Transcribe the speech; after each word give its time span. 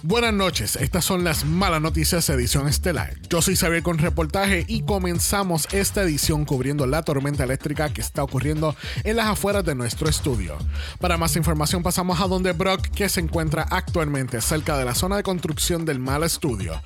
Buenas 0.01 0.33
noches, 0.33 0.77
estas 0.77 1.05
son 1.05 1.23
las 1.23 1.45
malas 1.45 1.79
noticias 1.79 2.27
edición 2.31 2.67
estelar. 2.67 3.21
Yo 3.29 3.43
soy 3.43 3.55
Xavier 3.55 3.83
con 3.83 3.99
reportaje 3.99 4.65
y 4.67 4.81
comenzamos 4.81 5.67
esta 5.73 6.01
edición 6.01 6.43
cubriendo 6.43 6.87
la 6.87 7.03
tormenta 7.03 7.43
eléctrica 7.43 7.93
que 7.93 8.01
está 8.01 8.23
ocurriendo 8.23 8.75
en 9.03 9.17
las 9.17 9.27
afueras 9.27 9.63
de 9.63 9.75
nuestro 9.75 10.09
estudio. 10.09 10.57
Para 10.99 11.17
más 11.17 11.35
información 11.35 11.83
pasamos 11.83 12.19
a 12.19 12.25
donde 12.25 12.53
Brock 12.53 12.87
que 12.87 13.09
se 13.09 13.19
encuentra 13.19 13.67
actualmente 13.69 14.41
cerca 14.41 14.75
de 14.75 14.85
la 14.85 14.95
zona 14.95 15.17
de 15.17 15.23
construcción 15.23 15.85
del 15.85 15.99
mal 15.99 16.23
estudio. 16.23 16.81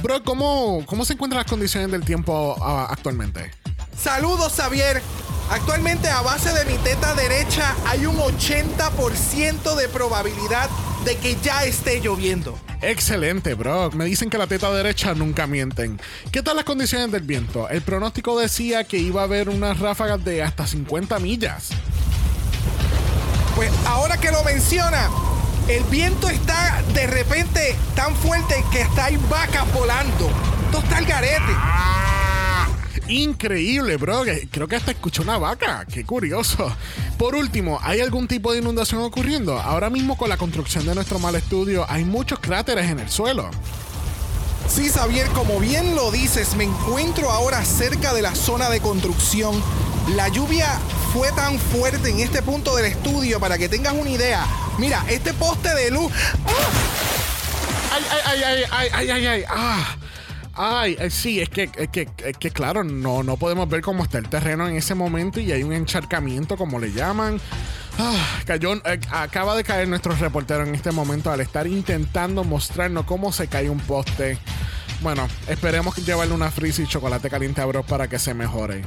Brock, 0.00 0.22
¿cómo, 0.22 0.86
cómo 0.86 1.04
se 1.04 1.14
encuentran 1.14 1.42
las 1.42 1.50
condiciones 1.50 1.90
del 1.90 2.04
tiempo 2.04 2.54
ah, 2.62 2.86
actualmente? 2.88 3.50
Saludos, 3.96 4.54
Xavier. 4.54 5.02
Actualmente 5.50 6.08
a 6.08 6.20
base 6.22 6.52
de 6.52 6.64
mi 6.64 6.78
teta 6.78 7.14
derecha 7.14 7.74
hay 7.86 8.06
un 8.06 8.16
80% 8.16 9.74
de 9.74 9.88
probabilidad 9.88 10.70
de 11.04 11.16
que 11.16 11.36
ya 11.42 11.64
esté 11.64 12.00
lloviendo. 12.00 12.58
Excelente, 12.82 13.54
bro. 13.54 13.90
Me 13.90 14.04
dicen 14.04 14.30
que 14.30 14.38
la 14.38 14.46
teta 14.46 14.70
derecha 14.72 15.14
nunca 15.14 15.46
mienten. 15.46 16.00
¿Qué 16.30 16.42
tal 16.42 16.56
las 16.56 16.64
condiciones 16.64 17.10
del 17.10 17.22
viento? 17.22 17.68
El 17.68 17.82
pronóstico 17.82 18.38
decía 18.38 18.84
que 18.84 18.98
iba 18.98 19.22
a 19.22 19.24
haber 19.24 19.48
unas 19.48 19.78
ráfagas 19.80 20.24
de 20.24 20.42
hasta 20.42 20.66
50 20.66 21.18
millas. 21.18 21.70
Pues 23.56 23.70
ahora 23.86 24.16
que 24.16 24.30
lo 24.30 24.42
menciona, 24.44 25.10
el 25.68 25.84
viento 25.84 26.28
está 26.30 26.82
de 26.94 27.06
repente 27.06 27.76
tan 27.94 28.14
fuerte 28.16 28.64
que 28.72 28.82
hasta 28.82 29.06
hay 29.06 29.16
vacas 29.28 29.70
volando. 29.74 30.30
Esto 30.66 30.78
está 30.78 30.98
el 31.00 31.06
garete. 31.06 31.52
Increíble, 33.10 33.96
bro. 33.96 34.22
Creo 34.50 34.68
que 34.68 34.76
hasta 34.76 34.92
escuché 34.92 35.20
una 35.22 35.36
vaca. 35.36 35.84
Qué 35.92 36.04
curioso. 36.04 36.72
Por 37.18 37.34
último, 37.34 37.80
¿hay 37.82 38.00
algún 38.00 38.28
tipo 38.28 38.52
de 38.52 38.58
inundación 38.58 39.02
ocurriendo? 39.02 39.58
Ahora 39.58 39.90
mismo 39.90 40.16
con 40.16 40.28
la 40.28 40.36
construcción 40.36 40.86
de 40.86 40.94
nuestro 40.94 41.18
mal 41.18 41.34
estudio 41.34 41.84
hay 41.88 42.04
muchos 42.04 42.38
cráteres 42.38 42.88
en 42.88 43.00
el 43.00 43.10
suelo. 43.10 43.50
Sí, 44.68 44.88
Xavier, 44.88 45.26
como 45.30 45.58
bien 45.58 45.96
lo 45.96 46.12
dices, 46.12 46.54
me 46.54 46.62
encuentro 46.62 47.30
ahora 47.30 47.64
cerca 47.64 48.14
de 48.14 48.22
la 48.22 48.36
zona 48.36 48.70
de 48.70 48.80
construcción. 48.80 49.60
La 50.14 50.28
lluvia 50.28 50.68
fue 51.12 51.32
tan 51.32 51.58
fuerte 51.58 52.10
en 52.10 52.20
este 52.20 52.40
punto 52.42 52.76
del 52.76 52.86
estudio 52.86 53.40
para 53.40 53.58
que 53.58 53.68
tengas 53.68 53.94
una 53.94 54.10
idea. 54.10 54.46
Mira, 54.78 55.04
este 55.08 55.34
poste 55.34 55.74
de 55.74 55.90
luz. 55.90 56.12
¡Ay, 57.92 58.04
ay, 58.10 58.20
ay, 58.24 58.64
ay, 58.70 58.88
ay, 58.92 59.10
ay, 59.10 59.10
ay! 59.10 59.26
ay. 59.26 59.44
¡Ah! 59.48 59.96
Ay, 60.62 60.94
eh, 61.00 61.08
sí, 61.08 61.40
es 61.40 61.48
que, 61.48 61.70
es 61.74 61.88
que, 61.88 62.06
es 62.18 62.36
que 62.36 62.50
claro, 62.50 62.84
no, 62.84 63.22
no 63.22 63.38
podemos 63.38 63.66
ver 63.66 63.80
cómo 63.80 64.04
está 64.04 64.18
el 64.18 64.28
terreno 64.28 64.68
en 64.68 64.76
ese 64.76 64.94
momento 64.94 65.40
y 65.40 65.50
hay 65.52 65.62
un 65.62 65.72
encharcamiento, 65.72 66.58
como 66.58 66.78
le 66.78 66.92
llaman. 66.92 67.40
Ah, 67.98 68.42
cayó, 68.44 68.74
eh, 68.74 69.00
acaba 69.10 69.56
de 69.56 69.64
caer 69.64 69.88
nuestro 69.88 70.14
reportero 70.14 70.64
en 70.64 70.74
este 70.74 70.90
momento 70.90 71.30
al 71.30 71.40
estar 71.40 71.66
intentando 71.66 72.44
mostrarnos 72.44 73.06
cómo 73.06 73.32
se 73.32 73.46
cae 73.46 73.70
un 73.70 73.80
poste. 73.80 74.36
Bueno, 75.00 75.26
esperemos 75.48 75.96
llevarle 75.96 76.34
una 76.34 76.50
frisa 76.50 76.82
y 76.82 76.86
chocolate 76.86 77.30
caliente 77.30 77.62
a 77.62 77.64
Bros 77.64 77.86
para 77.86 78.06
que 78.06 78.18
se 78.18 78.34
mejore. 78.34 78.82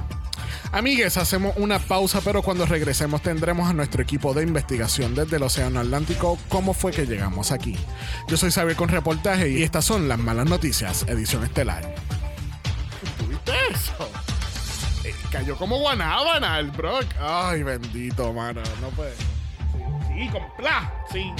Amigues, 0.71 1.17
hacemos 1.17 1.53
una 1.57 1.79
pausa, 1.79 2.21
pero 2.23 2.41
cuando 2.41 2.65
regresemos 2.65 3.21
tendremos 3.21 3.69
a 3.69 3.73
nuestro 3.73 4.01
equipo 4.01 4.33
de 4.33 4.43
investigación 4.43 5.15
desde 5.15 5.37
el 5.37 5.43
Océano 5.43 5.79
Atlántico 5.79 6.37
cómo 6.49 6.73
fue 6.73 6.91
que 6.91 7.05
llegamos 7.05 7.51
aquí. 7.51 7.75
Yo 8.27 8.37
soy 8.37 8.51
Xavier 8.51 8.75
con 8.75 8.89
reportaje 8.89 9.49
y 9.49 9.63
estas 9.63 9.85
son 9.85 10.07
las 10.07 10.19
malas 10.19 10.47
noticias, 10.47 11.03
edición 11.07 11.43
estelar. 11.43 11.93
¿Tuviste 13.17 13.51
eso? 13.71 14.09
Eh, 15.03 15.13
cayó 15.31 15.55
como 15.57 15.77
guanábana 15.79 16.59
el 16.59 16.71
Brock. 16.71 17.05
Ay, 17.19 17.63
bendito, 17.63 18.31
mano. 18.33 18.61
No 18.81 18.89
puede. 18.89 19.13
Sí, 20.07 20.29
con 20.31 20.43
pla. 20.57 20.93
Sí. 21.11 21.31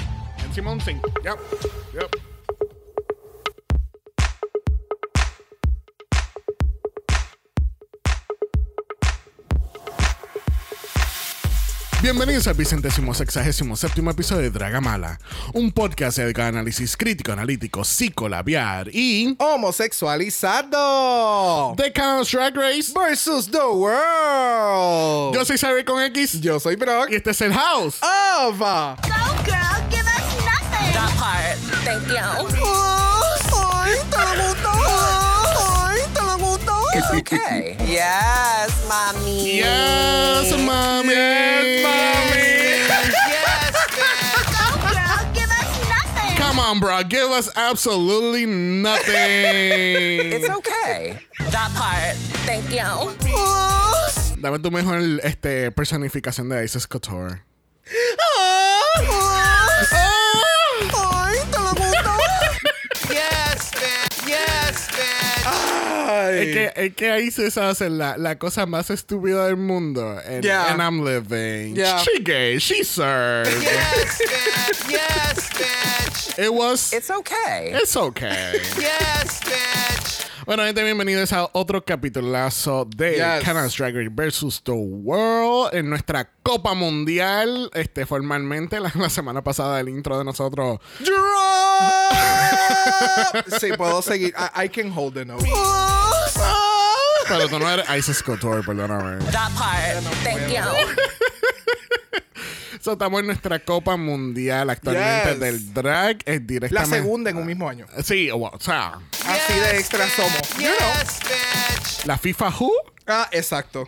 Encima 0.46 0.72
un 0.72 0.82
5. 0.82 1.12
Yep. 1.24 1.38
Yep. 1.94 2.33
Bienvenidos 12.04 12.46
al 12.48 12.56
vicentésimo 12.56 13.14
sexagésimo 13.14 13.78
séptimo 13.78 14.12
episodio 14.12 14.42
de 14.42 14.50
Dragamala, 14.50 15.22
un 15.54 15.72
podcast 15.72 16.18
de 16.18 16.44
análisis 16.44 16.98
crítico, 16.98 17.32
analítico, 17.32 17.86
psicolabiar 17.86 18.90
y 18.94 19.38
homosexualizado 19.40 21.76
de 21.78 21.94
Canon's 21.94 22.30
Drag 22.30 22.58
Race 22.58 22.92
versus 22.94 23.50
the 23.50 23.58
world. 23.58 25.34
Yo 25.34 25.46
soy 25.46 25.58
Xavier 25.58 25.86
con 25.86 26.04
X, 26.04 26.42
yo 26.42 26.60
soy 26.60 26.76
Brock 26.76 27.08
y 27.10 27.16
este 27.16 27.32
es 27.32 27.40
el 27.40 27.54
House 27.54 28.02
of 28.04 28.60
Go 28.60 28.98
girl, 29.46 29.82
give 29.90 30.06
us 30.06 30.36
nothing. 30.44 30.92
That 30.92 31.10
part, 31.18 31.58
thank 31.86 32.06
you. 32.10 32.20
Ay, 37.12 37.22
te 37.22 37.36
gustó. 37.36 37.46
It's 37.46 37.46
okay. 37.46 37.76
yes, 37.88 38.86
mommy. 38.88 39.58
Yes, 39.58 40.52
mommy. 40.58 41.14
Yes, 41.14 41.84
mommy. 41.84 42.44
yes, 43.30 43.76
bitch. 43.92 44.52
Go 44.54 44.66
girl, 44.82 45.34
give 45.34 45.52
us 45.52 45.72
nothing. 45.90 46.38
Come 46.38 46.60
on, 46.60 46.80
bro. 46.80 47.04
Give 47.04 47.30
us 47.32 47.50
absolutely 47.56 48.46
nothing. 48.46 50.34
It's 50.34 50.50
okay. 50.50 51.20
That 51.52 51.72
part, 51.76 52.16
thank 52.46 52.70
you. 52.72 53.14
Dame 54.42 54.60
tu 54.60 54.72
mejor 54.72 55.00
este, 55.24 55.72
personificación 55.72 56.50
de 56.50 56.66
Isis 56.66 56.86
Couture. 56.88 57.44
Ay, 57.86 59.08
Es 66.32 66.46
que, 66.54 66.72
es 66.76 66.96
que 66.96 67.22
Isis 67.22 67.58
hace 67.58 67.90
la, 67.90 68.18
la 68.18 68.38
cosa 68.38 68.66
más 68.66 68.90
estúpida 68.90 69.46
del 69.48 69.58
mundo. 69.58 70.18
And, 70.26 70.44
Yeah. 70.44 70.72
and 70.72 70.82
I'm 70.82 71.04
living. 71.04 71.76
Yeah. 71.76 72.00
She 72.04 72.20
gay. 72.24 72.58
She 72.60 72.84
served. 72.84 73.50
Yes, 73.62 74.22
bitch. 74.22 74.90
Yes, 74.92 75.50
bitch. 75.54 76.40
It 76.40 76.54
was. 76.54 76.94
It's 76.94 77.10
okay. 77.10 77.72
It's 77.74 77.96
okay. 77.96 78.60
Yes, 78.80 79.40
bitch. 79.44 80.20
Bueno, 80.46 80.64
gente, 80.66 80.84
bienvenidos 80.84 81.32
a 81.32 81.50
otro 81.54 81.86
capitulazo 81.86 82.84
de 82.98 83.14
Yes. 83.16 83.44
Canada's 83.46 83.76
Drag 83.78 83.96
Race 83.96 84.10
versus 84.12 84.62
the 84.64 84.74
World 84.74 85.74
en 85.74 85.90
nuestra 85.90 86.30
Copa 86.44 86.74
Mundial. 86.74 87.70
Este, 87.74 88.06
formalmente, 88.06 88.78
la, 88.82 88.92
la 88.94 89.10
semana 89.10 89.42
pasada, 89.42 89.80
el 89.80 89.88
intro 89.88 90.18
de 90.18 90.26
nosotros. 90.26 90.80
Drop. 91.00 92.14
Sí, 93.60 93.72
puedo 93.78 94.02
seguir. 94.02 94.34
I, 94.38 94.66
I 94.66 94.68
can 94.70 94.92
hold 94.92 95.14
the 95.16 95.26
note. 95.26 95.44
Pero 97.28 97.48
tú 97.50 97.60
no 97.60 97.70
eres 97.70 97.86
Isis 97.98 98.22
Couture, 98.24 98.62
perdóname. 98.64 99.24
That 99.32 99.52
part, 99.58 100.04
thank 100.24 100.48
you. 100.50 100.62
So, 102.82 102.94
estamos 102.94 103.22
en 103.22 103.28
nuestra 103.28 103.60
Copa 103.60 103.96
Mundial 103.96 104.70
actualmente 104.70 105.30
Yes. 105.32 105.40
del 105.40 105.74
drag. 105.74 106.18
Es 106.26 106.42
La 106.42 106.46
directamente. 106.46 106.98
segunda 106.98 107.30
en 107.30 107.38
un 107.38 107.46
mismo 107.46 107.70
año. 107.70 107.86
Sí, 108.04 108.30
o 108.30 108.38
o 108.38 108.60
sea, 108.60 109.00
Así 109.26 109.54
de 109.58 109.78
extra 109.80 110.06
somos. 110.10 110.42
You 110.58 110.68
know. 110.78 110.94
Yes, 111.02 111.20
bitch. 111.22 112.06
la 112.06 112.18
FIFA 112.18 112.50
Who. 112.60 112.72
Ah, 113.08 113.30
exacto. 113.32 113.86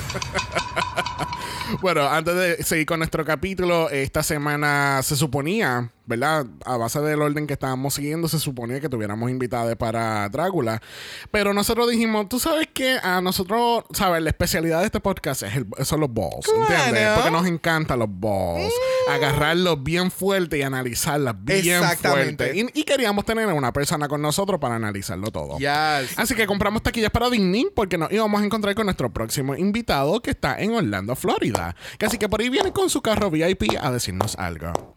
Bueno, 1.80 2.08
antes 2.08 2.34
de 2.34 2.62
seguir 2.64 2.84
con 2.84 2.98
nuestro 2.98 3.24
capítulo, 3.24 3.88
esta 3.90 4.24
semana 4.24 5.00
se 5.04 5.14
suponía, 5.14 5.92
¿verdad? 6.04 6.44
A 6.64 6.76
base 6.76 7.00
del 7.00 7.22
orden 7.22 7.46
que 7.46 7.52
estábamos 7.52 7.94
siguiendo, 7.94 8.26
se 8.28 8.40
suponía 8.40 8.80
que 8.80 8.88
tuviéramos 8.88 9.30
invitados 9.30 9.76
para 9.76 10.28
Drácula. 10.30 10.82
Pero 11.30 11.54
nosotros 11.54 11.88
dijimos, 11.88 12.28
tú 12.28 12.40
sabes 12.40 12.66
que 12.74 12.98
a 13.00 13.20
nosotros, 13.20 13.84
¿sabes? 13.92 14.20
La 14.20 14.30
especialidad 14.30 14.80
de 14.80 14.86
este 14.86 14.98
podcast 14.98 15.44
es 15.44 15.54
el- 15.54 15.66
son 15.84 16.00
los 16.00 16.12
balls, 16.12 16.48
¿entiendes? 16.48 17.08
Porque 17.14 17.30
nos 17.30 17.46
encantan 17.46 18.00
los 18.00 18.08
balls. 18.10 18.74
Agarrarlos 19.14 19.82
bien 19.82 20.10
fuerte 20.10 20.58
y 20.58 20.62
analizarlas 20.62 21.34
bien 21.38 21.82
fuerte. 21.82 22.56
Y, 22.56 22.80
y 22.80 22.84
queríamos 22.84 23.24
tener 23.24 23.48
a 23.48 23.54
una 23.54 23.72
persona 23.72 24.08
con 24.08 24.22
nosotros 24.22 24.60
para 24.60 24.76
analizarlo 24.76 25.30
todo. 25.30 25.58
Yes. 25.58 26.18
Así 26.18 26.34
que 26.34 26.46
compramos 26.46 26.82
taquillas 26.82 27.10
para 27.10 27.30
Disney 27.30 27.66
porque 27.74 27.98
nos 27.98 28.10
íbamos 28.12 28.40
a 28.40 28.44
encontrar 28.44 28.74
con 28.74 28.86
nuestro 28.86 29.12
próximo 29.12 29.54
invitado 29.54 30.20
que 30.20 30.30
está 30.30 30.60
en 30.60 30.72
Orlando, 30.72 31.16
Florida. 31.16 31.74
Así 32.00 32.18
que 32.18 32.28
por 32.28 32.40
ahí 32.40 32.48
viene 32.48 32.72
con 32.72 32.90
su 32.90 33.02
carro 33.02 33.30
VIP 33.30 33.76
a 33.80 33.90
decirnos 33.90 34.36
algo. 34.36 34.96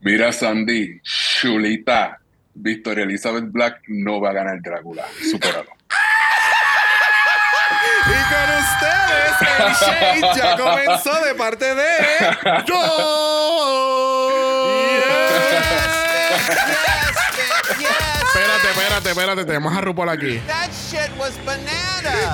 Mira, 0.00 0.32
Sandy, 0.32 1.00
chulita, 1.02 2.20
Victoria 2.54 3.04
Elizabeth 3.04 3.50
Black 3.50 3.82
no 3.88 4.20
va 4.20 4.30
a 4.30 4.32
ganar 4.32 4.60
Drácula. 4.62 5.04
Supéralo. 5.30 5.77
Y 8.06 8.18
con 8.32 8.48
ustedes, 8.58 9.32
el 9.58 9.72
Shade 9.74 10.22
ya 10.36 10.48
comenzó 10.56 11.12
de 11.24 11.34
parte 11.34 11.74
de. 11.74 11.90
¡Yo! 12.66 12.78
Yes, 14.90 16.48
bitch. 17.36 17.78
Yes. 17.78 17.90
Espérate, 18.22 18.68
espérate, 18.70 19.08
espérate. 19.10 19.44
Tenemos 19.44 19.76
a 19.76 19.80
RuPaul 19.80 20.08
aquí. 20.08 20.38
That 20.46 20.70
shit 20.90 21.10
was 21.18 21.32
banana. 21.44 22.32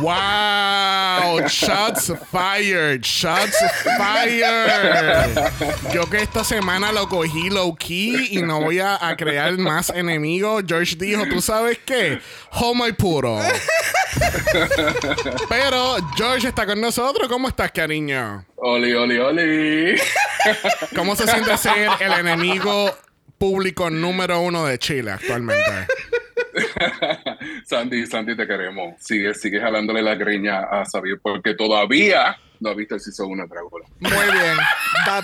Wow, 0.00 1.46
shots 1.48 2.12
fired, 2.30 3.02
shots 3.02 3.56
fired. 3.96 5.50
Yo 5.92 6.08
que 6.08 6.22
esta 6.22 6.44
semana 6.44 6.92
lo 6.92 7.08
cogí 7.08 7.50
low 7.50 7.74
key 7.74 8.28
y 8.30 8.42
no 8.42 8.60
voy 8.60 8.80
a, 8.80 8.96
a 9.00 9.16
crear 9.16 9.56
más 9.58 9.90
enemigos. 9.90 10.64
George 10.66 10.96
dijo, 10.96 11.26
¿tú 11.26 11.40
sabes 11.40 11.78
qué? 11.84 12.20
Homo 12.52 12.86
y 12.86 12.92
puro. 12.92 13.40
Pero 15.48 15.96
George 16.16 16.48
está 16.48 16.66
con 16.66 16.80
nosotros. 16.80 17.28
¿Cómo 17.28 17.48
estás, 17.48 17.70
cariño? 17.72 18.44
Oli, 18.56 18.92
oli, 18.94 19.18
oli. 19.18 20.00
¿Cómo 20.94 21.16
se 21.16 21.26
siente 21.26 21.56
ser 21.56 21.90
el 22.00 22.12
enemigo 22.12 22.94
público 23.40 23.88
número 23.88 24.38
uno 24.40 24.66
de 24.66 24.78
Chile 24.78 25.12
actualmente? 25.12 25.86
Sandy, 27.64 28.06
Sandy, 28.06 28.36
te 28.36 28.46
queremos. 28.46 28.94
Sigue, 29.00 29.32
sigue 29.34 29.58
jalándole 29.60 30.02
la 30.02 30.14
greña 30.14 30.60
a 30.70 30.84
Xavier 30.84 31.18
porque 31.22 31.54
todavía 31.54 32.36
no 32.60 32.68
ha 32.70 32.74
visto 32.74 32.96
el 32.96 33.00
Season 33.00 33.28
1 33.30 33.42
de 33.44 33.48
Drácula. 33.48 33.86
Muy 34.00 34.10
bien. 34.38 34.56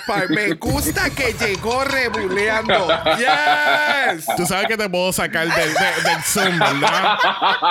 Part. 0.06 0.30
Me 0.30 0.52
gusta 0.54 1.10
que 1.10 1.34
llegó 1.34 1.84
rebuleando. 1.84 2.88
Yes. 3.18 4.24
Tú 4.36 4.46
sabes 4.46 4.66
que 4.68 4.76
te 4.78 4.88
puedo 4.88 5.12
sacar 5.12 5.46
del, 5.46 5.74
de- 5.74 6.08
del 6.10 6.22
Zoom, 6.24 6.58
¿verdad? 6.58 7.18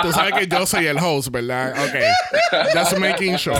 Tú 0.02 0.12
sabes 0.12 0.32
que 0.34 0.46
yo 0.46 0.64
soy 0.64 0.86
el 0.86 0.98
host, 0.98 1.30
¿verdad? 1.30 1.72
Ok. 1.72 2.70
Just 2.72 2.96
making 2.98 3.36
sure. 3.36 3.56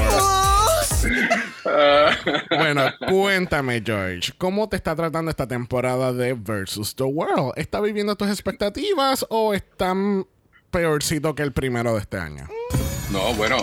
Bueno, 2.50 2.84
cuéntame, 3.08 3.82
George, 3.84 4.32
¿cómo 4.38 4.68
te 4.68 4.76
está 4.76 4.94
tratando 4.94 5.30
esta 5.30 5.46
temporada 5.46 6.12
de 6.12 6.34
Versus 6.34 6.94
the 6.94 7.04
World? 7.04 7.52
¿Está 7.56 7.80
viviendo 7.80 8.16
tus 8.16 8.28
expectativas 8.28 9.26
o 9.28 9.52
están 9.54 10.26
peorcito 10.70 11.34
que 11.34 11.42
el 11.42 11.52
primero 11.52 11.94
de 11.94 12.00
este 12.00 12.18
año? 12.18 12.48
No, 13.10 13.34
bueno. 13.34 13.56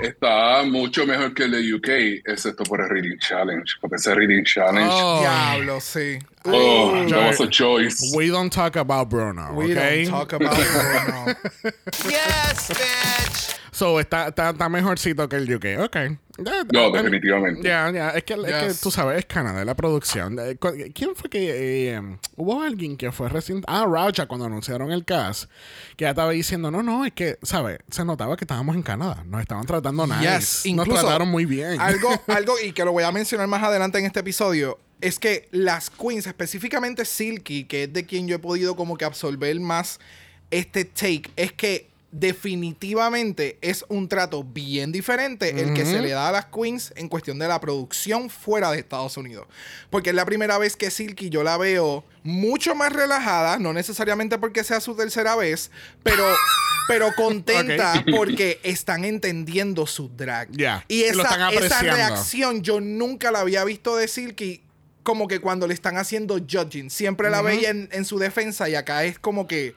Está 0.00 0.64
mucho 0.64 1.06
mejor 1.06 1.34
que 1.34 1.44
el 1.44 1.52
de 1.52 1.74
UK, 1.74 2.22
excepto 2.26 2.64
por 2.64 2.80
el 2.80 2.88
Reading 2.88 3.16
Challenge. 3.18 3.64
Porque 3.80 3.96
ese 3.96 4.12
Reading 4.14 4.42
Challenge, 4.44 4.90
oh, 4.92 5.18
Oh, 5.18 5.20
Diablo, 5.20 5.80
sí. 5.80 6.18
that 6.42 7.26
was 7.28 7.40
a 7.40 7.48
choice. 7.48 8.12
we 8.16 8.28
don't 8.28 8.52
talk 8.52 8.74
about 8.76 9.08
Bruno, 9.08 9.52
We 9.54 9.72
¿ok? 9.72 9.78
don't 9.78 10.08
talk 10.08 10.32
about 10.32 10.58
now. 10.58 11.26
Yes, 12.10 12.70
bitch. 12.70 13.54
So, 13.74 13.98
está, 13.98 14.28
está, 14.28 14.50
está 14.50 14.68
mejorcito 14.68 15.28
que 15.28 15.34
el 15.34 15.52
UK. 15.52 15.84
Ok. 15.84 15.96
No, 16.38 16.52
ya, 16.72 16.90
definitivamente. 16.90 17.68
Ya, 17.68 17.90
ya. 17.90 18.10
Es 18.10 18.22
que, 18.22 18.34
es 18.34 18.40
que 18.40 18.74
tú 18.80 18.92
sabes, 18.92 19.18
es 19.18 19.26
Canadá, 19.26 19.64
la 19.64 19.74
producción. 19.74 20.38
Eh, 20.38 20.56
¿Quién 20.94 21.16
fue 21.16 21.28
que... 21.28 21.94
eh, 21.94 22.18
hubo 22.36 22.62
alguien 22.62 22.96
que 22.96 23.10
fue 23.10 23.28
recién... 23.28 23.62
Ah, 23.66 23.84
Raja, 23.88 24.26
cuando 24.26 24.46
anunciaron 24.46 24.92
el 24.92 25.04
cast, 25.04 25.50
que 25.96 26.04
ya 26.04 26.10
estaba 26.10 26.30
diciendo, 26.30 26.70
no, 26.70 26.84
no, 26.84 27.04
es 27.04 27.12
que, 27.12 27.36
¿sabes? 27.42 27.78
Se 27.90 28.04
notaba 28.04 28.36
que 28.36 28.44
estábamos 28.44 28.76
en 28.76 28.82
Canadá. 28.82 29.24
Nos 29.26 29.40
estaban 29.40 29.66
tratando 29.66 30.06
nice. 30.06 30.20
Yes. 30.20 30.66
Nos 30.66 30.66
Incluso, 30.66 31.00
trataron 31.00 31.28
muy 31.28 31.44
bien. 31.44 31.80
Algo, 31.80 32.10
algo, 32.28 32.54
y 32.64 32.72
que 32.72 32.84
lo 32.84 32.92
voy 32.92 33.02
a 33.02 33.10
mencionar 33.10 33.48
más 33.48 33.64
adelante 33.64 33.98
en 33.98 34.06
este 34.06 34.20
episodio, 34.20 34.78
es 35.00 35.18
que 35.18 35.48
las 35.50 35.90
queens, 35.90 36.28
específicamente 36.28 37.04
Silky, 37.04 37.64
que 37.64 37.84
es 37.84 37.92
de 37.92 38.06
quien 38.06 38.28
yo 38.28 38.36
he 38.36 38.38
podido 38.38 38.76
como 38.76 38.96
que 38.96 39.04
absorber 39.04 39.58
más 39.58 39.98
este 40.52 40.84
take, 40.84 41.24
es 41.34 41.52
que 41.52 41.92
definitivamente 42.14 43.58
es 43.60 43.84
un 43.88 44.08
trato 44.08 44.44
bien 44.44 44.92
diferente 44.92 45.60
el 45.60 45.74
que 45.74 45.84
se 45.84 46.00
le 46.00 46.10
da 46.10 46.28
a 46.28 46.32
las 46.32 46.46
queens 46.46 46.92
en 46.94 47.08
cuestión 47.08 47.40
de 47.40 47.48
la 47.48 47.60
producción 47.60 48.30
fuera 48.30 48.70
de 48.70 48.78
Estados 48.78 49.16
Unidos. 49.16 49.48
Porque 49.90 50.10
es 50.10 50.16
la 50.16 50.24
primera 50.24 50.56
vez 50.56 50.76
que 50.76 50.92
Silky 50.92 51.28
yo 51.28 51.42
la 51.42 51.56
veo 51.56 52.04
mucho 52.22 52.76
más 52.76 52.92
relajada, 52.92 53.58
no 53.58 53.72
necesariamente 53.72 54.38
porque 54.38 54.62
sea 54.62 54.80
su 54.80 54.94
tercera 54.94 55.34
vez, 55.34 55.72
pero, 56.04 56.24
pero 56.86 57.08
contenta 57.16 58.04
porque 58.16 58.60
están 58.62 59.04
entendiendo 59.04 59.84
su 59.84 60.08
drag. 60.08 60.50
Y 60.86 61.02
esa, 61.02 61.50
esa 61.50 61.80
reacción 61.82 62.62
yo 62.62 62.80
nunca 62.80 63.32
la 63.32 63.40
había 63.40 63.64
visto 63.64 63.96
de 63.96 64.06
Silky 64.06 64.62
como 65.02 65.26
que 65.26 65.40
cuando 65.40 65.66
le 65.66 65.74
están 65.74 65.96
haciendo 65.96 66.38
judging. 66.38 66.90
Siempre 66.90 67.28
la 67.28 67.42
veía 67.42 67.70
en, 67.70 67.88
en 67.90 68.04
su 68.04 68.20
defensa 68.20 68.68
y 68.68 68.76
acá 68.76 69.04
es 69.04 69.18
como 69.18 69.48
que... 69.48 69.74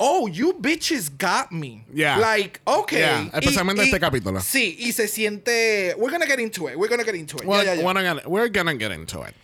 Oh, 0.00 0.26
you 0.28 0.52
bitches 0.54 1.10
got 1.18 1.50
me. 1.50 1.84
Yeah. 1.92 2.18
Like, 2.18 2.60
okay. 2.66 3.00
Yeah, 3.00 3.30
especialmente 3.34 3.78
y- 3.82 3.86
este 3.88 3.98
capítulo. 4.00 4.40
Sí, 4.40 4.76
y 4.78 4.92
se 4.92 5.08
siente. 5.08 5.94
We're 5.96 6.10
gonna 6.10 6.26
get 6.26 6.38
into 6.38 6.68
it. 6.68 6.78
We're 6.78 6.88
gonna 6.88 7.04
get 7.04 7.14
into 7.16 7.36
it. 7.38 7.44
Well, 7.44 7.64
ya. 7.64 7.82
We're, 7.84 7.94
gonna, 7.94 8.22
we're 8.26 8.48
gonna 8.48 8.74
get 8.76 8.92
into 8.92 9.22
it. 9.22 9.34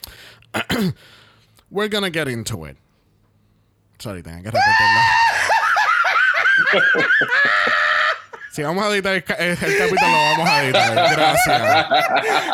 we're 1.71 1.89
gonna 1.89 2.11
get 2.11 2.29
into 2.29 2.65
it. 2.67 2.77
Sorry, 3.99 4.23
tengo 4.23 4.43
que 4.43 4.51
repetirlo. 4.53 5.03
si 8.55 8.63
vamos 8.63 8.85
a 8.85 8.89
editar 8.95 9.15
el, 9.15 9.25
ca- 9.25 9.35
el 9.35 9.59
capítulo, 9.59 10.01
lo 10.01 10.17
vamos 10.17 10.49
a 10.49 10.63
editar. 10.65 10.95
Gracias. 10.95 11.87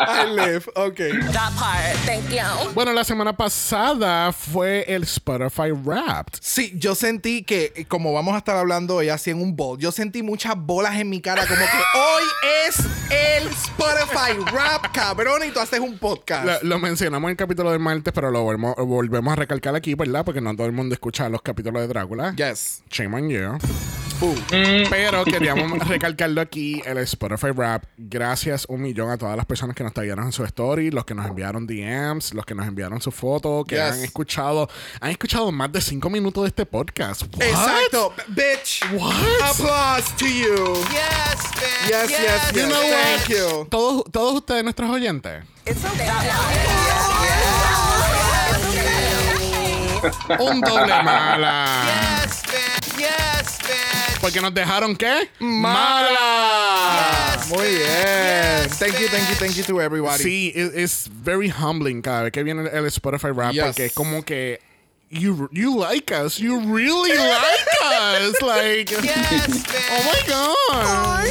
I 0.07 0.25
live. 0.35 0.63
Okay. 0.75 1.11
That 1.31 1.51
part. 1.59 1.95
Thank 2.07 2.29
you. 2.31 2.71
Bueno, 2.73 2.91
la 2.91 3.03
semana 3.03 3.37
pasada 3.37 4.33
fue 4.33 4.83
el 4.87 5.03
Spotify 5.03 5.71
Wrapped. 5.71 6.39
Sí, 6.41 6.73
yo 6.75 6.95
sentí 6.95 7.43
que, 7.43 7.71
eh, 7.75 7.85
como 7.85 8.13
vamos 8.13 8.33
a 8.33 8.39
estar 8.39 8.57
hablando 8.57 8.95
hoy 8.95 9.09
así 9.09 9.29
en 9.29 9.41
un 9.41 9.55
bowl, 9.55 9.77
yo 9.77 9.91
sentí 9.91 10.23
muchas 10.23 10.55
bolas 10.57 10.95
en 10.99 11.07
mi 11.09 11.21
cara, 11.21 11.45
como 11.45 11.59
que 11.59 11.65
hoy 11.99 12.23
es 12.67 12.79
el 13.11 13.47
Spotify 13.49 14.39
Rap, 14.51 14.91
cabrón, 14.93 15.43
y 15.47 15.51
tú 15.51 15.59
haces 15.59 15.79
un 15.79 15.99
podcast. 15.99 16.45
Lo, 16.45 16.59
lo 16.63 16.79
mencionamos 16.79 17.27
en 17.27 17.31
el 17.31 17.37
capítulo 17.37 17.69
del 17.69 17.79
martes, 17.79 18.11
pero 18.11 18.31
lo 18.31 18.41
volvemos, 18.41 18.75
volvemos 18.75 19.33
a 19.33 19.35
recalcar 19.35 19.75
aquí, 19.75 19.93
¿verdad? 19.93 20.25
Porque 20.25 20.41
no 20.41 20.55
todo 20.55 20.65
el 20.65 20.73
mundo 20.73 20.93
escucha 20.95 21.29
los 21.29 21.43
capítulos 21.43 21.81
de 21.83 21.87
Drácula. 21.89 22.33
Yes. 22.35 22.81
Shame 22.89 23.15
on 23.15 23.29
you. 23.29 23.57
Boo. 24.19 24.35
Pero 24.89 25.23
queríamos 25.25 25.71
recalcarlo 25.91 26.39
aquí, 26.41 26.81
el 26.85 26.97
Spotify 26.99 27.47
Rap. 27.55 27.83
Gracias 27.97 28.65
un 28.69 28.81
millón 28.81 29.09
a 29.11 29.17
todas 29.17 29.35
las 29.35 29.45
personas 29.45 29.75
que 29.75 29.83
nos 29.83 29.93
tallaron 29.93 30.25
en 30.25 30.31
su 30.31 30.43
story, 30.45 30.89
los 30.89 31.03
que 31.05 31.13
nos 31.13 31.25
enviaron 31.27 31.67
DMs, 31.67 32.33
los 32.33 32.45
que 32.45 32.55
nos 32.55 32.65
enviaron 32.67 33.01
su 33.01 33.11
foto, 33.11 33.63
que 33.67 33.75
Yes. 33.75 33.83
han 33.83 33.99
escuchado, 34.03 34.69
han 34.99 35.11
escuchado 35.11 35.51
más 35.51 35.71
de 35.71 35.81
cinco 35.81 36.09
minutos 36.09 36.43
de 36.43 36.47
este 36.49 36.65
podcast. 36.65 37.23
What? 37.23 37.43
Exacto. 37.43 38.13
Bitch. 38.29 38.81
What? 38.93 39.13
Applause 39.51 40.15
to 40.17 40.25
you. 40.25 40.73
Yes, 40.91 41.51
bitch. 41.59 41.89
Yes, 41.89 42.09
yes, 42.09 42.19
yes. 42.21 42.51
You 42.53 42.67
know 42.69 42.81
Thank 42.81 43.29
you. 43.29 43.65
Todos, 43.69 44.03
todos 44.11 44.33
ustedes, 44.35 44.63
nuestros 44.63 44.89
oyentes. 44.89 45.43
It's 45.65 45.83
okay. 45.83 46.07
Un 50.39 50.61
doble 50.61 51.03
mala. 51.03 51.65
Yes, 51.85 52.41
bitch. 52.43 52.97
Yes. 52.97 53.30
Porque 54.21 54.39
nos 54.39 54.53
dejaron 54.53 54.95
qué? 54.95 55.29
Mala. 55.39 57.35
Yes, 57.37 57.47
Muy 57.49 57.67
bien. 57.67 58.69
Thank 58.79 58.99
you, 58.99 59.07
thank 59.09 59.27
you, 59.29 59.35
thank 59.39 59.53
you 59.55 59.63
to 59.63 59.81
everybody. 59.81 60.23
Sí, 60.23 60.51
it- 60.55 60.73
it's 60.75 61.09
very 61.11 61.49
humbling 61.49 62.01
cada 62.01 62.23
vez 62.23 62.31
que 62.31 62.43
viene 62.43 62.69
el 62.71 62.85
Spotify 62.85 63.29
Rap 63.35 63.53
Yes. 63.53 63.63
porque 63.65 63.85
es 63.85 63.93
como 63.93 64.23
que 64.23 64.59
you 65.11 65.49
you 65.51 65.77
like 65.79 66.11
us, 66.13 66.39
you 66.39 66.59
really 66.59 67.15
like 67.15 67.67
us, 67.83 68.41
like 68.41 68.89
Yes, 69.03 69.63
oh 69.91 70.03
my 70.05 70.21
god. 70.27 71.27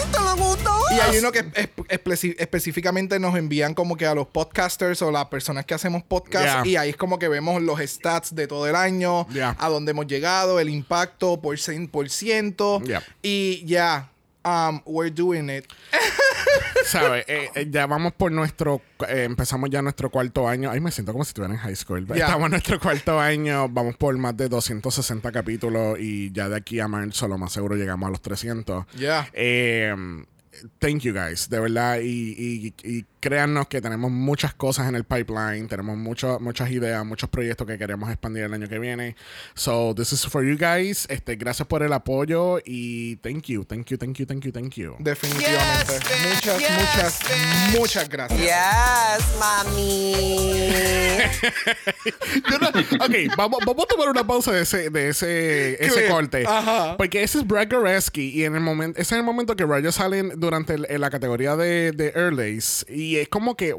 Y 0.92 0.98
hay 1.00 1.18
uno 1.18 1.30
que 1.30 1.38
es- 1.54 1.68
espe- 1.88 2.34
específicamente 2.38 3.18
nos 3.20 3.36
envían 3.36 3.74
como 3.74 3.96
que 3.96 4.06
a 4.06 4.14
los 4.14 4.26
podcasters 4.26 5.00
o 5.02 5.10
las 5.12 5.26
personas 5.26 5.64
que 5.64 5.74
hacemos 5.74 6.02
podcast 6.02 6.64
Yeah. 6.64 6.66
y 6.66 6.76
ahí 6.76 6.90
es 6.90 6.96
como 6.96 7.18
que 7.18 7.28
vemos 7.28 7.62
los 7.62 7.78
stats 7.80 8.34
de 8.34 8.46
todo 8.48 8.66
el 8.66 8.74
año, 8.74 9.26
Yeah. 9.30 9.56
a 9.58 9.68
dónde 9.68 9.92
hemos 9.92 10.06
llegado, 10.08 10.58
el 10.58 10.68
impacto 10.68 11.40
por 11.40 11.56
100% 11.58 12.82
Yeah. 12.84 13.02
y 13.22 13.64
ya, 13.66 14.10
um, 14.44 14.80
we're 14.84 15.10
doing 15.14 15.48
it. 15.50 15.66
¿Sabes? 16.84 17.24
Eh, 17.28 17.50
eh, 17.54 17.68
ya 17.70 17.86
vamos 17.86 18.12
por 18.14 18.32
nuestro. 18.32 18.80
eh, 19.08 19.24
empezamos 19.24 19.70
ya 19.70 19.82
nuestro 19.82 20.10
cuarto 20.10 20.48
año. 20.48 20.70
Ay, 20.70 20.80
me 20.80 20.90
siento 20.90 21.12
como 21.12 21.24
si 21.24 21.30
estuviera 21.30 21.54
en 21.54 21.60
high 21.60 21.76
school. 21.76 22.06
Estamos 22.12 22.46
en 22.46 22.50
nuestro 22.50 22.80
cuarto 22.80 23.20
año. 23.20 23.68
Vamos 23.68 23.96
por 23.96 24.16
más 24.18 24.36
de 24.36 24.48
260 24.48 25.30
capítulos. 25.30 25.98
Y 26.00 26.32
ya 26.32 26.48
de 26.48 26.56
aquí 26.56 26.80
a 26.80 26.88
marzo, 26.88 27.28
lo 27.28 27.38
más 27.38 27.52
seguro, 27.52 27.76
llegamos 27.76 28.06
a 28.08 28.10
los 28.10 28.20
300. 28.22 28.86
Yeah. 28.96 29.28
Thank 30.78 31.02
you 31.02 31.12
guys, 31.12 31.48
de 31.48 31.60
verdad. 31.60 32.00
Y, 32.00 32.34
y, 32.36 32.74
y 32.82 33.06
créannos 33.20 33.68
que 33.68 33.80
tenemos 33.80 34.10
muchas 34.10 34.54
cosas 34.54 34.88
en 34.88 34.94
el 34.96 35.04
pipeline. 35.04 35.68
Tenemos 35.68 35.96
mucho- 35.96 36.38
muchas 36.40 36.70
ideas, 36.70 37.04
muchos 37.04 37.28
proyectos 37.30 37.66
que 37.66 37.78
queremos 37.78 38.08
expandir 38.10 38.44
el 38.44 38.54
año 38.54 38.68
que 38.68 38.78
viene. 38.78 39.16
So, 39.54 39.94
this 39.94 40.12
is 40.12 40.26
for 40.26 40.42
you 40.44 40.56
guys. 40.56 41.06
Este, 41.10 41.36
gracias 41.36 41.66
por 41.68 41.82
el 41.82 41.92
apoyo. 41.92 42.58
Y 42.64 43.16
thank 43.16 43.44
you, 43.46 43.64
thank 43.64 43.86
you, 43.86 43.98
thank 43.98 44.16
you, 44.18 44.26
thank 44.26 44.44
you, 44.44 44.52
thank 44.52 44.74
you. 44.74 44.96
Definitivamente. 44.98 45.92
Yes, 45.92 46.02
bitch. 46.02 46.34
muchas, 46.34 46.58
Yes, 46.60 46.70
muchas, 46.72 47.18
bitch. 47.20 47.78
muchas 47.80 48.08
gracias. 48.08 48.40
Yes. 48.40 49.30
Yo 52.50 52.58
no- 52.58 52.68
ok, 53.04 53.14
vamos, 53.36 53.60
vamos 53.66 53.84
a 53.84 53.88
tomar 53.88 54.08
una 54.08 54.26
pausa 54.26 54.52
de 54.52 54.62
ese, 54.62 54.90
de 54.90 55.08
ese, 55.08 55.84
ese 55.84 56.06
corte. 56.08 56.44
Ajá. 56.46 56.96
Porque 56.96 57.22
ese 57.22 57.38
es 57.38 57.46
Brad 57.46 57.68
Goreski 57.70 58.30
y 58.30 58.44
en 58.44 58.54
el 58.54 58.60
momento, 58.60 59.00
ese 59.00 59.14
es 59.14 59.18
el 59.18 59.24
momento 59.24 59.56
que 59.56 59.64
Roger 59.64 59.92
sale 59.92 60.18
en- 60.18 60.32
durante 60.40 60.74
el- 60.74 60.86
en 60.88 61.00
la 61.00 61.10
categoría 61.10 61.56
de, 61.56 61.92
de 61.92 62.12
Earlys 62.14 62.84
y 62.88 63.09
es 63.18 63.28
como 63.28 63.56
que 63.56 63.74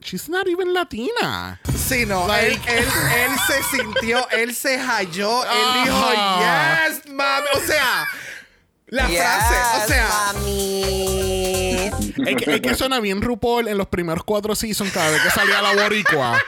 she's 0.00 0.28
not 0.28 0.46
even 0.48 0.72
latina. 0.72 1.60
Sí, 1.88 2.06
no, 2.06 2.26
Like- 2.26 2.60
él, 2.66 2.78
él, 2.84 2.88
él 3.16 3.30
se 3.46 3.62
sintió, 3.76 4.28
él 4.30 4.54
se 4.54 4.78
halló, 4.78 5.42
él 5.44 5.84
dijo, 5.84 6.10
yes, 6.12 7.12
mami. 7.12 7.46
O 7.54 7.60
sea, 7.66 8.06
La 8.86 9.06
Yes, 9.08 9.20
frase, 9.20 9.84
o 9.84 9.86
sea, 9.88 10.08
mami. 10.34 11.90
Es 12.26 12.36
que, 12.36 12.54
es 12.54 12.60
que 12.60 12.74
suena 12.74 13.00
bien 13.00 13.22
RuPaul 13.22 13.68
en 13.68 13.78
los 13.78 13.86
primeros 13.88 14.24
cuatro 14.24 14.54
seasons 14.54 14.92
cada 14.92 15.10
vez 15.10 15.22
que 15.22 15.30
salía 15.30 15.62
la 15.62 15.74
boricua. 15.82 16.38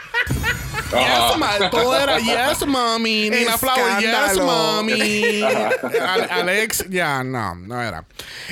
Yes, 0.92 1.38
ma- 1.38 1.70
todo 1.70 1.96
era 1.98 2.18
yes, 2.50 2.66
mami. 2.66 3.30
Nina 3.30 3.56
Flower, 3.58 4.00
yes, 4.00 4.36
mami. 4.38 5.42
Al- 5.42 6.28
Alex, 6.30 6.84
ya, 6.90 7.22
no, 7.24 7.54
no 7.54 7.80
era. 7.82 8.04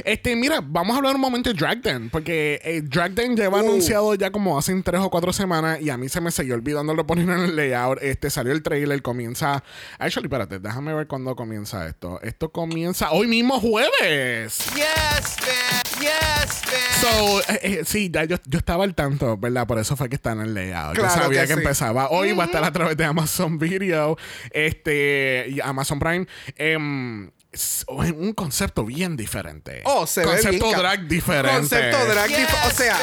Este, 0.04 0.34
mira, 0.36 0.60
vamos 0.62 0.94
a 0.94 0.98
hablar 0.98 1.14
un 1.14 1.20
momento 1.20 1.50
de 1.50 1.54
Drag 1.58 1.82
Den, 1.82 2.10
porque 2.10 2.60
eh, 2.64 2.80
Drag 2.82 3.12
Den 3.12 3.36
lleva 3.36 3.58
Uh. 3.60 3.64
anunciado 3.66 4.14
ya 4.14 4.30
como 4.30 4.58
hace 4.58 4.70
tres 4.82 5.00
o 5.00 5.10
cuatro 5.10 5.32
semanas 5.32 5.80
y 5.80 5.90
a 5.90 5.96
mí 5.96 6.08
se 6.08 6.20
me 6.20 6.30
siguió 6.30 6.54
olvidando 6.54 6.94
poner 7.06 7.28
en 7.28 7.40
el 7.44 7.56
layout. 7.56 7.98
Este, 8.02 8.30
salió 8.30 8.52
el 8.52 8.62
trailer, 8.62 9.02
comienza. 9.02 9.62
Actually, 9.98 10.26
espérate, 10.26 10.58
déjame 10.60 10.94
ver 10.94 11.06
cuándo 11.06 11.34
comienza 11.36 11.86
esto. 11.86 12.20
Esto 12.22 12.50
comienza 12.52 13.10
hoy 13.10 13.26
mismo 13.26 13.58
jueves. 13.60 14.58
Yes, 14.74 15.36
bitch. 15.40 16.00
Yes, 16.00 16.62
bitch. 16.62 17.00
So, 17.00 17.40
eh, 17.52 17.60
eh, 17.62 17.80
sí, 17.86 18.10
ya 18.12 18.24
yo, 18.24 18.36
yo 18.46 18.58
estaba 18.58 18.84
al 18.84 18.94
tanto, 18.94 19.36
¿verdad? 19.36 19.66
Por 19.66 19.78
eso 19.78 19.96
fue 19.96 20.08
que 20.08 20.16
está 20.16 20.32
en 20.32 20.40
el 20.40 20.54
layout. 20.54 20.94
Claro 20.94 21.14
yo 21.16 21.22
sabía 21.22 21.40
que 21.42 21.48
que, 21.48 21.54
sí. 21.54 21.60
empezaba. 21.60 22.08
Hoy 22.10 22.29
va 22.38 22.44
a 22.44 22.46
estar 22.46 22.64
a 22.64 22.72
través 22.72 22.96
de 22.96 23.04
Amazon 23.04 23.58
Video, 23.58 24.16
este, 24.52 25.46
y 25.48 25.60
Amazon 25.60 25.98
Prime. 25.98 26.26
Em, 26.56 27.30
es 27.52 27.84
un 27.88 28.32
concepto 28.32 28.84
bien 28.84 29.16
diferente. 29.16 29.82
Oh, 29.84 30.06
se 30.06 30.20
ve 30.20 30.26
concepto 30.26 30.66
bien 30.66 30.78
drag 30.78 31.08
diferente. 31.08 31.58
Concepto 31.58 32.04
drag 32.06 32.28
Yes, 32.28 32.38
dif- 32.38 32.66
O 32.66 32.70
sea, 32.70 32.98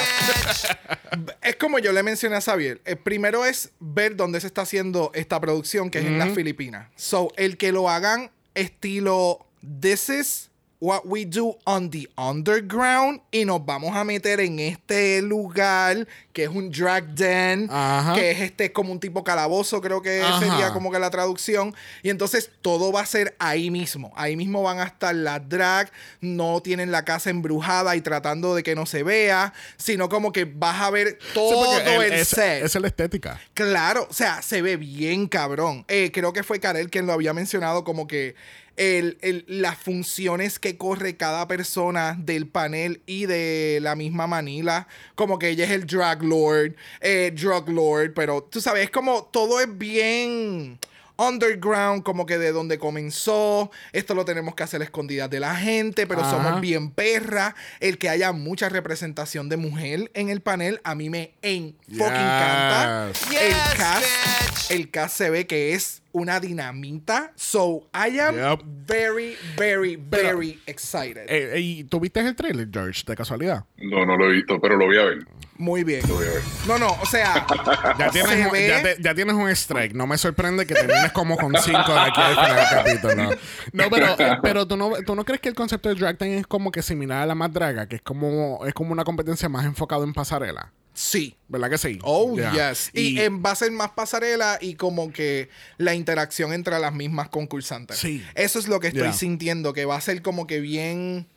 es 1.42 1.56
como 1.58 1.80
yo 1.80 1.92
le 1.92 2.04
mencioné 2.04 2.36
a 2.38 2.42
Xavier. 2.42 2.82
El 2.86 2.98
primero 2.98 3.46
es 3.46 3.72
ver 3.80 4.16
dónde 4.16 4.40
se 4.40 4.48
está 4.48 4.62
haciendo 4.62 5.12
esta 5.14 5.40
producción, 5.42 5.90
que 5.90 6.00
es 6.00 6.06
en 6.06 6.18
las 6.20 6.34
Filipinas. 6.34 6.88
So, 6.96 7.32
el 7.36 7.58
que 7.58 7.72
lo 7.72 7.90
hagan 7.90 8.32
estilo 8.56 9.46
This 9.82 10.10
is 10.10 10.50
what 10.80 11.02
we 11.06 11.26
do 11.26 11.58
on 11.66 11.90
the 11.90 12.08
underground 12.18 13.22
y 13.32 13.46
nos 13.46 13.66
vamos 13.66 13.96
a 13.96 14.04
meter 14.04 14.40
en 14.40 14.60
este 14.60 15.22
lugar 15.24 16.08
que 16.34 16.44
es 16.44 16.50
un 16.50 16.70
drag 16.70 17.16
den, 17.16 17.68
Ajá. 17.72 18.14
que 18.14 18.30
es 18.30 18.42
este 18.42 18.72
como 18.72 18.92
un 18.92 19.00
tipo 19.00 19.24
calabozo, 19.24 19.82
creo 19.82 20.04
que 20.04 20.22
Ajá. 20.22 20.40
sería 20.40 20.72
como 20.74 20.92
que 20.92 21.00
la 21.00 21.10
traducción. 21.10 21.74
Y 22.04 22.12
entonces 22.12 22.52
todo 22.62 22.92
va 22.92 23.02
a 23.02 23.06
ser 23.08 23.36
ahí 23.40 23.72
mismo. 23.72 24.14
Ahí 24.16 24.36
mismo 24.36 24.62
van 24.62 24.80
a 24.80 24.84
estar 24.84 25.16
las 25.16 25.50
drag, 25.50 25.92
no 26.22 26.62
tienen 26.62 26.92
la 26.92 27.04
casa 27.04 27.32
embrujada 27.32 27.96
y 27.96 28.02
tratando 28.02 28.54
de 28.54 28.62
que 28.62 28.76
no 28.76 28.86
se 28.86 29.02
vea, 29.02 29.54
sino 29.78 30.10
como 30.10 30.32
que 30.32 30.46
vas 30.46 30.80
a 30.82 30.92
ver 30.92 31.18
todo 31.34 31.76
el- 31.80 31.88
el 32.04 32.14
es, 32.14 32.28
set. 32.28 32.64
es 32.64 32.76
la 32.76 32.88
estética. 32.88 33.42
Claro, 33.56 34.06
o 34.08 34.14
sea, 34.14 34.44
se 34.44 34.62
ve 34.62 34.78
bien 34.78 35.28
cabrón. 35.28 35.86
Eh, 35.88 36.12
creo 36.14 36.34
que 36.34 36.44
fue 36.44 36.60
Karel 36.60 36.92
quien 36.92 37.08
lo 37.08 37.14
había 37.14 37.34
mencionado 37.34 37.84
como 37.84 38.06
que 38.06 38.36
el- 38.78 39.18
el- 39.22 39.44
las 39.48 39.78
funciones 39.78 40.60
que 40.60 40.78
corre 40.78 41.18
cada 41.18 41.48
persona 41.48 42.16
del 42.20 42.48
panel 42.48 43.02
y 43.06 43.26
de 43.26 43.80
la 43.82 43.96
misma 43.96 44.28
Manila, 44.28 44.88
como 45.16 45.38
que 45.40 45.50
ella 45.50 45.66
es 45.66 45.72
el 45.72 45.86
drag 45.86 46.24
lord, 46.24 46.76
eh, 47.02 47.32
drug 47.36 47.70
lord, 47.70 48.14
pero 48.14 48.42
tú 48.44 48.62
sabes, 48.62 48.86
es 48.86 48.90
como 48.92 49.24
todo 49.32 49.60
es 49.60 49.78
bien 49.78 50.80
underground, 51.20 52.04
como 52.04 52.28
que 52.28 52.38
de 52.38 52.52
donde 52.52 52.78
comenzó. 52.78 53.72
Esto 53.92 54.14
lo 54.14 54.24
tenemos 54.24 54.54
que 54.54 54.62
hacer 54.62 54.82
a 54.82 54.84
escondidas 54.84 55.30
de 55.32 55.40
la 55.40 55.56
gente, 55.56 56.06
pero 56.06 56.22
Ajá. 56.22 56.30
somos 56.30 56.62
bien 56.62 56.92
perra. 56.92 57.56
El 57.80 57.98
que 57.98 58.10
haya 58.10 58.32
mucha 58.34 58.70
representación 58.70 59.50
de 59.50 59.58
mujer 59.58 60.12
en 60.14 60.30
el 60.30 60.42
panel, 60.42 60.80
a 60.84 60.94
mí 60.94 61.10
me 61.10 61.32
en 61.42 61.76
fucking 61.90 62.04
encanta. 62.06 63.12
Yes. 63.12 63.42
el 63.42 63.78
cast, 63.78 64.06
bitch. 64.06 64.72
el 64.72 64.92
cast 64.92 65.18
se 65.18 65.30
ve 65.32 65.48
que 65.48 65.74
es 65.74 66.04
una 66.12 66.40
dinamita. 66.40 67.32
So 67.36 67.88
I 67.94 68.20
am 68.20 68.36
Yep. 68.36 68.62
very, 68.88 69.36
very, 69.58 69.98
Pero- 69.98 70.38
very 70.40 70.60
excited. 70.66 71.30
Eh, 71.30 71.52
eh, 71.56 71.60
¿Y 71.60 71.84
tuviste 71.86 72.20
el 72.22 72.36
trailer, 72.36 72.68
George, 72.72 73.04
de 73.06 73.16
casualidad? 73.16 73.66
No, 73.78 74.06
no 74.06 74.18
lo 74.18 74.30
he 74.30 74.34
visto, 74.34 74.60
pero 74.62 74.76
lo 74.78 74.86
voy 74.86 74.98
a 74.98 75.04
ver. 75.04 75.26
Muy 75.60 75.84
bien. 75.84 76.02
Lo 76.08 76.16
voy 76.16 76.26
a 76.28 76.30
ver. 76.30 76.42
No, 76.68 76.78
no, 76.78 76.88
o 77.02 77.06
sea, 77.06 77.46
Ya 78.00 78.10
tienes, 78.12 78.32
se 78.32 78.46
un, 78.46 78.52
ve- 78.52 78.68
ya, 78.68 78.84
te- 78.84 79.02
ya 79.02 79.16
tienes 79.16 79.36
un 79.36 79.50
strike. 79.50 79.94
No 79.96 80.06
me 80.06 80.18
sorprende 80.18 80.66
que 80.68 80.76
termines 80.76 81.12
como 81.12 81.36
con 81.38 81.56
cinco 81.58 81.94
de 81.94 82.00
aquí 82.00 82.22
al 82.22 82.36
final 82.36 82.56
del 82.56 82.70
capítulo. 82.70 83.30
No, 83.74 83.90
pero, 83.90 84.16
pero 84.44 84.68
¿tú, 84.68 84.78
no, 84.78 84.92
¿tú 85.06 85.16
no 85.16 85.26
crees 85.26 85.42
que 85.42 85.50
el 85.50 85.56
concepto 85.56 85.90
de 85.90 85.96
drag 85.96 86.18
Time 86.18 86.38
es 86.40 86.48
como 86.48 86.72
que 86.72 86.82
similar 86.84 87.24
a 87.24 87.26
la 87.26 87.34
más 87.36 87.52
draga? 87.52 87.88
Que 87.88 87.96
es 87.98 88.02
como, 88.04 88.64
es 88.68 88.74
como 88.76 88.92
una 88.92 89.04
competencia 89.04 89.50
más 89.50 89.66
enfocada 89.66 90.04
en 90.04 90.14
pasarela. 90.14 90.72
Sí. 90.98 91.36
¿Verdad 91.48 91.70
que 91.70 91.78
sí? 91.78 92.00
Oh, 92.04 92.36
Yeah. 92.36 92.72
yes. 92.72 92.90
Y, 92.94 93.20
Y- 93.20 93.22
em, 93.22 93.44
va 93.46 93.52
a 93.52 93.56
ser 93.56 93.72
más 93.72 93.92
pasarela 93.92 94.58
y 94.60 94.74
como 94.74 95.14
que 95.14 95.50
la 95.78 95.94
interacción 95.94 96.52
entre 96.54 96.78
las 96.80 96.92
mismas 96.94 97.30
concursantes. 97.30 97.98
Sí. 98.00 98.24
Eso 98.36 98.58
es 98.60 98.68
lo 98.68 98.80
que 98.80 98.88
estoy 98.88 99.04
Yeah. 99.04 99.14
sintiendo, 99.14 99.74
que 99.74 99.86
va 99.86 99.96
a 99.96 100.02
ser 100.02 100.22
como 100.24 100.48
que 100.48 100.60
bien 100.60 101.28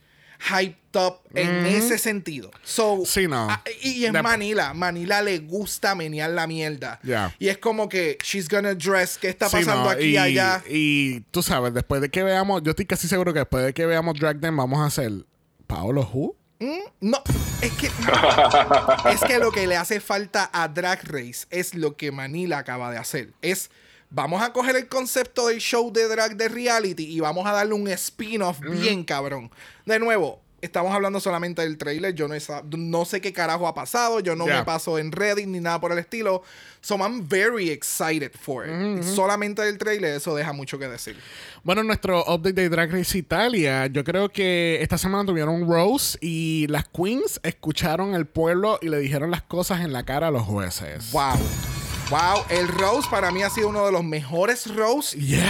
hyped 0.40 0.74
up 0.98 1.18
en 1.34 1.66
ese 1.66 1.98
sentido. 1.98 2.50
So, 2.64 3.02
Sí, 3.04 3.28
no. 3.28 3.48
ah, 3.50 3.62
y 3.82 4.06
en 4.06 4.14
De- 4.14 4.22
Manila, 4.22 4.72
Manila 4.72 5.20
le 5.20 5.38
gusta 5.40 5.94
menear 5.94 6.30
la 6.30 6.46
mierda. 6.46 6.98
Yeah. 7.02 7.36
Y 7.38 7.48
es 7.48 7.58
como 7.58 7.88
que 7.90 8.16
she's 8.24 8.48
gonna 8.48 8.74
dress, 8.74 9.18
¿qué 9.18 9.28
está 9.28 9.50
Sí, 9.50 9.58
pasando 9.58 9.84
no, 9.84 9.90
aquí 9.90 10.04
y, 10.04 10.10
y 10.12 10.16
allá? 10.16 10.64
Y 10.66 11.20
tú 11.30 11.42
sabes, 11.42 11.74
después 11.74 12.00
de 12.00 12.08
que 12.08 12.22
veamos, 12.22 12.62
yo 12.62 12.70
estoy 12.70 12.86
casi 12.86 13.06
seguro 13.06 13.34
que 13.34 13.40
después 13.40 13.66
de 13.66 13.74
que 13.74 13.84
veamos 13.84 14.18
Drag 14.18 14.40
Them 14.40 14.56
vamos 14.56 14.80
a 14.80 14.86
hacer 14.86 15.12
Paolo 15.66 16.08
Who. 16.10 16.34
No, 17.00 17.22
es 17.62 17.72
que 17.72 17.86
es 19.10 19.20
que 19.22 19.38
lo 19.38 19.50
que 19.50 19.66
le 19.66 19.76
hace 19.76 19.98
falta 19.98 20.50
a 20.52 20.68
Drag 20.68 21.00
Race 21.04 21.46
es 21.50 21.74
lo 21.74 21.96
que 21.96 22.12
Manila 22.12 22.58
acaba 22.58 22.90
de 22.90 22.98
hacer. 22.98 23.32
Es 23.40 23.70
vamos 24.10 24.42
a 24.42 24.52
coger 24.52 24.76
el 24.76 24.88
concepto 24.88 25.46
del 25.46 25.58
show 25.58 25.90
de 25.92 26.06
drag 26.08 26.36
de 26.36 26.48
reality 26.48 27.04
y 27.04 27.20
vamos 27.20 27.46
a 27.46 27.52
darle 27.52 27.74
un 27.74 27.88
spin-off 27.88 28.60
bien 28.60 29.04
cabrón. 29.04 29.50
De 29.86 29.98
nuevo, 29.98 30.42
estamos 30.62 30.92
hablando 30.94 31.20
solamente 31.20 31.62
del 31.62 31.76
trailer. 31.78 32.14
Yo 32.14 32.28
no, 32.28 32.38
sa- 32.40 32.62
no 32.76 33.04
sé 33.04 33.20
qué 33.20 33.32
carajo 33.32 33.66
ha 33.68 33.74
pasado. 33.74 34.20
Yo 34.20 34.36
no 34.36 34.46
Yeah. 34.46 34.58
me 34.60 34.64
paso 34.64 34.98
en 34.98 35.12
Reddit 35.12 35.46
ni 35.46 35.60
nada 35.60 35.80
por 35.80 35.92
el 35.92 35.98
estilo. 35.98 36.42
So 36.82 36.96
I'm 36.96 37.28
very 37.28 37.70
excited 37.70 38.32
for 38.32 38.66
it. 38.66 39.02
Solamente 39.02 39.68
el 39.68 39.76
trailer, 39.78 40.14
eso 40.16 40.34
deja 40.34 40.52
mucho 40.52 40.78
que 40.78 40.88
decir. 40.88 41.16
Bueno, 41.62 41.82
nuestro 41.82 42.20
update 42.22 42.54
de 42.54 42.68
Drag 42.70 42.90
Race 42.90 43.18
Italia, 43.18 43.86
yo 43.86 44.02
creo 44.02 44.30
que 44.30 44.78
esta 44.80 44.96
semana 44.96 45.26
tuvieron 45.26 45.68
Rose 45.68 46.16
y 46.22 46.66
las 46.68 46.88
queens 46.88 47.38
escucharon 47.42 48.14
al 48.14 48.26
pueblo 48.26 48.78
y 48.80 48.88
le 48.88 48.98
dijeron 48.98 49.30
las 49.30 49.42
cosas 49.42 49.80
en 49.80 49.92
la 49.92 50.04
cara 50.04 50.28
a 50.28 50.30
los 50.30 50.42
jueces. 50.42 51.12
Wow. 51.12 51.36
Wow, 52.10 52.44
el 52.48 52.66
Rose 52.68 53.08
para 53.10 53.30
mí 53.30 53.42
ha 53.42 53.50
sido 53.50 53.68
uno 53.68 53.86
de 53.86 53.92
los 53.92 54.02
mejores 54.02 54.66
Rose 54.74 55.16
Yes, 55.16 55.40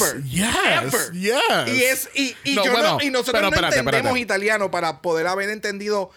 ever. 0.00 0.22
yes, 0.24 0.46
ever. 0.82 1.12
yes. 1.12 1.34
Y 1.74 1.82
es 1.82 2.08
y, 2.14 2.36
y 2.44 2.54
No, 2.54 2.64
yo 2.64 2.72
bueno, 2.72 2.98
no- 2.98 3.02
y 3.02 3.10
nosotros 3.10 3.32
pero 3.34 3.48
no 3.50 3.54
espérate, 3.56 3.78
entendemos 3.78 4.04
espérate. 4.10 4.20
italiano 4.20 4.70
para 4.70 5.00
poder 5.00 5.26
haber 5.26 5.48
entendido 5.48 6.10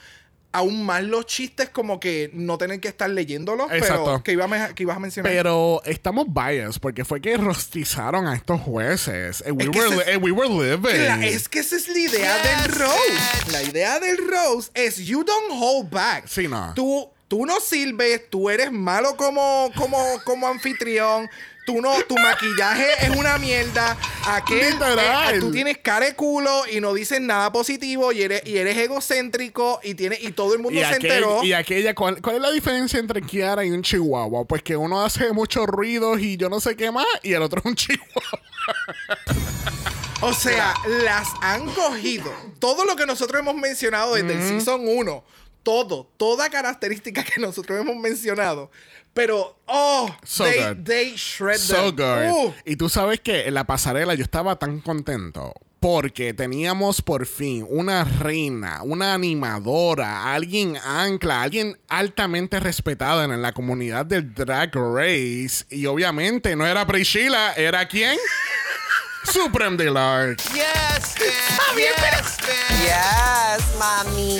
aún 0.51 0.85
más 0.85 1.01
los 1.03 1.25
chistes 1.25 1.69
como 1.69 1.99
que 1.99 2.29
no 2.33 2.59
tener 2.59 2.79
que 2.79 2.87
estar 2.87 3.09
leyéndolos, 3.09 3.71
Exacto. 3.71 4.03
pero 4.05 4.23
que, 4.23 4.33
iba 4.33 4.43
a 4.45 4.47
me- 4.47 4.75
que 4.75 4.83
ibas 4.83 4.97
a 4.97 4.99
mencionar. 4.99 5.31
Pero 5.31 5.81
estamos 5.85 6.27
biased 6.27 6.79
porque 6.79 7.03
fue 7.05 7.21
que 7.21 7.35
rostizaron 7.37 8.27
a 8.27 8.35
estos 8.35 8.61
jueces. 8.61 9.41
And 9.47 9.57
we, 9.57 9.63
Es 9.63 9.69
que 9.71 9.79
were, 9.79 10.13
and 10.13 10.23
we 10.23 10.31
were 10.31 10.49
living. 10.49 11.05
La- 11.07 11.25
es 11.25 11.49
que 11.49 11.59
esa 11.59 11.75
es 11.77 11.87
la 11.87 11.97
idea 11.97 12.37
Yes, 12.43 12.63
del 12.63 12.71
Rose. 12.79 12.99
bitch. 13.09 13.51
La 13.51 13.63
idea 13.63 13.99
del 13.99 14.17
Rose 14.17 14.69
es 14.75 14.97
you 14.97 15.23
don't 15.23 15.49
hold 15.53 15.89
back. 15.89 16.27
Sí, 16.27 16.47
no. 16.47 16.73
Tú, 16.75 17.09
tú 17.33 17.47
no 17.47 17.59
sirves, 17.59 18.29
tú 18.29 18.47
eres 18.51 18.71
malo 18.71 19.17
como, 19.17 19.71
como, 19.75 19.97
como 20.23 20.47
anfitrión. 20.47 21.27
Tú 21.65 21.81
no, 21.81 21.93
tu 22.07 22.15
maquillaje 22.15 22.85
es 23.01 23.09
una 23.17 23.39
mierda. 23.39 23.97
Aquel, 24.27 24.75
eh, 24.79 25.37
tú 25.39 25.49
tienes 25.49 25.79
cara 25.79 26.05
de 26.05 26.13
culo 26.13 26.63
y 26.71 26.79
no 26.79 26.93
dices 26.93 27.19
nada 27.21 27.51
positivo 27.51 28.11
y 28.11 28.21
eres, 28.21 28.45
y 28.45 28.57
eres 28.57 28.77
egocéntrico 28.77 29.79
y 29.81 29.95
tiene, 29.95 30.15
y 30.21 30.31
todo 30.33 30.53
el 30.53 30.59
mundo 30.59 30.77
Y, 30.79 30.83
se 30.83 30.89
aquel- 30.91 30.93
enteró. 31.05 31.43
y 31.43 31.53
aquella, 31.53 31.95
¿cuál, 31.95 32.21
cuál 32.21 32.35
es 32.35 32.41
la 32.43 32.51
diferencia 32.51 32.99
entre 32.99 33.19
Kiara 33.23 33.65
y 33.65 33.71
un 33.71 33.81
chihuahua? 33.81 34.45
Pues 34.45 34.61
que 34.61 34.75
uno 34.77 35.03
hace 35.03 35.31
muchos 35.31 35.65
ruidos 35.65 36.19
y 36.19 36.37
yo 36.37 36.49
no 36.49 36.59
sé 36.59 36.75
qué 36.75 36.91
más, 36.91 37.07
y 37.23 37.33
el 37.33 37.41
otro 37.41 37.61
es 37.61 37.65
un 37.65 37.75
chihuahua. 37.75 38.39
O 40.21 40.33
sea, 40.33 40.73
las 41.03 41.29
han 41.41 41.65
cogido. 41.73 42.31
Todo 42.59 42.85
lo 42.85 42.95
que 42.95 43.05
nosotros 43.07 43.39
hemos 43.41 43.55
mencionado 43.55 44.13
desde 44.15 44.33
el 44.33 44.41
Season 44.47 44.81
1. 44.85 45.23
Todo, 45.63 46.09
toda 46.17 46.49
característica 46.49 47.23
que 47.23 47.39
nosotros 47.41 47.79
hemos 47.79 47.95
mencionado. 47.95 48.69
Pero, 49.13 49.57
oh, 49.65 50.09
So 50.23 50.43
they, 50.45 50.59
good. 50.59 50.83
they 50.85 51.15
shred 51.15 51.57
So 51.57 51.93
them. 51.93 51.95
good. 51.95 52.47
Uh, 52.49 52.53
Y 52.65 52.75
tú 52.75 52.89
sabes 52.89 53.19
que 53.21 53.47
en 53.47 53.53
la 53.53 53.63
pasarela 53.65 54.13
yo 54.15 54.23
estaba 54.23 54.57
tan 54.57 54.81
contento 54.81 55.53
porque 55.79 56.33
teníamos 56.33 57.01
por 57.01 57.25
fin 57.25 57.65
una 57.69 58.05
reina, 58.05 58.81
una 58.83 59.13
animadora, 59.13 60.33
alguien 60.33 60.77
ancla, 60.77 61.41
alguien 61.43 61.77
altamente 61.89 62.59
respetada 62.61 63.25
en 63.25 63.41
la 63.41 63.51
comunidad 63.51 64.05
del 64.05 64.33
Drag 64.33 64.71
Race. 64.73 65.65
Y 65.69 65.85
obviamente 65.85 66.55
no 66.55 66.65
era 66.65 66.87
Priscilla, 66.87 67.53
¿era 67.53 67.85
quién? 67.87 68.17
Supreme 69.23 69.77
Deluxe. 69.77 70.43
Yes, 70.53 71.15
bitch. 71.15 71.77
Yes, 71.77 72.37
bitch. 72.41 72.83
Yes, 72.83 73.63
mommy. 73.79 74.37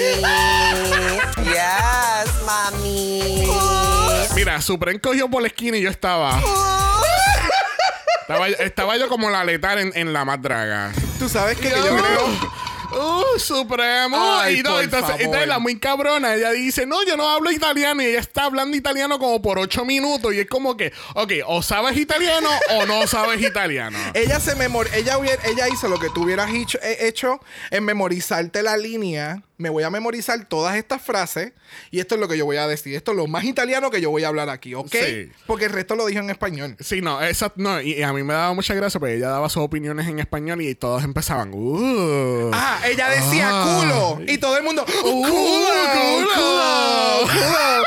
Yes, 1.46 2.30
mommy. 2.46 3.48
Mira, 4.36 4.62
Supreme 4.62 5.00
cogió 5.00 5.30
por 5.30 5.42
la 5.42 5.48
esquina 5.48 5.78
y 5.78 5.82
yo 5.82 5.90
estaba. 5.90 6.40
Estaba, 8.22 8.48
estaba 8.48 8.98
yo 8.98 9.08
como 9.10 9.30
la 9.30 9.44
letal 9.44 9.80
en, 9.80 9.92
en 9.96 10.14
la 10.14 10.26
más 10.26 10.42
draga. 10.42 10.92
tú 11.20 11.28
sabes 11.28 11.58
que, 11.58 11.70
que 11.70 11.76
yo 11.76 11.98
creo. 11.98 12.28
Uh, 12.96 13.40
supremo. 13.40 14.18
Ay, 14.20 14.60
y 14.60 14.64
no, 14.64 14.80
entonces, 14.80 15.16
entonces 15.20 15.48
la 15.48 15.60
muy 15.60 15.80
cabrona, 15.80 16.36
ella 16.36 16.52
dice, 16.52 16.86
no, 16.86 17.04
yo 17.06 17.18
no 17.18 17.28
hablo 17.30 17.52
italiano. 17.52 18.02
Y 18.02 18.06
ella 18.06 18.20
está 18.20 18.46
hablando 18.46 18.76
italiano 18.78 19.20
como 19.20 19.42
por 19.42 19.60
ocho 19.60 19.86
minutos. 19.86 20.34
Y 20.34 20.40
es 20.40 20.48
como 20.48 20.78
que, 20.78 20.94
ok, 21.16 21.32
o 21.48 21.62
sabes 21.62 21.98
italiano 21.98 22.50
o 22.72 22.86
no 22.86 23.08
sabes 23.08 23.42
italiano. 23.42 23.98
Ella 24.14 24.40
se 24.40 24.56
memor 24.56 24.88
ella, 24.94 25.18
hubiera- 25.18 25.42
ella 25.46 25.68
hizo 25.70 25.88
lo 25.88 26.00
que 26.00 26.10
tú 26.10 26.24
hubieras 26.24 26.52
hecho, 26.54 26.78
eh, 26.82 27.08
hecho 27.08 27.40
en 27.72 27.84
memorizarte 27.86 28.62
la 28.64 28.78
línea. 28.78 29.42
Me 29.64 29.70
voy 29.70 29.84
a 29.84 29.90
memorizar 29.90 30.44
todas 30.50 30.76
estas 30.76 31.02
frases 31.02 31.54
y 31.90 32.02
esto 32.02 32.16
es 32.16 32.22
lo 32.22 32.28
que 32.28 32.38
yo 32.38 32.44
voy 32.44 32.58
a 32.58 32.68
decir. 32.68 32.94
Esto 32.98 33.12
es 33.12 33.18
lo 33.18 33.28
más 33.28 33.46
italiano 33.46 33.90
que 33.90 34.02
yo 34.02 34.10
voy 34.10 34.26
a 34.26 34.28
hablar 34.28 34.50
aquí, 34.50 34.74
¿ok? 34.76 34.92
Sí. 34.92 35.32
Porque 35.48 35.66
el 35.66 35.72
resto 35.72 35.96
lo 35.96 36.06
dijo 36.06 36.20
en 36.20 36.30
español. 36.30 36.76
Sí, 36.82 37.00
no, 37.02 37.22
esa, 37.22 37.54
no, 37.56 37.80
y, 37.80 37.94
y 37.94 38.04
a 38.04 38.12
mí 38.12 38.24
me 38.24 38.34
daba 38.34 38.54
mucha 38.54 38.74
gracia 38.74 39.00
porque 39.00 39.16
ella 39.16 39.30
daba 39.30 39.48
sus 39.48 39.64
opiniones 39.64 40.06
en 40.10 40.20
español 40.20 40.62
y 40.62 40.76
todos 40.76 41.02
empezaban, 41.06 41.52
uh. 41.54 42.52
Ah, 42.54 42.82
ella 42.86 43.08
decía 43.08 43.50
Ah. 43.54 43.80
culo 44.18 44.22
y 44.30 44.38
todo 44.38 44.58
el 44.58 44.64
mundo 44.64 44.84
"Uh, 44.86 45.02
culo, 45.02 45.32
culo, 45.94 46.28
culo, 46.36 47.22
culo". 47.32 47.84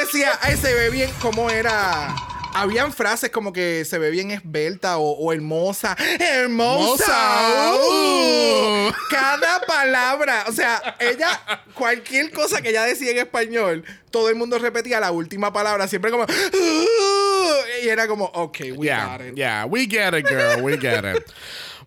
Decía, 0.00 0.32
ay, 0.40 0.56
se 0.56 0.72
ve 0.72 0.88
bien, 0.88 1.10
¿cómo 1.20 1.50
era? 1.50 2.14
Habían 2.54 2.92
frases 2.92 3.30
como 3.30 3.52
que 3.52 3.84
se 3.84 3.98
ve 3.98 4.10
bien 4.10 4.30
esbelta 4.32 4.98
o, 4.98 5.12
o 5.12 5.32
hermosa. 5.32 5.96
¡Hermosa! 6.18 7.74
Uh. 7.74 8.88
uh. 8.88 8.92
Cada 9.10 9.60
palabra. 9.60 10.44
O 10.48 10.52
sea, 10.52 10.96
ella, 10.98 11.40
cualquier 11.74 12.32
cosa 12.32 12.60
que 12.60 12.70
ella 12.70 12.84
decía 12.84 13.12
en 13.12 13.18
español, 13.18 13.84
todo 14.10 14.28
el 14.28 14.34
mundo 14.34 14.58
repetía 14.58 14.98
la 14.98 15.12
última 15.12 15.52
palabra, 15.52 15.86
siempre 15.86 16.10
como. 16.10 16.24
"Uh", 16.24 17.84
y 17.84 17.88
era 17.88 18.08
como, 18.08 18.24
ok, 18.26 18.58
we 18.76 18.86
Yeah, 18.86 19.06
got 19.16 19.26
it. 19.26 19.34
yeah, 19.36 19.64
we 19.66 19.86
get 19.86 20.14
it, 20.14 20.26
girl, 20.26 20.62
we 20.62 20.76
get 20.78 21.04
it. 21.04 21.24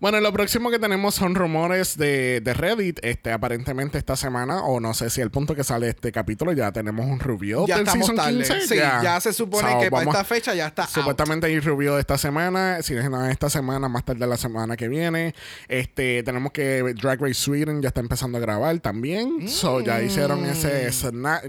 Bueno, 0.02 0.20
lo 0.20 0.34
próximo 0.34 0.72
que 0.72 0.80
tenemos 0.80 1.14
son 1.14 1.36
rumores 1.36 1.96
de, 1.96 2.42
de 2.42 2.54
Reddit. 2.56 2.98
Este, 3.04 3.32
aparentemente 3.32 4.00
esta 4.00 4.16
semana, 4.16 4.64
o 4.64 4.80
no 4.80 4.96
sé 4.96 5.12
si 5.12 5.22
al 5.22 5.30
punto 5.30 5.54
que 5.54 5.64
sale 5.64 5.90
este 5.90 6.12
capítulo, 6.12 6.54
ya 6.54 6.72
tenemos 6.72 7.06
un 7.06 7.20
review 7.20 7.68
Ya 7.68 7.76
del 7.78 7.86
estamos 7.86 8.08
season 8.08 8.16
tarde. 8.16 8.38
15. 8.40 8.68
Sí, 8.68 8.76
ya 8.78 9.22
se 9.22 9.32
supone 9.32 9.72
So, 9.72 9.80
que 9.80 9.92
para 9.92 10.06
esta 10.10 10.24
fecha 10.24 10.56
ya 10.56 10.66
está. 10.66 10.86
out. 10.86 10.90
Supuestamente 10.92 11.46
hay 11.46 11.60
review 11.60 11.94
de 11.94 12.00
esta 12.00 12.18
semana. 12.18 12.82
Si 12.82 12.96
no 12.96 13.26
es 13.28 13.32
esta 13.32 13.52
semana, 13.52 13.90
más 13.90 14.04
tarde 14.04 14.26
la 14.26 14.38
semana 14.38 14.76
que 14.76 14.88
viene. 14.88 15.36
Este, 15.68 16.24
tenemos 16.24 16.52
que 16.52 16.96
Drag 17.00 17.22
Race 17.22 17.36
Sweden 17.36 17.84
ya 17.84 17.90
está 17.90 18.02
empezando 18.02 18.40
a 18.40 18.42
grabar 18.42 18.80
también. 18.80 19.48
So 19.48 19.82
ya 19.82 20.02
hicieron 20.02 20.44
ese 20.46 20.90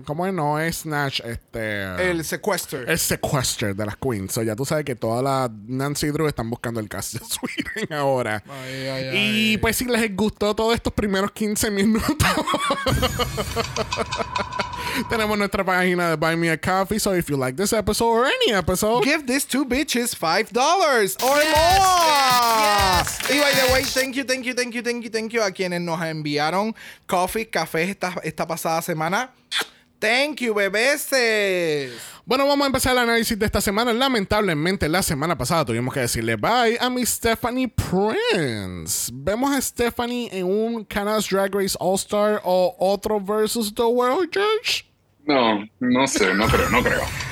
¿cómo 0.04 0.26
es? 0.26 0.34
No 0.34 0.60
es 0.60 0.76
Snatch, 0.80 1.20
este. 1.24 2.10
El 2.10 2.22
secuestro. 2.22 2.80
el 2.80 2.98
sequester 2.98 3.74
de 3.74 3.86
las 3.86 3.96
queens. 3.96 4.30
So 4.32 4.42
ya 4.42 4.54
tú 4.54 4.66
sabes 4.66 4.84
que 4.84 4.94
todas 4.94 5.24
las 5.24 5.50
Nancy 5.66 6.08
Drew 6.08 6.26
están 6.26 6.50
buscando 6.50 6.80
el 6.80 6.90
cast 6.90 7.14
de 7.14 7.20
Sweden 7.24 7.92
ahora. 7.94 8.41
Ay, 8.48 8.88
ay, 8.88 9.52
Y 9.52 9.56
pues 9.58 9.76
si 9.76 9.84
les 9.84 10.14
gustó 10.16 10.54
todos 10.54 10.74
estos 10.74 10.92
primeros 10.92 11.30
15 11.32 11.70
minutos. 11.70 12.16
Tenemos 15.08 15.38
nuestra 15.38 15.64
página 15.64 16.10
de 16.10 16.16
Buy 16.16 16.36
Me 16.36 16.50
a 16.50 16.58
Coffee. 16.58 16.98
So 16.98 17.14
if 17.14 17.28
you 17.30 17.36
like 17.36 17.56
this 17.56 17.72
episode 17.72 18.08
or 18.08 18.26
any 18.26 18.52
episode, 18.52 19.04
Give 19.04 19.24
these 19.26 19.46
two 19.46 19.64
bitches 19.64 20.14
five 20.14 20.50
dollars 20.52 21.16
or 21.22 21.34
more. 21.34 21.44
yes, 21.44 23.18
y 23.30 23.38
by 23.40 23.52
the 23.52 23.72
way, 23.72 23.84
thank 23.84 24.16
you, 24.16 24.24
thank 24.24 24.44
you, 24.44 24.52
thank 24.54 24.74
you, 24.74 24.82
thank 24.82 25.04
you, 25.04 25.10
thank 25.10 25.32
you 25.32 25.42
a 25.42 25.50
quienes 25.50 25.80
nos 25.80 26.00
enviaron 26.02 26.74
coffee, 27.06 27.46
café 27.46 27.84
esta, 27.88 28.14
esta 28.22 28.46
pasada 28.46 28.82
semana. 28.82 29.30
Thank 30.02 30.40
you, 30.40 30.52
bebeses. 30.52 31.92
Bueno, 32.26 32.44
vamos 32.44 32.64
a 32.64 32.66
empezar 32.66 32.90
el 32.90 32.98
análisis 32.98 33.38
de 33.38 33.46
esta 33.46 33.60
semana. 33.60 33.92
Lamentablemente, 33.92 34.88
la 34.88 35.00
semana 35.00 35.38
pasada 35.38 35.64
tuvimos 35.64 35.94
que 35.94 36.00
decirle 36.00 36.34
bye 36.34 36.76
a 36.80 36.90
mi 36.90 37.06
Stephanie 37.06 37.68
Prince. 37.68 39.12
Vemos 39.14 39.52
a 39.52 39.60
Stephanie 39.60 40.28
en 40.32 40.46
un 40.46 40.84
Canada's 40.84 41.28
Drag 41.28 41.54
Race 41.54 41.76
All 41.78 41.94
Star 41.94 42.40
o 42.42 42.74
otro 42.80 43.20
versus 43.20 43.72
the 43.72 43.84
World, 43.84 44.28
George. 44.32 44.84
No, 45.24 45.64
no 45.78 46.08
sé, 46.08 46.34
no 46.34 46.48
creo, 46.48 46.68
no 46.68 46.82
creo. 46.82 47.31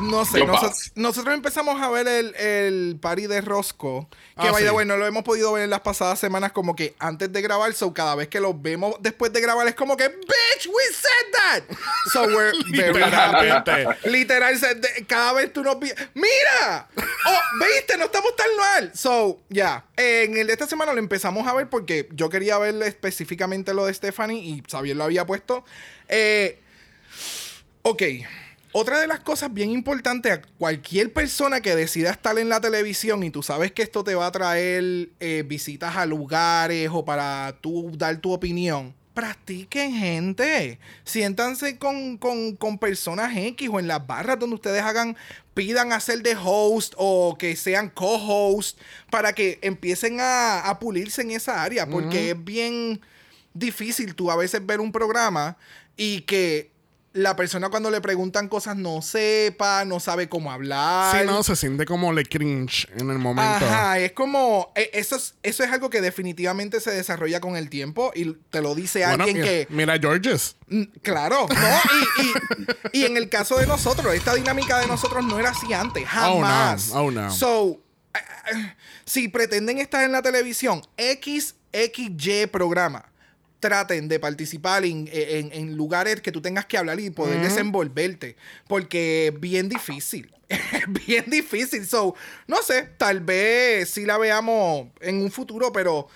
No 0.00 0.24
sé, 0.24 0.38
Yo 0.38 0.46
noso- 0.46 0.68
paso. 0.68 0.90
nosotros 0.94 1.34
empezamos 1.34 1.80
a 1.82 1.88
ver 1.90 2.06
el, 2.06 2.34
el 2.36 2.98
party 3.00 3.26
de 3.26 3.40
Rosco. 3.40 4.08
Que 4.40 4.46
Ah, 4.48 4.52
by 4.52 4.62
the 4.62 4.68
sí. 4.68 4.74
way, 4.74 4.86
no 4.86 4.96
lo 4.96 5.06
hemos 5.06 5.24
podido 5.24 5.52
ver 5.52 5.64
en 5.64 5.70
las 5.70 5.80
pasadas 5.80 6.20
semanas 6.20 6.52
como 6.52 6.76
que 6.76 6.94
antes 7.00 7.32
de 7.32 7.42
grabar. 7.42 7.72
So 7.74 7.92
cada 7.92 8.14
vez 8.14 8.28
que 8.28 8.38
lo 8.38 8.54
vemos 8.54 8.94
después 9.00 9.32
de 9.32 9.40
grabar 9.40 9.66
es 9.66 9.74
como 9.74 9.96
que, 9.96 10.08
bitch, 10.08 10.66
we 10.68 10.82
said 10.92 11.32
that. 11.32 11.76
So 12.12 12.22
we're 12.24 12.52
very 12.76 13.02
happy. 13.02 14.08
Literal, 14.08 14.54
cada 15.08 15.32
vez 15.32 15.52
tú 15.52 15.62
nos 15.64 15.78
vi- 15.80 15.92
¡Mira! 16.14 16.88
¡Oh, 17.26 17.40
viste! 17.74 17.96
No 17.98 18.04
estamos 18.04 18.36
tan 18.36 18.56
mal. 18.56 18.92
So, 18.94 19.40
ya. 19.48 19.84
En 19.96 20.36
el 20.36 20.46
de 20.46 20.52
esta 20.52 20.66
semana 20.68 20.92
lo 20.92 21.00
empezamos 21.00 21.46
a 21.48 21.54
ver 21.54 21.68
porque 21.68 22.08
yo 22.12 22.28
quería 22.30 22.56
ver 22.58 22.80
específicamente 22.84 23.74
lo 23.74 23.86
de 23.86 23.94
Stephanie 23.94 24.38
y 24.40 24.62
Xavier 24.70 24.96
lo 24.96 25.04
había 25.04 25.26
puesto. 25.26 25.64
Eh, 26.08 26.60
ok. 27.82 28.02
Otra 28.80 29.00
de 29.00 29.06
las 29.08 29.20
cosas 29.20 29.52
bien 29.52 29.70
importantes 29.70 30.32
a 30.32 30.42
cualquier 30.56 31.12
persona 31.12 31.60
que 31.60 31.74
decida 31.74 32.10
estar 32.10 32.38
en 32.38 32.48
la 32.48 32.60
televisión 32.60 33.24
y 33.24 33.30
tú 33.30 33.42
sabes 33.42 33.72
que 33.72 33.82
esto 33.82 34.04
te 34.04 34.14
va 34.14 34.26
a 34.26 34.30
traer 34.32 35.08
eh, 35.18 35.42
visitas 35.46 35.96
a 35.96 36.06
lugares 36.06 36.88
o 36.92 37.04
para 37.04 37.56
tú 37.60 37.90
dar 37.96 38.16
tu 38.18 38.32
opinión, 38.32 38.94
practiquen 39.14 39.92
gente. 39.96 40.78
Siéntanse 41.02 41.76
con, 41.76 42.18
con- 42.18 42.54
con 42.54 42.78
personas 42.78 43.36
X 43.36 43.68
o 43.72 43.80
en 43.80 43.88
las 43.88 44.06
barras 44.06 44.38
donde 44.38 44.54
ustedes 44.54 44.82
hagan, 44.82 45.16
pidan 45.54 45.92
hacer 45.92 46.22
de 46.22 46.36
host 46.40 46.94
o 46.96 47.36
que 47.36 47.56
sean 47.56 47.88
co-host 47.90 48.78
para 49.10 49.32
que 49.32 49.58
empiecen 49.62 50.20
a, 50.20 50.60
a 50.60 50.78
pulirse 50.78 51.22
en 51.22 51.32
esa 51.32 51.62
área 51.64 51.86
porque 51.88 52.30
es 52.30 52.44
bien 52.44 53.00
difícil 53.54 54.14
tú 54.14 54.30
a 54.30 54.36
veces 54.36 54.64
ver 54.64 54.78
un 54.80 54.92
programa 54.92 55.56
y 55.96 56.20
que 56.20 56.70
la 57.14 57.34
persona 57.36 57.68
cuando 57.70 57.90
le 57.90 58.00
preguntan 58.00 58.48
cosas 58.48 58.76
no 58.76 59.00
sepa, 59.02 59.84
no 59.84 59.98
sabe 59.98 60.28
cómo 60.28 60.52
hablar. 60.52 61.16
Sí, 61.18 61.26
no, 61.26 61.42
se 61.42 61.56
siente 61.56 61.84
como 61.86 62.12
le 62.12 62.24
cringe 62.24 62.86
en 62.96 63.10
el 63.10 63.18
momento. 63.18 63.64
Ajá, 63.64 63.98
es 63.98 64.12
como, 64.12 64.70
eh, 64.76 64.90
eso 64.92 65.16
es, 65.16 65.34
eso 65.42 65.64
es 65.64 65.72
algo 65.72 65.90
que 65.90 66.00
definitivamente 66.00 66.80
se 66.80 66.90
desarrolla 66.90 67.40
con 67.40 67.56
el 67.56 67.70
tiempo 67.70 68.12
y 68.14 68.34
te 68.50 68.60
lo 68.60 68.74
dice 68.74 69.00
Bueno, 69.06 69.24
alguien 69.24 69.36
mira, 69.38 69.46
que... 69.48 69.66
mira 69.70 69.98
Georges. 69.98 70.56
Mm, 70.68 70.82
Claro, 71.02 71.46
¿no? 71.48 71.80
Y, 72.22 72.98
y- 72.98 73.02
y 73.02 73.04
en 73.06 73.16
el 73.16 73.28
caso 73.28 73.56
de 73.56 73.66
nosotros, 73.66 74.14
esta 74.14 74.34
dinámica 74.34 74.78
de 74.78 74.86
nosotros 74.86 75.24
no 75.24 75.38
era 75.38 75.50
así 75.50 75.72
antes, 75.72 76.04
Oh, 76.04 76.40
no. 76.40 76.46
jamás. 76.46 76.90
Oh, 76.92 77.10
no. 77.10 77.30
So, 77.32 77.80
eh, 78.14 78.18
eh, 78.54 78.74
si 79.06 79.28
pretenden 79.28 79.78
estar 79.78 80.04
en 80.04 80.12
la 80.12 80.20
televisión, 80.22 80.82
XXY 81.72 82.46
programa, 82.52 83.04
traten 83.60 84.08
de 84.08 84.18
participar 84.20 84.84
en, 84.84 85.08
en- 85.12 85.50
en 85.52 85.76
lugares 85.76 86.20
que 86.20 86.32
tú 86.32 86.40
tengas 86.40 86.66
que 86.66 86.78
hablar 86.78 87.00
y 87.00 87.10
poder 87.10 87.40
desenvolverte, 87.40 88.36
porque 88.66 89.28
es 89.28 89.40
bien 89.40 89.68
difícil. 89.68 90.30
Es 90.48 91.06
bien 91.06 91.26
difícil. 91.28 91.86
So, 91.86 92.14
no 92.46 92.62
sé, 92.62 92.88
tal 92.96 93.20
vez 93.20 93.90
sí 93.90 94.06
la 94.06 94.16
veamos 94.16 94.88
en 95.02 95.20
un 95.20 95.30
futuro, 95.30 95.72
pero 95.72 96.08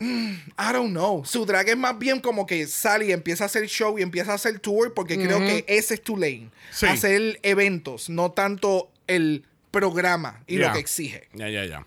I 0.00 0.72
don't 0.72 0.90
know. 0.90 1.24
Su 1.24 1.44
drag 1.46 1.68
es 1.70 1.76
más 1.76 1.98
bien 1.98 2.20
como 2.20 2.46
que 2.46 2.66
sale 2.66 3.06
y 3.06 3.12
empieza 3.12 3.44
a 3.44 3.46
hacer 3.46 3.66
show 3.66 3.98
y 3.98 4.02
empieza 4.02 4.32
a 4.32 4.34
hacer 4.34 4.60
tour 4.60 4.94
porque 4.94 5.16
creo 5.18 5.38
que 5.38 5.64
ese 5.66 5.94
es 5.94 6.02
tu 6.02 6.16
lane. 6.16 6.50
Sí. 6.70 6.86
Hacer 6.86 7.40
eventos, 7.42 8.08
no 8.10 8.30
tanto 8.32 8.90
el 9.06 9.44
programa 9.70 10.42
y 10.46 10.56
lo 10.58 10.72
que 10.74 10.78
exige. 10.78 11.28
Ya, 11.32 11.48
ya, 11.48 11.64
ya. 11.64 11.86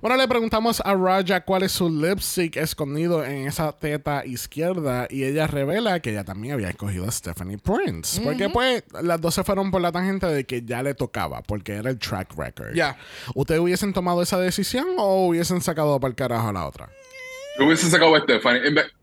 Bueno, 0.00 0.16
le 0.16 0.28
preguntamos 0.28 0.80
a 0.84 0.94
Raja 0.94 1.40
cuál 1.40 1.64
es 1.64 1.72
su 1.72 1.90
lipstick 1.90 2.56
escondido 2.56 3.24
en 3.24 3.46
esa 3.46 3.72
teta 3.72 4.24
izquierda 4.24 5.08
y 5.10 5.24
ella 5.24 5.46
revela 5.46 6.00
que 6.00 6.10
ella 6.10 6.24
también 6.24 6.54
había 6.54 6.70
escogido 6.70 7.06
a 7.06 7.10
Stephanie 7.10 7.58
Prince. 7.58 8.20
Porque 8.20 8.48
pues 8.48 8.84
las 9.02 9.20
dos 9.20 9.34
se 9.34 9.44
fueron 9.44 9.70
por 9.70 9.80
la 9.80 9.90
tangente 9.90 10.26
de 10.26 10.44
que 10.44 10.62
ya 10.62 10.82
le 10.82 10.94
tocaba, 10.94 11.42
porque 11.42 11.72
era 11.74 11.90
el 11.90 11.98
track 11.98 12.36
record. 12.36 12.74
Ya. 12.74 12.96
¿Ustedes 13.34 13.60
hubiesen 13.60 13.92
tomado 13.92 14.22
esa 14.22 14.38
decisión 14.38 14.86
o 14.98 15.26
hubiesen 15.26 15.60
sacado 15.60 15.98
para 15.98 16.10
el 16.10 16.14
carajo 16.14 16.48
a 16.48 16.52
la 16.52 16.66
otra? 16.66 16.88
Yo 17.58 17.66
hubiese 17.66 17.90
sacado 17.90 18.14
a 18.14 18.20
Stephanie. 18.20 18.60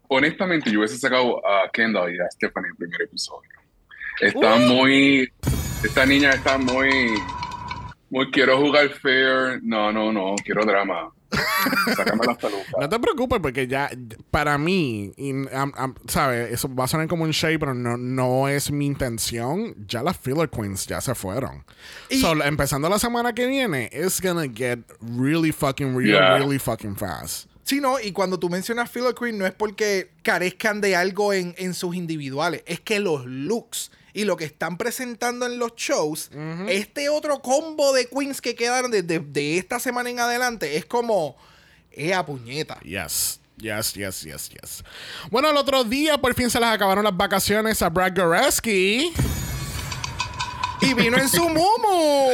Honestamente, 0.08 0.72
yo 0.72 0.80
hubiese 0.80 0.98
sacado 0.98 1.46
a 1.46 1.70
Kendall 1.72 2.16
y 2.16 2.20
a 2.20 2.30
Stephanie 2.32 2.68
en 2.68 2.72
el 2.72 2.78
primer 2.78 3.02
episodio. 3.02 3.50
Está 4.22 4.56
muy. 4.58 5.30
Esta 5.84 6.06
niña 6.06 6.30
está 6.30 6.58
muy. 6.58 6.90
Muy 8.16 8.32
quiero 8.32 8.58
jugar 8.62 8.88
fair. 9.02 9.60
No, 9.62 9.92
no, 9.92 10.14
no. 10.14 10.36
Quiero 10.44 10.64
drama. 10.66 11.12
Sácame 11.98 12.26
las 12.26 12.38
pelucas. 12.38 12.74
No 12.80 12.88
te 12.88 12.98
preocupes 13.00 13.40
porque 13.42 13.68
ya, 13.68 13.90
para 14.32 14.58
mí, 14.58 15.12
¿sabes? 16.08 16.54
Eso 16.54 16.74
va 16.74 16.86
a 16.86 16.88
sonar 16.88 17.10
como 17.10 17.26
un 17.26 17.32
shade, 17.32 17.60
pero 17.60 17.74
no, 17.74 17.98
no 17.98 18.48
es 18.48 18.72
mi 18.72 18.86
intención. 18.86 19.76
Ya 19.86 20.02
las 20.02 20.18
filler 20.18 20.50
queens 20.50 20.88
ya 20.88 21.02
se 21.02 21.14
fueron. 21.14 21.66
Y- 22.10 22.20
so, 22.22 22.42
empezando 22.42 22.88
la 22.88 23.00
semana 23.00 23.34
que 23.34 23.48
viene, 23.48 23.90
it's 23.92 24.22
gonna 24.22 24.48
get 24.48 24.80
really 25.02 25.52
fucking 25.52 25.94
real, 25.98 26.12
Yeah. 26.12 26.38
really 26.38 26.58
fucking 26.58 26.96
fast. 26.96 27.50
Sí, 27.64 27.82
no, 27.82 28.00
y 28.00 28.12
cuando 28.14 28.38
tú 28.40 28.48
mencionas 28.50 28.92
Filler 28.92 29.16
Queen 29.16 29.40
no 29.40 29.46
es 29.48 29.52
porque 29.52 30.12
carezcan 30.22 30.82
de 30.82 30.96
algo 30.96 31.34
en, 31.34 31.56
en 31.58 31.74
sus 31.74 31.96
individuales, 31.96 32.64
es 32.68 32.80
que 32.80 33.00
los 33.00 33.26
looks 33.26 33.92
y 34.16 34.24
lo 34.24 34.38
que 34.38 34.46
están 34.46 34.78
presentando 34.78 35.46
en 35.46 35.60
los 35.60 35.76
shows, 35.76 36.32
este 36.70 37.10
otro 37.10 37.42
combo 37.42 37.92
de 37.92 38.08
queens 38.08 38.40
que 38.40 38.56
quedaron 38.56 38.90
desde 38.90 39.20
de 39.20 39.58
esta 39.58 39.78
semana 39.78 40.10
en 40.10 40.22
adelante, 40.22 40.78
es 40.78 40.86
como, 40.86 41.36
eh, 41.92 42.14
a 42.14 42.26
puñeta. 42.26 42.80
Yes. 42.80 43.42
Yes, 43.58 43.94
yes, 43.94 44.22
yes, 44.22 44.50
yes. 44.50 44.84
Bueno, 45.30 45.50
el 45.50 45.58
otro 45.58 45.84
día 45.84 46.18
por 46.18 46.34
fin 46.34 46.50
se 46.50 46.62
les 46.62 46.70
acabaron 46.70 47.04
las 47.04 47.16
vacaciones 47.16 47.82
a 47.82 47.90
Brad 47.90 48.16
Goreski. 48.16 49.12
Y 50.82 50.94
vino 50.94 51.18
en 51.18 51.28
su 51.28 51.50
mumu. 51.50 52.30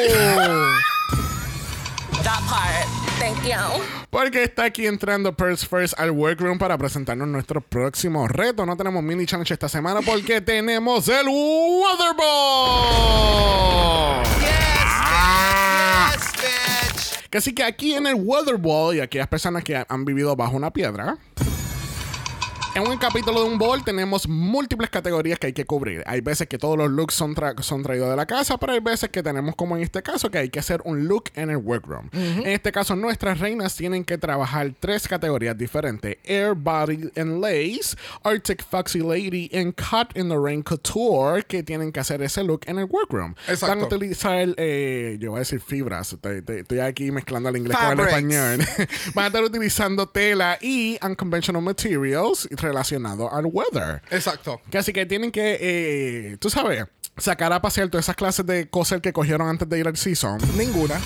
That 2.24 2.42
part. 2.48 2.88
Thank 3.20 3.44
you. 3.44 4.01
Porque 4.12 4.44
está 4.44 4.66
aquí 4.66 4.86
entrando 4.88 5.34
Purse 5.38 5.66
First 5.66 5.98
al 5.98 6.12
workroom 6.12 6.60
para 6.60 6.78
presentarnos 6.78 7.30
nuestro 7.30 7.62
próximo 7.62 8.28
reto. 8.28 8.66
No 8.66 8.76
tenemos 8.76 9.02
mini 9.02 9.26
challenge 9.26 9.54
esta 9.54 9.70
semana 9.70 10.02
porque 10.02 10.42
tenemos 10.42 11.08
el 11.08 11.28
Weather 11.30 12.14
Ball. 12.18 14.24
Yes, 14.42 16.32
bitch. 16.34 17.30
Que 17.30 17.38
Así 17.38 17.56
que 17.56 17.64
aquí 17.64 17.94
en 17.94 18.06
el 18.06 18.16
Weather 18.16 18.58
Ball 18.58 18.98
y 18.98 19.00
aquellas 19.00 19.30
personas 19.30 19.64
que 19.64 19.82
han 19.88 20.04
vivido 20.04 20.36
bajo 20.36 20.58
una 20.58 20.72
piedra. 20.72 21.18
En 22.74 22.88
un 22.88 22.98
capítulo 22.98 23.44
de 23.44 23.50
un 23.50 23.58
ball 23.58 23.84
tenemos 23.84 24.30
múltiples 24.30 24.90
categorías 24.90 25.38
que 25.38 25.48
hay 25.48 25.54
que 25.54 25.66
cubrir. 25.66 26.04
Hay 26.06 26.22
veces 26.22 26.48
que 26.48 26.58
todos 26.58 26.78
los 26.78 26.90
looks 26.90 27.14
son, 27.14 27.36
tra- 27.36 27.62
son 27.62 27.84
traídos 27.84 28.10
de 28.10 28.16
la 28.16 28.26
casa, 28.26 28.58
pero 28.58 28.72
hay 28.72 28.80
veces 28.80 29.10
que 29.10 29.22
tenemos, 29.22 29.58
como 29.58 29.76
en 29.76 29.84
este 29.84 30.02
caso, 30.02 30.32
que 30.32 30.38
hay 30.38 30.50
que 30.50 30.60
hacer 30.60 30.82
un 30.86 31.06
look 31.06 31.26
en 31.36 31.50
el 31.50 31.58
workroom. 31.58 32.08
En 32.14 32.48
este 32.48 32.72
caso, 32.72 32.96
nuestras 32.96 33.40
reinas 33.40 33.76
tienen 33.76 34.06
que 34.06 34.18
trabajar 34.18 34.72
tres 34.80 35.06
categorías 35.06 35.58
diferentes: 35.58 36.16
Air 36.24 36.54
Body 36.56 37.12
and 37.18 37.42
Lace, 37.44 37.98
Arctic 38.24 38.64
Foxy 38.64 39.00
Lady, 39.00 39.52
and 39.54 39.74
Cut 39.76 40.16
in 40.18 40.30
the 40.30 40.38
Rain 40.38 40.64
Couture, 40.64 41.44
que 41.44 41.64
tienen 41.64 41.92
que 41.92 42.00
hacer 42.00 42.22
ese 42.24 42.42
look 42.42 42.62
en 42.68 42.80
el 42.80 42.86
workroom. 42.86 43.36
Exacto. 43.50 43.68
Van 43.68 43.80
a 43.82 43.86
utilizar, 43.96 44.48
eh, 44.56 45.18
yo 45.20 45.32
voy 45.32 45.40
a 45.40 45.42
decir 45.42 45.60
fibras, 45.60 46.14
estoy, 46.14 46.42
estoy- 46.48 46.80
aquí 46.80 47.12
mezclando 47.12 47.50
el 47.50 47.58
inglés 47.58 47.78
con 47.78 47.92
el 47.92 47.98
Fabrics. 47.98 48.34
español. 48.34 48.88
Van 49.14 49.26
a 49.26 49.28
estar 49.28 49.44
utilizando 49.44 50.08
tela 50.08 50.58
y 50.62 50.98
unconventional 51.06 51.62
materials 51.62 52.48
relacionados 52.62 53.30
al 53.34 53.46
weather. 53.46 54.02
Exacto. 54.12 54.62
Que 54.70 54.78
así 54.78 54.94
que 54.94 55.06
tienen 55.06 55.32
que, 55.32 55.58
eh, 55.60 56.38
tú 56.40 56.50
sabes, 56.50 56.86
sacar 57.18 57.52
a 57.54 57.62
pasear 57.62 57.90
todas 57.90 58.06
esas 58.06 58.16
clases 58.16 58.46
de 58.46 58.70
cosas 58.70 59.02
que 59.02 59.12
cogieron 59.14 59.48
antes 59.50 59.68
de 59.68 59.80
ir 59.80 59.88
al 59.88 59.98
season 59.98 60.38
Ninguna. 60.58 61.00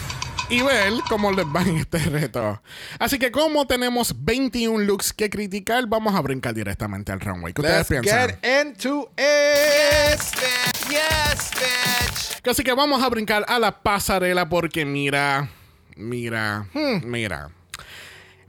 y 0.50 0.62
ver 0.62 0.94
cómo 1.10 1.32
les 1.32 1.46
va 1.46 1.62
en 1.63 1.78
este 1.78 1.98
reto. 1.98 2.62
Así 3.00 3.18
que 3.18 3.32
como 3.32 3.65
tenemos 3.65 4.13
21 4.24 4.84
looks 4.86 5.12
que 5.13 5.30
criticar, 5.30 5.88
vamos 5.88 6.13
a 6.15 6.22
brincar 6.22 6.54
directamente 6.54 7.12
al 7.12 7.20
runway. 7.20 7.54
¿Qué 7.54 7.62
ustedes 7.62 7.89
Let's 7.89 8.02
piensan? 8.04 8.39
get 8.41 8.68
into 8.68 9.10
it. 9.18 10.12
Yes, 10.20 10.32
bitch. 10.34 10.89
Yes, 10.89 11.52
bitch. 11.56 12.48
Así 12.48 12.63
que 12.63 12.74
vamos 12.74 13.02
a 13.02 13.10
brincar 13.10 13.44
a 13.48 13.58
la 13.58 13.82
pasarela 13.82 14.48
porque 14.48 14.86
mira, 14.86 15.50
mira, 15.96 16.68
mira. 17.04 17.50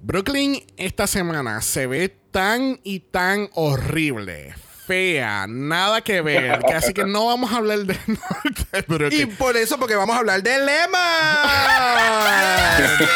Brooklyn 0.03 0.63
esta 0.77 1.07
semana 1.07 1.63
se 1.63 1.87
ve 1.87 2.15
tan 2.37 2.79
y 2.85 3.01
tan 3.01 3.49
horrible, 3.55 4.55
fea, 4.87 5.47
nada 5.49 6.03
que 6.03 6.21
ver. 6.21 6.59
que 6.69 6.75
así 6.75 6.93
que 6.93 7.07
no 7.07 7.25
vamos 7.25 7.51
a 7.51 7.57
hablar 7.57 7.79
de, 7.79 7.99
Brooklyn. 8.89 9.23
Y 9.23 9.25
por 9.25 9.57
eso, 9.57 9.79
porque 9.79 9.95
vamos 9.95 10.15
a 10.15 10.19
hablar 10.19 10.43
de 10.43 10.59
Lema. 10.59 10.99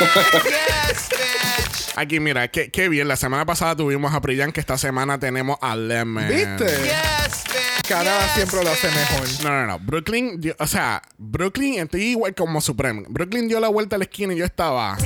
Yes, 0.43 1.09
bitch. 1.11 1.93
Aquí 1.99 2.19
mira, 2.19 2.49
qué, 2.49 2.71
qué 2.71 2.89
bien. 2.89 3.09
La 3.09 3.17
semana 3.17 3.45
pasada 3.45 3.77
tuvimos 3.77 4.15
a 4.15 4.23
Priyan, 4.23 4.53
que 4.53 4.61
esta 4.61 4.79
semana 4.79 5.19
tenemos 5.21 5.59
a 5.61 5.77
Lemon. 5.77 6.27
¿Viste? 6.27 6.65
Yes. 6.83 7.45
Canadá 7.87 8.27
siempre 8.35 8.65
lo 8.65 8.71
hace 8.71 8.89
mejor. 8.89 9.29
No, 9.43 9.51
no, 9.51 9.67
no. 9.67 9.79
Brooklyn, 9.81 10.41
dio- 10.41 10.57
o 10.59 10.67
sea, 10.67 11.03
Brooklyn, 11.19 11.75
estoy 11.81 12.05
igual 12.05 12.35
como 12.35 12.63
Supreme. 12.63 13.05
Brooklyn 13.07 13.49
dio 13.49 13.61
la 13.61 13.69
vuelta 13.69 13.97
a 13.97 13.99
la 13.99 14.05
esquina 14.05 14.33
y 14.33 14.39
yo 14.39 14.47
estaba. 14.47 14.97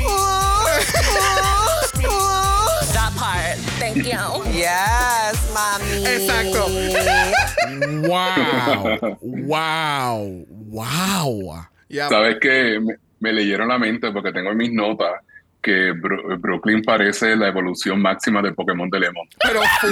Yes, 3.94 5.38
mommy. 5.54 6.04
Exacto. 6.04 6.66
¡Wow! 8.08 9.18
¡Wow! 9.20 10.46
¡Wow! 10.48 11.66
Ya. 11.88 12.08
¿Sabes 12.08 12.38
que 12.40 12.80
me, 12.80 12.96
me 13.20 13.32
leyeron 13.32 13.68
la 13.68 13.78
mente 13.78 14.10
porque 14.10 14.32
tengo 14.32 14.50
en 14.50 14.56
mis 14.56 14.72
notas 14.72 15.12
que 15.64 15.92
Brooklyn 16.38 16.82
parece 16.82 17.34
la 17.36 17.48
evolución 17.48 18.00
máxima 18.02 18.42
del 18.42 18.54
Pokémon 18.54 18.90
de 18.90 19.00
Lemon. 19.00 19.26
Pero. 19.42 19.62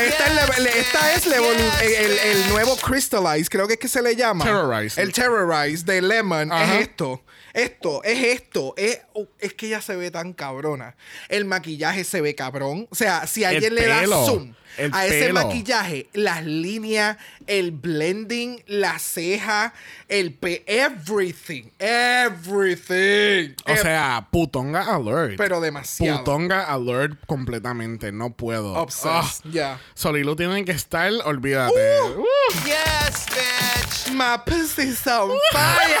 Esta 0.00 0.26
es, 0.26 0.34
la, 0.34 0.70
esta 0.70 1.14
es 1.14 1.26
la 1.26 1.36
el, 1.38 1.94
el- 2.04 2.18
el 2.18 2.48
nuevo 2.50 2.76
Crystallize, 2.76 3.48
creo 3.48 3.66
que 3.66 3.72
es 3.74 3.78
que 3.80 3.88
se 3.88 4.02
le 4.02 4.14
llama. 4.14 4.44
Terrorize. 4.44 5.00
El 5.00 5.12
Terrorize 5.12 5.84
de 5.84 6.02
Lemon 6.02 6.52
Ajá. 6.52 6.74
es 6.76 6.82
esto. 6.88 7.24
Esto, 7.54 8.04
es 8.04 8.22
esto. 8.22 8.74
Es, 8.76 9.00
oh, 9.14 9.26
es 9.40 9.54
que 9.54 9.66
ella 9.66 9.80
se 9.80 9.96
ve 9.96 10.10
tan 10.10 10.32
cabrona. 10.34 10.94
El 11.28 11.44
maquillaje 11.46 12.04
se 12.04 12.20
ve 12.20 12.34
cabrón. 12.34 12.86
O 12.90 12.94
sea, 12.94 13.26
si 13.26 13.42
alguien 13.44 13.74
le 13.74 13.86
da 13.86 14.04
zoom 14.06 14.54
a 14.92 15.06
ese 15.06 15.26
pelo. 15.28 15.34
maquillaje, 15.34 16.06
las 16.12 16.44
líneas, 16.44 17.16
el 17.48 17.72
blending, 17.72 18.62
la 18.66 18.98
ceja, 19.00 19.72
el 20.08 20.34
pe 20.34 20.62
everything. 20.66 21.64
Everything. 21.78 23.54
O 23.66 23.76
sea, 23.76 24.26
putonga 24.30 24.97
alert. 24.98 25.36
pero 25.36 25.60
demasiado. 25.60 26.18
Putonga 26.18 26.64
alert 26.64 27.18
completamente. 27.26 28.12
No 28.12 28.30
puedo. 28.30 28.74
Obsessed. 28.74 29.44
Ah. 29.46 29.50
Ya. 29.50 29.80
Solilu 29.94 30.36
tienen 30.36 30.64
que 30.64 30.72
estar, 30.72 31.10
olvídate. 31.24 32.00
Uh. 32.16 32.24
Yes, 32.66 33.26
bitch. 33.28 34.12
My 34.14 34.36
pussy's 34.44 35.06
on 35.06 35.30
fire. 35.52 36.00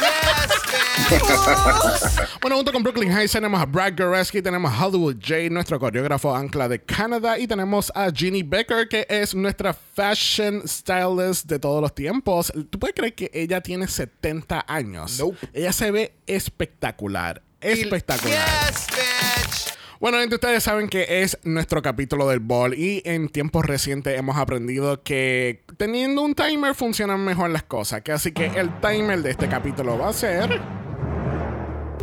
Yes, 0.00 0.50
bitch. 0.66 2.26
Bueno, 2.40 2.56
junto 2.56 2.72
con 2.72 2.82
Brooklyn 2.82 3.10
Heights 3.10 3.32
tenemos 3.32 3.60
a 3.60 3.66
Brad 3.66 3.94
Goreski, 3.96 4.40
tenemos 4.42 4.72
a 4.72 4.86
Hollywood 4.86 5.16
J, 5.20 5.48
nuestro 5.50 5.78
coreógrafo 5.80 6.34
ancla 6.34 6.68
de 6.68 6.80
Canadá, 6.80 7.38
y 7.38 7.46
tenemos 7.46 7.90
a 7.94 8.08
Jeannie 8.10 8.42
Becker, 8.44 8.88
que 8.88 9.06
es 9.08 9.34
nuestra 9.34 9.72
fashion 9.72 10.62
stylist 10.66 11.46
de 11.46 11.58
todos 11.58 11.80
los 11.80 11.94
tiempos. 11.94 12.52
¿Tú 12.70 12.78
puedes 12.78 12.94
creer 12.94 13.14
que 13.14 13.30
ella 13.34 13.60
tiene 13.60 13.88
70 13.88 14.64
años? 14.68 15.18
Nope. 15.18 15.38
Ella 15.52 15.72
se 15.72 15.90
ve 15.90 16.14
espectacular. 16.26 17.42
Espectacular. 17.60 18.38
Yes, 18.68 18.86
bitch. 18.88 19.76
Bueno, 19.98 20.18
gente, 20.18 20.34
ustedes 20.34 20.62
saben 20.62 20.88
que 20.88 21.22
es 21.22 21.38
nuestro 21.42 21.80
capítulo 21.80 22.28
del 22.28 22.40
ball 22.40 22.74
y 22.74 23.00
en 23.06 23.30
tiempos 23.30 23.64
recientes 23.64 24.18
hemos 24.18 24.36
aprendido 24.36 25.02
que 25.02 25.64
teniendo 25.78 26.20
un 26.20 26.34
timer 26.34 26.74
funcionan 26.74 27.24
mejor 27.24 27.48
las 27.50 27.62
cosas. 27.62 28.02
Que 28.02 28.12
así 28.12 28.32
que 28.32 28.46
el 28.46 28.78
timer 28.80 29.22
de 29.22 29.30
este 29.30 29.48
capítulo 29.48 29.98
va 29.98 30.10
a 30.10 30.12
ser... 30.12 30.60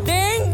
Ding. 0.05 0.53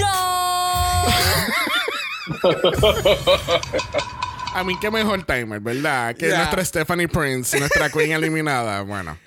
A 4.53 4.63
mí 4.63 4.77
qué 4.79 4.91
mejor 4.91 5.23
timer, 5.23 5.59
¿verdad? 5.59 6.15
Que 6.15 6.29
nuestra 6.29 6.63
Stephanie 6.65 7.07
Prince, 7.07 7.59
nuestra 7.59 7.89
queen 7.89 8.11
eliminada. 8.13 8.81
Bueno. 8.81 9.17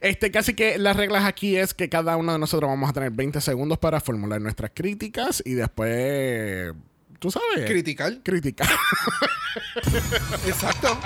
Este, 0.00 0.30
casi 0.30 0.54
que 0.54 0.78
las 0.78 0.96
reglas 0.96 1.24
aquí 1.24 1.56
es 1.56 1.74
que 1.74 1.88
cada 1.88 2.16
uno 2.16 2.32
de 2.32 2.38
nosotros 2.38 2.68
vamos 2.68 2.90
a 2.90 2.92
tener 2.92 3.10
20 3.10 3.40
segundos 3.40 3.78
para 3.78 4.00
formular 4.00 4.40
nuestras 4.40 4.70
críticas 4.74 5.42
y 5.44 5.54
después, 5.54 6.72
tú 7.18 7.30
sabes, 7.30 7.66
Critical. 7.66 8.20
criticar. 8.24 8.68
Exacto. 10.46 10.98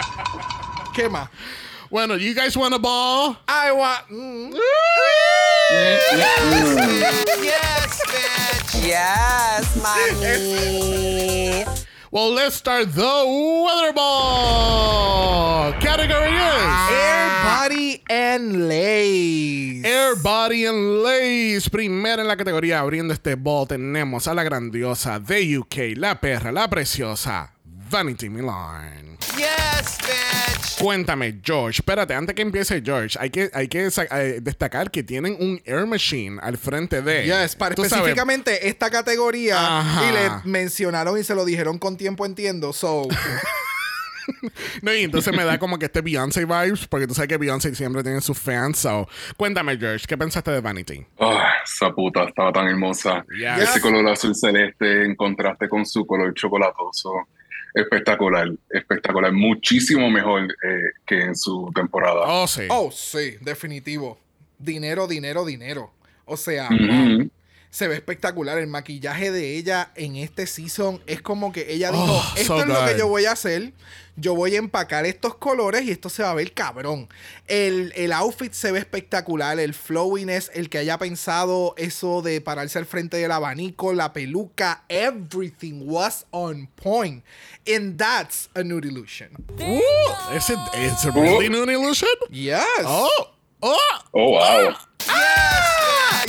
¿Qué 0.94 1.08
más? 1.08 1.28
bueno, 1.90 2.16
you 2.16 2.34
guys 2.34 2.54
want 2.56 2.74
a 2.74 2.78
ball? 2.78 3.38
I 3.48 3.70
want. 3.72 4.08
mm. 4.10 4.52
Yes, 7.42 8.00
bitch. 8.08 8.84
Yes, 8.84 9.76
mommy. 9.82 11.64
Well, 12.10 12.32
let's 12.32 12.54
start 12.54 12.94
the 12.94 13.02
weather 13.02 13.92
ball. 13.92 15.74
Category 15.74 16.30
is 16.30 16.90
Air, 16.90 17.44
body, 17.44 18.02
and 18.08 18.66
lace. 18.66 19.84
Air 19.84 20.14
Body 20.22 20.64
and 20.64 21.02
Lace. 21.02 21.68
Primera 21.68 22.22
en 22.22 22.28
la 22.28 22.38
categoría 22.38 22.80
abriendo 22.80 23.12
este 23.12 23.34
ball 23.34 23.68
tenemos 23.68 24.26
a 24.26 24.32
la 24.32 24.42
grandiosa 24.42 25.20
de 25.20 25.58
UK, 25.58 25.96
la 25.96 26.18
perra, 26.18 26.50
la 26.50 26.68
preciosa 26.70 27.57
Vanity 27.90 28.28
Milan. 28.28 29.16
Yes, 29.36 29.98
bitch. 29.98 30.82
Cuéntame, 30.82 31.40
George. 31.42 31.80
Espérate, 31.80 32.14
antes 32.14 32.34
que 32.34 32.42
empiece 32.42 32.80
George, 32.84 33.18
hay 33.20 33.30
que, 33.30 33.50
hay 33.52 33.68
que 33.68 33.88
eh, 33.88 34.38
destacar 34.42 34.90
que 34.90 35.02
tienen 35.02 35.36
un 35.38 35.60
Air 35.64 35.86
Machine 35.86 36.38
al 36.42 36.56
frente 36.56 37.02
de. 37.02 37.24
Yes, 37.24 37.56
para 37.56 37.74
sabes, 37.74 37.92
específicamente 37.92 38.68
esta 38.68 38.90
categoría. 38.90 39.80
Ajá. 39.80 40.04
Y 40.06 40.12
le 40.12 40.30
mencionaron 40.50 41.18
y 41.18 41.24
se 41.24 41.34
lo 41.34 41.44
dijeron 41.44 41.78
con 41.78 41.96
tiempo, 41.96 42.26
entiendo. 42.26 42.72
So, 42.72 43.08
No, 44.82 44.94
y 44.94 45.02
entonces 45.02 45.34
me 45.34 45.44
da 45.44 45.58
como 45.58 45.78
que 45.78 45.86
este 45.86 46.00
Beyoncé 46.00 46.44
vibes, 46.44 46.86
porque 46.86 47.06
tú 47.06 47.14
sabes 47.14 47.28
que 47.28 47.36
Beyoncé 47.36 47.74
siempre 47.74 48.02
tiene 48.02 48.20
sus 48.20 48.38
fans. 48.38 48.78
So, 48.78 49.08
cuéntame, 49.36 49.76
George, 49.76 50.06
¿qué 50.06 50.16
pensaste 50.16 50.50
de 50.50 50.60
Vanity? 50.60 51.04
Ah, 51.18 51.52
esa 51.64 51.90
puta 51.90 52.24
estaba 52.24 52.52
tan 52.52 52.66
hermosa. 52.66 53.24
Yes. 53.36 53.70
Ese 53.70 53.80
color 53.80 54.06
azul 54.08 54.34
celeste 54.34 55.04
en 55.04 55.16
contraste 55.16 55.68
con 55.68 55.84
su 55.86 56.06
color 56.06 56.34
chocolatoso. 56.34 57.12
Espectacular, 57.74 58.50
espectacular. 58.70 59.32
Muchísimo 59.32 60.10
mejor 60.10 60.44
eh, 60.44 60.82
que 61.06 61.22
en 61.22 61.36
su 61.36 61.70
temporada. 61.74 62.22
Oh, 62.26 62.46
sí. 62.46 62.62
oh, 62.70 62.90
sí, 62.90 63.36
definitivo. 63.40 64.18
Dinero, 64.58 65.06
dinero, 65.06 65.44
dinero. 65.44 65.92
O 66.24 66.36
sea, 66.36 66.68
se 67.70 67.88
ve 67.88 67.94
espectacular. 67.94 68.58
El 68.58 68.66
maquillaje 68.66 69.30
de 69.30 69.56
ella 69.56 69.90
en 69.94 70.16
este 70.16 70.46
season 70.46 71.02
es 71.06 71.22
como 71.22 71.52
que 71.52 71.72
ella 71.72 71.90
dijo, 71.90 72.04
Oh, 72.06 72.34
esto 72.36 72.56
so 72.56 72.60
es 72.60 72.66
lo 72.66 72.84
que 72.86 72.98
yo 72.98 73.08
voy 73.08 73.26
a 73.26 73.32
hacer. 73.32 73.72
Yo 74.16 74.34
voy 74.34 74.56
a 74.56 74.58
empacar 74.58 75.06
estos 75.06 75.36
colores 75.36 75.82
y 75.84 75.92
esto 75.92 76.08
se 76.08 76.24
va 76.24 76.32
a 76.32 76.34
ver 76.34 76.52
cabrón. 76.52 77.08
El, 77.46 77.92
el 77.94 78.12
outfit 78.12 78.52
se 78.52 78.72
ve 78.72 78.80
espectacular, 78.80 79.60
el 79.60 79.74
flowiness, 79.74 80.50
el 80.54 80.68
que 80.68 80.78
haya 80.78 80.98
pensado 80.98 81.74
eso 81.76 82.20
de 82.20 82.40
pararse 82.40 82.80
al 82.80 82.86
frente 82.86 83.18
del 83.18 83.30
abanico, 83.30 83.92
la 83.92 84.12
peluca, 84.12 84.82
everything 84.88 85.82
was 85.84 86.26
on 86.30 86.66
point. 86.74 87.22
And 87.68 87.98
that's 87.98 88.48
a 88.54 88.62
nude 88.64 88.86
illusion. 88.86 89.28
Ooh, 89.60 89.80
is 90.34 90.48
it, 90.50 90.58
it's 90.74 91.04
a 91.04 91.10
really 91.12 91.48
new 91.48 91.64
illusion? 91.64 92.08
Yes. 92.30 92.84
Oh, 92.86 93.28
oh. 93.62 93.98
Oh, 94.14 94.30
wow. 94.30 94.74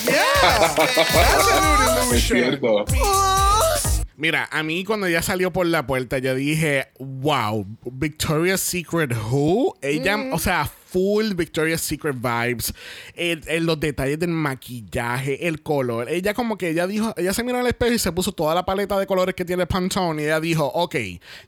Yeah. 0.06 0.76
That's 0.76 1.48
a 1.48 1.62
nude 1.62 2.14
Es 2.16 2.32
illusion. 2.32 4.06
Mira, 4.18 4.50
a 4.52 4.64
mí 4.64 4.84
cuando 4.84 5.08
ella 5.08 5.22
salió 5.22 5.54
por 5.54 5.66
la 5.66 5.88
puerta, 5.88 6.18
yo 6.18 6.36
dije, 6.36 6.88
wow, 7.00 7.66
Victoria's 7.86 8.60
Secret 8.60 9.14
Who? 9.14 9.76
Ella, 9.82 10.18
Mm. 10.18 10.34
o 10.34 10.40
sea, 10.40 10.70
full 10.92 11.34
Victoria's 11.36 11.82
Secret 11.82 12.16
vibes. 12.16 12.74
El- 13.14 13.44
el- 13.48 13.66
los 13.66 13.80
detalles 13.80 14.18
del 14.20 14.30
maquillaje, 14.32 15.48
el 15.48 15.62
color. 15.62 16.10
Ella 16.10 16.34
como 16.34 16.58
que 16.58 16.70
ella 16.70 16.88
dijo, 16.88 17.14
ella 17.18 17.34
se 17.34 17.44
miró 17.44 17.60
al 17.60 17.68
espejo 17.68 17.94
y 17.94 18.00
se 18.00 18.12
puso 18.12 18.32
toda 18.32 18.56
la 18.56 18.66
paleta 18.66 18.98
de 19.00 19.06
colores 19.08 19.36
que 19.36 19.46
tiene 19.46 19.68
Pantone 19.68 20.22
y 20.22 20.26
ella 20.26 20.40
dijo, 20.40 20.66
ok, 20.66 20.96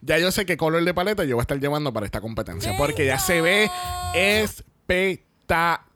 ya 0.01 0.17
yo 0.19 0.31
sé 0.31 0.45
qué 0.45 0.57
color 0.57 0.83
de 0.83 0.93
paleta 0.93 1.23
yo 1.23 1.35
voy 1.35 1.41
a 1.41 1.43
estar 1.43 1.59
llevando 1.59 1.91
para 1.91 2.05
esta 2.05 2.21
competencia. 2.21 2.75
Porque 2.77 3.05
ya 3.05 3.17
se 3.19 3.41
ve 3.41 3.69
espectacular. 4.13 5.90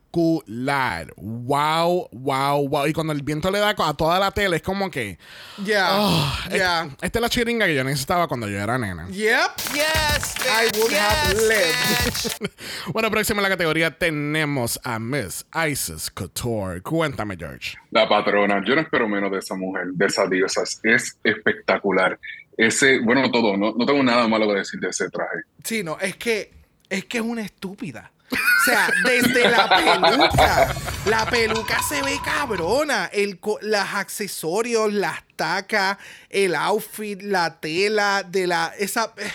Wow, 1.16 2.08
wow, 2.12 2.68
wow. 2.68 2.86
Y 2.86 2.92
cuando 2.92 3.12
el 3.12 3.22
viento 3.22 3.50
le 3.50 3.58
da 3.58 3.74
a 3.76 3.94
toda 3.94 4.18
la 4.18 4.30
tela, 4.30 4.56
es 4.56 4.62
como 4.62 4.90
que. 4.90 5.18
Yeah. 5.64 5.88
Oh, 5.92 6.32
yeah. 6.50 6.84
es- 6.86 6.92
Esta 7.02 7.18
es 7.18 7.22
la 7.22 7.28
chiringa 7.28 7.66
que 7.66 7.74
yo 7.74 7.84
necesitaba 7.84 8.26
cuando 8.28 8.48
yo 8.48 8.58
era 8.58 8.78
nena. 8.78 9.06
Yep. 9.08 9.50
Yes, 9.74 10.34
I 10.40 10.66
bitch. 10.66 10.78
would 10.82 10.92
have 10.94 11.32
yes, 11.34 11.48
lived. 11.48 12.40
bitch. 12.40 12.52
Bueno, 12.92 13.10
próxima 13.10 13.38
en 13.40 13.42
la 13.44 13.48
categoría 13.50 13.90
tenemos 13.96 14.78
a 14.84 14.98
Miss 14.98 15.44
Isis 15.70 16.10
Couture. 16.10 16.80
Cuéntame, 16.82 17.36
George. 17.36 17.76
La 17.90 18.08
patrona, 18.08 18.62
yo 18.64 18.74
no 18.74 18.80
espero 18.82 19.08
menos 19.08 19.30
de 19.30 19.38
esa 19.38 19.54
mujer, 19.54 19.88
de 19.92 20.06
esa 20.06 20.26
diosa. 20.26 20.62
Es 20.82 21.16
espectacular. 21.24 22.18
Ese, 22.56 23.00
bueno, 23.00 23.30
todo, 23.30 23.56
no, 23.56 23.74
no 23.76 23.84
tengo 23.84 24.02
nada 24.02 24.26
malo 24.28 24.48
que 24.48 24.54
decir 24.60 24.80
de 24.80 24.88
ese 24.88 25.10
traje. 25.10 25.40
Sí, 25.62 25.82
no, 25.82 25.98
es 26.00 26.16
que 26.16 26.52
es 26.88 27.04
que 27.04 27.18
es 27.18 27.24
una 27.24 27.42
estúpida. 27.42 28.10
O 28.32 28.64
sea, 28.64 28.90
desde 29.04 29.48
la 29.48 29.68
peluca. 29.68 30.74
La 31.06 31.26
peluca 31.26 31.80
se 31.82 32.02
ve 32.02 32.18
cabrona. 32.24 33.08
El, 33.12 33.38
los 33.62 33.80
accesorios, 33.94 34.92
las 34.92 35.22
tacas, 35.36 35.98
el 36.30 36.54
outfit, 36.54 37.22
la 37.22 37.60
tela 37.60 38.24
de 38.26 38.46
la. 38.46 38.72
Esa. 38.78 39.12
eh, 39.16 39.30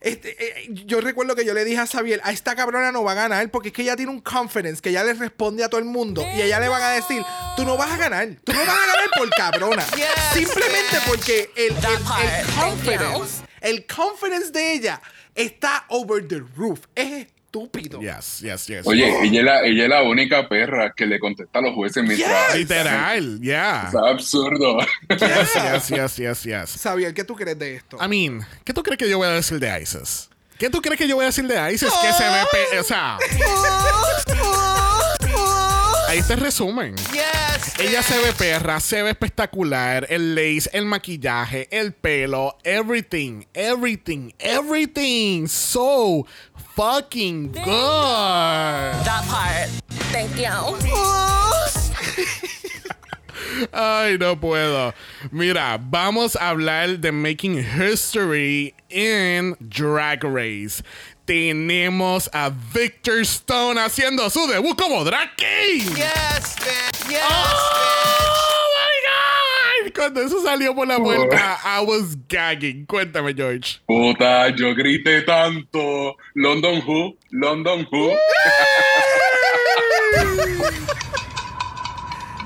este, 0.00 0.62
eh, 0.62 0.68
yo 0.86 1.02
recuerdo 1.02 1.36
que 1.36 1.44
yo 1.44 1.52
le 1.52 1.62
dije 1.62 1.78
a 1.78 1.86
Xavier, 1.86 2.22
a 2.24 2.32
esta 2.32 2.56
cabrona 2.56 2.90
no 2.90 3.04
va 3.04 3.12
a 3.12 3.14
ganar 3.14 3.50
porque 3.50 3.68
es 3.68 3.74
que 3.74 3.82
ella 3.82 3.96
tiene 3.96 4.10
un 4.10 4.22
confidence 4.22 4.80
que 4.80 4.88
ella 4.88 5.04
le 5.04 5.12
responde 5.12 5.62
a 5.62 5.68
todo 5.68 5.78
el 5.78 5.84
mundo 5.84 6.22
y 6.22 6.40
a 6.40 6.46
ella 6.46 6.58
le 6.58 6.68
van 6.70 6.80
a 6.80 6.88
decir, 6.92 7.22
tú 7.54 7.66
no 7.66 7.76
vas 7.76 7.90
a 7.92 7.96
ganar, 7.98 8.28
tú 8.42 8.54
no 8.54 8.60
vas 8.60 8.68
a 8.78 8.86
ganar 8.86 9.10
por 9.14 9.28
cabrona. 9.30 9.84
Yes, 9.96 10.08
Simplemente 10.32 10.96
porque 11.06 11.50
el, 11.54 11.76
el, 11.76 11.84
el 11.84 12.54
confidence, 12.54 13.44
el 13.60 13.86
confidence 13.86 14.50
de 14.52 14.72
ella 14.72 15.02
está 15.34 15.84
over 15.88 16.26
the 16.26 16.40
roof. 16.56 16.80
Es 16.94 17.26
estúpido. 17.54 18.00
Yes, 18.00 18.40
yes, 18.40 18.66
yes. 18.66 18.86
Oye, 18.86 19.08
ella 19.24 19.40
es, 19.40 19.44
la, 19.44 19.62
ella 19.64 19.82
es 19.84 19.88
la 19.90 20.02
única 20.04 20.48
perra 20.48 20.92
que 20.96 21.04
le 21.04 21.18
contesta 21.18 21.58
a 21.58 21.62
los 21.62 21.74
jueces 21.74 22.04
mientras... 22.04 22.48
Yes. 22.52 22.56
Literal, 22.58 23.40
yeah. 23.40 23.88
Es 23.88 23.94
absurdo. 23.96 24.78
Yes, 25.08 25.18
yes, 25.54 25.88
yes, 25.88 26.16
yes, 26.16 26.42
yes. 26.44 26.70
Xavier, 26.80 27.12
¿qué 27.12 27.24
tú 27.24 27.34
crees 27.34 27.58
de 27.58 27.74
esto? 27.76 27.98
I 28.00 28.06
mean, 28.08 28.46
¿qué 28.64 28.72
tú 28.72 28.82
crees 28.82 28.98
que 28.98 29.08
yo 29.08 29.18
voy 29.18 29.26
a 29.26 29.32
decir 29.32 29.58
de 29.58 29.82
Isis? 29.82 30.28
¿Qué 30.58 30.70
tú 30.70 30.80
crees 30.80 30.98
que 30.98 31.08
yo 31.08 31.16
voy 31.16 31.24
a 31.24 31.26
decir 31.26 31.46
de 31.46 31.72
Isis? 31.72 31.90
Que 32.00 32.12
se 32.12 32.22
ve, 32.24 32.40
pe- 32.52 32.78
o 32.78 32.84
sea, 32.84 33.18
ahí 36.08 36.22
te 36.22 36.36
resumen. 36.36 36.94
Yes, 37.12 37.78
Ella 37.78 38.02
se 38.02 38.18
ve 38.18 38.32
perra, 38.36 38.78
se 38.80 39.02
ve 39.02 39.10
espectacular. 39.10 40.06
El 40.10 40.34
lace, 40.34 40.68
el 40.74 40.84
maquillaje, 40.84 41.66
el 41.70 41.92
pelo, 41.92 42.58
everything, 42.64 43.44
everything, 43.54 44.30
everything. 44.38 45.46
So 45.46 46.26
fucking 46.80 47.52
good. 47.52 48.96
that 49.04 49.20
part. 49.28 49.68
Thank 50.08 50.32
you. 50.40 50.48
Ay, 53.72 54.16
no 54.18 54.36
puedo. 54.36 54.94
Mira, 55.30 55.78
vamos 55.78 56.34
a 56.36 56.48
hablar 56.48 56.98
de 56.98 57.12
Making 57.12 57.58
History 57.58 58.72
in 58.88 59.54
Drag 59.60 60.24
Race. 60.24 60.82
Tenemos 61.26 62.30
a 62.32 62.48
Victor 62.48 63.20
Stone 63.26 63.78
haciendo 63.78 64.30
su 64.30 64.46
debut 64.46 64.74
como 64.74 65.04
Drag 65.04 65.36
King. 65.36 65.94
Yes, 65.94 66.56
bitch. 66.56 67.10
Yes, 67.10 67.22
¡Oh! 67.28 68.29
Cuando 69.94 70.22
eso 70.22 70.42
salió 70.42 70.74
por 70.74 70.86
la 70.86 70.98
puerta, 70.98 71.58
I 71.64 71.84
was 71.84 72.16
gagging. 72.28 72.86
Cuéntame, 72.86 73.34
George. 73.34 73.80
Puta, 73.86 74.48
yo 74.50 74.74
grité 74.74 75.22
tanto. 75.22 76.16
London 76.34 76.82
Who, 76.86 77.16
London 77.30 77.86
Who. 77.90 78.12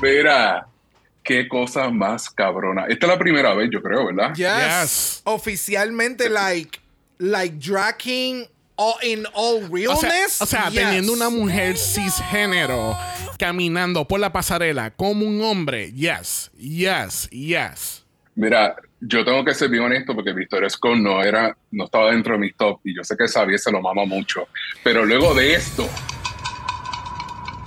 Verá, 0.01 0.67
qué 1.23 1.49
cosa 1.49 1.89
más 1.91 2.31
cabrona. 2.31 2.87
Esta 2.89 3.07
es 3.07 3.13
la 3.13 3.19
primera 3.19 3.55
vez, 3.55 3.71
yo 3.73 3.83
creo, 3.83 4.07
¿verdad? 4.07 4.35
Yes. 4.35 4.47
Yes. 4.47 5.21
Oficialmente, 5.25 6.29
like, 6.29 6.79
like 7.19 7.57
drag 7.59 7.97
king 7.97 8.45
all, 8.77 8.95
in 9.03 9.27
all 9.35 9.63
O 9.65 9.97
sea, 9.97 10.11
realness. 10.11 10.43
o 10.43 10.47
sea 10.47 10.71
yes. 10.71 10.75
teniendo 10.75 11.13
una 11.13 11.31
mujer 11.31 11.77
cisgénero 11.77 12.97
caminando 13.39 14.07
por 14.07 14.21
la 14.21 14.33
pasarela 14.33 14.91
como 14.91 15.27
un 15.27 15.43
hombre. 15.43 15.93
Yes, 15.93 16.51
yes, 16.59 17.29
yes. 17.31 18.05
Mira, 18.35 18.77
yo 19.01 19.25
tengo 19.25 19.45
que 19.45 19.55
ser 19.55 19.69
bien 19.69 19.85
honesto 19.85 20.15
porque 20.15 20.33
Victoria 20.33 20.69
Scott 20.69 20.97
no 20.97 21.23
era, 21.23 21.57
no 21.71 21.85
estaba 21.85 22.11
dentro 22.11 22.35
de 22.35 22.41
mis 22.41 22.57
top 22.57 22.81
y 22.85 22.97
yo 22.97 23.05
sé 23.05 23.17
que 23.17 23.29
Xavier 23.29 23.59
se 23.59 23.71
lo 23.71 23.81
mama 23.81 24.05
mucho. 24.05 24.49
Pero 24.83 25.05
luego 25.05 25.35
de 25.35 25.55
esto, 25.55 25.89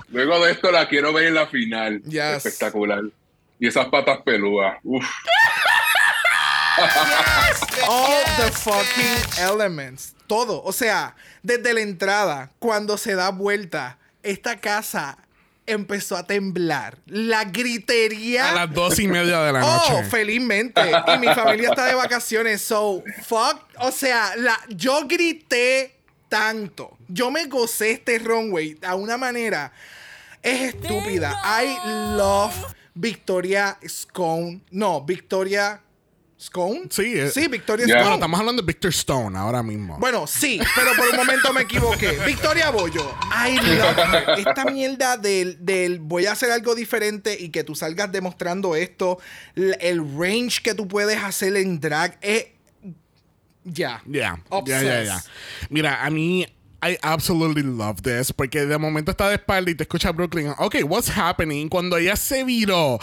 luego 0.10 0.44
de 0.44 0.52
esto 0.52 0.72
la 0.72 0.88
quiero 0.88 1.14
ver 1.14 1.28
en 1.28 1.36
la 1.36 1.48
final. 1.48 2.02
Yes. 2.04 2.46
Espectacular. 2.46 3.04
Y 3.60 3.68
esas 3.68 3.88
patas 3.88 4.20
pelúas. 4.24 4.78
Uf. 4.84 5.06
all 7.88 8.24
the 8.38 8.52
fucking 8.52 9.44
elements. 9.44 10.14
Todo. 10.28 10.62
O 10.64 10.74
sea, 10.74 11.16
desde 11.44 11.74
la 11.74 11.82
entrada, 11.82 12.52
cuando 12.60 12.98
se 12.98 13.16
da 13.16 13.30
vuelta, 13.30 13.98
esta 14.24 14.60
casa 14.60 15.18
empezó 15.66 16.16
a 16.16 16.26
temblar. 16.26 16.98
La 17.06 17.44
gritería. 17.46 18.50
A 18.50 18.56
las 18.66 18.74
dos 18.74 19.00
y 19.00 19.08
media 19.08 19.42
de 19.42 19.54
la 19.54 19.60
noche. 19.60 19.94
Oh, 19.94 20.04
felizmente. 20.04 20.82
Y 21.16 21.20
mi 21.20 21.28
familia 21.28 21.70
está 21.70 21.86
de 21.86 21.96
vacaciones. 21.96 22.62
So, 22.62 23.04
fuck. 23.24 23.62
O 23.80 23.92
sea, 23.92 24.36
la, 24.38 24.60
yo 24.70 25.06
grité 25.08 25.96
tanto. 26.30 26.98
Yo 27.08 27.30
me 27.32 27.46
gocé 27.46 27.92
este 27.92 28.20
runway 28.20 28.78
a 28.82 28.96
una 28.96 29.18
manera. 29.18 29.72
Es 30.42 30.74
estúpida. 30.74 31.40
I 31.62 32.16
love 32.16 32.54
Victoria 32.94 33.78
Scone. 33.88 34.62
No, 34.72 35.02
Victoria 35.02 35.82
Scone. 36.40 36.84
Sí, 36.92 37.20
eh. 37.20 37.32
Sí, 37.32 37.48
Victoria 37.48 37.88
Ya. 37.88 37.96
Bueno, 37.98 38.14
estamos 38.14 38.40
hablando 38.40 38.62
de 38.62 38.66
Victor 38.68 38.92
Stone 38.92 39.38
ahora 39.38 39.64
mismo. 39.64 39.98
Bueno, 39.98 40.28
sí, 40.28 40.60
pero 40.76 40.92
por 40.96 41.10
un 41.10 41.16
momento 41.16 41.52
me 41.52 41.62
equivoqué. 41.62 42.12
Victoria 42.26 42.70
Bollo. 42.70 43.12
Her. 43.36 44.38
Esta 44.40 44.66
mierda 44.66 45.18
del, 45.18 45.58
del 45.66 46.00
voy 46.00 46.28
a 46.28 46.34
hacer 46.34 46.52
algo 46.52 46.76
diferente 46.76 47.36
y 47.40 47.50
que 47.50 47.64
tú 47.64 47.74
salgas 47.74 48.12
demostrando 48.12 48.76
esto, 48.76 49.18
el 49.56 50.00
range 50.18 50.62
que 50.62 50.76
tú 50.76 50.88
puedes 50.88 51.18
hacer 51.24 51.56
en 51.58 51.80
drag 51.80 52.18
es. 52.22 52.48
Ya. 53.64 54.02
Ya, 54.06 54.22
ya, 54.22 54.44
Obsessed. 54.50 54.86
ya, 54.86 55.04
ya. 55.04 55.24
Mira, 55.70 56.06
a 56.06 56.10
mí, 56.10 56.48
I 56.82 56.98
absolutely 57.02 57.64
love 57.64 58.04
this. 58.04 58.32
Porque 58.32 58.66
de 58.66 58.78
momento 58.78 59.12
está 59.12 59.30
de 59.30 59.36
espalda 59.36 59.72
y 59.72 59.76
te 59.76 59.84
escucha 59.84 60.12
Brooklyn. 60.12 60.54
Ok, 60.60 60.78
what's 60.86 61.10
happening? 61.10 61.70
Cuando 61.70 61.98
ella 61.98 62.16
se 62.16 62.44
viró, 62.44 63.00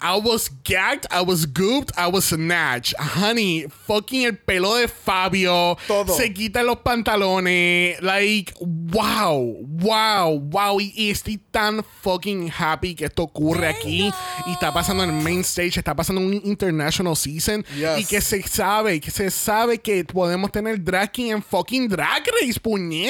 I 0.00 0.18
was 0.22 0.50
gagged, 0.64 1.06
I 1.10 1.22
was 1.22 1.46
gooped, 1.46 1.92
I 1.96 2.08
was 2.10 2.26
snatched. 2.26 2.94
Honey, 2.98 3.66
fucking 3.86 4.24
el 4.24 4.36
pelo 4.36 4.74
de 4.76 4.88
Fabio. 4.88 5.76
Todo. 5.86 6.14
Se 6.14 6.32
quita 6.32 6.62
los 6.62 6.78
pantalones. 6.78 8.00
Like, 8.02 8.54
wow, 8.60 9.56
wow, 9.62 10.38
wow. 10.38 10.80
Y, 10.80 10.92
y 10.94 11.10
estoy 11.10 11.38
tan 11.50 11.82
fucking 12.02 12.50
happy 12.50 12.94
que 12.94 13.06
esto 13.06 13.22
ocurre 13.22 13.68
aquí. 13.68 14.12
Y 14.46 14.52
está 14.52 14.72
pasando 14.72 15.02
en 15.04 15.10
el 15.10 15.22
main 15.22 15.40
stage, 15.40 15.78
está 15.78 15.94
pasando 15.94 16.20
en 16.20 16.28
un 16.28 16.40
international 16.44 17.16
season. 17.16 17.64
Yes. 17.74 18.00
Y 18.00 18.04
que 18.04 18.20
se 18.20 18.42
sabe, 18.42 19.00
que 19.00 19.10
se 19.10 19.30
sabe 19.30 19.78
que 19.78 20.04
podemos 20.04 20.52
tener 20.52 20.82
drag 20.82 21.10
king 21.10 21.30
en 21.30 21.42
fucking 21.42 21.88
drag 21.88 22.24
race, 22.40 22.60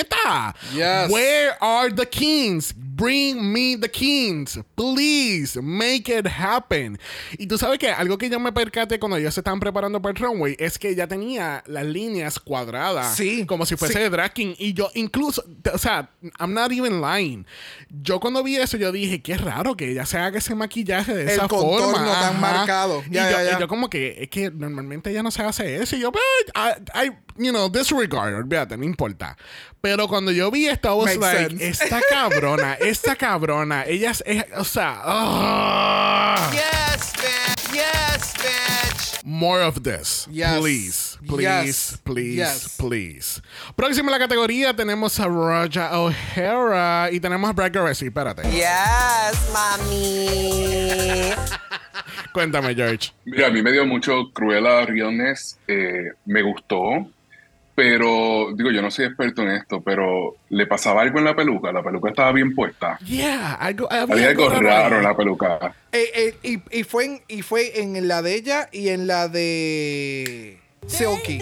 puñeta. 0.05 0.55
Yes. 0.75 1.11
Where 1.11 1.57
are 1.61 1.91
the 1.93 2.07
kings? 2.07 2.73
Bring 2.75 3.53
me 3.53 3.77
the 3.77 3.89
kings. 3.91 4.57
Please 4.77 5.61
make 5.61 6.09
it 6.09 6.27
happen. 6.29 6.97
Y 7.37 7.47
tú 7.49 7.59
sabes 7.59 7.79
que 7.81 7.89
algo 7.91 8.17
que 8.19 8.31
yo 8.31 8.39
me 8.39 8.53
percaté 8.53 9.01
cuando 9.01 9.17
ellos 9.17 9.35
se 9.35 9.41
estaban 9.41 9.59
preparando 9.59 10.01
para 10.01 10.13
el 10.13 10.17
runway 10.23 10.55
es 10.61 10.79
que 10.79 10.95
ya 10.95 11.09
tenía 11.09 11.65
las 11.67 11.85
líneas 11.85 12.39
cuadradas. 12.39 13.17
Sí, 13.17 13.47
Como 13.47 13.67
si 13.67 13.77
fuese 13.77 13.95
sí. 13.95 13.99
de 14.01 14.11
drag 14.11 14.33
king. 14.33 14.55
Y 14.59 14.75
yo 14.75 14.91
incluso, 14.95 15.45
o 15.73 15.79
sea, 15.79 16.09
I'm 16.39 16.55
not 16.55 16.71
even 16.71 17.01
lying. 17.01 17.47
Yo 17.91 18.21
cuando 18.21 18.45
vi 18.45 18.57
eso, 18.57 18.77
yo 18.77 18.93
dije, 18.93 19.21
qué 19.23 19.37
raro 19.39 19.77
que 19.77 19.91
ella 19.91 20.07
se 20.07 20.19
haga 20.19 20.39
ese 20.39 20.55
maquillaje 20.55 21.15
de 21.15 21.23
El 21.23 21.29
esa 21.31 21.49
contorno 21.49 21.97
forma. 21.99 22.21
tan 22.21 22.41
marcado. 22.41 23.03
Ya, 23.11 23.29
y, 23.29 23.33
yo, 23.33 23.39
ya, 23.39 23.45
ya. 23.51 23.57
y 23.57 23.61
yo 23.61 23.67
como 23.69 23.91
que, 23.91 24.19
es 24.23 24.29
que 24.31 24.53
normalmente 24.53 25.11
ella 25.11 25.23
no 25.25 25.33
se 25.33 25.43
hace 25.43 25.83
eso. 25.83 25.97
Y 25.97 26.01
yo, 26.01 26.13
"But 26.13 26.23
I, 26.55 27.07
I, 27.07 27.11
you 27.39 27.51
know, 27.51 27.69
disregard, 27.69 28.35
olvídate, 28.35 28.77
no 28.77 28.85
importa. 28.85 29.37
Pero 29.81 29.94
cuando 30.09 30.31
yo 30.33 30.51
vi 30.51 30.67
esta, 30.67 30.89
I 30.89 30.93
was 30.93 31.07
Makes 31.07 31.21
like, 31.21 31.51
sense. 31.59 31.65
esta 31.85 32.01
cabrona, 32.09 32.75
esta 32.81 33.17
cabrona, 33.17 33.85
ella 33.87 34.11
es, 34.11 34.23
es- 34.27 34.45
o 34.57 34.65
sea, 34.65 35.01
ah. 35.05 36.51
Yes, 36.53 37.13
bitch. 37.15 37.75
Yes, 37.75 38.35
bitch. 38.35 39.25
More 39.25 39.63
of 39.63 39.83
this. 39.83 40.27
Yes. 40.31 40.59
Please, 40.61 41.19
please, 41.27 41.43
Yes. 41.43 41.99
please, 42.05 42.37
Yes. 42.37 42.77
please. 42.79 43.41
Próxima 43.75 44.09
en 44.09 44.13
la 44.13 44.19
categoría 44.19 44.75
tenemos 44.77 45.19
a 45.19 45.27
Roger 45.27 45.89
O'Hara 45.93 47.09
y 47.11 47.21
tenemos 47.21 47.49
a 47.49 47.53
Brad 47.55 47.73
Garrett. 47.73 48.01
Espérate. 48.03 48.43
Yes, 48.51 49.49
mami. 49.53 51.31
Cuéntame, 52.33 52.75
George. 52.75 53.13
Mira, 53.25 53.47
a 53.47 53.51
mí 53.51 53.63
me 53.63 53.71
dio 53.73 53.87
mucho 53.87 54.31
Cruella 54.33 54.85
Realness, 54.87 55.57
eh, 55.69 56.11
me 56.27 56.43
gustó, 56.43 57.09
pero 57.75 58.53
digo, 58.55 58.71
yo 58.71 58.81
no 58.83 58.91
soy 58.91 59.07
experto 59.07 59.43
en 59.43 59.51
esto, 59.51 59.81
pero 59.83 60.37
le 60.51 60.67
pasaba 60.67 61.03
algo 61.03 61.19
en 61.19 61.25
la 61.25 61.35
peluca, 61.35 61.73
la 61.73 61.83
peluca 61.83 62.11
estaba 62.11 62.31
bien 62.33 62.55
puesta. 62.55 62.99
Yeah, 63.01 63.55
algo, 63.55 63.91
había 63.91 64.15
Había 64.15 64.29
algo 64.29 64.49
algo 64.51 64.61
raro 64.61 64.97
en 64.99 65.03
la 65.03 65.17
peluca. 65.17 65.75
Eh, 65.93 66.11
eh, 66.15 66.35
y, 66.71 66.79
y 66.79 66.85
fue 66.85 67.05
en, 67.07 67.23
y 67.29 67.43
fue 67.43 67.81
en 67.81 68.07
la 68.07 68.23
de 68.23 68.35
ella 68.35 68.69
y 68.73 68.91
en 68.91 69.07
la 69.07 69.29
de 69.29 70.61
Silky. 70.87 71.41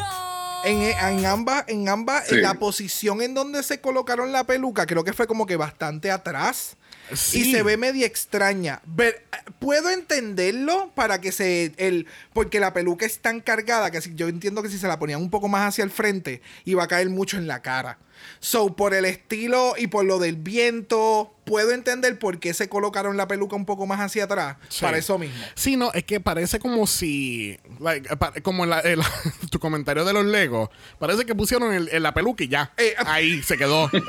En, 0.65 0.81
en 0.83 1.27
ambas, 1.27 1.65
en 1.67 1.89
ambas, 1.89 2.29
Sí. 2.29 2.37
en 2.37 2.43
la 2.43 2.55
posición 2.55 3.21
en 3.21 3.35
donde 3.35 3.63
se 3.65 3.81
colocaron 3.81 4.31
la 4.33 4.45
peluca, 4.45 4.87
creo 4.87 5.03
que 5.05 5.13
fue 5.13 5.27
como 5.27 5.45
que 5.45 5.57
bastante 5.57 6.11
atrás. 6.11 6.77
Sí. 7.15 7.41
Y 7.49 7.53
se 7.53 7.63
ve 7.63 7.77
media 7.77 8.07
extraña. 8.07 8.81
Ver- 8.87 9.25
puedo 9.59 9.91
entenderlo 9.91 10.91
para 10.95 11.21
que 11.21 11.33
se. 11.33 11.73
El, 11.77 12.07
porque 12.33 12.61
la 12.61 12.73
peluca 12.73 13.07
es 13.07 13.19
tan 13.21 13.41
cargada 13.41 13.91
que 13.91 14.01
si, 14.01 14.15
yo 14.15 14.29
entiendo 14.29 14.63
que 14.63 14.69
si 14.69 14.79
se 14.79 14.87
la 14.89 14.99
ponían 14.99 15.21
un 15.21 15.31
poco 15.31 15.49
más 15.49 15.69
hacia 15.69 15.85
el 15.85 15.91
frente, 15.91 16.43
iba 16.65 16.83
a 16.85 16.89
caer 16.89 17.09
mucho 17.11 17.37
en 17.37 17.47
la 17.47 17.63
cara. 17.63 17.99
So, 18.39 18.77
por 18.77 18.95
el 18.95 19.05
estilo 19.05 19.75
y 19.77 19.89
por 19.89 20.05
lo 20.05 20.21
del 20.21 20.37
viento, 20.37 21.35
puedo 21.45 21.73
entender 21.73 22.17
por 22.21 22.39
qué 22.39 22.55
se 22.55 22.69
colocaron 22.69 23.17
la 23.17 23.27
peluca 23.27 23.57
un 23.57 23.67
poco 23.67 23.85
más 23.87 23.99
hacia 23.99 24.25
atrás. 24.25 24.59
Sí. 24.69 24.81
Para 24.83 24.97
eso 24.99 25.19
mismo. 25.19 25.43
Sí, 25.57 25.77
no, 25.77 25.93
es 25.93 26.05
que 26.05 26.21
parece 26.21 26.61
como 26.61 26.87
si, 26.87 27.59
like, 27.81 28.09
como 28.43 28.63
en 28.63 28.71
la- 28.71 28.83
tu 29.51 29.59
comentario 29.59 30.05
de 30.05 30.13
los 30.13 30.25
Legos, 30.25 30.71
parece 31.01 31.27
que 31.27 31.35
pusieron 31.35 31.73
el, 31.75 31.89
el- 31.89 32.03
la 32.05 32.15
peluca 32.15 32.45
y 32.45 32.49
ya. 32.49 32.73
Eh, 32.77 32.95
Ahí 33.07 33.43
se 33.43 33.59
quedó. 33.59 33.91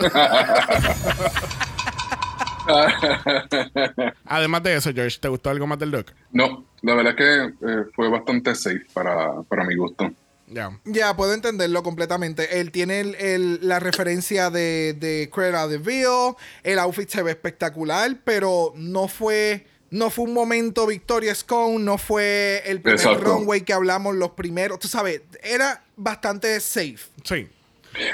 Además 4.26 4.64
de 4.64 4.76
eso, 4.76 4.92
George, 4.94 5.18
¿te 5.20 5.28
gustó 5.28 5.50
algo 5.50 5.68
más 5.68 5.80
del 5.80 5.92
look? 5.92 6.08
No, 6.32 6.66
la 6.82 6.96
verdad 6.96 7.14
es 7.18 7.18
que 7.18 7.68
eh, 7.68 7.84
fue 7.96 8.10
bastante 8.10 8.56
safe 8.56 8.86
para, 8.94 9.42
para 9.44 9.64
mi 9.64 9.76
gusto. 9.76 10.12
Ya. 10.48 10.78
Ya, 10.86 11.16
puedo 11.16 11.34
entenderlo 11.34 11.82
completamente. 11.84 12.60
Él 12.60 12.72
tiene 12.72 13.00
el- 13.00 13.16
el- 13.16 13.60
la 13.68 13.80
referencia 13.80 14.50
de, 14.50 14.94
de 15.00 15.30
Cruella 15.32 15.68
de 15.68 15.78
Vil. 15.78 16.36
El 16.64 16.80
outfit 16.80 17.10
se 17.10 17.24
ve 17.24 17.32
espectacular, 17.32 18.18
pero 18.24 18.74
no 18.76 19.08
fue. 19.08 19.66
No 19.90 20.10
fue 20.10 20.26
un 20.26 20.34
momento 20.34 20.88
Victoria 20.88 21.36
Scone, 21.36 21.78
no 21.84 22.00
fue 22.00 22.64
el 22.66 22.82
primer 22.82 23.00
Exacto. 23.00 23.26
runway 23.26 23.62
que 23.62 23.74
hablamos, 23.74 24.16
los 24.16 24.32
primeros. 24.32 24.80
Tú 24.80 24.88
sabes, 24.88 25.22
era 25.44 25.84
bastante 25.96 26.60
safe. 26.60 26.98
Sí. 27.24 27.48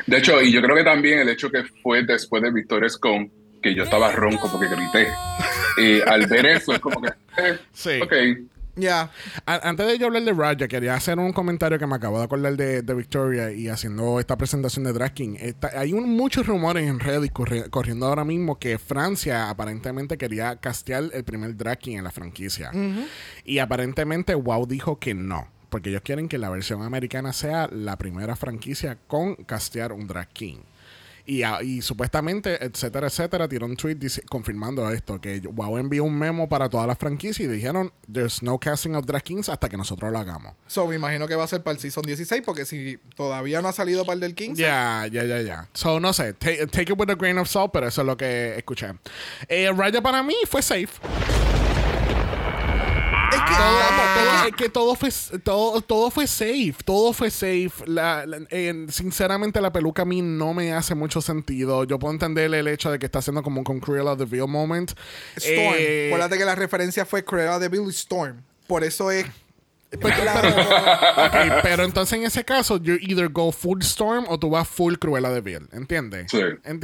De 0.05 0.17
hecho, 0.17 0.41
y 0.41 0.51
yo 0.51 0.61
creo 0.61 0.75
que 0.75 0.83
también 0.83 1.19
el 1.19 1.29
hecho 1.29 1.49
que 1.49 1.63
fue 1.81 2.03
después 2.03 2.43
de 2.43 2.51
Victoria 2.51 2.89
Scone, 2.89 3.31
que 3.61 3.75
yo 3.75 3.83
estaba 3.83 4.11
ronco 4.11 4.49
porque 4.51 4.67
grité, 4.67 5.07
y 5.77 6.01
al 6.01 6.25
ver 6.27 6.45
eso 6.45 6.73
es 6.73 6.79
como 6.79 7.01
que, 7.01 7.09
eh, 7.37 7.59
Sí. 7.73 7.99
ok, 8.01 8.13
Ya. 8.75 9.11
A- 9.45 9.67
Antes 9.67 9.87
de 9.87 9.97
yo 9.97 10.05
hablar 10.07 10.23
de 10.23 10.31
Raja, 10.31 10.67
quería 10.69 10.93
hacer 10.93 11.19
un 11.19 11.33
comentario 11.33 11.77
que 11.77 11.85
me 11.85 11.95
acabo 11.95 12.17
de 12.19 12.23
acordar 12.23 12.55
de, 12.55 12.81
de 12.81 12.93
Victoria 12.93 13.51
y 13.51 13.67
haciendo 13.67 14.21
esta 14.21 14.37
presentación 14.37 14.85
de 14.85 14.93
Drag 14.93 15.13
King. 15.13 15.35
Esta- 15.37 15.71
hay 15.77 15.91
un- 15.91 16.15
muchos 16.15 16.47
rumores 16.47 16.87
en 16.87 16.97
Reddit 17.01 17.33
corri- 17.33 17.69
corriendo 17.69 18.05
ahora 18.05 18.23
mismo 18.23 18.57
que 18.57 18.77
Francia 18.79 19.49
aparentemente 19.49 20.17
quería 20.17 20.55
castear 20.57 21.03
el 21.11 21.25
primer 21.25 21.57
Drag 21.57 21.77
King 21.77 21.97
en 21.97 22.05
la 22.05 22.11
franquicia. 22.11 22.71
Y 23.43 23.59
aparentemente 23.59 24.33
Wow 24.35 24.65
dijo 24.65 24.97
que 24.97 25.13
no. 25.13 25.49
Porque 25.69 25.89
ellos 25.89 26.01
quieren 26.01 26.29
que 26.29 26.37
la 26.37 26.49
versión 26.49 26.81
americana 26.81 27.33
sea 27.33 27.67
la 27.71 27.97
primera 27.97 28.35
franquicia 28.37 28.97
con 29.07 29.35
castear 29.35 29.91
un 29.91 30.07
Drag 30.07 30.29
King. 30.29 30.59
Y, 31.29 31.43
y 31.63 31.81
supuestamente, 31.83 32.57
etcétera, 32.65 33.05
etcétera, 33.05 33.47
tiró 33.47 33.67
un 33.67 33.75
tweet 33.75 33.99
confirmando 34.27 34.89
esto, 34.91 35.21
que 35.21 35.39
WoW 35.41 35.77
envió 35.77 36.03
un 36.03 36.17
memo 36.17 36.49
para 36.49 36.69
todas 36.69 36.87
las 36.87 36.97
franquicias 36.97 37.41
y 37.41 37.47
dijeron, 37.47 37.93
there's 38.11 38.41
no 38.41 38.57
casting 38.57 38.95
of 38.95 39.05
Drag 39.05 39.21
Kings 39.21 39.47
hasta 39.47 39.69
que 39.69 39.77
nosotros 39.77 40.11
lo 40.11 40.17
hagamos. 40.17 40.55
So, 40.65 40.87
me 40.87 40.95
imagino 40.95 41.27
que 41.27 41.35
va 41.35 41.43
a 41.43 41.47
ser 41.47 41.61
para 41.61 41.75
el 41.75 41.79
Season 41.79 42.03
16, 42.03 42.41
porque 42.43 42.65
si 42.65 42.97
todavía 43.15 43.61
no 43.61 43.67
ha 43.67 43.73
salido 43.73 44.05
para 44.05 44.15
el 44.15 44.19
del 44.21 44.33
15. 44.33 44.59
Ya, 44.59 45.05
ya, 45.11 45.23
ya, 45.23 45.41
ya. 45.43 45.69
So, 45.73 45.99
no 45.99 46.13
sé, 46.13 46.33
ta- 46.33 46.65
take, 46.71 46.91
it 46.93 46.99
with 46.99 47.11
a 47.11 47.15
grain 47.15 47.37
of 47.37 47.47
salt, 47.47 47.71
pero 47.71 47.87
eso 47.87 48.01
es 48.01 48.07
lo 48.07 48.17
que 48.17 48.55
escuché. 48.57 48.87
Eh, 49.47 49.71
Raya 49.71 50.01
para 50.01 50.23
mí 50.23 50.33
fue 50.47 50.63
safe. 50.63 50.89
Es 53.39 53.49
que, 53.49 53.55
Todo, 53.55 53.79
vamos, 53.79 54.05
todo- 54.15 54.47
es 54.49 54.55
que- 54.55 54.69
todo 54.69 54.95
fue, 54.95 55.39
todo, 55.39 55.81
todo 55.81 56.11
fue 56.11 56.27
safe. 56.27 56.75
Todo 56.85 57.13
fue 57.13 57.29
safe. 57.31 57.71
La- 57.85 58.25
la- 58.25 58.39
eh, 58.49 58.85
sinceramente, 58.89 59.61
la 59.61 59.71
peluca 59.71 60.01
a 60.01 60.05
mí 60.05 60.21
no 60.21 60.53
me 60.53 60.73
hace 60.73 60.95
mucho 60.95 61.21
sentido. 61.21 61.83
Yo 61.85 61.99
puedo 61.99 62.13
entender 62.13 62.53
el 62.53 62.67
hecho 62.67 62.91
de 62.91 62.99
que 62.99 63.05
está 63.05 63.19
haciendo 63.19 63.41
como 63.43 63.59
un 63.59 63.63
con 63.63 63.79
Cruella 63.79 64.15
the 64.17 64.25
Real 64.25 64.47
moment. 64.47 64.91
Storm. 65.37 65.75
Eh, 65.77 66.07
Acuérdate 66.09 66.37
que 66.37 66.45
la 66.45 66.55
referencia 66.55 67.05
fue 67.05 67.23
Cruella 67.23 67.59
de 67.59 67.69
Vil 67.69 67.83
y 67.85 67.89
Storm. 67.89 68.41
Por 68.67 68.83
eso 68.83 69.09
es. 69.11 69.25
Pues, 69.99 70.15
Claro. 70.19 70.49
pero 71.63 71.83
entonces 71.83 72.19
en 72.19 72.25
ese 72.25 72.45
caso, 72.45 72.77
you 72.77 72.97
either 73.01 73.27
go 73.29 73.51
full 73.51 73.81
Storm 73.81 74.25
o 74.27 74.37
tú 74.37 74.51
vas 74.51 74.67
full 74.67 74.95
Cruella 74.95 75.29
de 75.31 75.41
Vil. 75.41 75.67
¿Entiendes? 75.71 76.29
Sí. 76.29 76.41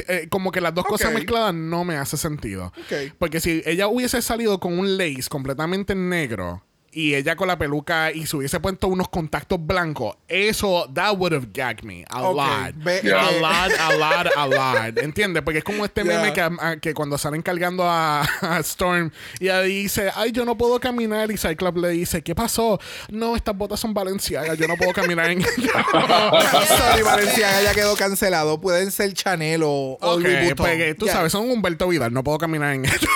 Eh, 0.07 0.27
como 0.29 0.51
que 0.51 0.59
las 0.61 0.73
dos 0.73 0.85
cosas 0.85 1.13
mezcladas 1.13 1.53
no 1.53 1.83
me 1.85 1.97
hace 1.97 2.17
sentido. 2.17 2.73
Porque 3.19 3.39
si 3.39 3.61
ella 3.65 3.87
hubiese 3.87 4.21
salido 4.21 4.59
con 4.59 4.77
un 4.79 4.97
lace 4.97 5.29
completamente 5.29 5.93
negro 5.95 6.63
y 6.95 7.13
ella 7.13 7.35
con 7.35 7.47
la 7.49 7.57
peluca 7.57 8.11
y 8.11 8.25
se 8.25 8.37
hubiese 8.37 8.59
puesto 8.61 8.87
unos 8.87 9.09
contactos 9.09 9.59
blancos, 9.61 10.15
eso, 10.29 10.89
that 10.93 11.13
would 11.17 11.33
have 11.33 11.47
gagged 11.53 11.83
me 11.83 12.05
a 12.09 12.23
Ok, 12.23 12.35
lot. 12.37 12.73
Yeah. 13.03 13.19
A 13.27 13.31
eh, 13.31 13.39
lot, 13.41 13.79
a 13.79 13.93
lot, 13.97 14.27
a 14.35 14.47
lot. 14.47 14.97
¿Entiendes? 14.97 15.43
Porque 15.43 15.59
es 15.59 15.63
como 15.65 15.83
este 15.85 16.03
Yeah. 16.03 16.21
meme 16.21 16.33
que, 16.33 16.41
a- 16.41 16.77
que 16.81 16.93
cuando 16.93 17.17
salen 17.17 17.41
cargando 17.41 17.83
a, 17.83 18.21
a 18.41 18.59
Storm 18.61 19.11
y 19.39 19.45
ella 19.45 19.61
dice, 19.61 20.09
ay, 20.15 20.31
yo 20.31 20.45
no 20.45 20.57
puedo 20.57 20.79
caminar. 20.79 21.29
Y 21.31 21.37
Cyclops 21.37 21.79
le 21.81 21.89
dice, 21.89 22.21
¿qué 22.23 22.33
pasó? 22.33 22.79
No, 23.09 23.35
estas 23.35 23.57
botas 23.57 23.79
son 23.79 23.93
valenciagas, 23.93 24.57
yo 24.57 24.67
no 24.67 24.75
puedo 24.77 24.93
caminar 24.93 25.29
en 25.31 25.41
Sorry, 25.45 27.01
Valenciaga 27.03 27.61
ya 27.61 27.73
quedó 27.73 27.95
cancelado. 27.95 28.59
Pueden 28.61 28.91
ser 28.91 29.13
Chanel 29.13 29.63
o, 29.63 29.69
o 29.69 29.97
Ok, 30.15 30.21
Louis 30.21 30.37
Vuitton. 30.39 30.55
pues, 30.57 30.77
que 30.77 30.95
tú 30.95 31.05
Yeah, 31.05 31.15
sabes, 31.15 31.31
son 31.31 31.49
Humberto 31.49 31.87
Vidal, 31.89 32.13
no 32.13 32.23
puedo 32.23 32.37
caminar 32.37 32.73
en 32.73 32.85
esto. 32.85 33.07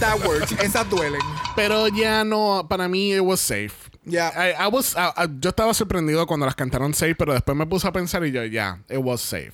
That 0.00 0.24
works. 0.24 0.52
Esas 0.62 0.88
duelen. 0.88 1.20
Pero 1.56 1.88
ya 1.88 2.22
no, 2.24 2.66
para 2.68 2.88
mí 2.88 3.12
it 3.14 3.20
was 3.20 3.40
safe. 3.40 3.72
Ya. 4.04 4.28
I- 4.36 4.64
I 4.64 4.68
was- 4.70 4.94
I- 4.96 5.24
I- 5.24 5.28
yo 5.40 5.50
estaba 5.50 5.72
sorprendido 5.74 6.26
cuando 6.26 6.46
las 6.46 6.54
cantaron 6.54 6.94
safe, 6.94 7.14
pero 7.14 7.32
después 7.32 7.56
me 7.56 7.66
puse 7.66 7.86
a 7.88 7.92
pensar 7.92 8.24
y 8.26 8.30
yo, 8.32 8.44
ya, 8.44 8.78
it 8.88 8.98
was 8.98 9.20
safe. 9.20 9.52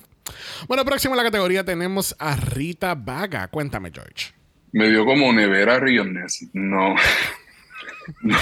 Bueno, 0.67 0.83
próximo 0.85 1.13
en 1.13 1.17
la 1.17 1.23
categoría 1.23 1.63
tenemos 1.63 2.15
a 2.19 2.35
Rita 2.35 2.95
Vaga. 2.95 3.47
Cuéntame, 3.47 3.91
George. 3.93 4.33
me 4.71 4.89
dio 4.89 5.05
como 5.05 5.31
nevera 5.31 5.79
Realness. 5.79 6.45
No, 6.53 6.95
no, 8.21 8.37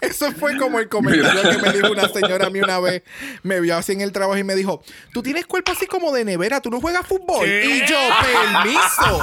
Eso 0.00 0.32
fue 0.32 0.56
como 0.58 0.80
el 0.80 0.88
comentario 0.88 1.50
que 1.50 1.58
me 1.58 1.72
dijo 1.72 1.92
una 1.92 2.08
señora 2.08 2.46
a 2.46 2.50
mí 2.50 2.60
una 2.60 2.80
vez. 2.80 3.02
Me 3.44 3.60
vio 3.60 3.76
así 3.76 3.92
en 3.92 4.00
el 4.00 4.10
trabajo 4.12 4.36
y 4.38 4.42
me 4.44 4.56
dijo: 4.56 4.82
Tú 5.12 5.22
tienes 5.22 5.46
cuerpo 5.46 5.70
así 5.72 5.86
como 5.86 6.10
de 6.12 6.24
nevera, 6.24 6.60
tú 6.60 6.68
no 6.70 6.80
juegas 6.80 7.06
fútbol. 7.06 7.44
¿Qué? 7.44 7.64
Y 7.64 7.88
yo, 7.88 7.98
permiso. 8.20 9.20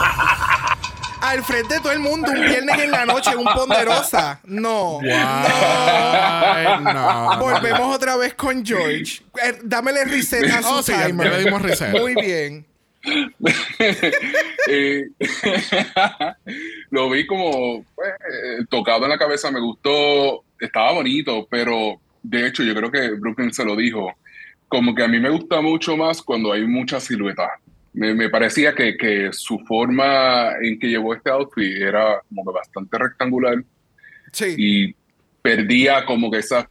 Al 1.25 1.43
frente 1.43 1.75
de 1.75 1.79
todo 1.81 1.91
el 1.91 1.99
mundo, 1.99 2.29
un 2.31 2.39
viernes 2.41 2.79
en 2.79 2.91
la 2.91 3.05
noche, 3.05 3.35
un 3.35 3.45
ponderosa. 3.45 4.39
No. 4.45 4.99
Ay, 5.03 6.67
no. 6.83 7.39
Volvemos 7.39 7.95
otra 7.95 8.15
vez 8.15 8.33
con 8.35 8.63
George. 8.65 9.21
Eh, 9.43 9.59
dámele 9.63 10.05
reset 10.05 10.49
a 10.51 10.61
su 10.61 10.69
Oh, 10.69 10.83
sí, 10.83 10.91
ya- 10.91 11.07
timer. 11.07 11.31
ya 11.31 11.37
le 11.37 11.43
dimos 11.45 11.61
reset. 11.61 11.91
Muy 11.99 12.13
bien. 12.15 12.65
Eh, 14.67 15.03
lo 16.89 17.07
vi 17.11 17.27
como 17.27 17.83
pues, 17.93 18.09
eh, 18.09 18.65
tocado 18.69 19.03
en 19.03 19.11
la 19.11 19.17
cabeza, 19.19 19.51
me 19.51 19.59
gustó, 19.59 20.43
estaba 20.59 20.91
bonito, 20.93 21.47
pero 21.51 21.99
de 22.23 22.47
hecho 22.47 22.63
yo 22.63 22.73
creo 22.73 22.91
que 22.91 23.11
Brooklyn 23.11 23.53
se 23.53 23.63
lo 23.63 23.75
dijo, 23.75 24.11
como 24.67 24.95
que 24.95 25.03
a 25.03 25.07
mí 25.07 25.19
me 25.19 25.29
gusta 25.29 25.61
mucho 25.61 25.95
más 25.95 26.19
cuando 26.23 26.51
hay 26.51 26.65
mucha 26.65 26.99
silueta. 26.99 27.47
Me, 27.95 28.13
me 28.13 28.29
parecía 28.29 28.73
que, 28.75 28.97
que 28.97 29.29
su 29.31 29.59
forma 29.59 30.51
en 30.61 30.77
que 30.79 30.87
llevó 30.87 31.13
este 31.13 31.29
outfit 31.29 31.81
era 31.81 32.21
como 32.27 32.43
que 32.45 32.51
bastante 32.57 32.97
rectangular 32.97 33.63
Sí. 34.31 34.53
y 34.57 34.95
perdía 35.41 36.05
como 36.05 36.29
que 36.29 36.39
esa, 36.39 36.69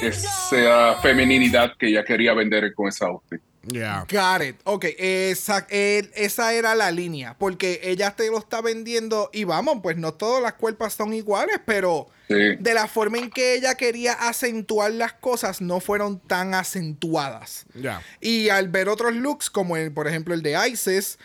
esa 0.00 0.94
feminidad 1.02 1.72
que 1.78 1.88
ella 1.88 2.02
quería 2.04 2.32
vender 2.32 2.72
con 2.74 2.88
ese 2.88 3.04
outfit. 3.04 3.40
Yeah. 3.72 4.04
Got 4.10 4.42
it. 4.42 4.56
Ok, 4.64 4.86
esa, 4.98 5.66
esa 5.70 6.52
era 6.54 6.74
la 6.74 6.90
línea. 6.90 7.36
Porque 7.38 7.80
ella 7.82 8.14
te 8.16 8.30
lo 8.30 8.38
está 8.38 8.60
vendiendo. 8.60 9.30
Y 9.32 9.44
vamos, 9.44 9.78
pues 9.82 9.96
no 9.96 10.14
todas 10.14 10.42
las 10.42 10.54
cuerpos 10.54 10.94
son 10.94 11.12
iguales, 11.14 11.60
pero 11.64 12.08
Sí. 12.28 12.34
de 12.60 12.74
la 12.74 12.86
forma 12.88 13.16
en 13.18 13.30
que 13.30 13.54
ella 13.54 13.74
quería 13.74 14.12
acentuar 14.12 14.92
las 14.92 15.14
cosas, 15.14 15.62
no 15.62 15.80
fueron 15.80 16.18
tan 16.20 16.52
acentuadas. 16.54 17.64
Yeah. 17.74 18.02
Y 18.20 18.50
al 18.50 18.68
ver 18.68 18.88
otros 18.90 19.14
looks, 19.14 19.48
como 19.48 19.76
el, 19.78 19.92
por 19.92 20.06
ejemplo 20.08 20.34
el 20.34 20.42
de 20.42 20.56
Isis, 20.68 21.18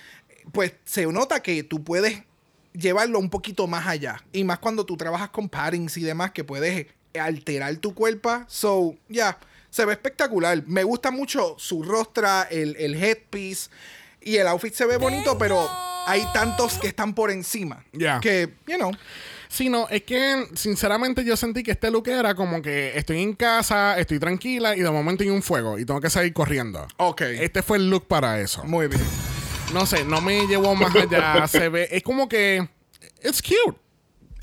pues 0.53 0.73
se 0.85 1.05
nota 1.07 1.41
que 1.41 1.63
tú 1.63 1.83
puedes 1.83 2.23
llevarlo 2.73 3.19
un 3.19 3.29
poquito 3.29 3.67
más 3.67 3.85
allá. 3.87 4.23
Y 4.31 4.43
más 4.45 4.59
cuando 4.59 4.85
tú 4.85 4.95
trabajas 4.97 5.29
con 5.29 5.49
paddings 5.49 5.97
y 5.97 6.03
demás, 6.03 6.31
que 6.31 6.43
puedes 6.43 6.87
alterar 7.19 7.75
tu 7.77 7.93
cuerpo. 7.93 8.43
So, 8.47 8.95
ya, 9.09 9.37
se 9.73 9.85
ve 9.85 9.93
espectacular. 9.93 10.63
Me 10.67 10.83
gusta 10.83 11.09
mucho 11.09 11.55
su 11.57 11.81
rostra, 11.81 12.43
el, 12.43 12.75
el 12.77 12.93
headpiece. 12.93 13.71
Y 14.21 14.37
el 14.37 14.47
outfit 14.47 14.73
se 14.73 14.85
ve 14.85 14.97
bonito, 14.97 15.35
pero 15.37 15.67
hay 16.05 16.23
tantos 16.31 16.77
que 16.77 16.87
están 16.87 17.15
por 17.15 17.31
encima. 17.31 17.83
Ya. 17.91 18.19
Que, 18.19 18.53
you 18.67 18.75
know. 18.75 18.91
Sí, 19.49 19.69
no, 19.69 19.87
es 19.89 20.03
que 20.03 20.47
sinceramente 20.53 21.25
yo 21.25 21.35
sentí 21.35 21.63
que 21.63 21.71
este 21.71 21.89
look 21.89 22.07
era 22.07 22.35
como 22.35 22.61
que 22.61 22.97
estoy 22.97 23.21
en 23.21 23.33
casa, 23.33 23.99
estoy 23.99 24.19
tranquila 24.19 24.75
y 24.75 24.81
de 24.81 24.91
momento 24.91 25.23
hay 25.23 25.31
un 25.31 25.41
fuego 25.41 25.79
y 25.79 25.85
tengo 25.85 25.99
que 25.99 26.11
salir 26.11 26.33
corriendo. 26.33 26.87
Ok. 26.97 27.21
Este 27.21 27.63
fue 27.63 27.77
el 27.77 27.89
look 27.89 28.07
para 28.07 28.39
eso. 28.39 28.63
Muy 28.65 28.87
bien. 28.87 29.01
No 29.73 29.87
sé, 29.87 30.05
no 30.05 30.21
me 30.21 30.45
llevó 30.45 30.75
más 30.75 30.95
allá. 30.95 31.47
Se 31.47 31.69
ve, 31.69 31.89
es 31.91 32.03
como 32.03 32.29
que. 32.29 32.69
It's 33.23 33.41
cute. 33.41 33.79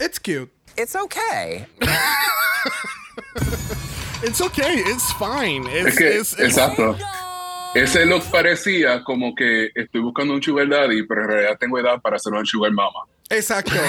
It's 0.00 0.18
cute. 0.18 0.50
It's 0.76 0.96
okay. 0.96 1.66
It's 4.22 4.40
okay. 4.40 4.82
It's 4.86 5.12
fine. 5.14 5.66
It's, 5.70 5.88
Es 5.88 5.96
que, 5.96 6.08
it's- 6.08 6.32
it's- 6.34 6.44
exacto. 6.56 6.96
Ese 7.74 8.04
look 8.04 8.24
parecía 8.32 9.02
como 9.04 9.34
que 9.34 9.70
estoy 9.74 10.00
buscando 10.00 10.34
un 10.34 10.42
sugar 10.42 10.68
daddy, 10.68 11.04
pero 11.04 11.22
en 11.22 11.28
realidad 11.28 11.56
tengo 11.58 11.78
edad 11.78 12.00
para 12.00 12.18
ser 12.18 12.32
un 12.32 12.44
sugar 12.44 12.72
mama. 12.72 13.00
Exacto. 13.28 13.72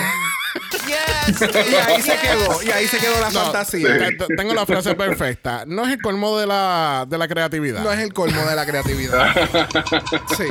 Yes. 0.86 1.40
y 1.42 1.76
ahí 1.76 2.02
se 2.02 2.18
quedó. 2.18 2.62
Y 2.64 2.72
ahí 2.72 2.86
se 2.86 2.98
quedó 2.98 3.22
la 3.22 3.30
No, 3.30 3.40
fantasía. 3.40 3.98
te- 4.18 4.36
Tengo 4.36 4.54
la 4.54 4.66
frase 4.66 4.96
perfecta. 4.96 5.64
No 5.66 5.86
es 5.86 5.94
el 5.94 6.02
colmo 6.02 6.38
de 6.38 6.46
la, 6.46 7.06
de 7.08 7.18
la 7.18 7.26
creatividad. 7.30 7.82
No 7.82 7.92
es 7.94 8.00
el 8.00 8.12
colmo 8.12 8.42
de 8.44 8.56
la 8.56 8.66
creatividad. 8.66 9.34
Sí. 10.38 10.44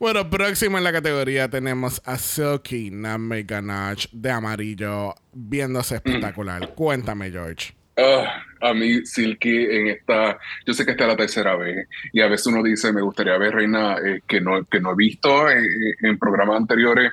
Bueno, 0.00 0.28
próximo 0.28 0.76
en 0.78 0.82
la 0.84 0.90
categoría 0.92 1.48
tenemos 1.48 2.02
a 2.04 2.18
Silky 2.18 2.90
Name 2.90 3.44
Ganache 3.44 4.08
de 4.12 4.30
amarillo, 4.32 5.14
viéndose 5.32 5.96
espectacular. 5.96 6.70
Cuéntame, 6.74 7.30
George. 7.30 7.74
Ah, 7.96 8.42
a 8.60 8.72
mí, 8.74 9.04
Silky, 9.04 9.64
en 9.66 9.88
esta, 9.88 10.38
yo 10.66 10.72
sé 10.72 10.84
que 10.84 10.92
esta 10.92 11.04
es 11.04 11.08
la 11.10 11.16
tercera 11.16 11.56
vez, 11.56 11.86
y 12.12 12.20
a 12.20 12.26
veces 12.28 12.46
uno 12.46 12.62
dice, 12.62 12.92
me 12.92 13.02
gustaría 13.02 13.36
ver 13.36 13.54
Reina 13.54 13.96
eh, 13.98 14.20
que, 14.26 14.40
no, 14.40 14.64
que 14.64 14.80
no 14.80 14.92
he 14.92 14.96
visto 14.96 15.50
en, 15.50 15.66
en 16.00 16.18
programas 16.18 16.56
anteriores, 16.56 17.10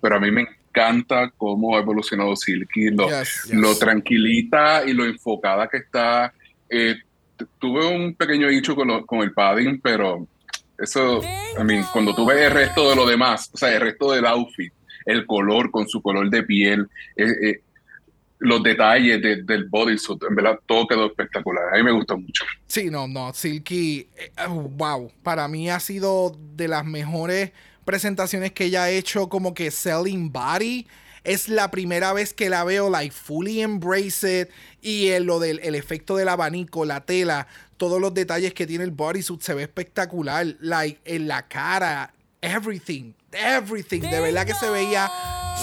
pero 0.00 0.16
a 0.16 0.20
mí 0.20 0.30
me 0.30 0.42
encanta 0.70 1.30
cómo 1.36 1.76
ha 1.76 1.80
evolucionado 1.80 2.34
Silky, 2.34 2.90
lo, 2.90 3.08
Yes, 3.08 3.42
yes. 3.44 3.54
lo 3.54 3.76
tranquilita 3.76 4.84
y 4.86 4.94
lo 4.94 5.04
enfocada 5.04 5.68
que 5.68 5.78
está. 5.78 6.32
Eh, 6.70 6.96
tuve 7.58 7.86
un 7.86 8.14
pequeño 8.14 8.48
dicho 8.48 8.74
con, 8.74 8.88
lo- 8.88 9.04
con 9.04 9.20
el 9.20 9.32
padding, 9.32 9.80
pero 9.82 10.26
eso, 10.78 11.20
I 11.60 11.64
mean, 11.64 11.84
cuando 11.92 12.14
tú 12.14 12.24
ves 12.24 12.40
el 12.40 12.50
resto 12.52 12.88
de 12.88 12.96
lo 12.96 13.04
demás, 13.06 13.50
o 13.52 13.58
sea, 13.58 13.74
el 13.74 13.80
resto 13.80 14.12
del 14.12 14.24
outfit, 14.26 14.72
el 15.04 15.26
color 15.26 15.70
con 15.70 15.86
su 15.88 16.00
color 16.00 16.30
de 16.30 16.42
piel, 16.44 16.88
eh, 17.16 17.26
eh, 17.42 17.60
los 18.44 18.62
detalles 18.62 19.22
de- 19.22 19.42
del 19.44 19.68
bodysuit, 19.68 20.22
en 20.28 20.34
verdad 20.34 20.58
todo 20.66 20.86
quedó 20.86 21.06
espectacular. 21.06 21.64
A 21.72 21.76
mí 21.78 21.82
me 21.84 21.92
gustó 21.92 22.16
mucho. 22.16 22.44
Sí, 22.66 22.90
no, 22.90 23.06
no. 23.08 23.32
Silky, 23.32 24.08
eh, 24.16 24.32
oh, 24.48 24.54
wow. 24.62 25.10
Para 25.22 25.46
mí 25.48 25.70
ha 25.70 25.78
sido 25.80 26.36
de 26.56 26.66
las 26.68 26.84
mejores 26.84 27.52
presentaciones 27.84 28.52
que 28.52 28.64
ella 28.64 28.84
ha 28.84 28.90
hecho 28.90 29.28
como 29.28 29.54
que 29.54 29.70
selling 29.70 30.32
body. 30.32 30.86
Es 31.24 31.48
la 31.48 31.70
primera 31.70 32.12
vez 32.12 32.34
que 32.34 32.50
la 32.50 32.64
veo, 32.64 32.90
like, 32.90 33.14
fully 33.14 33.60
embrace 33.62 34.40
it. 34.42 34.48
Y 34.80 35.08
el, 35.08 35.22
lo 35.24 35.38
del 35.38 35.60
el 35.62 35.76
efecto 35.76 36.16
del 36.16 36.28
abanico, 36.28 36.84
la 36.84 37.02
tela, 37.04 37.46
todos 37.76 38.00
los 38.00 38.12
detalles 38.12 38.54
que 38.54 38.66
tiene 38.66 38.82
el 38.82 38.90
bodysuit 38.90 39.40
se 39.40 39.54
ve 39.54 39.62
espectacular. 39.62 40.46
Like, 40.58 41.00
en 41.04 41.28
la 41.28 41.46
cara, 41.46 42.12
everything, 42.40 43.12
everything. 43.32 44.00
De 44.00 44.20
verdad 44.20 44.44
que 44.46 44.54
se 44.54 44.68
veía 44.68 45.08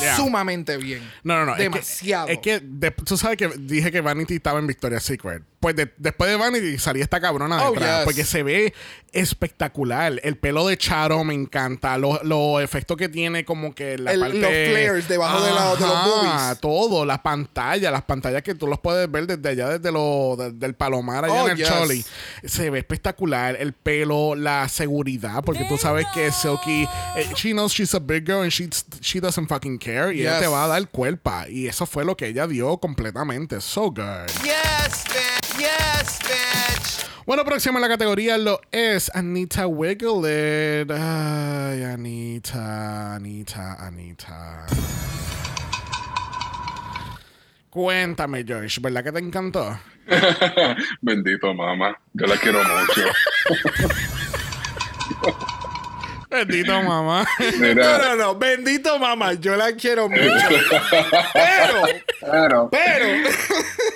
Yeah. 0.01 0.15
sumamente 0.15 0.77
bien. 0.77 1.01
No, 1.23 1.37
no, 1.39 1.45
no. 1.45 1.51
es 1.53 1.57
que- 1.57 1.63
Demasiado. 1.63 2.27
Es 2.29 2.39
que, 2.39 2.59
de- 2.63 2.91
tú 2.91 3.17
sabes 3.17 3.37
que 3.37 3.49
dije 3.59 3.91
que 3.91 4.01
Vanity 4.01 4.35
estaba 4.35 4.59
en 4.59 4.67
Victoria's 4.67 5.03
Secret. 5.03 5.43
Pues 5.59 5.75
de- 5.75 5.93
después 5.97 6.29
de 6.29 6.37
Vanity 6.37 6.77
salía 6.77 7.03
esta 7.03 7.19
cabrona 7.19 7.67
Oh, 7.67 7.71
detrás. 7.73 7.97
yes. 7.97 8.05
Porque 8.05 8.23
se 8.23 8.43
ve 8.43 8.73
espectacular. 9.11 10.19
El 10.23 10.37
pelo 10.37 10.65
de 10.67 10.77
Charo 10.77 11.23
me 11.23 11.33
encanta. 11.33 11.97
Los, 11.97 12.23
los 12.23 12.61
efectos 12.63 12.95
que 12.97 13.09
tiene, 13.09 13.43
como 13.45 13.75
que 13.75 13.97
la 13.97 14.13
El- 14.13 14.19
parte. 14.21 14.37
los 14.39 14.49
flares 14.49 15.07
debajo 15.09 15.41
de 15.43 15.51
la- 15.51 15.75
de 15.75 15.81
los 15.81 16.05
boobies. 16.05 16.59
Todo. 16.61 17.05
Las 17.05 17.19
pantallas. 17.19 17.91
Las 17.91 18.03
pantallas 18.03 18.41
que 18.41 18.55
tú 18.55 18.67
los 18.67 18.79
puedes 18.79 19.09
ver 19.11 19.27
desde 19.27 19.49
allá, 19.49 19.77
desde 19.77 19.91
lo, 19.91 20.35
de- 20.37 20.51
del 20.51 20.75
palomar 20.75 21.25
allá 21.25 21.33
Oh, 21.43 21.45
en 21.47 21.51
el 21.51 21.57
yes. 21.57 21.67
Choli. 21.67 22.05
Se 22.45 22.69
ve 22.69 22.79
espectacular. 22.79 23.57
El 23.59 23.73
pelo, 23.73 24.35
la 24.35 24.67
seguridad. 24.69 25.43
Porque 25.43 25.65
tú 25.65 25.77
sabes 25.77 26.05
que 26.13 26.31
Silky. 26.31 26.87
eh, 27.17 27.29
she 27.35 27.51
knows 27.51 27.73
she's 27.73 27.93
a 27.95 27.99
big 27.99 28.25
girl 28.25 28.41
and 28.43 28.51
she, 28.51 28.69
she 29.01 29.19
doesn't 29.19 29.47
fucking 29.49 29.77
care. 29.77 30.13
Y 30.15 30.21
ella 30.21 30.33
Yes. 30.35 30.41
te 30.41 30.47
va 30.47 30.63
a 30.63 30.67
dar 30.67 30.87
cuerpo. 30.89 31.19
Y 31.49 31.67
eso 31.67 31.85
fue 31.85 32.05
lo 32.05 32.15
que 32.15 32.27
ella 32.27 32.47
dio 32.47 32.77
completamente. 32.77 33.59
So 33.59 33.91
good. 33.91 34.27
Yes, 34.43 35.03
bitch. 35.05 35.48
Yes, 35.59 36.19
bitch. 36.23 37.05
Bueno, 37.25 37.43
próximo 37.43 37.77
en 37.77 37.81
la 37.81 37.89
categoría 37.89 38.37
lo 38.37 38.61
es 38.71 39.11
Anita 39.13 39.67
Wiglet. 39.67 40.89
Ay, 40.89 41.83
Anita, 41.83 43.15
Anita, 43.15 43.75
Anita. 43.85 44.65
Cuéntame, 47.69 48.43
George, 48.47 48.79
¿verdad 48.81 49.03
que 49.03 49.11
te 49.11 49.19
encantó? 49.19 49.77
Bendito, 51.01 51.53
mamá. 51.53 51.99
Yo 52.13 52.25
la 52.25 52.37
quiero 52.37 52.59
mucho. 52.63 53.03
Bendito, 56.29 56.81
mamá. 56.81 57.25
No, 57.59 57.97
no, 57.97 58.15
no. 58.15 58.35
Bendito 58.35 58.97
mamá. 58.97 59.33
Yo 59.33 59.55
la 59.55 59.73
quiero 59.73 60.07
mucho. 60.07 60.23
Pero, 61.33 61.83
pero, 62.21 62.69
pero. 62.69 63.29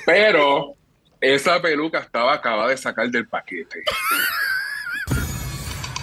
pero 0.06 0.76
esa 1.24 1.62
peluca 1.62 2.00
estaba 2.00 2.34
acabada 2.34 2.70
de 2.70 2.78
sacar 2.78 3.10
del 3.10 3.26
paquete. 3.28 3.84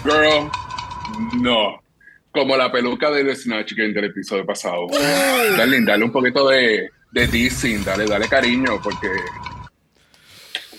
Girl, 0.03 0.49
no. 1.39 1.79
Como 2.31 2.57
la 2.57 2.71
peluca 2.71 3.11
del 3.11 3.35
Snatch 3.35 3.73
Game 3.75 3.93
del 3.93 4.05
episodio 4.05 4.45
pasado. 4.45 4.87
Dale, 5.55 5.81
dale 5.81 6.03
un 6.03 6.11
poquito 6.11 6.47
de, 6.47 6.89
de 7.11 7.27
teasing, 7.27 7.83
dale, 7.83 8.05
dale 8.05 8.27
cariño, 8.27 8.81
porque 8.81 9.09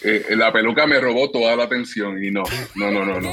eh, 0.03 0.27
la 0.31 0.53
peluca 0.53 0.89
me 0.89 0.99
robó 0.99 1.31
toda 1.31 1.55
la 1.55 1.65
atención 1.65 2.23
y 2.23 2.33
no, 2.33 2.43
no, 2.75 2.91
no, 2.91 3.05
no, 3.05 3.21
no. 3.21 3.31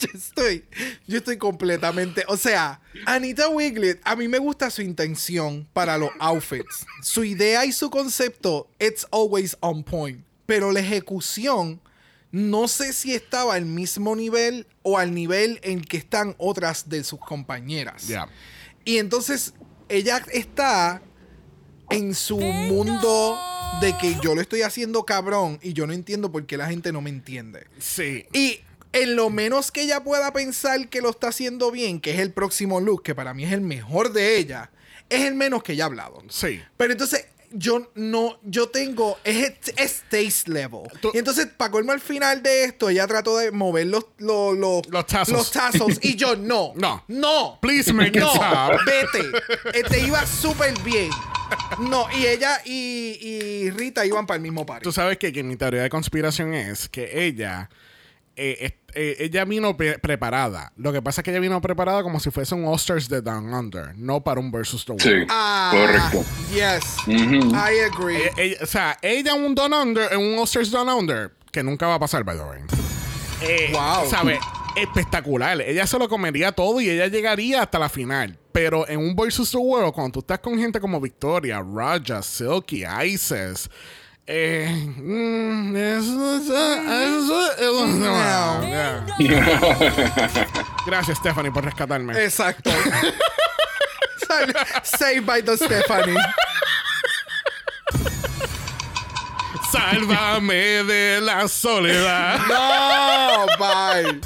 Yo 0.00 0.08
estoy, 0.14 0.64
yo 1.06 1.18
estoy 1.18 1.36
completamente, 1.36 2.24
o 2.28 2.36
sea, 2.36 2.80
Anita 3.06 3.48
Wiglet, 3.48 4.00
a 4.04 4.16
mí 4.16 4.28
me 4.28 4.38
gusta 4.38 4.70
su 4.70 4.82
intención 4.82 5.68
para 5.72 5.98
los 5.98 6.10
outfits. 6.18 6.86
Su 7.02 7.24
idea 7.24 7.64
y 7.64 7.72
su 7.72 7.90
concepto, 7.90 8.68
it's 8.78 9.06
always 9.10 9.56
on 9.60 9.84
point. 9.84 10.24
Pero 10.46 10.72
la 10.72 10.80
ejecución, 10.80 11.80
no 12.32 12.66
sé 12.68 12.92
si 12.92 13.14
estaba 13.14 13.54
al 13.54 13.66
mismo 13.66 14.16
nivel 14.16 14.66
o 14.82 14.98
al 14.98 15.14
nivel 15.14 15.60
en 15.62 15.82
que 15.82 15.98
están 15.98 16.34
otras 16.38 16.88
de 16.88 17.04
sus 17.04 17.20
compañeras. 17.20 18.08
Ya. 18.08 18.28
Y 18.84 18.98
entonces 18.98 19.54
ella 19.88 20.24
está 20.32 21.02
en 21.90 22.14
su 22.14 22.38
mundo 22.38 23.38
de 23.80 23.96
que 23.98 24.16
yo 24.22 24.34
lo 24.34 24.40
estoy 24.40 24.62
haciendo 24.62 25.04
cabrón 25.04 25.58
y 25.62 25.72
yo 25.72 25.86
no 25.86 25.92
entiendo 25.92 26.32
por 26.32 26.46
qué 26.46 26.56
la 26.56 26.66
gente 26.68 26.92
no 26.92 27.00
me 27.00 27.10
entiende. 27.10 27.66
Sí. 27.78 28.26
Y 28.32 28.60
en 28.92 29.16
lo 29.16 29.30
menos 29.30 29.70
que 29.70 29.82
ella 29.82 30.02
pueda 30.02 30.32
pensar 30.32 30.88
que 30.88 31.00
lo 31.00 31.10
está 31.10 31.28
haciendo 31.28 31.70
bien, 31.70 32.00
que 32.00 32.12
es 32.12 32.18
el 32.20 32.32
próximo 32.32 32.80
look, 32.80 33.02
que 33.02 33.14
para 33.14 33.34
mí 33.34 33.44
es 33.44 33.52
el 33.52 33.60
mejor 33.60 34.12
de 34.12 34.36
ella, 34.38 34.70
es 35.08 35.22
el 35.24 35.34
menos 35.34 35.62
que 35.62 35.72
ella 35.72 35.84
ha 35.84 35.86
hablado. 35.86 36.22
Sí. 36.28 36.60
Pero 36.76 36.92
entonces 36.92 37.26
yo 37.52 37.90
no, 37.96 38.38
yo 38.44 38.68
tengo, 38.68 39.18
es, 39.24 39.54
es 39.76 40.02
taste 40.08 40.50
level. 40.52 40.82
Tú- 41.00 41.10
y 41.12 41.18
entonces, 41.18 41.46
para 41.46 41.72
colmo 41.72 41.90
al 41.90 42.00
final 42.00 42.42
de 42.44 42.62
esto, 42.64 42.88
ella 42.88 43.08
trató 43.08 43.38
de 43.38 43.50
mover 43.50 43.86
los, 43.88 44.06
los, 44.18 44.56
los, 44.56 44.86
Los 44.88 45.06
tazos. 45.06 45.34
los 45.34 45.50
tazos, 45.50 45.98
y 46.00 46.14
yo 46.14 46.36
no. 46.36 46.72
No. 46.76 47.04
No. 47.08 47.58
Please 47.60 47.92
make 47.92 48.10
it 48.16 48.22
no, 48.22 48.32
stop. 48.34 48.78
vete. 48.86 49.78
Eh, 49.78 49.82
te 49.88 49.98
iba 50.00 50.24
súper 50.26 50.74
bien. 50.82 51.10
No, 51.80 52.06
y 52.16 52.26
ella 52.26 52.60
y, 52.64 53.18
y 53.20 53.70
Rita 53.70 54.06
iban 54.06 54.26
para 54.28 54.36
el 54.36 54.42
mismo 54.42 54.64
party. 54.64 54.84
Tú 54.84 54.92
sabes 54.92 55.18
que, 55.18 55.32
que 55.32 55.42
mi 55.42 55.56
teoría 55.56 55.82
de 55.82 55.90
conspiración 55.90 56.54
es 56.54 56.88
que 56.88 57.26
ella 57.26 57.68
eh, 58.36 58.58
eh, 58.94 59.16
eh, 59.18 59.24
ella 59.26 59.44
vino 59.44 59.76
pre- 59.76 59.98
preparada. 59.98 60.72
Lo 60.76 60.92
que 60.92 61.02
pasa 61.02 61.20
es 61.20 61.24
que 61.24 61.30
ella 61.30 61.40
vino 61.40 61.60
preparada 61.60 62.02
como 62.02 62.20
si 62.20 62.30
fuese 62.30 62.54
un 62.54 62.64
All-Stars 62.66 63.08
de 63.08 63.20
Down 63.22 63.52
Under, 63.52 63.96
no 63.96 64.22
para 64.22 64.40
un 64.40 64.50
Versus 64.50 64.84
the 64.84 64.92
World. 64.92 65.02
Sí, 65.02 65.26
Ah, 65.28 65.70
correcto. 65.72 66.24
Yes. 66.52 66.96
Ujú. 67.06 67.54
I 67.54 67.80
agree. 67.92 68.16
Ella- 68.16 68.32
ella- 68.36 68.58
o 68.62 68.66
sea, 68.66 68.98
ella 69.02 69.34
un 69.34 69.54
Down 69.54 69.72
Under, 69.72 70.12
en 70.12 70.18
un 70.20 70.38
All-Stars 70.38 70.70
Down 70.70 70.88
Under, 70.88 71.32
que 71.52 71.62
nunca 71.62 71.86
va 71.86 71.94
a 71.94 71.98
pasar, 71.98 72.24
by 72.24 72.36
the 72.36 72.42
way. 72.44 72.60
Eh, 73.42 73.70
Wow. 73.72 74.08
¿Sabe? 74.10 74.38
Espectacular. 74.76 75.60
Ella 75.62 75.86
se 75.86 75.98
lo 75.98 76.08
comería 76.08 76.52
todo 76.52 76.80
y 76.80 76.88
ella 76.88 77.06
llegaría 77.08 77.62
hasta 77.62 77.78
la 77.78 77.88
final. 77.88 78.38
Pero 78.52 78.88
en 78.88 78.98
un 78.98 79.14
Versus 79.16 79.50
the 79.50 79.56
World, 79.58 79.92
cuando 79.92 80.12
tú 80.12 80.20
estás 80.20 80.38
con 80.40 80.58
gente 80.58 80.80
como 80.80 81.00
Victoria, 81.00 81.62
Raja, 81.74 82.22
Silky, 82.22 82.84
Isis. 83.04 83.68
Eh, 84.26 84.68
mm, 84.96 85.76
eso- 85.76 86.36
eso- 86.36 87.52
eso- 87.58 87.86
No. 87.86 88.62
yeah. 88.62 89.06
Gracias, 90.86 91.18
Stephanie, 91.18 91.50
por 91.50 91.64
rescatarme. 91.64 92.12
Exacto. 92.24 92.70
Saved 94.84 95.26
by 95.26 95.40
the 95.42 95.56
Stephanie. 95.56 96.16
Sálvame 99.72 100.84
de 100.84 101.20
la 101.20 101.48
soledad. 101.48 102.38
No, 102.48 103.46
bye. 103.58 104.20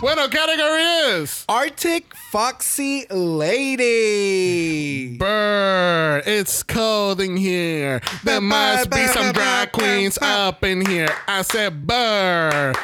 Bueno, 0.00 0.28
category 0.28 0.82
is 1.22 1.44
Arctic 1.48 2.14
Foxy 2.30 3.06
Lady. 3.10 5.16
Bird. 5.18 6.22
It's 6.26 6.62
cold 6.62 7.20
in 7.20 7.36
here. 7.36 8.00
There 8.24 8.40
must 8.40 8.90
be 8.90 9.06
some 9.06 9.32
drag 9.32 9.72
queens 9.72 10.18
up 10.20 10.64
in 10.64 10.84
here. 10.86 11.08
I 11.28 11.42
said 11.42 11.86
Bird. 11.86 12.76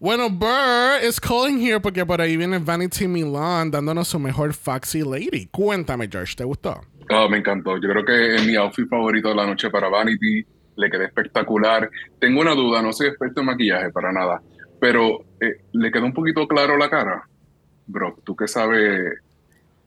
Bueno, 0.00 0.28
Burr 0.30 0.98
is 1.00 1.20
calling 1.20 1.60
here 1.60 1.78
porque 1.78 2.04
por 2.04 2.20
ahí 2.20 2.36
viene 2.36 2.58
Vanity 2.58 3.06
Milan 3.06 3.70
dándonos 3.70 4.08
su 4.08 4.18
mejor 4.18 4.52
Foxy 4.52 5.04
Lady. 5.04 5.46
Cuéntame, 5.52 6.08
George, 6.10 6.34
¿te 6.34 6.42
gustó? 6.42 6.80
Ah, 7.08 7.28
me 7.30 7.38
encantó. 7.38 7.76
Yo 7.80 7.88
creo 7.88 8.04
que 8.04 8.34
es 8.34 8.44
mi 8.44 8.56
outfit 8.56 8.88
favorito 8.88 9.28
de 9.28 9.36
la 9.36 9.46
noche 9.46 9.70
para 9.70 9.88
Vanity. 9.88 10.44
Le 10.74 10.90
quedé 10.90 11.04
espectacular. 11.04 11.88
Tengo 12.18 12.40
una 12.40 12.52
duda, 12.56 12.82
no 12.82 12.92
soy 12.92 13.08
experto 13.08 13.40
en 13.42 13.46
maquillaje 13.46 13.90
para 13.90 14.10
nada, 14.10 14.42
pero 14.82 15.24
eh, 15.40 15.60
le 15.70 15.92
quedó 15.92 16.06
un 16.06 16.12
poquito 16.12 16.48
claro 16.48 16.76
la 16.76 16.90
cara. 16.90 17.28
Bro, 17.86 18.18
tú 18.24 18.34
que 18.34 18.48
sabes. 18.48 19.12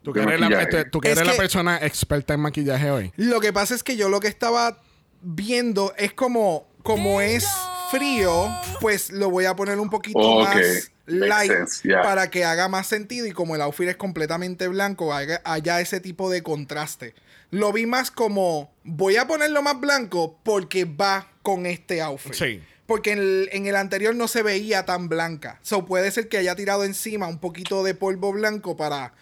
Tú 0.01 0.13
que 0.13 0.21
eres, 0.21 0.39
la, 0.39 0.61
este, 0.61 0.85
tú 0.85 1.01
que 1.01 1.13
la 1.13 1.33
persona 1.33 1.79
experta 1.81 2.33
en 2.33 2.39
maquillaje 2.39 2.89
hoy. 2.89 3.11
Lo 3.17 3.41
que 3.41 3.51
pasa 3.51 3.75
es 3.75 3.83
que 3.83 3.97
yo 3.97 4.07
lo 4.07 4.21
que 4.21 4.29
estaba 4.29 4.81
viendo 5.21 5.93
es 5.97 6.13
como, 6.13 6.69
como 6.81 7.19
es 7.19 7.45
frío, 7.91 8.47
pues 8.79 9.11
lo 9.11 9.29
voy 9.29 9.43
a 9.43 9.53
poner 9.57 9.81
un 9.81 9.89
poquito 9.89 10.39
más 10.39 10.55
makes 10.55 10.91
light 11.07 11.51
sense, 11.51 11.85
yeah. 11.85 12.01
para 12.01 12.29
que 12.29 12.45
haga 12.45 12.69
más 12.69 12.87
sentido 12.87 13.27
y 13.27 13.33
como 13.33 13.55
el 13.55 13.61
outfit 13.61 13.89
es 13.89 13.97
completamente 13.97 14.69
blanco, 14.69 15.13
haya, 15.13 15.41
haya 15.43 15.81
ese 15.81 15.99
tipo 15.99 16.29
de 16.29 16.41
contraste. 16.41 17.15
Lo 17.51 17.73
vi 17.73 17.85
más 17.85 18.11
como 18.11 18.73
voy 18.85 19.17
a 19.17 19.27
ponerlo 19.27 19.61
más 19.61 19.77
blanco 19.77 20.39
porque 20.41 20.85
va 20.85 21.27
con 21.41 21.65
este 21.65 22.01
outfit. 22.01 22.33
Sí. 22.33 22.61
Porque 22.86 23.13
en 23.13 23.19
el, 23.19 23.49
en 23.51 23.65
el 23.65 23.75
anterior 23.75 24.13
no 24.15 24.27
se 24.27 24.43
veía 24.43 24.86
tan 24.86 25.09
blanca. 25.09 25.59
So 25.63 25.86
puede 25.86 26.11
ser 26.11 26.29
que 26.29 26.38
haya 26.38 26.55
tirado 26.55 26.83
encima 26.83 27.27
un 27.27 27.39
poquito 27.39 27.83
de 27.83 27.95
polvo 27.95 28.31
blanco 28.31 28.77
para 28.77 29.13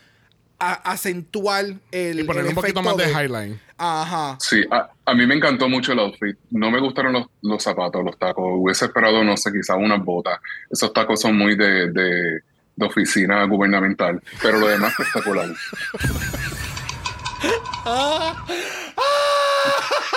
a- 0.60 0.92
acentuar 0.92 1.66
el. 1.92 2.20
Y 2.20 2.24
ponerle 2.26 2.50
el 2.52 2.58
un 2.58 2.62
poquito 2.62 2.82
más 2.82 2.98
de 2.98 3.10
highlight. 3.12 3.58
Ajá. 3.78 4.38
Sí, 4.40 4.64
a, 4.70 4.90
a 5.06 5.14
mí 5.14 5.26
me 5.26 5.36
encantó 5.36 5.70
mucho 5.70 5.94
el 5.94 6.00
outfit. 6.00 6.36
No 6.52 6.70
me 6.72 6.80
gustaron 6.82 7.14
los, 7.14 7.28
los 7.42 7.64
zapatos, 7.64 8.04
los 8.04 8.18
tacos. 8.20 8.44
Hubiese 8.58 8.86
esperado, 8.86 9.24
no 9.24 9.38
sé, 9.38 9.52
quizás 9.52 9.78
unas 9.78 10.04
botas. 10.04 10.40
Esos 10.70 10.92
tacos 10.94 11.22
son 11.22 11.38
muy 11.38 11.56
de, 11.56 11.90
de, 11.92 12.42
de 12.76 12.86
oficina 12.86 13.44
gubernamental. 13.46 14.22
Pero 14.42 14.60
lo 14.60 14.68
demás 14.68 14.92
espectacular. 15.00 15.48
D- 15.48 15.54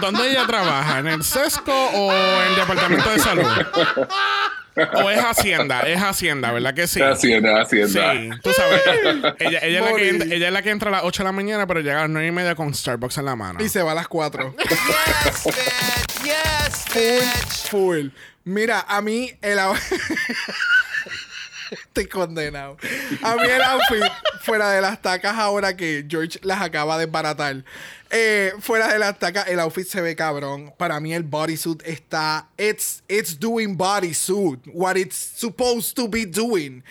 ¿Dónde 0.00 0.30
ella 0.30 0.46
trabaja? 0.46 0.98
¿En 0.98 1.08
el 1.08 1.24
SESCO 1.24 1.72
o 1.72 2.12
en 2.12 2.50
el 2.50 2.56
Departamento 2.56 3.10
de 3.10 3.18
Salud? 3.18 3.46
¿O 4.76 5.10
es 5.10 5.20
Hacienda? 5.20 5.80
Es 5.80 6.00
Hacienda, 6.00 6.50
¿verdad 6.50 6.74
que 6.74 6.86
sí? 6.86 7.00
Hacienda, 7.00 7.62
hacienda. 7.62 8.12
Sí, 8.12 8.30
tú 8.42 8.52
sabes. 8.52 8.82
Ella, 9.38 9.60
ella, 9.62 9.78
es 9.78 9.84
la 9.84 9.94
que 9.96 10.08
entra, 10.08 10.34
ella 10.34 10.46
es 10.48 10.52
la 10.52 10.62
que 10.62 10.70
entra 10.70 10.88
a 10.88 10.92
las 10.92 11.02
8 11.04 11.22
de 11.22 11.24
la 11.24 11.32
mañana, 11.32 11.66
pero 11.66 11.80
llega 11.80 11.98
a 11.98 12.02
las 12.02 12.10
9 12.10 12.26
y 12.26 12.32
media 12.32 12.54
con 12.54 12.74
Starbucks 12.74 13.18
en 13.18 13.24
la 13.26 13.36
mano. 13.36 13.62
Y 13.62 13.68
se 13.68 13.82
va 13.82 13.92
a 13.92 13.94
las 13.94 14.08
4. 14.08 14.56
Yes, 14.64 15.44
bitch. 15.44 16.24
Yes, 16.24 16.84
bitch. 16.94 17.68
Full. 17.70 18.08
Mira, 18.44 18.84
a 18.88 19.00
mí 19.00 19.32
el 19.40 19.58
Estoy 21.70 22.06
condenado. 22.06 22.76
A 23.22 23.36
mí 23.36 23.48
el 23.48 23.62
outfit, 23.62 24.04
fuera 24.42 24.70
de 24.70 24.80
las 24.80 25.00
tacas 25.00 25.36
ahora 25.38 25.76
que 25.76 26.04
George 26.08 26.38
las 26.42 26.60
acaba 26.60 26.98
de 26.98 27.06
baratar. 27.06 27.64
Eh, 28.16 28.52
fuera 28.60 28.92
de 28.92 29.00
las 29.00 29.18
tacas, 29.18 29.48
el 29.48 29.58
outfit 29.58 29.88
se 29.88 30.00
ve 30.00 30.14
cabrón. 30.14 30.72
Para 30.78 31.00
mí 31.00 31.12
el 31.12 31.24
bodysuit 31.24 31.82
está. 31.84 32.48
It's, 32.56 33.02
it's 33.08 33.36
doing 33.36 33.76
bodysuit. 33.76 34.60
What 34.72 34.96
it's 34.96 35.16
supposed 35.16 35.96
to 35.96 36.06
be 36.08 36.24
doing. 36.24 36.84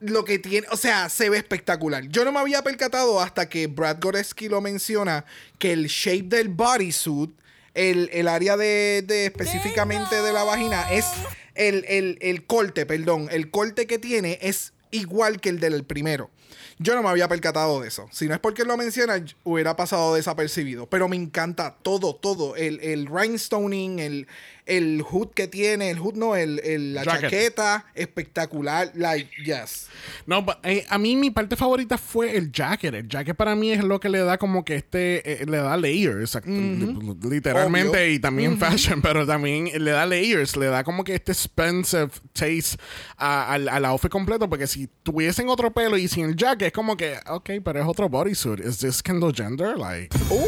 Lo 0.00 0.24
que 0.26 0.38
tiene, 0.38 0.66
o 0.70 0.76
sea, 0.76 1.08
se 1.08 1.30
ve 1.30 1.38
espectacular. 1.38 2.06
Yo 2.08 2.22
no 2.24 2.32
me 2.32 2.40
había 2.40 2.62
percatado 2.62 3.18
hasta 3.18 3.48
que 3.48 3.66
Brad 3.66 3.96
Goreski 3.98 4.50
lo 4.50 4.60
menciona 4.60 5.24
que 5.58 5.72
el 5.72 5.86
shape 5.86 6.36
del 6.36 6.50
bodysuit, 6.50 7.30
el, 7.72 8.10
el 8.12 8.28
área 8.28 8.58
de, 8.58 9.02
de 9.06 9.24
específicamente 9.24 10.20
de 10.20 10.32
la 10.34 10.44
vagina, 10.44 10.92
es 10.92 11.06
el, 11.54 11.86
el, 11.88 12.18
el 12.20 12.44
corte, 12.44 12.84
perdón, 12.84 13.28
el 13.32 13.50
corte 13.50 13.86
que 13.86 13.98
tiene 13.98 14.38
es 14.42 14.74
igual 14.90 15.40
que 15.40 15.48
el 15.48 15.60
del 15.60 15.84
primero. 15.84 16.30
Yo 16.80 16.94
no 16.94 17.02
me 17.02 17.08
había 17.08 17.26
percatado 17.26 17.80
de 17.80 17.88
eso. 17.88 18.08
Si 18.12 18.28
no 18.28 18.34
es 18.34 18.40
porque 18.40 18.64
lo 18.64 18.76
menciona, 18.76 19.24
hubiera 19.42 19.74
pasado 19.74 20.14
desapercibido. 20.14 20.86
Pero 20.86 21.08
me 21.08 21.16
encanta 21.16 21.76
todo, 21.82 22.14
todo. 22.14 22.54
El, 22.54 22.80
el 22.80 23.06
rhinestoning, 23.06 23.98
el, 23.98 24.28
el 24.68 25.02
hood 25.02 25.30
que 25.34 25.48
tiene, 25.48 25.90
el 25.90 25.98
hood 25.98 26.14
no, 26.14 26.36
el, 26.36 26.60
el- 26.60 26.94
la 26.94 27.02
Jacket. 27.04 27.20
chaqueta, 27.22 27.86
espectacular. 27.94 28.92
Like, 28.94 29.30
yes. 29.44 29.88
No, 30.26 30.42
but, 30.42 30.56
eh, 30.62 30.84
a 30.88 30.98
mí 30.98 31.16
mi 31.16 31.30
parte 31.30 31.56
favorita 31.56 31.98
fue 31.98 32.36
el 32.36 32.52
jacket. 32.52 32.94
El 32.94 33.08
jacket 33.08 33.36
para 33.36 33.54
mí 33.56 33.72
es 33.72 33.82
lo 33.82 33.98
que 33.98 34.08
le 34.08 34.18
da 34.20 34.38
como 34.38 34.64
que 34.64 34.76
este, 34.76 35.42
eh, 35.42 35.46
le 35.46 35.56
da 35.56 35.76
layers, 35.76 36.36
literalmente 37.22 37.88
Obvio. 37.98 38.12
y 38.14 38.18
también 38.18 38.58
fashion, 38.58 39.00
pero 39.02 39.26
también 39.26 39.70
le 39.82 39.90
da 39.90 40.06
layers, 40.06 40.56
le 40.56 40.66
da 40.66 40.84
como 40.84 41.04
que 41.04 41.14
este 41.14 41.32
expensive 41.32 42.10
taste 42.32 42.76
a- 43.16 43.52
al, 43.52 43.68
al 43.68 43.84
outfit 43.86 44.10
completo, 44.10 44.48
porque 44.48 44.66
si 44.66 44.88
tuviesen 45.02 45.48
otro 45.48 45.72
pelo 45.72 45.96
y 45.96 46.08
sin 46.08 46.26
el 46.26 46.36
jacket 46.36 46.68
es 46.68 46.72
como 46.72 46.96
que, 46.96 47.16
ok, 47.28 47.50
pero 47.64 47.80
es 47.80 47.86
otro 47.86 48.08
bodysuit. 48.08 48.60
¿Es 48.60 48.78
this 48.78 49.02
Kendall 49.02 49.34
Gender? 49.34 49.76
Like, 49.78 50.16
Uh, 50.30 50.46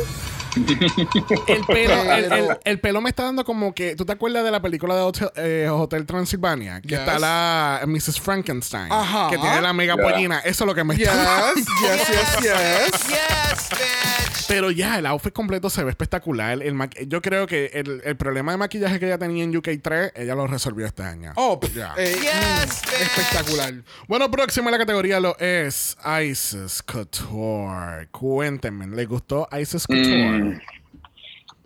el 0.57 1.65
pelo, 1.67 1.95
el, 2.15 2.25
Pero- 2.29 2.35
el- 2.53 2.59
el 2.65 2.81
pelo 2.81 3.01
me 3.01 3.11
está 3.11 3.25
dando 3.25 3.45
como 3.45 3.75
que. 3.75 3.95
¿Tú 3.97 4.05
te 4.05 4.13
acuerdas 4.13 4.45
de 4.45 4.51
la 4.51 4.61
película 4.63 4.95
de 4.95 5.03
Hotel, 5.03 5.31
eh, 5.37 5.69
Hotel 5.71 6.07
Transilvania? 6.07 6.81
Que 6.81 6.89
Yes. 6.89 6.99
está 7.01 7.19
la 7.19 7.81
Mrs. 7.87 8.21
Frankenstein. 8.21 8.91
Ajá. 8.91 9.29
Que 9.31 9.39
tiene 9.39 9.61
la 9.61 9.73
mega 9.73 9.95
Yeah. 9.95 10.05
pollina. 10.05 10.39
Eso 10.41 10.65
es 10.65 10.67
lo 10.69 10.75
que 10.75 10.85
me 10.85 10.97
yes, 10.97 11.09
está 11.09 11.53
yes, 11.55 11.67
yes, 12.09 12.43
yes. 12.43 13.09
Yes, 13.09 13.69
bitch. 13.71 14.47
Pero 14.49 14.71
ya, 14.73 14.99
el 14.99 15.07
outfit 15.07 15.33
completo 15.33 15.71
se 15.71 15.85
ve 15.85 15.91
espectacular. 15.91 16.61
El 16.61 16.77
yo 17.07 17.23
creo 17.23 17.47
que 17.47 17.67
el, 17.73 18.03
el 18.05 18.17
problema 18.17 18.51
de 18.53 18.59
maquillaje 18.59 18.99
que 18.99 19.07
ella 19.07 19.19
tenía 19.19 19.45
en 19.45 19.53
UK3, 19.55 20.13
ella 20.17 20.35
lo 20.35 20.47
resolvió 20.49 20.87
este 20.87 21.05
año. 21.05 21.33
Oh, 21.37 21.61
eh, 21.97 22.17
Yes, 22.21 22.83
mm, 22.83 23.03
espectacular. 23.03 23.75
Bueno, 24.09 24.29
próximo 24.31 24.69
en 24.69 24.73
la 24.73 24.79
categoría 24.79 25.21
lo 25.21 25.39
es 25.39 25.97
Isis 26.25 26.83
Couture. 26.83 28.09
Cuéntenme, 28.11 28.89
¿le 28.89 29.05
gustó 29.07 29.49
Isis 29.57 29.87
Couture? 29.87 30.40
Mm, 30.40 30.40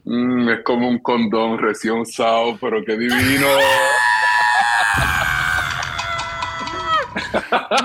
es 0.07 0.64
como 0.64 0.89
un 0.89 0.99
condón 0.99 1.59
recién 1.59 1.95
usado, 2.01 2.57
pero 2.61 2.85
qué 2.85 2.97
divino. 2.97 3.47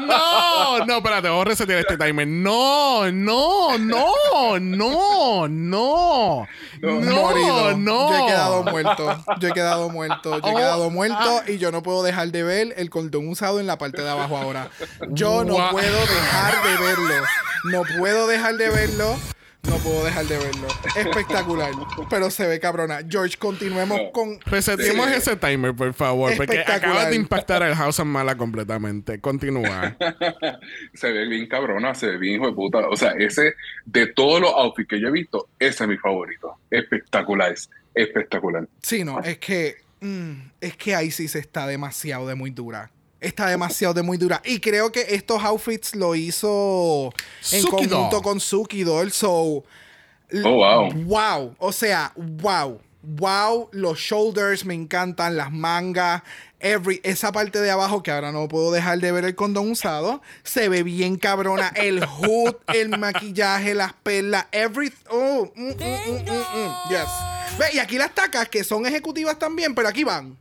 No, 0.08 0.86
no, 0.86 0.98
espérate, 0.98 1.28
vamos 1.30 1.46
a 1.46 1.50
resetear 1.50 1.80
este 1.80 1.98
timer. 1.98 2.28
No, 2.28 3.12
no, 3.12 3.78
no, 3.78 4.60
no, 4.60 5.48
no. 5.48 6.48
No, 6.82 6.92
Morido. 7.02 7.78
no. 7.78 8.10
Yo 8.10 8.16
he 8.18 8.28
quedado 8.28 8.64
muerto. 8.64 9.24
Yo 9.40 9.48
he 9.48 9.52
quedado 9.52 9.90
muerto. 9.90 10.40
Yo 10.40 10.48
he 10.48 10.52
Oh, 10.54 10.56
quedado 10.56 10.90
muerto 10.90 11.42
y 11.48 11.58
yo 11.58 11.72
no 11.72 11.84
puedo 11.84 12.04
dejar 12.04 12.30
de 12.32 12.44
ver 12.44 12.74
el 12.78 12.90
cordón 12.90 13.28
usado 13.28 13.60
en 13.60 13.68
la 13.68 13.78
parte 13.78 14.02
de 14.02 14.10
abajo 14.10 14.38
ahora. 14.38 14.70
Yo 15.10 15.44
no 15.44 15.56
puedo 15.72 16.00
dejar 16.00 16.64
de 16.64 16.86
verlo. 16.86 17.16
No 17.66 17.84
puedo 17.98 18.28
dejar 18.28 18.56
de 18.58 18.70
verlo. 18.70 19.16
No 19.64 19.78
puedo 19.78 20.04
dejar 20.06 20.26
de 20.26 20.38
verlo. 20.38 20.68
Espectacular. 20.96 21.72
Pero 22.10 22.32
se 22.32 22.48
ve 22.48 22.60
cabrona. 22.60 23.00
George, 23.08 23.38
continuemos 23.38 24.00
con. 24.14 24.40
Reseteemos 24.42 25.08
Sí. 25.08 25.14
ese 25.16 25.36
timer, 25.36 25.76
por 25.76 25.94
favor, 25.94 26.36
porque 26.38 26.60
acabas 26.60 27.10
de 27.10 27.16
impactar 27.16 27.62
al 27.64 27.76
House 27.76 28.00
of 28.00 28.08
Mala 28.08 28.36
completamente. 28.36 29.20
Continúa. 29.20 29.96
se 30.94 31.12
ve 31.12 31.28
bien 31.28 31.48
cabrona, 31.48 31.94
se 31.94 32.08
ve 32.08 32.18
bien 32.18 32.36
hijo 32.36 32.48
de 32.48 32.54
puta. 32.54 32.80
O 32.90 32.96
sea, 32.96 33.12
ese, 33.12 33.54
de 33.86 34.08
todos 34.08 34.42
los 34.42 34.52
outfits 34.54 34.88
que 34.90 35.00
yo 35.02 35.10
he 35.10 35.12
visto, 35.12 35.50
ese 35.60 35.84
es 35.84 35.90
mi 35.90 35.98
favorito. 35.98 36.56
Espectacular, 36.72 37.52
es 37.52 37.70
espectacular. 37.94 38.68
Sí, 38.82 39.04
no, 39.04 39.20
es 39.20 39.38
que 39.40 39.78
Es 40.62 40.78
que 40.78 41.04
Isis 41.04 41.36
está 41.36 41.68
demasiado 41.68 42.26
de 42.28 42.36
muy 42.36 42.52
dura. 42.52 42.92
Está 43.22 43.48
demasiado 43.48 43.94
de 43.94 44.02
muy 44.02 44.18
dura. 44.18 44.42
Y 44.46 44.60
creo 44.60 44.92
que 44.92 45.02
estos 45.10 45.44
outfits 45.44 45.96
lo 45.96 46.16
hizo 46.16 47.12
en 47.52 47.62
Suki 47.62 47.70
conjunto 47.88 48.10
Doll. 48.12 48.22
con 48.24 48.40
Suki 48.40 48.84
Doll. 48.84 49.12
So, 49.12 49.64
Oh, 50.32 50.52
wow. 50.52 50.92
Wow. 51.06 51.56
O 51.58 51.72
sea, 51.72 52.14
wow. 52.16 52.80
Wow. 53.02 53.70
Los 53.72 53.98
shoulders 53.98 54.64
me 54.66 54.74
encantan, 54.76 55.36
las 55.38 55.52
mangas. 55.52 56.22
Every, 56.60 57.00
esa 57.04 57.32
parte 57.32 57.60
de 57.62 57.72
abajo 57.72 58.04
que 58.04 58.12
ahora 58.12 58.32
no 58.32 58.48
puedo 58.48 58.72
dejar 58.72 59.00
de 59.00 59.12
ver 59.12 59.24
el 59.26 59.34
condón 59.34 59.72
usado. 59.72 60.22
Se 60.44 60.70
ve 60.70 60.84
bien 60.84 61.16
cabrona. 61.16 61.70
El 61.76 62.06
hood, 62.06 62.56
el 62.74 62.98
maquillaje, 63.00 63.74
las 63.74 63.94
perlas, 63.94 64.46
every. 64.52 64.94
Oh, 65.10 65.50
mm, 65.56 65.62
mm, 65.64 65.72
mm, 65.72 66.32
mm, 66.32 66.32
mm. 66.32 66.90
Yes. 66.90 67.58
Ve, 67.58 67.66
y 67.74 67.80
aquí 67.80 67.98
las 67.98 68.14
tacas 68.14 68.48
que 68.50 68.64
son 68.64 68.86
ejecutivas 68.86 69.40
también, 69.40 69.74
pero 69.74 69.88
aquí 69.88 70.04
van. 70.04 70.38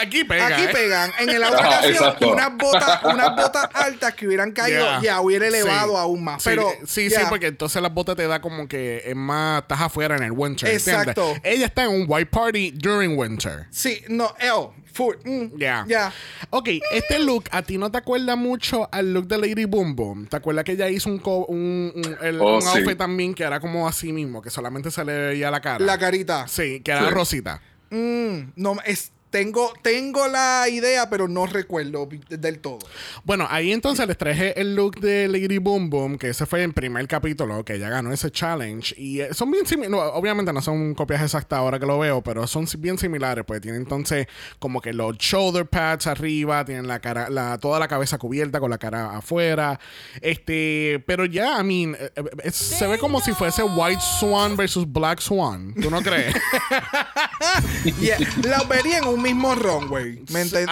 Aquí 0.00 0.24
pega. 0.24 0.46
Aquí 0.46 0.62
¿eh? 0.62 0.68
pegan. 0.72 1.10
En 1.18 1.28
el 1.30 1.42
otra 1.44 1.68
ocasión, 1.68 2.14
unas 2.32 2.56
botas, 2.56 3.00
unas 3.04 3.36
botas 3.36 3.68
altas 3.74 4.14
que 4.14 4.26
hubieran 4.26 4.52
caído, 4.52 4.70
Yeah. 4.80 5.00
ya 5.02 5.20
hubiera 5.20 5.46
elevado 5.48 5.92
Sí. 5.92 5.98
aún 5.98 6.24
más. 6.24 6.42
Sí, 6.42 6.50
Pero, 6.50 6.70
sí, 6.86 7.08
yeah. 7.08 7.20
sí, 7.20 7.26
porque 7.28 7.48
entonces 7.48 7.80
las 7.82 7.92
botas 7.92 8.16
te 8.16 8.26
da 8.26 8.40
como 8.40 8.68
que 8.68 9.02
es 9.04 9.16
más, 9.16 9.62
estás 9.62 9.80
afuera 9.80 10.16
en 10.16 10.22
el 10.22 10.32
winter. 10.32 10.68
¿entiendes? 10.70 10.88
Exacto. 10.88 11.34
Ella 11.42 11.66
está 11.66 11.84
en 11.84 11.90
un 11.90 12.04
white 12.08 12.30
party 12.30 12.70
during 12.72 13.18
winter. 13.18 13.66
Sí, 13.70 14.02
no, 14.08 14.34
L, 14.38 14.70
full. 14.92 15.16
mm, 15.24 15.58
Ya. 15.58 15.84
Ya. 15.88 16.12
Ok, 16.50 16.68
este 16.92 17.18
look, 17.18 17.44
¿a 17.50 17.62
ti 17.62 17.78
no 17.78 17.90
te 17.90 17.98
acuerda 17.98 18.36
mucho 18.36 18.88
al 18.92 19.12
look 19.12 19.26
de 19.26 19.38
Lady 19.38 19.64
Boom 19.64 19.94
Boom? 19.96 20.26
¿Te 20.26 20.36
acuerdas 20.36 20.64
que 20.64 20.72
ella 20.72 20.88
hizo 20.88 21.08
un, 21.10 21.18
co- 21.18 21.46
un, 21.46 21.92
un- 21.94 22.16
el- 22.22 22.40
Oh, 22.40 22.56
un 22.56 22.62
sí. 22.62 22.68
outfit 22.78 22.96
también 22.96 23.34
que 23.34 23.42
era 23.42 23.60
como 23.60 23.86
así 23.88 24.12
mismo, 24.12 24.40
que 24.40 24.50
solamente 24.50 24.90
se 24.90 25.04
le 25.04 25.12
veía 25.28 25.50
la 25.50 25.60
cara? 25.60 25.84
La 25.84 25.98
carita. 25.98 26.46
Sí, 26.48 26.80
que 26.80 26.90
era 26.92 27.04
Sí. 27.08 27.10
rosita. 27.10 27.60
Mm, 27.90 28.52
no, 28.56 28.76
es, 28.84 29.12
tengo, 29.30 29.72
tengo 29.82 30.26
la 30.28 30.66
idea, 30.68 31.08
pero 31.08 31.28
no 31.28 31.46
recuerdo 31.46 32.08
del 32.28 32.58
todo. 32.58 32.78
Bueno, 33.24 33.46
ahí 33.48 33.72
entonces 33.72 34.06
les 34.06 34.18
traje 34.18 34.60
el 34.60 34.74
look 34.74 35.00
de 35.00 35.28
Lady 35.28 35.58
Boom 35.58 35.88
Boom, 35.90 36.18
que 36.18 36.28
ese 36.30 36.46
fue 36.46 36.62
el 36.64 36.72
primer 36.72 37.06
capítulo, 37.08 37.64
que 37.64 37.74
ella 37.74 37.88
ganó 37.88 38.12
ese 38.12 38.30
challenge. 38.30 38.94
Y 38.98 39.20
eh, 39.20 39.32
son 39.32 39.50
bien 39.50 39.66
similares, 39.66 40.10
obviamente 40.14 40.52
no 40.52 40.60
son 40.60 40.94
copias 40.94 41.22
exactas 41.22 41.58
ahora 41.58 41.78
que 41.78 41.86
lo 41.86 41.98
veo, 41.98 42.22
pero 42.22 42.46
son 42.46 42.66
bien 42.78 42.98
similares, 42.98 43.44
pues 43.46 43.60
tienen 43.60 43.82
entonces 43.82 44.26
como 44.58 44.80
que 44.80 44.92
los 44.92 45.16
shoulder 45.18 45.66
pads 45.66 46.06
arriba, 46.08 46.64
tienen 46.64 46.86
la 46.88 47.00
cara, 47.00 47.30
la, 47.30 47.58
toda 47.58 47.78
la 47.78 47.88
cabeza 47.88 48.18
cubierta 48.18 48.58
con 48.60 48.70
la 48.70 48.78
cara 48.78 49.16
afuera. 49.16 49.78
Este, 50.20 51.02
pero 51.06 51.24
ya, 51.24 51.60
I 51.60 51.64
mean, 51.64 51.96
eh, 51.98 52.10
eh, 52.16 52.22
es- 52.44 52.56
se 52.56 52.86
ve 52.86 52.98
como 52.98 53.20
si 53.20 53.32
fuese 53.32 53.62
White 53.62 54.00
Swan 54.18 54.56
versus 54.56 54.90
Black 54.90 55.20
Swan. 55.20 55.74
¿Tú 55.80 55.90
no 55.90 56.02
crees? 56.02 56.34
Yeah, 58.00 58.18
la 58.42 58.62
vería 58.64 58.98
en 58.98 59.06
un 59.06 59.19
mismo 59.20 59.54
runway. 59.54 60.16
¿Me, 60.28 60.32
me 60.32 60.40
entiendes? 60.42 60.66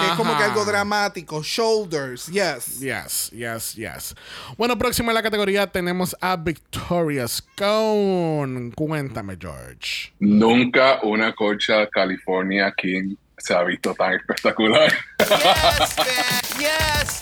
Que 0.00 0.06
es 0.06 0.12
como 0.16 0.36
que 0.36 0.44
algo 0.44 0.64
dramático. 0.64 1.42
Shoulders, 1.42 2.26
yes. 2.28 2.80
Yes, 2.80 3.30
yes, 3.32 3.74
yes. 3.74 4.14
Bueno, 4.56 4.78
próximo 4.78 5.10
en 5.10 5.14
la 5.14 5.22
categoría 5.22 5.66
tenemos 5.66 6.16
a 6.20 6.36
Victoria 6.36 7.26
Scone. 7.28 8.72
Cuéntame, 8.74 9.36
George. 9.40 10.12
Nunca 10.18 11.00
una 11.02 11.32
cocha 11.34 11.86
California 11.88 12.72
King 12.76 13.14
se 13.38 13.54
ha 13.54 13.62
visto 13.64 13.94
tan 13.94 14.12
espectacular. 14.14 14.92
Yes, 15.18 15.96
bitch. 15.96 16.58
Yes, 16.60 17.20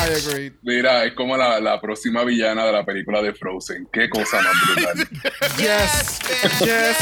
I 0.00 0.28
agree. 0.28 0.52
Mira, 0.62 1.04
es 1.04 1.12
como 1.14 1.36
la, 1.36 1.60
la 1.60 1.80
próxima 1.80 2.24
villana 2.24 2.64
de 2.64 2.72
la 2.72 2.84
película 2.84 3.22
de 3.22 3.32
Frozen. 3.32 3.86
Qué 3.92 4.08
cosa 4.10 4.40
más 4.42 4.54
brutal. 4.66 5.08
Yes, 5.58 6.18
bitch. 6.28 6.60
yes, 6.60 6.96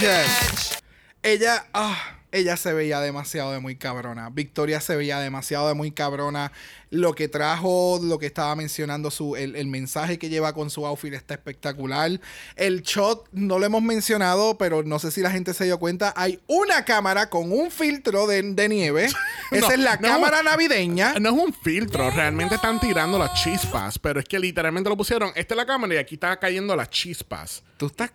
yes. 0.00 0.82
Ella, 1.22 1.64
ah, 1.74 2.18
ella 2.32 2.56
se 2.56 2.72
veía 2.72 3.00
demasiado 3.00 3.52
de 3.52 3.60
muy 3.60 3.76
cabrona. 3.76 4.30
Victoria 4.30 4.80
se 4.80 4.96
veía 4.96 5.20
demasiado 5.20 5.68
de 5.68 5.74
muy 5.74 5.92
cabrona. 5.92 6.50
Lo 6.90 7.14
que 7.14 7.28
trajo, 7.28 8.00
lo 8.02 8.18
que 8.18 8.26
estaba 8.26 8.54
mencionando, 8.56 9.10
su, 9.10 9.36
el, 9.36 9.54
el 9.56 9.66
mensaje 9.66 10.18
que 10.18 10.28
lleva 10.28 10.52
con 10.52 10.68
su 10.70 10.86
outfit 10.86 11.14
está 11.14 11.34
espectacular. 11.34 12.20
El 12.56 12.82
shot, 12.82 13.28
no 13.32 13.58
lo 13.58 13.66
hemos 13.66 13.82
mencionado, 13.82 14.58
pero 14.58 14.82
no 14.82 14.98
sé 14.98 15.10
si 15.10 15.20
la 15.22 15.30
gente 15.30 15.54
se 15.54 15.64
dio 15.64 15.78
cuenta. 15.78 16.12
Hay 16.16 16.40
una 16.48 16.84
cámara 16.84 17.30
con 17.30 17.52
un 17.52 17.70
filtro 17.70 18.26
de, 18.26 18.42
de 18.42 18.68
nieve. 18.68 19.04
Esa 19.50 19.68
No, 19.68 19.72
es 19.72 19.78
la 19.78 19.96
no. 19.96 20.08
cámara 20.08 20.42
navideña. 20.42 21.14
No 21.20 21.30
es 21.30 21.34
un 21.34 21.52
filtro, 21.54 22.10
realmente 22.10 22.56
están 22.56 22.80
tirando 22.80 23.18
las 23.18 23.32
chispas, 23.42 23.98
pero 23.98 24.20
es 24.20 24.26
que 24.26 24.38
literalmente 24.38 24.90
lo 24.90 24.96
pusieron. 24.96 25.30
Esta 25.34 25.54
es 25.54 25.56
la 25.56 25.66
cámara 25.66 25.94
y 25.94 25.98
aquí 25.98 26.14
está 26.16 26.38
cayendo 26.38 26.74
las 26.76 26.90
chispas. 26.90 27.62
¿Tú 27.76 27.86
estás, 27.86 28.10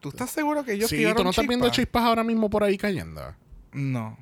¿Tú 0.00 0.08
estás 0.10 0.30
seguro 0.30 0.64
que 0.64 0.72
ellos 0.72 0.88
sí, 0.90 0.96
tiraron 0.96 1.16
tú 1.18 1.24
no 1.24 1.30
estás 1.30 1.46
viendo 1.46 1.68
chispas 1.70 2.02
ahora 2.04 2.24
mismo 2.24 2.48
por 2.50 2.64
ahí 2.64 2.76
cayendo. 2.78 3.34
No. 3.72 4.16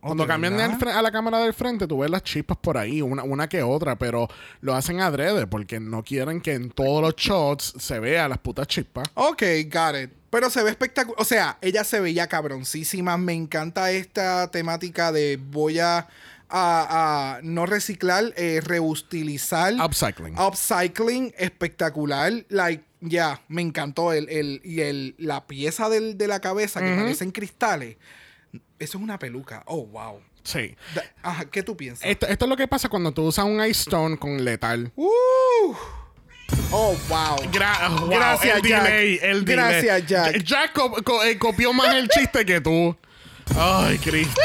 Cuando 0.00 0.24
¿de 0.24 0.28
cambian 0.28 0.54
a 0.88 1.00
la 1.02 1.12
cámara 1.12 1.38
del 1.38 1.54
frente, 1.54 1.86
tú 1.86 1.98
ves 1.98 2.10
las 2.10 2.24
chispas 2.24 2.56
por 2.58 2.76
ahí, 2.76 3.00
una, 3.00 3.22
una 3.22 3.48
que 3.48 3.62
otra, 3.62 3.96
pero 3.96 4.26
lo 4.60 4.74
hacen 4.74 5.00
adrede 5.00 5.46
porque 5.46 5.78
no 5.78 6.02
quieren 6.02 6.40
que 6.40 6.54
en 6.54 6.70
todos 6.70 7.00
los 7.02 7.14
shots 7.14 7.74
se 7.78 8.00
vea 8.00 8.28
las 8.28 8.38
putas 8.38 8.66
chispas. 8.66 9.08
Ok, 9.14 9.42
got 9.72 9.94
it. 10.02 10.10
Pero 10.28 10.50
se 10.50 10.60
ve 10.64 10.70
espectacular. 10.70 11.20
O 11.20 11.24
sea, 11.24 11.56
ella 11.60 11.84
se 11.84 12.00
veía 12.00 12.26
cabroncísima. 12.26 13.16
Me 13.16 13.32
encanta 13.34 13.92
esta 13.92 14.50
temática 14.50 15.12
de 15.12 15.38
voy 15.40 15.78
a, 15.78 16.08
a- 16.48 17.36
a 17.36 17.40
no 17.44 17.66
reciclar, 17.66 18.32
eh, 18.36 18.60
reutilizar. 18.64 19.74
Upcycling. 19.74 20.36
Upcycling, 20.36 21.32
espectacular. 21.38 22.32
Like, 22.48 22.82
ya, 23.02 23.40
me 23.46 23.62
encantó. 23.62 24.12
El, 24.12 24.28
el, 24.30 24.60
y 24.64 24.80
el, 24.80 25.14
la 25.18 25.46
pieza 25.46 25.88
del- 25.88 26.18
de 26.18 26.26
la 26.26 26.40
cabeza 26.40 26.80
que 26.80 26.92
parecen 26.96 27.30
cristales. 27.30 27.98
Eso 28.82 28.98
es 28.98 29.04
una 29.04 29.18
peluca. 29.18 29.62
Oh, 29.66 29.86
wow. 29.86 30.20
Sí. 30.42 30.74
Da- 30.94 31.04
Ajá, 31.22 31.44
¿qué 31.46 31.62
tú 31.62 31.76
piensas? 31.76 32.04
Esto, 32.04 32.26
esto 32.26 32.44
es 32.44 32.48
lo 32.48 32.56
que 32.56 32.66
pasa 32.66 32.88
cuando 32.88 33.12
tú 33.12 33.22
usas 33.22 33.44
un 33.44 33.60
Ice 33.64 33.82
Stone 33.82 34.16
con 34.18 34.44
letal. 34.44 34.90
Uh. 34.96 35.74
Oh, 36.70 36.96
wow. 37.08 37.36
Gra- 37.52 37.88
wow, 38.00 38.08
Gracias, 38.10 38.56
el 38.56 38.62
Jack. 38.62 38.82
delay, 38.84 39.18
el 39.22 39.44
delay. 39.44 39.82
Gracias, 39.82 40.06
Jack. 40.06 40.42
Jack 40.42 40.72
co- 40.72 40.90
co- 41.04 41.22
eh, 41.24 41.38
copió 41.38 41.72
más 41.72 41.94
el 41.94 42.08
chiste 42.08 42.44
que 42.44 42.60
tú. 42.60 42.96
Ay, 43.58 43.98
Cristo. 43.98 44.40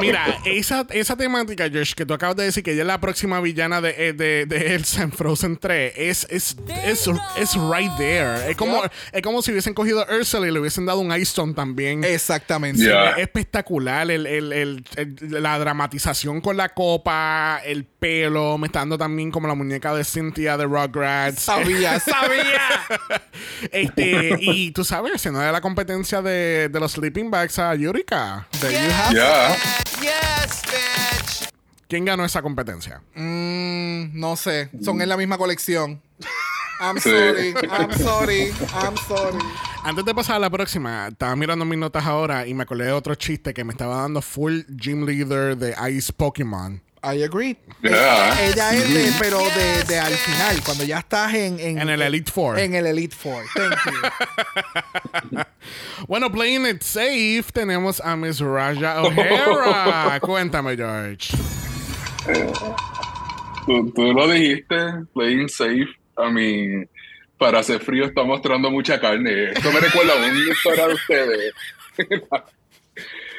Mira, 0.00 0.38
esa, 0.44 0.86
esa 0.90 1.16
temática, 1.16 1.68
Josh, 1.72 1.94
que 1.94 2.06
tú 2.06 2.14
acabas 2.14 2.36
de 2.36 2.44
decir 2.44 2.62
que 2.62 2.72
ella 2.72 2.82
es 2.82 2.86
la 2.86 3.00
próxima 3.00 3.40
villana 3.40 3.80
de, 3.80 3.94
eh, 4.08 4.12
de, 4.12 4.46
de 4.46 4.74
Elsa 4.74 5.02
en 5.02 5.12
Frozen 5.12 5.56
3, 5.56 5.92
es, 5.96 6.26
es, 6.30 6.56
es, 6.84 7.08
es 7.36 7.54
right 7.54 7.90
there. 7.96 8.50
Es 8.50 8.56
como, 8.56 8.82
es 9.12 9.22
como 9.22 9.42
si 9.42 9.50
hubiesen 9.50 9.74
cogido 9.74 10.00
a 10.08 10.14
Ursula 10.16 10.46
y 10.46 10.50
le 10.52 10.60
hubiesen 10.60 10.86
dado 10.86 11.00
un 11.00 11.10
Ice 11.12 11.22
Stone 11.24 11.54
también. 11.54 12.04
Exactamente. 12.04 12.82
Yeah. 12.82 13.10
Es 13.12 13.18
espectacular 13.18 14.10
el, 14.10 14.26
el- 14.26 14.52
el- 14.52 14.84
el- 14.96 15.42
la 15.42 15.58
dramatización 15.58 16.40
con 16.40 16.56
la 16.56 16.68
copa, 16.70 17.60
el 17.64 17.84
pelo, 17.84 18.56
me 18.58 18.66
está 18.68 18.80
dando 18.80 18.98
también 18.98 19.30
como 19.30 19.48
la 19.48 19.54
muñeca 19.54 19.94
de 19.94 20.04
Cynthia 20.04 20.56
de 20.56 20.64
Rugrats. 20.64 21.42
Sabía, 21.42 21.98
sabía. 22.00 22.60
Este, 23.72 24.36
y 24.40 24.70
tú 24.70 24.84
sabes, 24.84 25.12
haciendo 25.14 25.40
de 25.40 25.50
la 25.52 25.60
competencia 25.60 26.22
de, 26.22 26.68
de 26.68 26.80
los 26.80 26.92
sleeping 26.92 27.30
bags 27.30 27.58
a 27.58 27.74
There 28.04 28.72
you 28.72 28.90
have 28.90 29.10
it. 29.12 29.16
Ya. 29.16 29.56
Yes, 30.02 30.62
bitch. 30.66 31.48
¿Quién 31.88 32.04
ganó 32.04 32.24
esa 32.24 32.42
competencia? 32.42 33.00
Mm, 33.14 34.18
no 34.18 34.36
sé. 34.36 34.70
Son 34.82 35.00
en 35.00 35.08
la 35.08 35.16
misma 35.16 35.38
colección. 35.38 36.02
I'm 36.80 36.98
Sí. 36.98 37.08
sorry. 37.10 37.54
I'm 37.70 37.92
sorry. 37.94 38.52
I'm 38.74 38.96
sorry. 39.08 39.38
Antes 39.84 40.04
de 40.04 40.14
pasar 40.14 40.36
a 40.36 40.38
la 40.40 40.50
próxima, 40.50 41.08
estaba 41.08 41.34
mirando 41.36 41.64
mis 41.64 41.78
notas 41.78 42.04
ahora 42.04 42.46
y 42.46 42.52
me 42.54 42.64
acordé 42.64 42.86
de 42.86 42.92
otro 42.92 43.14
chiste 43.14 43.54
que 43.54 43.64
me 43.64 43.72
estaba 43.72 44.02
dando 44.02 44.20
full 44.20 44.62
gym 44.76 45.06
leader 45.06 45.56
de 45.56 45.74
Ice 45.92 46.12
Pokémon. 46.12 46.82
I 47.02 47.22
agree. 47.22 47.56
Ella 47.82 48.70
es 48.74 48.92
de, 48.92 49.12
pero 49.18 49.38
de, 49.38 49.84
de 49.84 49.98
al 49.98 50.12
final, 50.12 50.62
cuando 50.64 50.84
ya 50.84 50.98
estás 50.98 51.34
en, 51.34 51.60
En 51.60 51.88
el 51.88 52.02
Elite 52.02 52.30
Four. 52.30 52.58
En 52.58 52.74
el 52.74 52.86
Elite 52.86 53.14
Four. 53.14 53.44
Thank 53.54 53.74
you. 53.86 55.38
Bueno, 56.08 56.30
playing 56.30 56.66
it 56.66 56.82
safe, 56.82 57.44
tenemos 57.52 58.00
a 58.00 58.14
Miss 58.16 58.38
Raja 58.40 59.02
O'Hara. 59.02 60.20
Cuéntame, 60.20 60.76
George. 60.76 61.36
Tú, 63.66 63.90
tú 63.92 64.12
lo 64.12 64.28
dijiste, 64.28 64.76
playing 65.14 65.48
safe. 65.48 65.88
A 66.16 66.30
mí, 66.30 66.84
para 67.38 67.58
hacer 67.60 67.80
frío 67.80 68.06
está 68.06 68.22
mostrando 68.24 68.70
mucha 68.70 69.00
carne. 69.00 69.50
Esto 69.52 69.72
me 69.72 69.80
recuerda 69.80 70.12
a 70.14 70.86
de 70.88 70.94
ustedes. 70.94 71.52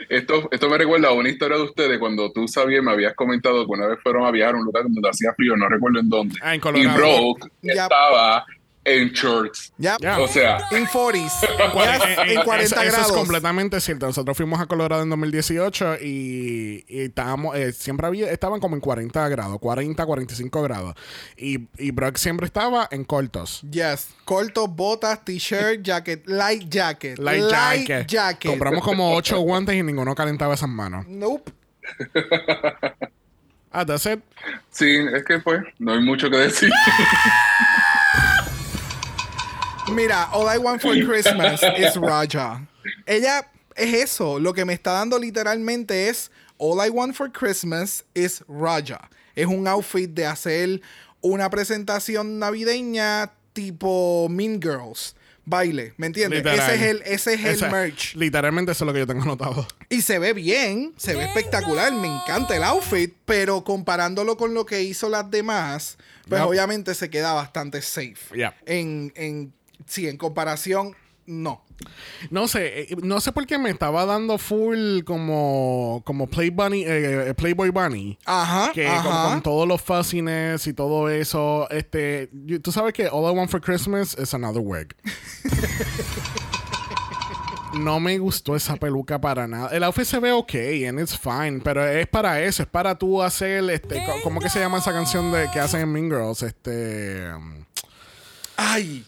Esto, 0.09 0.47
esto 0.51 0.69
me 0.69 0.77
recuerda 0.77 1.09
a 1.09 1.13
una 1.13 1.29
historia 1.29 1.57
de 1.57 1.63
ustedes 1.63 1.99
cuando 1.99 2.31
tú 2.31 2.47
sabías, 2.47 2.83
me 2.83 2.91
habías 2.91 3.13
comentado 3.15 3.65
que 3.65 3.71
una 3.71 3.87
vez 3.87 3.99
fueron 4.01 4.25
a 4.25 4.31
viajar 4.31 4.55
a 4.55 4.57
un 4.59 4.65
lugar 4.65 4.83
donde 4.83 5.09
hacía 5.09 5.33
frío, 5.35 5.55
no 5.57 5.67
recuerdo 5.67 5.99
en 5.99 6.09
dónde. 6.09 6.35
Ah, 6.41 6.53
en 6.53 6.59
y 6.59 6.61
Colorado. 6.61 6.97
Brooke 6.97 7.51
Ya. 7.61 7.83
estaba 7.83 8.45
en 8.87 9.09
shorts. 9.09 9.73
Ya. 9.77 9.97
O 10.19 10.27
sea, 10.27 10.59
En 10.71 10.85
40s. 10.85 11.31
Cuare- 11.73 11.85
Ya, 11.99 12.23
eh, 12.23 12.29
eh, 12.29 12.33
en 12.35 12.41
40 12.43 12.63
eso, 12.63 12.75
eso 12.81 12.91
grados. 12.91 13.07
es 13.11 13.13
completamente 13.17 13.81
cierto. 13.81 14.05
Nosotros 14.07 14.37
fuimos 14.37 14.59
a 14.61 14.65
Colorado 14.65 15.03
en 15.03 15.09
2018 15.09 15.95
y, 16.01 16.85
y 16.87 17.01
estábamos, 17.01 17.55
eh, 17.57 17.73
siempre 17.73 18.07
había, 18.07 18.31
estaban 18.31 18.59
como 18.59 18.75
en 18.75 18.81
40 18.81 19.27
grados, 19.29 19.59
40, 19.59 20.05
45 20.05 20.61
grados. 20.61 20.95
Y, 21.35 21.67
y 21.77 21.91
Brock 21.91 22.17
siempre 22.17 22.45
estaba 22.45 22.87
en 22.91 23.03
cortos. 23.03 23.61
Yes. 23.69 24.09
Cortos, 24.25 24.67
botas, 24.73 25.23
t-shirt, 25.25 25.81
jacket, 25.83 26.27
light 26.27 26.69
jacket. 26.69 27.19
Light, 27.19 27.43
jacket. 27.49 28.07
jacket. 28.07 28.49
Compramos 28.51 28.83
como 28.83 29.13
8 29.15 29.37
guantes 29.41 29.75
y 29.75 29.83
ninguno 29.83 30.15
calentaba 30.15 30.53
esas 30.53 30.69
manos. 30.69 31.05
Nope. 31.07 31.51
Ah, 33.71 33.85
that's 33.85 34.05
it. 34.05 34.19
sí, 34.71 34.97
es 35.13 35.23
que 35.23 35.39
pues, 35.39 35.61
no 35.77 35.93
hay 35.93 35.99
mucho 36.01 36.29
que 36.29 36.37
decir. 36.37 36.69
Mira, 39.93 40.29
All 40.33 40.47
I 40.47 40.57
Want 40.57 40.81
for 40.81 40.93
Christmas 40.93 41.61
is 41.77 41.95
Raja. 41.95 42.67
Ella 43.05 43.47
es 43.75 43.93
eso. 43.93 44.39
Lo 44.39 44.53
que 44.53 44.65
me 44.65 44.73
está 44.73 44.91
dando 44.91 45.17
literalmente 45.17 46.09
es 46.09 46.29
All 46.57 46.85
I 46.85 46.89
Want 46.89 47.15
for 47.15 47.31
Christmas 47.31 48.03
is 48.13 48.43
Raja. 48.47 49.09
Es 49.35 49.47
un 49.47 49.67
outfit 49.67 50.09
de 50.09 50.25
hacer 50.25 50.81
una 51.21 51.49
presentación 51.49 52.39
navideña 52.39 53.31
tipo 53.53 54.27
Mean 54.29 54.61
Girls. 54.61 55.15
Baile, 55.49 55.93
¿me 55.95 56.07
entiendes? 56.07 56.39
Literal. 56.43 56.59
Ese 56.59 56.75
es 56.75 56.81
el, 56.81 57.01
ese 57.05 57.33
es 57.35 57.61
el 57.61 57.71
merch. 57.71 58.15
Literalmente 58.15 58.73
eso 58.73 58.83
es 58.83 58.85
lo 58.85 58.91
que 58.91 58.99
yo 58.99 59.07
tengo 59.07 59.21
anotado. 59.21 59.65
Y 59.87 60.01
se 60.01 60.19
ve 60.19 60.33
bien, 60.33 60.93
se 60.97 61.15
ve 61.15 61.23
espectacular, 61.23 61.93
me 61.93 62.07
encanta 62.07 62.53
el 62.57 62.63
outfit, 62.63 63.15
pero 63.23 63.63
comparándolo 63.63 64.35
con 64.35 64.53
lo 64.53 64.65
que 64.65 64.83
hizo 64.83 65.07
las 65.07 65.31
demás, 65.31 65.97
pues 66.27 66.41
obviamente 66.41 66.93
se 66.95 67.09
queda 67.09 67.31
bastante 67.31 67.81
safe. 67.81 68.51
En, 68.65 69.13
en, 69.15 69.53
sí, 69.85 70.07
en 70.07 70.17
comparación, 70.17 70.95
no. 71.25 71.63
No 72.31 72.47
sé, 72.47 72.81
eh, 72.83 72.95
no 73.03 73.21
sé 73.21 73.31
por 73.31 73.45
qué 73.45 73.59
me 73.59 73.69
estaba 73.69 74.05
dando 74.05 74.37
full 74.39 75.01
como, 75.03 76.01
como 76.05 76.25
Play 76.27 76.49
Bunny, 76.49 76.83
eh, 76.83 77.29
eh, 77.29 77.33
Playboy 77.35 77.69
Bunny. 77.69 78.17
Ajá, 78.25 78.71
que 78.73 78.85
con, 78.85 78.93
ajá. 78.95 79.29
con 79.29 79.41
todos 79.43 79.67
los 79.67 79.79
fuzziness 79.81 80.65
y 80.67 80.73
todo 80.73 81.09
eso, 81.09 81.69
este, 81.69 82.31
tú 82.63 82.71
sabes 82.71 82.93
que 82.93 83.07
All 83.07 83.31
I 83.31 83.37
Want 83.37 83.51
for 83.51 83.61
Christmas 83.61 84.15
is 84.17 84.33
another 84.33 84.61
wig. 84.63 84.95
no 87.77 87.99
me 87.99 88.17
gustó 88.17 88.55
esa 88.55 88.75
peluca 88.77 89.19
para 89.21 89.47
nada. 89.47 89.69
El 89.69 89.83
outfit 89.83 90.05
se 90.05 90.19
ve 90.19 90.31
ok 90.31 90.53
and 90.87 90.99
it's 90.99 91.15
fine, 91.17 91.59
pero 91.63 91.85
es 91.85 92.07
para 92.07 92.41
eso, 92.41 92.63
es 92.63 92.69
para 92.69 92.97
tú 92.97 93.21
hacer, 93.21 93.69
este, 93.69 94.03
co- 94.05 94.21
¿cómo 94.23 94.39
que 94.39 94.49
se 94.49 94.59
llama 94.59 94.79
esa 94.79 94.91
canción 94.91 95.31
de 95.31 95.49
que 95.51 95.59
hacen 95.59 95.81
en 95.81 95.91
Mean 95.91 96.09
Girls? 96.09 96.41
Este, 96.41 97.31
um, 97.35 97.63
Ay, 98.55 99.05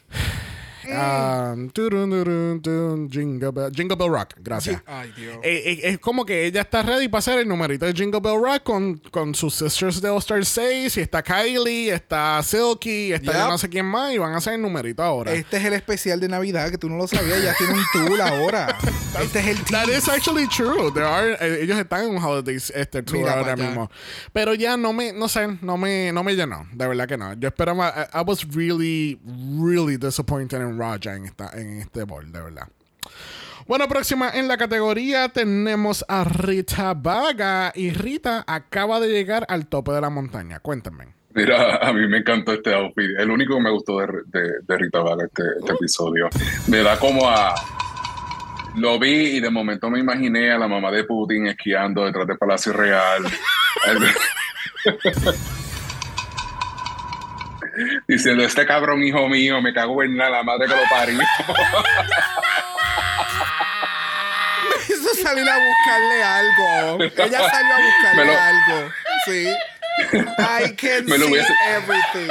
um, 0.93 1.69
turun, 1.69 2.09
turun, 2.09 2.61
turun, 2.61 3.09
Jingle 3.09 3.51
Bell, 3.51 3.71
Jingle 3.71 3.95
Bell 3.97 4.09
Rock, 4.09 4.33
gracias. 4.37 4.81
ay 4.85 5.11
Dios. 5.15 5.37
Eh, 5.43 5.63
eh, 5.65 5.79
es 5.83 5.99
como 5.99 6.25
que 6.25 6.45
ella 6.45 6.61
está 6.61 6.81
ready 6.81 7.07
para 7.07 7.19
hacer 7.19 7.39
el 7.39 7.47
numerito 7.47 7.85
de 7.85 7.93
Jingle 7.93 8.19
Bell 8.19 8.41
Rock 8.41 8.63
con, 8.63 8.97
con 9.11 9.33
sus 9.35 9.55
sisters 9.55 10.01
de 10.01 10.09
All 10.09 10.19
Star 10.19 10.43
6. 10.45 10.97
Y 10.97 11.01
está 11.01 11.21
Kylie, 11.23 11.91
está 11.93 12.41
Silky, 12.43 13.13
está 13.13 13.31
yo 13.33 13.39
Yep. 13.39 13.49
no 13.49 13.57
sé 13.57 13.69
quién 13.69 13.85
más. 13.85 14.13
Y 14.13 14.17
van 14.17 14.33
a 14.33 14.37
hacer 14.37 14.53
el 14.55 14.61
numerito 14.61 15.03
ahora. 15.03 15.33
Este 15.33 15.57
es 15.57 15.65
el 15.65 15.73
especial 15.73 16.19
de 16.19 16.27
Navidad 16.27 16.69
que 16.71 16.77
tú 16.77 16.89
no 16.89 16.97
lo 16.97 17.07
sabías, 17.07 17.41
ya 17.43 17.53
tiene 17.55 17.73
un 17.73 17.83
tour 18.07 18.21
ahora. 18.21 18.77
Este 19.19 19.39
es 19.39 19.47
el 19.47 19.57
That 19.65 19.85
team. 19.85 19.97
is 19.97 20.07
actually 20.07 20.47
true. 20.47 20.91
There 20.93 21.05
are, 21.05 21.33
eh, 21.41 21.63
ellos 21.63 21.77
están 21.79 22.03
en 22.05 22.11
un 22.11 22.23
holiday 22.23 22.55
este, 22.55 23.01
tour 23.03 23.17
Mira 23.19 23.33
ahora 23.33 23.55
mismo. 23.55 23.89
Pero 24.31 24.53
ya 24.53 24.77
no 24.77 24.93
me, 24.93 25.11
no 25.11 25.27
sé, 25.27 25.47
no 25.61 25.77
me, 25.77 26.11
no 26.13 26.23
me 26.23 26.35
llenó. 26.35 26.65
De 26.71 26.87
verdad 26.87 27.07
que 27.07 27.17
no. 27.17 27.33
Yo 27.33 27.47
esperaba, 27.49 27.89
I, 28.13 28.19
I 28.19 28.21
was 28.25 28.45
really, 28.55 29.19
really 29.59 29.97
disappointed 29.97 30.61
en 30.61 30.78
Raja 30.79 31.15
en, 31.15 31.25
esta, 31.25 31.49
en 31.53 31.81
este 31.81 32.03
bowl, 32.03 32.31
de 32.31 32.41
verdad. 32.41 32.67
Bueno, 33.67 33.87
próxima 33.87 34.31
en 34.33 34.47
la 34.47 34.57
categoría 34.57 35.29
tenemos 35.29 36.03
a 36.07 36.23
Rita 36.23 36.93
Vaga. 36.95 37.71
Y 37.75 37.91
Rita 37.91 38.43
acaba 38.47 38.99
de 38.99 39.09
llegar 39.09 39.45
al 39.47 39.67
tope 39.67 39.91
de 39.91 40.01
la 40.01 40.09
montaña. 40.09 40.59
Cuéntame. 40.59 41.09
Mira, 41.35 41.75
a 41.77 41.93
mí 41.93 42.07
me 42.07 42.17
encantó 42.17 42.53
este 42.53 42.73
outfit. 42.73 43.11
El 43.19 43.29
único 43.29 43.55
que 43.55 43.61
me 43.61 43.69
gustó 43.69 43.99
de, 43.99 44.07
de, 44.25 44.49
de 44.67 44.77
Rita 44.77 45.01
Vaga 45.01 45.25
este, 45.25 45.43
este 45.59 45.73
episodio. 45.73 46.29
Me 46.67 46.79
da 46.79 46.97
como 46.97 47.29
a. 47.29 47.53
Lo 48.75 48.97
vi 48.97 49.37
y 49.37 49.39
de 49.39 49.49
momento 49.49 49.89
me 49.89 49.99
imaginé 49.99 50.51
a 50.51 50.57
la 50.57 50.67
mamá 50.67 50.91
de 50.91 51.03
Putin 51.03 51.47
esquiando 51.47 52.05
detrás 52.05 52.25
del 52.25 52.37
Palacio 52.37 52.73
Real. 52.73 53.23
Diciendo, 58.07 58.43
este 58.43 58.65
cabrón 58.65 59.03
hijo 59.03 59.27
mío, 59.29 59.61
me 59.61 59.71
cago 59.73 60.01
en 60.03 60.15
nada, 60.17 60.29
la 60.31 60.43
madre 60.43 60.67
que 60.67 60.75
lo 60.75 60.81
parió. 60.89 61.19
Eso 64.89 65.13
salir 65.21 65.47
a 65.47 65.57
buscarle 65.57 66.23
algo. 66.23 67.03
Ella 67.03 67.49
salió 67.49 67.73
a 67.73 67.77
buscarle 67.77 68.15
Me 68.15 68.25
lo- 68.25 68.39
algo. 68.39 68.91
Sí. 69.25 69.47
I 70.11 70.73
can 70.75 71.05
Me 71.05 71.17
lo 71.17 71.25
see 71.25 71.31
hubiese- 71.33 71.55
everything. 71.75 72.29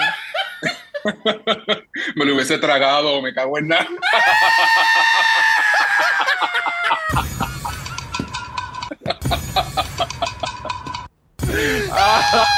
me 2.16 2.24
lo 2.24 2.34
hubiese 2.34 2.58
tragado, 2.58 3.22
me 3.22 3.32
cago 3.32 3.58
en 3.58 3.68
nada. 3.68 3.86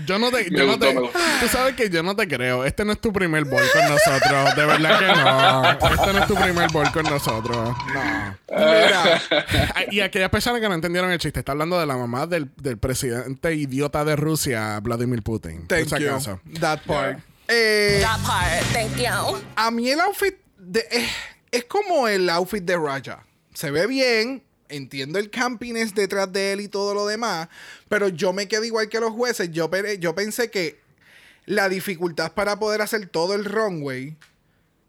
Yo 0.06 0.20
no 0.20 0.30
te, 0.30 0.48
yo 0.52 0.68
no 0.68 0.78
te- 0.78 0.94
tú 0.94 1.48
sabes 1.50 1.74
que 1.76 1.90
yo 1.90 2.04
no 2.04 2.16
te 2.16 2.28
creo. 2.28 2.64
Este 2.66 2.86
no 2.86 2.92
es 2.92 3.02
tu 3.02 3.12
primer 3.12 3.46
bol 3.46 3.64
con 3.74 3.82
nosotros. 3.90 4.56
De 4.56 4.66
verdad 4.66 5.00
que 5.00 5.08
no. 5.08 5.72
Este 5.96 6.14
no 6.14 6.20
es 6.20 6.28
tu 6.28 6.36
primer 6.36 6.70
bol 6.72 6.92
con 6.92 7.04
nosotros. 7.04 7.76
No. 7.94 8.38
Mira, 8.52 9.22
Y 9.92 10.02
aquellas 10.02 10.30
personas 10.30 10.62
que 10.62 10.70
no 10.70 10.76
entendieron 10.76 11.10
el 11.12 11.18
chiste, 11.18 11.40
está 11.40 11.54
hablando 11.54 11.80
de 11.80 11.86
la 11.88 11.98
mamá 11.98 12.28
del, 12.28 12.50
del 12.58 12.78
presidente 12.78 13.54
idiota 13.56 14.06
de 14.06 14.16
Rusia, 14.16 14.80
Vladimir 14.82 15.24
Putin. 15.24 15.66
por 15.68 15.78
thank 15.78 15.88
si 15.98 16.04
you. 16.04 16.10
acaso. 16.12 16.40
That 16.60 16.82
part. 16.86 17.20
Eh, 17.48 18.00
That 18.04 18.20
part, 18.24 18.62
thank 18.74 18.98
you. 18.98 19.38
a 19.56 19.72
mí 19.72 19.90
el 19.90 20.00
outfit 20.02 20.36
de, 20.58 20.86
es, 20.92 21.10
es 21.52 21.66
como 21.66 22.08
el 22.08 22.30
outfit 22.30 22.64
de 22.64 22.78
Raja. 22.78 23.26
Se 23.54 23.72
ve 23.72 23.88
bien, 23.88 24.44
entiendo 24.70 25.20
el 25.20 25.30
campiness 25.30 25.94
detrás 25.96 26.32
de 26.32 26.54
él 26.54 26.62
y 26.62 26.68
todo 26.68 26.94
lo 26.94 27.08
demás, 27.08 27.50
pero 27.90 28.10
yo 28.10 28.34
me 28.34 28.48
quedé 28.48 28.68
igual 28.68 28.90
que 28.90 29.00
los 29.00 29.12
jueces. 29.12 29.52
Yo, 29.52 29.70
yo 30.00 30.16
pensé 30.16 30.52
que 30.52 30.80
la 31.46 31.70
dificultad 31.70 32.34
para 32.34 32.60
poder 32.60 32.82
hacer 32.82 33.08
todo 33.08 33.34
el 33.34 33.46
runway 33.46 34.16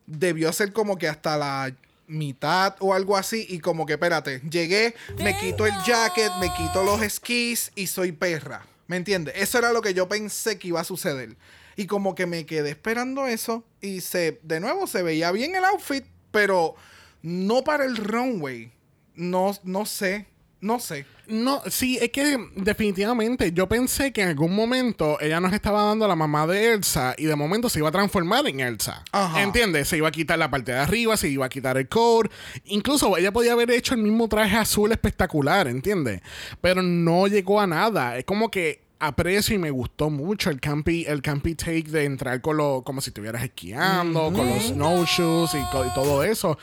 debió 0.07 0.53
ser 0.53 0.73
como 0.73 0.99
que 0.99 1.09
hasta 1.09 1.37
la 1.37 1.75
mitad 2.09 2.75
o 2.81 2.95
algo 2.95 3.17
así 3.17 3.47
y 3.49 3.61
como 3.61 3.87
que 3.87 3.93
espérate, 3.95 4.41
llegué, 4.41 4.95
me 5.19 5.37
quito 5.37 5.67
el 5.67 5.75
jacket, 5.87 6.33
me 6.41 6.53
quito 6.55 6.83
los 6.83 7.03
esquís 7.03 7.71
y 7.75 7.87
soy 7.87 8.13
perra. 8.13 8.67
¿Me 8.87 8.97
entiendes? 8.97 9.35
Eso 9.37 9.59
era 9.59 9.73
lo 9.73 9.83
que 9.83 9.93
yo 9.93 10.09
pensé 10.09 10.59
que 10.59 10.69
iba 10.69 10.81
a 10.81 10.85
suceder. 10.85 11.37
Y 11.77 11.87
como 11.87 12.15
que 12.15 12.27
me 12.27 12.47
quedé 12.47 12.71
esperando 12.71 13.27
eso 13.27 13.63
y 13.81 14.01
se 14.01 14.41
de 14.43 14.61
nuevo 14.61 14.87
se 14.87 15.03
veía 15.03 15.31
bien 15.31 15.55
el 15.55 15.65
outfit, 15.65 16.05
pero 16.31 16.75
no 17.23 17.65
para 17.65 17.85
el 17.85 17.97
runway. 17.97 18.73
No 19.15 19.53
no 19.65 19.85
sé, 19.85 20.27
no 20.61 20.81
sé. 20.81 21.07
No, 21.29 21.61
sí, 21.67 21.99
es 22.01 22.11
que 22.11 22.39
definitivamente 22.57 23.53
yo 23.53 23.69
pensé 23.69 24.13
que 24.13 24.23
en 24.23 24.29
algún 24.29 24.55
momento 24.55 25.21
ella 25.21 25.41
nos 25.41 25.53
estaba 25.53 25.83
dando 25.83 26.07
a 26.07 26.09
la 26.09 26.17
mamá 26.17 26.47
de 26.47 26.73
Elsa 26.73 27.15
y 27.19 27.27
de 27.27 27.37
momento 27.37 27.69
se 27.69 27.81
iba 27.81 27.91
a 27.91 27.93
transformar 27.93 28.47
en 28.47 28.61
Elsa. 28.61 29.05
Ajá. 29.13 29.43
¿Entiendes? 29.43 29.89
Se 29.89 29.99
iba 29.99 30.09
a 30.09 30.11
quitar 30.11 30.39
la 30.39 30.51
parte 30.51 30.73
de 30.73 30.79
arriba, 30.79 31.19
se 31.19 31.29
iba 31.29 31.45
a 31.45 31.51
quitar 31.51 31.77
el 31.77 31.87
core. 31.87 32.31
Incluso 32.65 33.15
ella 33.19 33.31
podía 33.31 33.53
haber 33.53 33.71
hecho 33.71 33.95
el 33.95 34.01
mismo 34.01 34.27
traje 34.27 34.57
azul 34.57 34.91
espectacular, 34.91 35.69
¿entiendes? 35.69 36.23
Pero 36.63 36.83
no 36.83 37.27
llegó 37.27 37.61
a 37.61 37.67
nada. 37.67 38.17
Es 38.17 38.25
como 38.25 38.51
que 38.51 38.88
aprecio 39.01 39.55
y 39.55 39.59
me 39.59 39.71
gustó 39.71 40.11
mucho 40.11 40.51
el 40.51 40.61
campy, 40.61 41.05
el 41.07 41.23
campy 41.23 41.55
take 41.55 41.85
de 41.85 42.05
entrar 42.05 42.41
con 42.41 42.57
lo, 42.57 42.83
como 42.83 43.01
si 43.01 43.11
estuvieras 43.11 43.43
esquiando, 43.43 44.33
con 44.33 44.49
los 44.49 44.69
snowshoes 44.69 45.55
y, 45.55 45.95
todo 45.95 46.23
eso. 46.23 46.59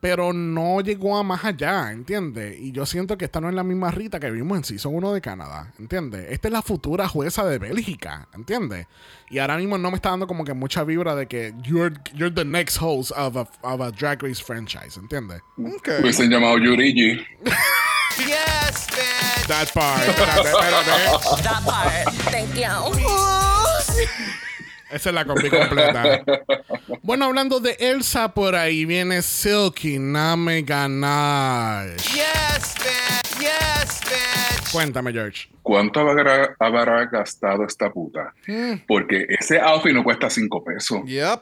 Pero 0.00 0.34
no 0.34 0.82
llegó 0.82 1.16
a 1.16 1.22
más 1.22 1.46
allá, 1.46 1.90
¿entiendes? 1.90 2.58
Y 2.60 2.72
yo 2.72 2.84
siento 2.84 3.16
que 3.16 3.24
esta 3.24 3.40
no 3.40 3.48
es 3.48 3.54
la 3.54 3.62
misma 3.62 3.90
Rita 3.90 4.20
que 4.20 4.30
vimos 4.30 4.58
en 4.58 4.64
Season 4.64 4.94
1 4.94 5.14
de 5.14 5.22
Canadá, 5.22 5.72
¿entiendes? 5.78 6.26
Esta 6.30 6.48
es 6.48 6.52
la 6.52 6.60
futura 6.60 7.08
jueza 7.08 7.46
de 7.46 7.58
Bélgica, 7.58 8.28
¿entiendes? 8.34 8.86
Y 9.30 9.38
ahora 9.38 9.56
mismo 9.56 9.78
no 9.78 9.90
me 9.90 9.96
está 9.96 10.10
dando 10.10 10.26
como 10.26 10.44
que 10.44 10.52
mucha 10.52 10.84
vibra 10.84 11.14
de 11.14 11.26
que 11.26 11.54
you're, 11.62 11.96
you're 12.12 12.34
the 12.34 12.44
next 12.44 12.76
host 12.78 13.12
of 13.16 13.36
a, 13.36 13.48
of 13.62 13.80
a 13.80 13.90
Drag 13.92 14.22
Race 14.22 14.42
franchise, 14.42 15.00
¿entiendes? 15.00 15.40
Ok. 15.56 15.88
Hubiesen 16.02 16.28
llamado 16.28 16.58
Yurigi. 16.58 17.24
Yes, 18.18 18.86
bitch. 18.88 19.46
That 19.48 19.72
part. 19.74 20.02
espérate. 20.08 21.42
That 21.42 21.62
part, 21.64 22.14
thank 22.30 22.54
you. 22.54 22.70
Esa 24.90 25.08
es 25.08 25.14
la 25.14 25.24
combi 25.24 25.50
completa. 25.50 26.22
Bueno, 27.02 27.24
hablando 27.24 27.58
de 27.58 27.76
Elsa, 27.80 28.28
por 28.32 28.54
ahí 28.54 28.84
viene 28.84 29.22
Silky 29.22 29.98
Name 29.98 30.62
Ganache. 30.62 31.96
Yes, 32.14 32.74
bitch. 32.78 33.40
Yes, 33.40 34.00
bitch. 34.04 34.72
Cuéntame, 34.72 35.12
George. 35.12 35.48
¿Cuánto 35.62 36.00
habrá, 36.00 36.54
habrá 36.60 37.06
gastado 37.06 37.64
esta 37.66 37.90
puta? 37.90 38.32
Porque 38.86 39.26
ese 39.28 39.58
outfit 39.58 39.92
no 39.92 40.04
cuesta 40.04 40.30
cinco 40.30 40.62
pesos. 40.62 41.00
Yep. 41.06 41.40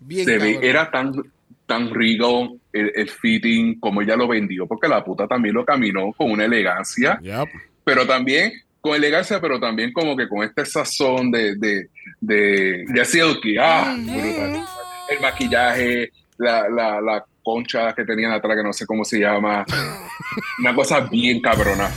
Bien 0.00 0.26
Se 0.26 0.38
ve, 0.38 0.58
era 0.62 0.90
tan, 0.90 1.12
tan 1.66 1.92
regal 1.94 2.50
el, 2.72 2.92
el 2.94 3.08
fitting 3.08 3.80
como 3.80 4.02
ella 4.02 4.16
lo 4.16 4.28
vendió, 4.28 4.66
porque 4.66 4.88
la 4.88 5.02
puta 5.04 5.26
también 5.26 5.54
lo 5.54 5.64
caminó 5.64 6.12
con 6.16 6.30
una 6.30 6.44
elegancia, 6.44 7.18
Yep. 7.22 7.48
pero 7.84 8.06
también 8.06 8.52
con 8.80 8.94
elegancia, 8.94 9.40
pero 9.40 9.58
también 9.58 9.92
como 9.92 10.14
que 10.16 10.28
con 10.28 10.42
este 10.44 10.66
sazón 10.66 11.30
de, 11.30 11.56
de, 11.56 11.88
de, 12.20 12.84
de 12.86 13.04
silky. 13.06 13.56
Ah, 13.58 13.96
brutal. 13.98 14.64
El 15.08 15.20
maquillaje, 15.20 16.10
la, 16.36 16.68
la, 16.68 17.00
la 17.00 17.24
concha 17.42 17.94
que 17.94 18.04
tenían 18.04 18.32
atrás, 18.32 18.56
que 18.56 18.62
no 18.62 18.72
sé 18.74 18.84
cómo 18.86 19.04
se 19.04 19.18
llama. 19.20 19.64
Una 20.60 20.74
cosa 20.74 21.00
bien 21.00 21.40
cabrona. 21.40 21.90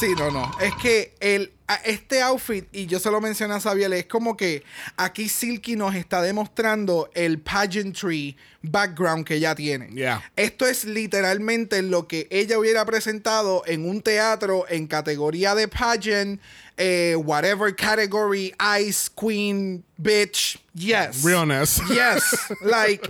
Sí, 0.00 0.14
no, 0.18 0.30
no. 0.30 0.50
Es 0.60 0.74
que 0.76 1.14
el, 1.20 1.50
este 1.84 2.22
outfit, 2.22 2.66
y 2.72 2.86
yo 2.86 2.98
se 2.98 3.10
lo 3.10 3.20
mencioné 3.20 3.54
a 3.54 3.60
Xavier, 3.60 3.92
es 3.92 4.06
como 4.06 4.36
que 4.36 4.62
aquí 4.96 5.28
Silky 5.28 5.76
nos 5.76 5.94
está 5.94 6.22
demostrando 6.22 7.10
el 7.14 7.40
pageantry 7.40 8.36
background 8.62 9.24
que 9.24 9.34
ella 9.34 9.54
tiene. 9.54 9.88
Yeah. 9.88 10.22
Esto 10.36 10.66
es 10.66 10.84
literalmente 10.84 11.82
lo 11.82 12.06
que 12.06 12.26
ella 12.30 12.58
hubiera 12.58 12.84
presentado 12.84 13.62
en 13.66 13.88
un 13.88 14.00
teatro 14.02 14.66
en 14.68 14.86
categoría 14.86 15.54
de 15.54 15.68
pageant, 15.68 16.40
eh, 16.78 17.14
whatever 17.16 17.72
category, 17.72 18.52
Ice 18.60 19.08
Queen, 19.08 19.84
bitch, 20.00 20.58
yes. 20.74 21.24
Realness. 21.24 21.80
Yes, 21.88 22.52
like 22.62 23.08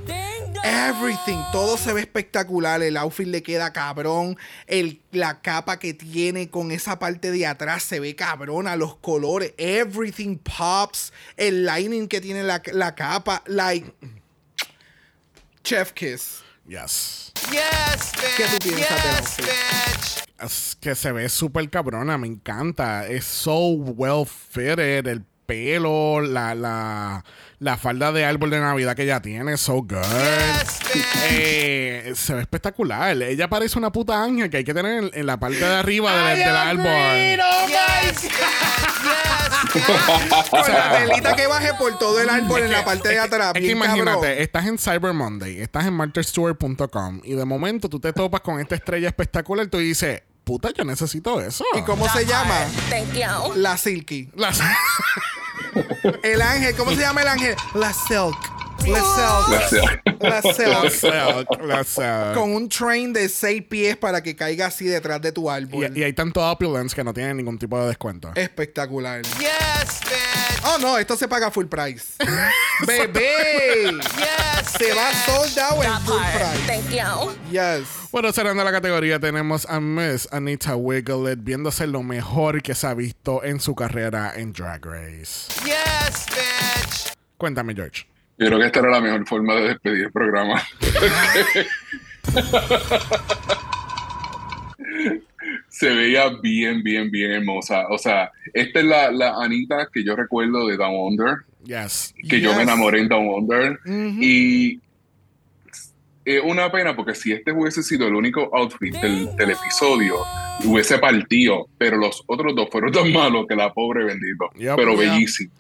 everything, 0.65 1.43
todo 1.53 1.77
se 1.77 1.93
ve 1.93 2.01
espectacular, 2.01 2.83
el 2.83 2.97
outfit 2.97 3.27
le 3.27 3.43
queda 3.43 3.73
cabrón, 3.73 4.37
el, 4.67 5.01
la 5.13 5.41
capa 5.41 5.79
que 5.79 5.95
tiene 5.95 6.49
con 6.51 6.71
esa 6.71 6.99
parte 6.99 7.31
de 7.31 7.47
atrás 7.47 7.83
se 7.83 8.01
ve 8.01 8.15
cabrona, 8.15 8.77
los 8.77 8.97
colores, 8.97 9.53
everything 9.59 10.39
pops, 10.39 11.13
el 11.37 11.65
lining 11.65 12.09
que 12.09 12.21
tiene 12.21 12.43
la, 12.43 12.63
la 12.73 12.95
capa, 12.95 13.43
like 13.47 13.93
chef 15.63 15.93
kiss. 15.93 16.43
Yes. 16.69 17.33
Yes, 17.53 18.13
bitch. 18.17 18.37
¿Qué 18.37 18.45
tú 18.49 18.59
piensas 18.59 19.37
yes, 19.37 19.37
bitch. 19.37 20.26
Que 20.81 20.95
se 20.95 21.13
ve 21.13 21.29
súper 21.29 21.69
cabrona, 21.71 22.19
me 22.19 22.27
encanta. 22.27 23.07
Es 23.07 23.25
so 23.25 23.71
well 23.71 24.27
fitted, 24.27 25.07
el 25.07 25.25
pelo, 25.47 26.21
la, 26.21 26.55
la, 26.55 27.25
la 27.59 27.77
falda 27.79 28.13
de 28.13 28.25
árbol 28.25 28.51
de 28.51 28.61
Navidad 28.61 28.95
que 28.95 29.03
ella 29.05 29.21
tiene, 29.23 29.57
so 29.57 29.75
good. 29.77 29.97
Yes. 30.03 30.79
Eh, 31.31 32.13
se 32.15 32.35
ve 32.35 32.41
espectacular. 32.43 33.21
Ella 33.23 33.49
parece 33.49 33.79
una 33.79 33.91
puta 33.93 34.23
ángel 34.23 34.51
que 34.51 34.59
hay 34.59 34.65
que 34.65 34.75
tener 34.75 35.05
en, 35.05 35.11
en 35.13 35.27
la 35.27 35.39
parte 35.39 35.59
de 35.59 35.75
arriba 35.75 36.29
del, 36.29 36.39
del 36.39 36.49
árbol. 36.57 36.85
Yes, 36.87 38.23
bitch. 38.23 38.23
Yes, 38.23 38.31
bitch. 39.03 40.51
Con 40.51 40.73
la 40.73 40.99
velita 41.01 41.35
que 41.37 41.47
baje 41.47 41.75
por 41.75 41.99
todo 41.99 42.21
el 42.21 42.29
árbol 42.31 42.63
en 42.63 42.73
la 42.73 42.85
parte 42.85 43.09
de 43.11 43.19
atrás, 43.19 43.53
Es 43.55 43.61
que 43.63 43.71
imagínate, 43.73 44.05
cabrón. 44.21 44.35
estás 44.39 44.67
en 44.67 44.79
Cyber 44.79 45.13
Monday, 45.13 45.61
estás 45.61 45.87
en 45.87 45.93
martyrstewart.com 45.95 47.21
y 47.25 47.35
de 47.35 47.45
momento 47.45 47.89
tú 47.89 48.01
te 48.01 48.13
topas 48.13 48.41
con 48.41 48.61
esta 48.61 48.75
estrella 48.75 49.09
espectacular 49.09 49.67
y 49.67 49.69
tú 49.69 49.79
dices, 49.79 50.23
puta, 50.45 50.71
yo 50.75 50.85
necesito 50.85 51.41
eso. 51.41 51.65
¿Y 51.77 51.83
cómo 51.83 52.09
se 52.09 52.25
llama? 52.25 52.59
Thank 52.89 53.13
you. 53.15 53.55
La 53.57 53.77
Silky. 53.77 54.31
El 56.23 56.43
ángel, 56.43 56.75
¿cómo 56.77 56.91
se 56.93 57.01
llama 57.01 57.23
el 57.23 57.29
ángel? 57.29 57.57
La 57.75 57.93
Silk. 57.93 58.56
La. 58.85 59.03
Con 62.35 62.55
un 62.55 62.69
train 62.69 63.13
de 63.13 63.29
seis 63.29 63.63
pies 63.63 63.97
para 63.97 64.23
que 64.23 64.35
caiga 64.37 64.67
así 64.67 64.87
detrás 64.87 65.21
de 65.21 65.33
tu 65.33 65.51
árbol. 65.51 65.91
Y, 65.95 66.01
y 66.01 66.03
hay 66.05 66.13
tanto 66.13 66.41
opulence 66.49 66.95
que 66.95 67.03
no 67.05 67.13
tienen 67.13 67.37
ningún 67.37 67.59
tipo 67.59 67.79
de 67.81 67.89
descuento. 67.89 68.31
Espectacular. 68.35 69.23
Yes, 69.23 70.01
bitch. 70.05 70.63
Oh 70.65 70.79
no, 70.79 70.97
esto 70.99 71.17
se 71.17 71.29
paga 71.29 71.51
full 71.51 71.67
price. 71.67 72.15
Bebé. 72.87 73.93
Yes, 74.17 74.71
Se 74.79 74.93
va 74.93 75.13
sold 75.27 75.59
out 75.59 75.85
en 75.85 76.01
full 76.03 76.19
part. 76.19 76.35
price. 76.35 76.67
Thank 76.67 76.91
you. 76.91 77.33
Yes. 77.51 77.87
Bueno, 78.11 78.33
cerrando 78.33 78.65
la 78.65 78.73
categoría, 78.73 79.21
tenemos 79.21 79.67
a 79.67 79.81
Miss 79.81 80.29
Anita 80.33 80.75
Wiglet 80.77 81.39
viéndose 81.43 81.87
lo 81.87 82.03
mejor 82.03 82.63
que 82.63 82.75
se 82.75 82.87
ha 82.87 82.95
visto 82.95 83.45
en 83.45 83.61
su 83.61 83.75
carrera 83.75 84.33
en 84.37 84.53
Drag 84.53 84.85
Race. 84.85 85.49
yes, 85.65 86.27
bitch. 86.35 87.13
Cuéntame, 87.37 87.75
George. 87.75 88.07
Yo 88.39 88.47
creo 88.47 88.59
que 88.59 88.67
esta 88.67 88.81
era 88.81 88.91
la 88.91 89.01
mejor 89.01 89.27
forma 89.27 89.55
de 89.55 89.69
despedir 89.69 90.05
el 90.05 90.13
programa. 90.13 90.63
Se 95.69 95.91
veía 95.95 96.29
bien, 96.43 96.83
bien, 96.83 97.11
bien 97.11 97.33
hermosa. 97.33 97.87
O 97.91 97.99
sea, 97.99 98.31
esta 98.55 98.81
es 98.81 98.85
la, 98.87 99.11
la 99.11 99.35
Anita 99.43 99.89
que 99.93 100.03
yo 100.05 100.17
recuerdo 100.17 100.67
de 100.67 100.77
Down 100.77 100.95
Under, 101.13 101.37
Yes. 101.65 102.15
que 102.29 102.41
yo 102.41 102.55
me 102.55 102.63
enamoré 102.63 103.01
en 103.01 103.09
Down 103.09 103.29
Under. 103.29 103.73
Ujú. 103.85 104.23
Y 104.23 104.81
es 106.25 106.41
una 106.43 106.71
pena 106.73 106.97
porque 106.97 107.15
si 107.15 107.33
este 107.33 107.53
hubiese 107.53 107.83
sido 107.83 108.07
el 108.09 108.15
único 108.15 108.51
outfit 108.57 108.95
del, 108.97 109.35
del 109.37 109.51
episodio, 109.51 110.17
hubiese 110.65 110.99
partido. 110.99 111.67
Pero 111.79 111.97
los 111.99 112.23
otros 112.27 112.55
dos 112.55 112.69
fueron 112.71 112.93
tan 112.93 113.13
malos 113.13 113.47
que 113.49 113.55
la 113.57 113.73
pobre 113.73 114.05
bendito. 114.05 114.51
Yep. 114.57 114.77
pero 114.77 114.97
bellísimo. 114.97 115.53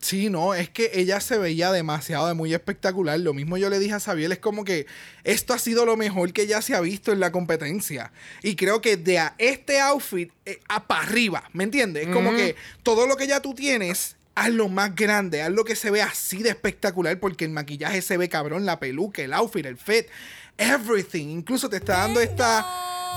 Sí, 0.00 0.30
no, 0.30 0.54
es 0.54 0.70
que 0.70 0.90
ella 0.94 1.20
se 1.20 1.38
veía 1.38 1.72
demasiado, 1.72 2.32
muy 2.34 2.54
espectacular. 2.54 3.18
Lo 3.18 3.34
mismo 3.34 3.56
yo 3.56 3.68
le 3.68 3.78
dije 3.78 3.94
a 3.94 4.00
Xavier, 4.00 4.30
es 4.30 4.38
como 4.38 4.64
que 4.64 4.86
esto 5.24 5.54
ha 5.54 5.58
sido 5.58 5.84
lo 5.84 5.96
mejor 5.96 6.32
que 6.32 6.46
ya 6.46 6.62
se 6.62 6.74
ha 6.74 6.80
visto 6.80 7.12
en 7.12 7.20
la 7.20 7.32
competencia. 7.32 8.12
Y 8.42 8.54
creo 8.54 8.80
que 8.80 8.96
de 8.96 9.18
a 9.18 9.34
este 9.38 9.80
outfit 9.80 10.30
eh, 10.46 10.60
a 10.68 10.86
para 10.86 11.02
arriba, 11.02 11.44
¿me 11.52 11.64
entiendes? 11.64 12.06
Es 12.06 12.12
como 12.12 12.30
que 12.30 12.54
todo 12.82 13.06
lo 13.06 13.16
que 13.16 13.26
ya 13.26 13.40
tú 13.40 13.54
tienes, 13.54 14.16
hazlo 14.36 14.68
más 14.68 14.94
grande, 14.94 15.42
hazlo 15.42 15.64
que 15.64 15.74
se 15.74 15.90
vea 15.90 16.06
así 16.06 16.42
de 16.42 16.50
espectacular, 16.50 17.18
porque 17.18 17.44
el 17.44 17.50
maquillaje 17.50 18.00
se 18.00 18.16
ve 18.16 18.28
cabrón, 18.28 18.66
la 18.66 18.78
peluca, 18.78 19.22
el 19.22 19.32
outfit, 19.32 19.66
el 19.66 19.76
fit, 19.76 20.06
everything. 20.56 21.26
Incluso 21.28 21.68
te 21.68 21.78
está 21.78 21.98
dando 21.98 22.20
esta 22.20 22.64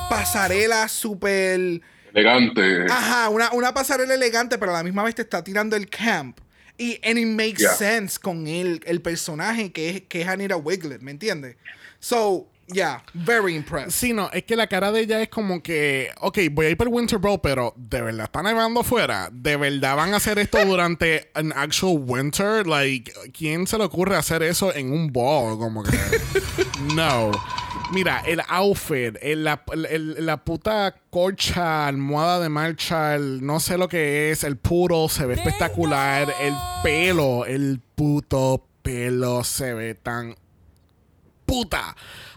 pasarela 0.09 0.87
súper... 0.87 1.81
Elegante. 2.13 2.85
Ajá, 2.89 3.29
una, 3.29 3.51
una 3.51 3.73
pasarela 3.73 4.15
elegante, 4.15 4.57
pero 4.57 4.71
a 4.71 4.77
la 4.77 4.83
misma 4.83 5.03
vez 5.03 5.15
te 5.15 5.21
está 5.21 5.43
tirando 5.43 5.75
el 5.75 5.87
camp. 5.87 6.39
Y 6.81 6.99
and 7.03 7.19
it 7.19 7.27
makes 7.27 7.61
Yeah. 7.61 7.75
sense 7.75 8.17
con 8.19 8.47
el, 8.47 8.81
el 8.87 9.01
personaje 9.01 9.71
que 9.71 9.89
es, 9.89 10.01
que 10.07 10.21
es 10.21 10.27
Anita 10.27 10.55
Wiglet, 10.57 11.01
¿me 11.01 11.11
entiendes? 11.11 11.55
So, 11.99 12.47
yeah, 12.73 13.03
very 13.13 13.55
impressed. 13.55 13.91
Sí, 13.91 14.13
no, 14.13 14.31
es 14.33 14.43
que 14.45 14.55
la 14.55 14.65
cara 14.65 14.91
de 14.91 15.01
ella 15.01 15.21
es 15.21 15.29
como 15.29 15.61
que, 15.61 16.09
ok, 16.21 16.39
voy 16.51 16.65
a 16.65 16.69
ir 16.71 16.77
por 16.77 16.87
Winter 16.87 17.19
Bowl, 17.19 17.39
pero 17.39 17.73
de 17.77 18.01
verdad 18.01 18.23
está 18.25 18.41
nevando 18.41 18.79
afuera. 18.79 19.29
De 19.31 19.57
verdad 19.57 19.95
van 19.95 20.13
a 20.13 20.17
hacer 20.17 20.39
esto 20.39 20.57
durante 20.65 21.29
an 21.35 21.53
actual 21.55 21.97
winter. 21.99 22.65
Like, 22.65 23.11
¿quién 23.37 23.67
se 23.67 23.77
le 23.77 23.83
ocurre 23.83 24.15
hacer 24.15 24.41
eso 24.41 24.73
en 24.73 24.91
un 24.91 25.11
ball? 25.13 25.59
Como 25.59 25.83
que, 25.83 25.95
no. 26.95 27.31
Mira, 27.93 28.21
el 28.25 28.41
outfit, 28.47 29.17
el- 29.21 29.43
la, 29.43 29.61
el- 29.89 30.25
la 30.25 30.37
puta 30.37 30.95
colcha, 31.09 31.87
almohada 31.87 32.39
de 32.39 32.47
marcha, 32.49 33.15
el- 33.15 33.45
no 33.45 33.59
sé 33.59 33.77
lo 33.77 33.89
que 33.89 34.31
es, 34.31 34.43
el 34.45 34.55
puro 34.57 35.09
se 35.09 35.25
ve 35.25 35.33
espectacular. 35.33 36.33
El 36.39 36.53
pelo, 36.83 37.45
el 37.45 37.81
puto 37.95 38.65
pelo 38.81 39.43
se 39.43 39.73
ve 39.73 39.95
tan 39.95 40.35
puta. 41.45 41.95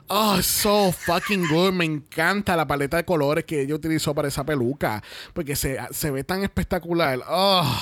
Oh, 0.08 0.42
so 0.42 0.90
fucking 0.92 1.46
good. 1.48 1.72
Me 1.72 1.84
encanta 1.84 2.56
la 2.56 2.66
paleta 2.66 2.96
de 2.98 3.04
colores 3.04 3.44
que 3.44 3.60
ella 3.62 3.74
utilizó 3.76 4.12
para 4.14 4.26
esa 4.28 4.44
peluca. 4.44 5.02
Porque 5.32 5.54
se, 5.56 5.78
se 5.92 6.10
ve 6.10 6.24
tan 6.24 6.42
espectacular. 6.42 7.20
Oh, 7.28 7.80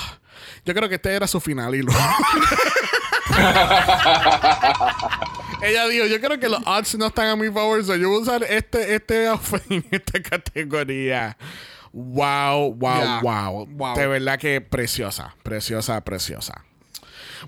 yo 0.63 0.73
creo 0.75 0.87
que 0.87 0.95
este 0.95 1.11
era 1.13 1.25
su 1.27 1.41
final 1.41 1.73
hilo. 1.75 1.91
ella 5.63 5.87
dijo, 5.87 6.05
yo 6.05 6.19
creo 6.19 6.39
que 6.39 6.49
los 6.49 6.61
odds 6.65 6.95
no 6.97 7.07
están 7.07 7.27
a 7.29 7.35
mi 7.35 7.47
favor. 7.49 7.83
so 7.85 7.95
yo 7.95 8.09
voy 8.09 8.19
a 8.19 8.21
usar 8.21 8.43
este, 8.43 8.95
este 8.95 9.27
outfit 9.27 9.61
en 9.71 9.85
esta 9.91 10.21
categoría. 10.21 11.37
Wow, 11.91 12.73
wow, 12.73 12.97
Yeah. 12.99 13.19
wow. 13.21 13.65
Wow. 13.67 13.95
De 13.95 14.07
verdad 14.07 14.39
que 14.39 14.61
preciosa, 14.61 15.35
preciosa, 15.43 16.01
preciosa. 16.03 16.65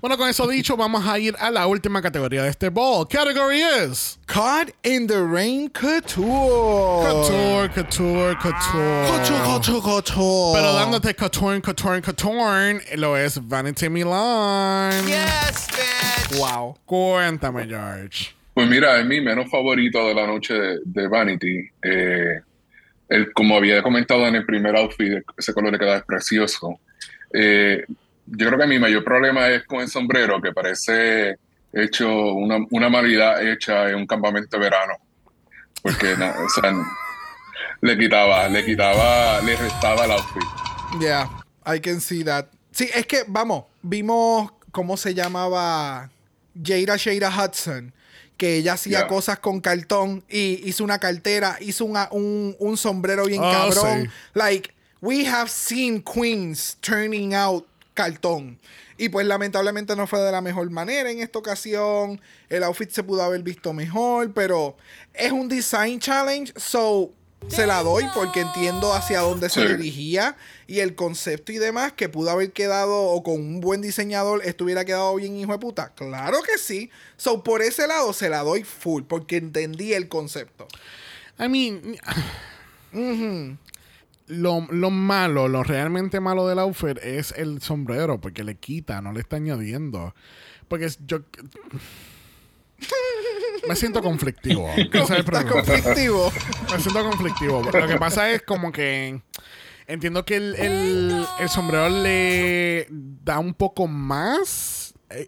Bueno, 0.00 0.18
con 0.18 0.28
eso 0.28 0.46
dicho, 0.46 0.76
vamos 0.76 1.06
a 1.06 1.18
ir 1.18 1.34
a 1.38 1.50
la 1.50 1.66
última 1.66 2.02
categoría 2.02 2.42
de 2.42 2.50
este 2.50 2.68
ball. 2.68 3.06
Category 3.08 3.62
is 3.62 4.18
Caught 4.26 4.70
in 4.82 5.06
the 5.06 5.22
Rain 5.22 5.70
Couture. 5.70 6.16
Couture, 6.16 7.68
couture, 7.70 8.36
couture. 8.36 9.06
Couture, 9.06 9.42
couture, 9.44 9.80
couture. 9.80 10.52
Pero 10.54 10.72
dándote 10.74 11.14
couture, 11.14 11.60
couture, 11.62 12.02
couture, 12.02 12.80
lo 12.96 13.16
es 13.16 13.38
Vanity 13.48 13.88
Milan. 13.88 14.92
Yes, 15.06 15.66
bitch. 15.68 16.38
Wow. 16.38 16.76
Cuéntame, 16.84 17.66
George. 17.66 18.34
Pues 18.52 18.68
mira, 18.68 18.98
es 18.98 19.06
mi 19.06 19.20
menos 19.20 19.50
favorito 19.50 20.06
de 20.08 20.14
la 20.14 20.26
noche 20.26 20.54
de, 20.54 20.78
de 20.84 21.08
Vanity. 21.08 21.70
Eh, 21.82 22.40
el, 23.08 23.32
como 23.32 23.56
había 23.56 23.82
comentado 23.82 24.26
en 24.26 24.34
el 24.34 24.44
primer 24.44 24.76
outfit, 24.76 25.22
ese 25.36 25.52
color 25.54 25.72
le 25.72 25.78
queda 25.78 26.04
precioso. 26.04 26.80
Eh, 27.32 27.84
yo 28.26 28.46
creo 28.48 28.58
que 28.58 28.66
mi 28.66 28.78
mayor 28.78 29.04
problema 29.04 29.48
es 29.48 29.64
con 29.64 29.80
el 29.80 29.88
sombrero, 29.88 30.40
que 30.40 30.52
parece 30.52 31.36
hecho 31.72 32.32
una, 32.32 32.58
una 32.70 32.88
manualidad 32.88 33.46
hecha 33.46 33.88
en 33.90 33.96
un 33.96 34.06
campamento 34.06 34.56
de 34.56 34.62
verano. 34.64 34.94
Porque, 35.82 36.16
na- 36.16 36.34
o 36.44 36.48
sea, 36.48 36.72
le 37.80 37.98
quitaba, 37.98 38.48
le 38.48 38.64
quitaba, 38.64 39.40
le 39.42 39.56
restaba 39.56 40.04
el 40.04 40.10
outfit. 40.12 40.42
Yeah, 41.00 41.28
I 41.66 41.80
can 41.80 42.00
see 42.00 42.24
that. 42.24 42.46
Sí, 42.72 42.88
es 42.94 43.06
que, 43.06 43.24
vamos, 43.26 43.64
vimos 43.82 44.50
cómo 44.72 44.96
se 44.96 45.14
llamaba 45.14 46.10
Jada 46.62 46.96
Shada 46.96 47.30
Hudson, 47.30 47.92
que 48.36 48.56
ella 48.56 48.74
hacía 48.74 48.98
Yeah. 49.00 49.08
cosas 49.08 49.38
con 49.38 49.60
cartón 49.60 50.24
y 50.28 50.68
hizo 50.68 50.84
una 50.84 50.98
cartera, 50.98 51.56
hizo 51.60 51.84
una- 51.84 52.08
un, 52.10 52.56
un 52.58 52.76
sombrero 52.76 53.24
bien 53.26 53.42
Oh, 53.42 53.50
cabrón. 53.50 54.04
sí. 54.04 54.10
Like, 54.34 54.74
we 55.00 55.26
have 55.26 55.48
seen 55.50 56.02
queens 56.02 56.76
turning 56.80 57.34
out 57.34 57.66
cartón. 57.96 58.60
Y 58.98 59.08
pues 59.08 59.26
lamentablemente 59.26 59.96
no 59.96 60.06
fue 60.06 60.20
de 60.20 60.30
la 60.30 60.40
mejor 60.40 60.70
manera 60.70 61.10
en 61.10 61.18
esta 61.18 61.40
ocasión. 61.40 62.20
El 62.48 62.62
outfit 62.62 62.90
se 62.90 63.02
pudo 63.02 63.22
haber 63.22 63.42
visto 63.42 63.72
mejor, 63.72 64.32
pero 64.32 64.76
es 65.12 65.32
un 65.32 65.48
design 65.48 65.98
challenge, 65.98 66.52
so 66.56 67.12
se 67.48 67.66
la 67.66 67.82
doy 67.82 68.04
porque 68.14 68.40
entiendo 68.40 68.92
hacia 68.92 69.20
dónde 69.20 69.50
se 69.50 69.68
dirigía 69.68 70.36
y 70.66 70.80
el 70.80 70.94
concepto 70.94 71.52
y 71.52 71.58
demás 71.58 71.92
que 71.92 72.08
pudo 72.08 72.30
haber 72.30 72.52
quedado 72.52 72.96
o 72.96 73.22
con 73.22 73.34
un 73.34 73.60
buen 73.60 73.82
diseñador 73.82 74.44
estuviera 74.44 74.84
quedado 74.84 75.14
bien 75.14 75.36
hijo 75.36 75.52
de 75.52 75.58
puta. 75.58 75.92
Claro 75.94 76.38
que 76.42 76.58
sí. 76.58 76.90
So 77.16 77.44
por 77.44 77.62
ese 77.62 77.86
lado 77.86 78.12
se 78.12 78.28
la 78.28 78.42
doy 78.42 78.64
full 78.64 79.04
porque 79.04 79.36
entendí 79.36 79.92
el 79.92 80.08
concepto. 80.08 80.66
I 81.38 81.48
mean, 81.48 81.98
lo, 84.28 84.66
lo 84.70 84.90
malo, 84.90 85.48
lo 85.48 85.62
realmente 85.62 86.20
malo 86.20 86.46
del 86.48 86.58
outfit 86.58 86.98
es 87.02 87.32
el 87.36 87.60
sombrero, 87.62 88.20
porque 88.20 88.44
le 88.44 88.56
quita, 88.56 89.00
no 89.02 89.12
le 89.12 89.20
está 89.20 89.36
añadiendo. 89.36 90.14
Porque 90.68 90.86
es- 90.86 90.98
yo. 91.06 91.20
Me 93.68 93.74
siento 93.74 94.02
conflictivo. 94.02 94.68
El 94.76 94.90
Está 94.94 95.44
conflictivo. 95.48 96.30
Me 96.72 96.80
siento 96.80 97.02
conflictivo. 97.08 97.62
Lo 97.62 97.86
que 97.88 97.96
pasa 97.96 98.30
es 98.30 98.42
como 98.42 98.70
que 98.70 99.20
entiendo 99.86 100.24
que 100.24 100.36
el, 100.36 100.54
el- 100.56 101.26
el 101.40 101.48
sombrero 101.48 101.88
le 101.88 102.86
da 102.90 103.38
un 103.38 103.54
poco 103.54 103.88
más. 103.88 104.94
Eh, 105.10 105.26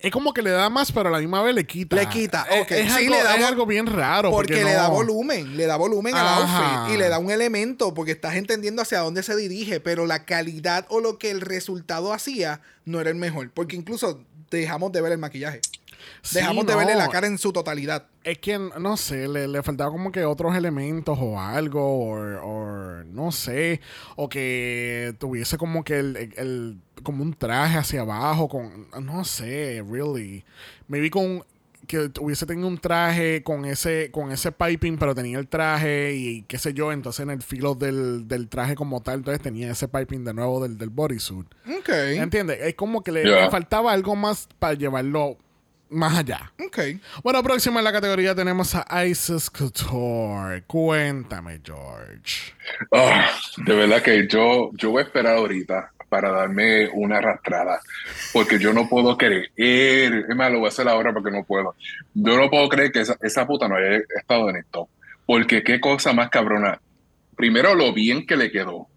es 0.00 0.12
como 0.12 0.32
que 0.32 0.42
le 0.42 0.50
da 0.50 0.70
más, 0.70 0.92
pero 0.92 1.08
a 1.08 1.12
la 1.12 1.18
misma 1.18 1.42
vez 1.42 1.54
le 1.54 1.66
quita. 1.66 1.96
Le 1.96 2.08
quita, 2.08 2.46
ok. 2.60 2.70
Es, 2.70 2.92
Sí, 2.92 3.06
algo, 3.06 3.16
le 3.16 3.22
da 3.22 3.34
es 3.34 3.44
algo 3.44 3.66
bien 3.66 3.86
raro. 3.86 4.30
Porque, 4.30 4.54
Porque, 4.54 4.64
le 4.64 4.72
da 4.72 4.88
volumen, 4.88 5.56
le 5.56 5.66
da 5.66 5.76
volumen 5.76 6.14
al 6.14 6.28
outfit 6.28 6.94
y 6.94 6.98
le 6.98 7.08
da 7.08 7.18
un 7.18 7.30
elemento 7.30 7.94
porque 7.94 8.12
estás 8.12 8.36
entendiendo 8.36 8.82
hacia 8.82 9.00
dónde 9.00 9.22
se 9.24 9.34
dirige, 9.34 9.80
pero 9.80 10.06
la 10.06 10.24
calidad 10.24 10.86
o 10.88 11.00
lo 11.00 11.18
que 11.18 11.30
el 11.30 11.40
resultado 11.40 12.12
hacía 12.12 12.60
no 12.84 13.00
era 13.00 13.10
el 13.10 13.16
mejor, 13.16 13.50
porque 13.50 13.74
incluso 13.74 14.20
dejamos 14.50 14.92
de 14.92 15.00
ver 15.00 15.12
el 15.12 15.18
maquillaje. 15.18 15.60
Sí, 16.22 16.36
Dejamos 16.36 16.66
de 16.66 16.72
no. 16.72 16.78
verle 16.78 16.94
la 16.94 17.08
cara 17.08 17.26
en 17.26 17.38
su 17.38 17.52
totalidad. 17.52 18.06
Es 18.24 18.38
que, 18.38 18.58
no 18.58 18.96
sé, 18.96 19.28
le, 19.28 19.48
le 19.48 19.62
faltaba 19.62 19.90
como 19.90 20.12
que 20.12 20.24
otros 20.24 20.54
elementos 20.56 21.18
o 21.20 21.40
algo, 21.40 21.80
o, 22.42 23.02
no 23.04 23.32
sé, 23.32 23.80
o 24.16 24.28
que 24.28 25.14
tuviese 25.18 25.56
como 25.58 25.84
que 25.84 25.98
el, 25.98 26.16
el- 26.36 26.78
como 27.02 27.22
un 27.22 27.32
traje 27.34 27.78
hacia 27.78 28.00
abajo, 28.02 28.48
con, 28.48 28.88
no 29.02 29.24
sé, 29.24 29.82
really. 29.88 30.44
Me 30.88 31.00
vi 31.00 31.10
con 31.10 31.44
que 31.86 32.10
hubiese 32.20 32.44
tenido 32.44 32.68
un 32.68 32.76
traje 32.76 33.42
con 33.42 33.64
ese 33.64 34.10
con 34.10 34.30
ese 34.30 34.52
piping, 34.52 34.98
pero 34.98 35.14
tenía 35.14 35.38
el 35.38 35.48
traje 35.48 36.12
y 36.14 36.42
qué 36.42 36.58
sé 36.58 36.74
yo, 36.74 36.92
entonces 36.92 37.20
en 37.20 37.30
el 37.30 37.40
filo 37.40 37.74
del, 37.76 38.28
del 38.28 38.48
traje 38.48 38.74
como 38.74 39.00
tal, 39.00 39.20
entonces 39.20 39.40
tenía 39.40 39.70
ese 39.70 39.88
piping 39.88 40.22
de 40.24 40.34
nuevo 40.34 40.60
del, 40.62 40.76
del 40.76 40.90
bodysuit. 40.90 41.46
Ok. 41.78 41.88
¿Entiendes? 41.88 42.58
Es 42.60 42.74
como 42.74 43.02
que 43.02 43.12
le 43.12 43.48
faltaba 43.50 43.92
algo 43.92 44.16
más 44.16 44.48
para 44.58 44.74
llevarlo 44.74 45.38
más 45.90 46.18
allá. 46.18 46.52
Ok. 46.66 46.78
Bueno, 47.22 47.42
próxima 47.42 47.80
en 47.80 47.84
la 47.84 47.92
categoría 47.92 48.34
tenemos 48.34 48.74
a 48.74 49.06
Isis 49.06 49.50
Couture. 49.50 50.62
Cuéntame, 50.66 51.60
George. 51.64 52.52
Ah, 52.92 53.30
de 53.56 53.74
verdad 53.74 54.02
que 54.02 54.26
yo, 54.28 54.70
yo 54.74 54.90
voy 54.90 55.02
a 55.02 55.06
esperar 55.06 55.36
ahorita 55.36 55.92
para 56.08 56.30
darme 56.30 56.88
una 56.88 57.18
arrastrada, 57.18 57.80
porque 58.32 58.58
yo 58.58 58.72
no 58.72 58.88
puedo 58.88 59.16
creer, 59.16 59.50
es 59.56 60.36
más, 60.36 60.50
lo 60.50 60.60
voy 60.60 60.66
a 60.66 60.68
hacer 60.68 60.88
ahora 60.88 61.12
porque 61.12 61.30
no 61.30 61.44
puedo. 61.44 61.74
Yo 62.14 62.36
no 62.36 62.48
puedo 62.50 62.68
creer 62.68 62.92
que 62.92 63.00
esa, 63.00 63.16
esa 63.20 63.46
puta 63.46 63.68
no 63.68 63.76
haya 63.76 64.00
estado 64.18 64.48
en 64.50 64.56
el 64.56 64.64
top, 64.66 64.88
porque 65.26 65.62
qué 65.62 65.80
cosa 65.80 66.12
más 66.12 66.30
cabrona. 66.30 66.80
Primero, 67.36 67.74
lo 67.74 67.92
bien 67.92 68.26
que 68.26 68.36
le 68.36 68.50
quedó, 68.50 68.88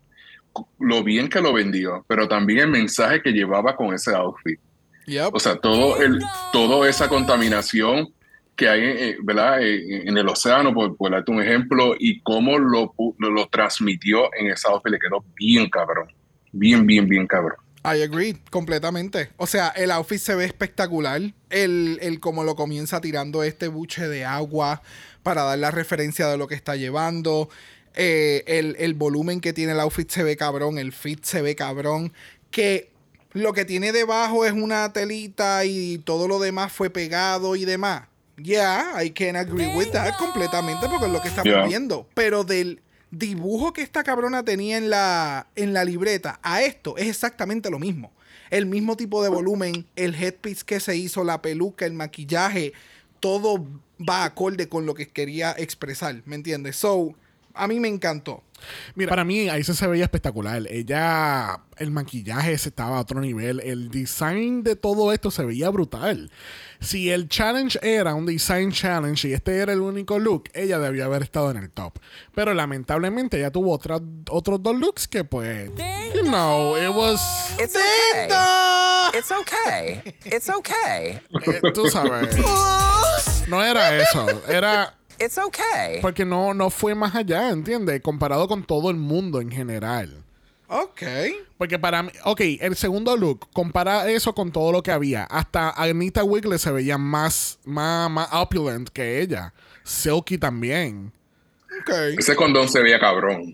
lo 0.79 1.03
bien 1.03 1.29
que 1.29 1.41
lo 1.41 1.53
vendió, 1.53 2.05
pero 2.07 2.27
también 2.27 2.59
el 2.59 2.69
mensaje 2.69 3.21
que 3.21 3.31
llevaba 3.31 3.75
con 3.75 3.93
ese 3.93 4.13
outfit. 4.15 4.59
Yep. 5.07 5.33
O 5.33 5.39
sea, 5.39 5.55
todo 5.55 6.01
el, 6.01 6.21
toda 6.51 6.87
esa 6.89 7.07
contaminación 7.09 8.13
que 8.55 8.69
hay 8.69 8.81
eh, 8.83 9.17
¿verdad? 9.23 9.61
Eh, 9.61 10.07
en 10.07 10.17
el 10.17 10.27
océano, 10.27 10.73
por, 10.73 10.95
por 10.95 11.11
darte 11.11 11.31
un 11.31 11.41
ejemplo, 11.41 11.95
y 11.97 12.21
cómo 12.21 12.59
lo, 12.59 12.93
lo, 13.17 13.29
lo 13.31 13.47
transmitió 13.47 14.29
en 14.35 14.51
esa 14.51 14.69
outfit, 14.69 14.91
le 14.91 14.99
quedó 14.99 15.23
bien 15.35 15.69
cabrón. 15.69 16.07
Bien, 16.51 16.85
bien, 16.85 17.07
bien 17.07 17.25
cabrón. 17.27 17.57
I 17.83 18.03
agree, 18.03 18.37
completamente. 18.51 19.29
O 19.37 19.47
sea, 19.47 19.69
el 19.69 19.89
outfit 19.89 20.19
se 20.19 20.35
ve 20.35 20.45
espectacular. 20.45 21.19
El, 21.49 21.97
el 22.01 22.19
como 22.19 22.43
lo 22.43 22.55
comienza 22.55 23.01
tirando 23.01 23.41
este 23.41 23.67
buche 23.69 24.07
de 24.07 24.25
agua 24.25 24.83
para 25.23 25.43
dar 25.43 25.57
la 25.57 25.71
referencia 25.71 26.27
de 26.27 26.37
lo 26.37 26.47
que 26.47 26.53
está 26.53 26.75
llevando. 26.75 27.49
Eh, 27.95 28.43
el, 28.45 28.75
el 28.77 28.93
volumen 28.93 29.41
que 29.41 29.53
tiene 29.53 29.71
el 29.71 29.79
outfit 29.79 30.09
se 30.11 30.23
ve 30.23 30.37
cabrón. 30.37 30.77
El 30.77 30.91
fit 30.91 31.23
se 31.23 31.41
ve 31.41 31.55
cabrón. 31.55 32.13
Que 32.51 32.90
lo 33.33 33.53
que 33.53 33.65
tiene 33.65 33.91
debajo 33.91 34.45
es 34.45 34.53
una 34.53 34.91
telita 34.93 35.65
y 35.65 35.99
todo 35.99 36.27
lo 36.27 36.39
demás 36.39 36.71
fue 36.71 36.89
pegado 36.89 37.55
y 37.55 37.65
demás. 37.65 38.03
Yeah, 38.37 39.01
I 39.03 39.11
can 39.11 39.35
agree 39.35 39.67
with 39.75 39.91
that 39.91 40.17
completamente 40.17 40.87
porque 40.89 41.05
es 41.05 41.11
lo 41.11 41.21
que 41.21 41.27
estamos 41.27 41.45
Yeah. 41.53 41.65
viendo. 41.65 42.07
Pero 42.13 42.43
del 42.43 42.81
dibujo 43.11 43.73
que 43.73 43.81
esta 43.81 44.03
cabrona 44.03 44.43
tenía 44.43 44.77
en 44.77 44.89
la, 44.89 45.47
en 45.55 45.73
la 45.73 45.83
libreta 45.83 46.39
a 46.41 46.61
esto 46.63 46.97
es 46.97 47.07
exactamente 47.07 47.69
lo 47.69 47.77
mismo. 47.77 48.11
El 48.49 48.65
mismo 48.65 48.97
tipo 48.97 49.21
de 49.23 49.29
volumen, 49.29 49.85
el 49.95 50.15
headpiece 50.15 50.63
que 50.65 50.79
se 50.79 50.95
hizo, 50.95 51.23
la 51.23 51.41
peluca, 51.41 51.85
el 51.85 51.93
maquillaje, 51.93 52.73
todo 53.19 53.65
va 53.99 54.23
acorde 54.25 54.67
con 54.67 54.85
lo 54.85 54.93
que 54.93 55.07
quería 55.07 55.53
expresar, 55.57 56.21
¿me 56.25 56.35
entiendes? 56.35 56.75
So, 56.75 57.13
a 57.53 57.67
mí 57.67 57.79
me 57.79 57.87
encantó. 57.87 58.43
Mira, 58.95 59.09
para 59.09 59.23
mí 59.23 59.49
ahí 59.49 59.63
se 59.63 59.87
veía 59.87 60.03
espectacular. 60.05 60.63
Ella, 60.69 61.61
el 61.77 61.91
maquillaje 61.91 62.53
ese 62.53 62.69
estaba 62.69 62.97
a 62.97 63.01
otro 63.01 63.19
nivel. 63.21 63.59
El 63.61 63.89
design 63.89 64.63
de 64.63 64.75
todo 64.75 65.11
esto 65.13 65.31
se 65.31 65.45
veía 65.45 65.69
brutal. 65.69 66.31
Si 66.79 67.11
el 67.11 67.29
challenge 67.29 67.79
era 67.83 68.15
un 68.15 68.25
design 68.25 68.71
challenge 68.71 69.27
y 69.27 69.33
este 69.33 69.57
era 69.57 69.71
el 69.73 69.81
único 69.81 70.17
look, 70.17 70.45
ella 70.53 70.79
debió 70.79 71.05
haber 71.05 71.21
estado 71.21 71.51
en 71.51 71.57
el 71.57 71.69
top. 71.69 71.99
Pero 72.33 72.53
lamentablemente 72.55 73.37
ella 73.37 73.51
tuvo 73.51 73.71
otra- 73.77 73.99
otros 74.29 74.63
dos 74.63 74.75
looks 74.77 75.07
que 75.07 75.23
pues, 75.23 75.69
you 76.15 76.23
know, 76.23 76.75
it 76.77 76.89
was, 76.89 77.21
It's 77.59 77.75
okay. 77.75 78.27
It's 79.13 79.31
okay. 79.31 80.01
It's 80.25 80.49
okay. 80.49 81.19
eh, 81.45 81.71
tú 81.73 81.87
sabes, 81.89 82.35
no 83.47 83.63
era 83.63 83.95
eso, 83.97 84.25
era 84.47 84.95
It's 85.23 85.37
okay. 85.37 86.01
porque 86.01 86.25
no, 86.25 86.53
no 86.53 86.69
fue 86.69 86.95
más 86.95 87.15
allá, 87.15 87.49
¿entiendes? 87.49 88.01
Comparado 88.01 88.47
con 88.47 88.63
todo 88.63 88.89
el 88.89 88.97
mundo 88.97 89.39
en 89.39 89.51
general. 89.51 90.23
Ok. 90.67 91.01
Porque 91.57 91.77
para 91.77 92.01
mí, 92.01 92.11
ok, 92.23 92.41
el 92.61 92.75
segundo 92.75 93.17
look, 93.17 93.49
compara 93.51 94.09
eso 94.09 94.33
con 94.33 94.51
todo 94.51 94.71
lo 94.71 94.81
que 94.81 94.91
había. 94.91 95.25
Hasta 95.25 95.71
Anita 95.71 96.23
Wiggler 96.23 96.57
se 96.59 96.71
veía 96.71 96.97
más, 96.97 97.59
más, 97.65 98.09
más 98.09 98.29
opulent 98.31 98.89
que 98.89 99.21
ella. 99.21 99.53
Silky 99.83 100.37
también. 100.37 101.11
Ok. 101.81 101.89
Ese 102.17 102.35
condón 102.35 102.69
se 102.69 102.81
veía 102.81 102.99
cabrón. 102.99 103.53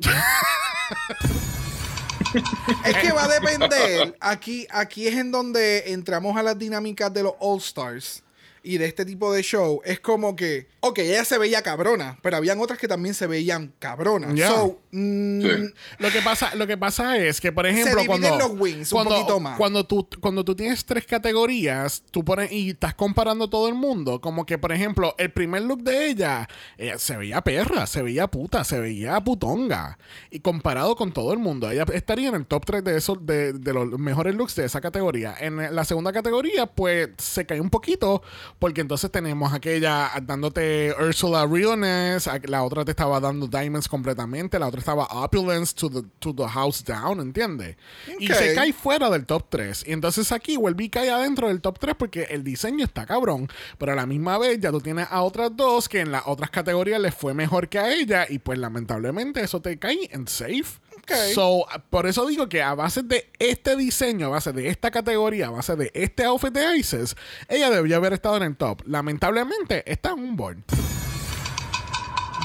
Es 2.85 2.97
que 2.97 3.11
va 3.11 3.23
a 3.23 3.27
depender. 3.27 4.15
Aquí, 4.19 4.67
aquí 4.69 5.07
es 5.07 5.15
en 5.15 5.31
donde 5.31 5.91
entramos 5.91 6.37
a 6.37 6.43
las 6.43 6.57
dinámicas 6.57 7.11
de 7.13 7.23
los 7.23 7.33
All 7.39 7.57
Stars 7.59 8.23
y 8.63 8.77
de 8.77 8.85
este 8.85 9.05
tipo 9.05 9.31
de 9.33 9.43
show. 9.43 9.81
Es 9.85 9.99
como 9.99 10.35
que, 10.35 10.67
ok, 10.79 10.99
ella 10.99 11.25
se 11.25 11.37
veía 11.37 11.61
cabrona, 11.61 12.17
pero 12.21 12.37
habían 12.37 12.59
otras 12.59 12.79
que 12.79 12.87
también 12.87 13.15
se 13.15 13.27
veían 13.27 13.73
cabronas. 13.79 14.39
So, 14.39 14.79
mm, 14.97 15.41
Sí. 15.41 15.73
Lo 15.99 16.11
que 16.11 16.21
pasa, 16.21 16.55
lo 16.55 16.67
que 16.67 16.77
pasa 16.77 17.17
es 17.17 17.39
que, 17.39 17.51
por 17.51 17.65
ejemplo, 17.67 18.01
cuando, 18.05 18.37
los 18.37 18.51
wins 18.59 18.91
un 18.91 18.97
cuando, 18.97 19.15
poquito 19.15 19.39
más. 19.39 19.57
cuando 19.57 19.85
tú, 19.85 20.07
cuando 20.19 20.43
tú 20.43 20.55
tienes 20.55 20.85
tres 20.85 21.05
categorías, 21.05 22.03
tú 22.11 22.23
pones 22.23 22.51
y 22.51 22.71
estás 22.71 22.95
comparando 22.95 23.49
todo 23.49 23.67
el 23.67 23.75
mundo, 23.75 24.19
como 24.21 24.45
que, 24.45 24.57
por 24.57 24.71
ejemplo, 24.71 25.15
el 25.17 25.31
primer 25.31 25.63
look 25.63 25.83
de 25.83 26.07
ella 26.07 26.47
eh, 26.77 26.93
se 26.97 27.17
veía 27.17 27.41
perra, 27.41 27.85
se 27.87 28.01
veía 28.01 28.27
puta, 28.27 28.63
se 28.63 28.79
veía 28.79 29.19
putonga. 29.21 29.97
Y 30.31 30.39
comparado 30.39 30.95
con 30.95 31.11
todo 31.11 31.33
el 31.33 31.39
mundo, 31.39 31.69
ella 31.69 31.85
estaría 31.93 32.29
en 32.29 32.35
el 32.35 32.45
top 32.45 32.65
3 32.65 32.83
de 32.83 32.97
esos, 32.97 33.25
de, 33.25 33.53
de 33.53 33.73
los 33.73 33.87
mejores 33.99 34.35
looks 34.35 34.55
de 34.55 34.65
esa 34.65 34.81
categoría. 34.81 35.35
En 35.39 35.75
la 35.75 35.85
segunda 35.85 36.11
categoría, 36.11 36.65
pues 36.65 37.09
se 37.17 37.45
cae 37.45 37.61
un 37.61 37.69
poquito, 37.69 38.21
porque 38.59 38.81
entonces 38.81 39.11
tenemos 39.11 39.53
aquella 39.53 40.11
dándote 40.23 40.93
Ursula 40.99 41.45
Realness, 41.45 42.29
la 42.45 42.63
otra 42.63 42.85
te 42.85 42.91
estaba 42.91 43.19
dando 43.19 43.47
Diamonds 43.47 43.87
completamente, 43.87 44.59
la 44.59 44.67
otra 44.67 44.81
estaba 44.87 45.05
opulence 45.11 45.73
to 45.75 45.89
the, 45.89 46.01
to 46.19 46.33
the 46.33 46.47
house 46.47 46.81
down, 46.83 47.19
¿entiendes? 47.19 47.75
Y 48.19 48.31
Ok. 48.31 48.37
se 48.37 48.55
cae 48.55 48.71
fuera 48.71 49.09
del 49.09 49.25
top 49.25 49.47
3. 49.49 49.83
Y 49.85 49.91
entonces 49.91 50.31
aquí 50.31 50.55
vuelve 50.55 50.85
y 50.85 50.89
cae 50.89 51.09
adentro 51.09 51.49
del 51.49 51.59
top 51.59 51.77
3 51.77 51.95
porque 51.99 52.23
el 52.29 52.43
diseño 52.45 52.85
está 52.85 53.05
cabrón. 53.05 53.49
Pero 53.77 53.91
a 53.91 53.95
la 53.95 54.05
misma 54.05 54.37
vez 54.37 54.59
ya 54.61 54.71
tú 54.71 54.79
tienes 54.79 55.07
a 55.11 55.23
otras 55.23 55.53
dos 55.57 55.89
que 55.89 55.99
en 55.99 56.11
las 56.13 56.23
otras 56.25 56.49
categorías 56.51 57.01
les 57.01 57.13
fue 57.13 57.33
mejor 57.33 57.67
que 57.67 57.79
a 57.79 57.93
ella. 57.93 58.25
Y 58.29 58.39
pues 58.39 58.57
lamentablemente 58.59 59.41
eso 59.41 59.61
te 59.61 59.77
cae 59.77 60.07
en 60.11 60.25
safe. 60.27 60.79
Ok. 60.99 61.11
So, 61.33 61.65
por 61.89 62.07
eso 62.07 62.25
digo 62.25 62.47
que 62.47 62.61
a 62.61 62.73
base 62.73 63.03
de 63.03 63.29
este 63.39 63.75
diseño, 63.75 64.27
a 64.27 64.29
base 64.29 64.53
de 64.53 64.69
esta 64.69 64.89
categoría, 64.89 65.47
a 65.47 65.51
base 65.51 65.75
de 65.75 65.91
este 65.93 66.23
outfit 66.23 66.53
de 66.53 66.77
Isis, 66.77 67.15
ella 67.49 67.69
debería 67.69 67.97
haber 67.97 68.13
estado 68.13 68.37
en 68.37 68.43
el 68.43 68.55
top. 68.55 68.81
Lamentablemente 68.85 69.83
está 69.91 70.11
en 70.11 70.19
un 70.19 70.35
board. 70.37 70.57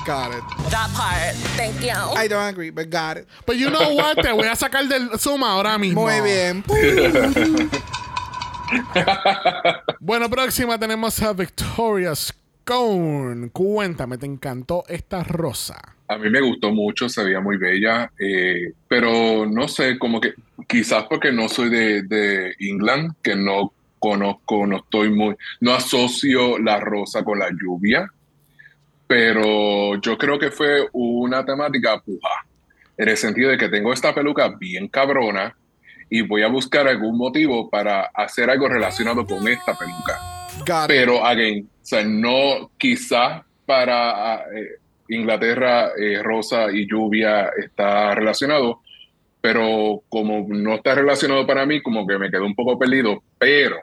Got 0.04 0.32
it. 0.34 0.42
That 0.70 0.90
part. 0.94 1.34
Thank 1.56 1.80
you. 1.80 1.92
I 1.92 2.26
don't 2.26 2.48
agree, 2.48 2.70
but 2.70 2.90
got 2.90 3.18
it. 3.18 3.28
Pero 3.46 3.56
you 3.56 3.70
know 3.70 3.94
what? 3.94 4.16
Te 4.16 4.32
voy 4.32 4.48
a 4.48 4.56
sacar 4.56 4.88
del 4.88 5.16
Zoom 5.18 5.44
ahora 5.44 5.78
mismo. 5.78 6.02
Muy 6.02 6.20
bien. 6.20 6.64
Bueno, 10.00 10.30
próxima 10.30 10.78
tenemos 10.78 11.20
a 11.22 11.34
Victoria 11.34 12.14
Scone. 12.14 13.50
Cuéntame, 13.50 14.16
¿te 14.16 14.24
encantó 14.24 14.84
esta 14.88 15.22
rosa? 15.22 15.78
A 16.08 16.16
mí 16.16 16.30
me 16.30 16.40
gustó 16.40 16.72
mucho, 16.72 17.08
se 17.08 17.22
veía 17.22 17.40
muy 17.40 17.58
bella, 17.58 18.10
eh, 18.18 18.72
pero 18.88 19.46
no 19.46 19.68
sé, 19.68 19.98
como 19.98 20.20
que 20.20 20.32
quizás 20.66 21.04
porque 21.08 21.32
no 21.32 21.48
soy 21.50 21.68
de, 21.68 22.02
de 22.02 22.54
England, 22.60 23.12
que 23.22 23.36
no 23.36 23.72
conozco, 23.98 24.66
no 24.66 24.78
estoy 24.78 25.10
muy, 25.10 25.36
no 25.60 25.74
asocio 25.74 26.58
la 26.58 26.80
rosa 26.80 27.22
con 27.22 27.38
la 27.38 27.50
lluvia, 27.50 28.10
pero 29.12 30.00
yo 30.00 30.16
creo 30.16 30.38
que 30.38 30.50
fue 30.50 30.88
una 30.92 31.44
temática 31.44 32.00
puja, 32.00 32.46
en 32.96 33.10
el 33.10 33.16
sentido 33.18 33.50
de 33.50 33.58
que 33.58 33.68
tengo 33.68 33.92
esta 33.92 34.14
peluca 34.14 34.56
bien 34.58 34.88
cabrona 34.88 35.54
y 36.08 36.22
voy 36.22 36.42
a 36.42 36.48
buscar 36.48 36.88
algún 36.88 37.18
motivo 37.18 37.68
para 37.68 38.04
hacer 38.14 38.48
algo 38.48 38.70
relacionado 38.70 39.26
con 39.26 39.46
esta 39.46 39.76
peluca. 39.76 40.18
Got. 40.66 40.88
Pero, 40.88 41.26
again, 41.26 41.66
o 41.66 41.84
sea, 41.84 42.02
no 42.04 42.70
quizás 42.78 43.42
para 43.66 44.46
eh, 44.50 44.78
Inglaterra 45.10 45.90
eh, 45.94 46.22
rosa 46.22 46.72
y 46.72 46.88
lluvia 46.88 47.50
está 47.62 48.14
relacionado, 48.14 48.80
pero 49.42 50.04
como 50.08 50.46
no 50.48 50.76
está 50.76 50.94
relacionado 50.94 51.46
para 51.46 51.66
mí, 51.66 51.82
como 51.82 52.06
que 52.06 52.16
me 52.16 52.30
quedó 52.30 52.46
un 52.46 52.54
poco 52.54 52.78
perdido, 52.78 53.22
pero 53.36 53.76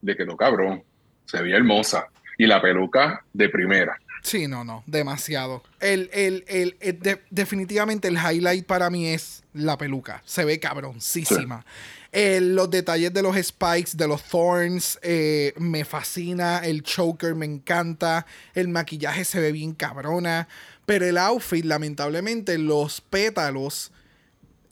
le 0.00 0.16
quedó 0.16 0.34
cabrón, 0.34 0.82
se 1.26 1.42
veía 1.42 1.56
hermosa 1.56 2.06
y 2.38 2.46
la 2.46 2.62
peluca 2.62 3.22
de 3.34 3.50
primera. 3.50 3.98
Sí, 4.22 4.46
no, 4.46 4.62
no, 4.64 4.84
demasiado. 4.86 5.62
El, 5.80 6.08
el, 6.12 6.44
el, 6.46 6.76
el- 6.80 6.98
de- 7.00 7.22
definitivamente 7.30 8.08
el 8.08 8.14
highlight 8.16 8.64
para 8.66 8.88
mí 8.88 9.08
es 9.08 9.42
la 9.52 9.76
peluca. 9.76 10.22
Se 10.24 10.44
ve 10.44 10.60
cabroncísima. 10.60 11.64
Los 12.12 12.70
detalles 12.70 13.12
de 13.12 13.22
los 13.22 13.36
spikes, 13.36 13.92
de 13.96 14.06
los 14.06 14.22
thorns, 14.22 14.98
eh, 15.02 15.54
me 15.56 15.84
fascina. 15.84 16.58
El 16.58 16.82
choker 16.82 17.34
me 17.34 17.46
encanta. 17.46 18.26
El 18.54 18.68
maquillaje 18.68 19.24
se 19.24 19.40
ve 19.40 19.50
bien 19.50 19.74
cabrona. 19.74 20.46
Pero 20.86 21.06
el 21.06 21.16
outfit, 21.18 21.64
lamentablemente, 21.64 22.58
los 22.58 23.00
pétalos. 23.00 23.92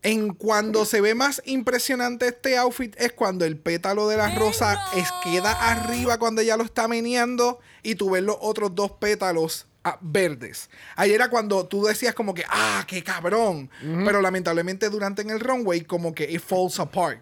En 0.02 0.32
cuando 0.32 0.84
se 0.86 1.00
ve 1.00 1.14
más 1.14 1.42
impresionante 1.44 2.28
este 2.28 2.56
outfit 2.56 2.94
es 2.98 3.12
cuando 3.12 3.44
el 3.44 3.56
pétalo 3.58 4.08
de 4.08 4.16
la 4.16 4.34
rosa 4.34 4.78
es, 4.96 5.08
queda 5.22 5.52
arriba 5.70 6.18
cuando 6.18 6.40
ella 6.40 6.56
lo 6.56 6.64
está 6.64 6.88
meneando 6.88 7.58
y 7.82 7.94
tú 7.94 8.10
ves 8.10 8.22
los 8.22 8.36
otros 8.40 8.74
dos 8.74 8.92
pétalos 8.92 9.66
ah, 9.84 9.98
verdes. 10.00 10.70
Ahí 10.96 11.12
era 11.12 11.28
cuando 11.28 11.66
tú 11.66 11.84
decías 11.84 12.14
como 12.14 12.34
que, 12.34 12.44
ah, 12.48 12.84
qué 12.86 13.02
cabrón. 13.02 13.70
Pero 13.80 14.20
lamentablemente 14.20 14.88
durante 14.88 15.22
en 15.22 15.30
el 15.30 15.40
runway 15.40 15.82
como 15.82 16.14
que 16.14 16.30
it 16.30 16.40
falls 16.40 16.78
apart. 16.78 17.20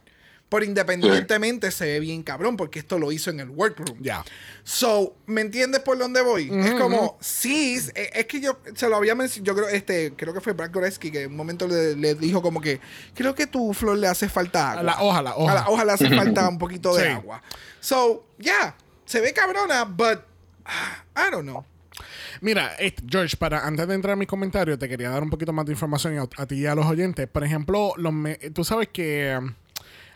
Pero 0.48 0.64
independientemente 0.64 1.70
se 1.70 1.84
ve 1.84 2.00
bien 2.00 2.22
cabrón 2.22 2.56
porque 2.56 2.78
esto 2.78 2.98
lo 2.98 3.12
hizo 3.12 3.28
en 3.28 3.40
el 3.40 3.50
workroom. 3.50 3.98
Ya. 4.00 4.24
So, 4.64 5.14
¿me 5.26 5.42
entiendes 5.42 5.82
por 5.82 5.98
dónde 5.98 6.22
voy? 6.22 6.50
Es 6.50 6.72
como, 6.72 7.18
sí, 7.20 7.74
es, 7.74 7.92
es 7.94 8.24
que 8.24 8.40
yo 8.40 8.58
se 8.74 8.88
lo 8.88 8.96
había 8.96 9.14
mencionado, 9.14 9.44
yo 9.44 9.54
creo, 9.54 9.68
este, 9.68 10.14
creo 10.16 10.32
que 10.32 10.40
fue 10.40 10.54
Brad 10.54 10.72
Goreski 10.72 11.10
que 11.10 11.24
en 11.24 11.32
un 11.32 11.36
momento 11.36 11.68
le, 11.68 11.94
le 11.96 12.14
dijo 12.14 12.40
como 12.40 12.62
que, 12.62 12.80
creo 13.14 13.34
que 13.34 13.46
tu 13.46 13.74
flor 13.74 13.98
le 13.98 14.08
hace 14.08 14.26
falta 14.30 14.70
agua. 14.70 14.80
A 14.80 14.84
la 14.84 15.02
hoja, 15.02 15.22
la 15.22 15.36
hoja. 15.36 15.52
A 15.52 15.54
la 15.54 15.68
hoja 15.68 15.84
le 15.84 15.92
hace 15.92 16.08
falta 16.16 16.48
un 16.48 16.56
poquito 16.56 16.94
de 16.96 17.10
agua. 17.10 17.42
So, 17.80 18.24
yeah, 18.38 18.74
se 19.04 19.20
ve 19.20 19.34
cabrona, 19.34 19.84
but, 19.84 20.20
I 21.16 21.30
don't 21.30 21.44
know. 21.44 21.64
Mira, 22.40 22.74
este, 22.78 23.02
George, 23.08 23.36
para 23.36 23.66
antes 23.66 23.88
de 23.88 23.94
entrar 23.94 24.12
a 24.12 24.16
mis 24.16 24.28
comentarios, 24.28 24.78
te 24.78 24.88
quería 24.88 25.10
dar 25.10 25.22
un 25.22 25.30
poquito 25.30 25.52
más 25.52 25.66
de 25.66 25.72
información 25.72 26.28
a, 26.36 26.46
ti 26.46 26.56
y 26.56 26.66
a 26.66 26.74
los 26.74 26.86
oyentes. 26.86 27.26
Por 27.28 27.42
ejemplo, 27.44 27.92
los 27.96 28.14
tú 28.54 28.64
sabes 28.64 28.88
que 28.88 29.36
um, 29.38 29.54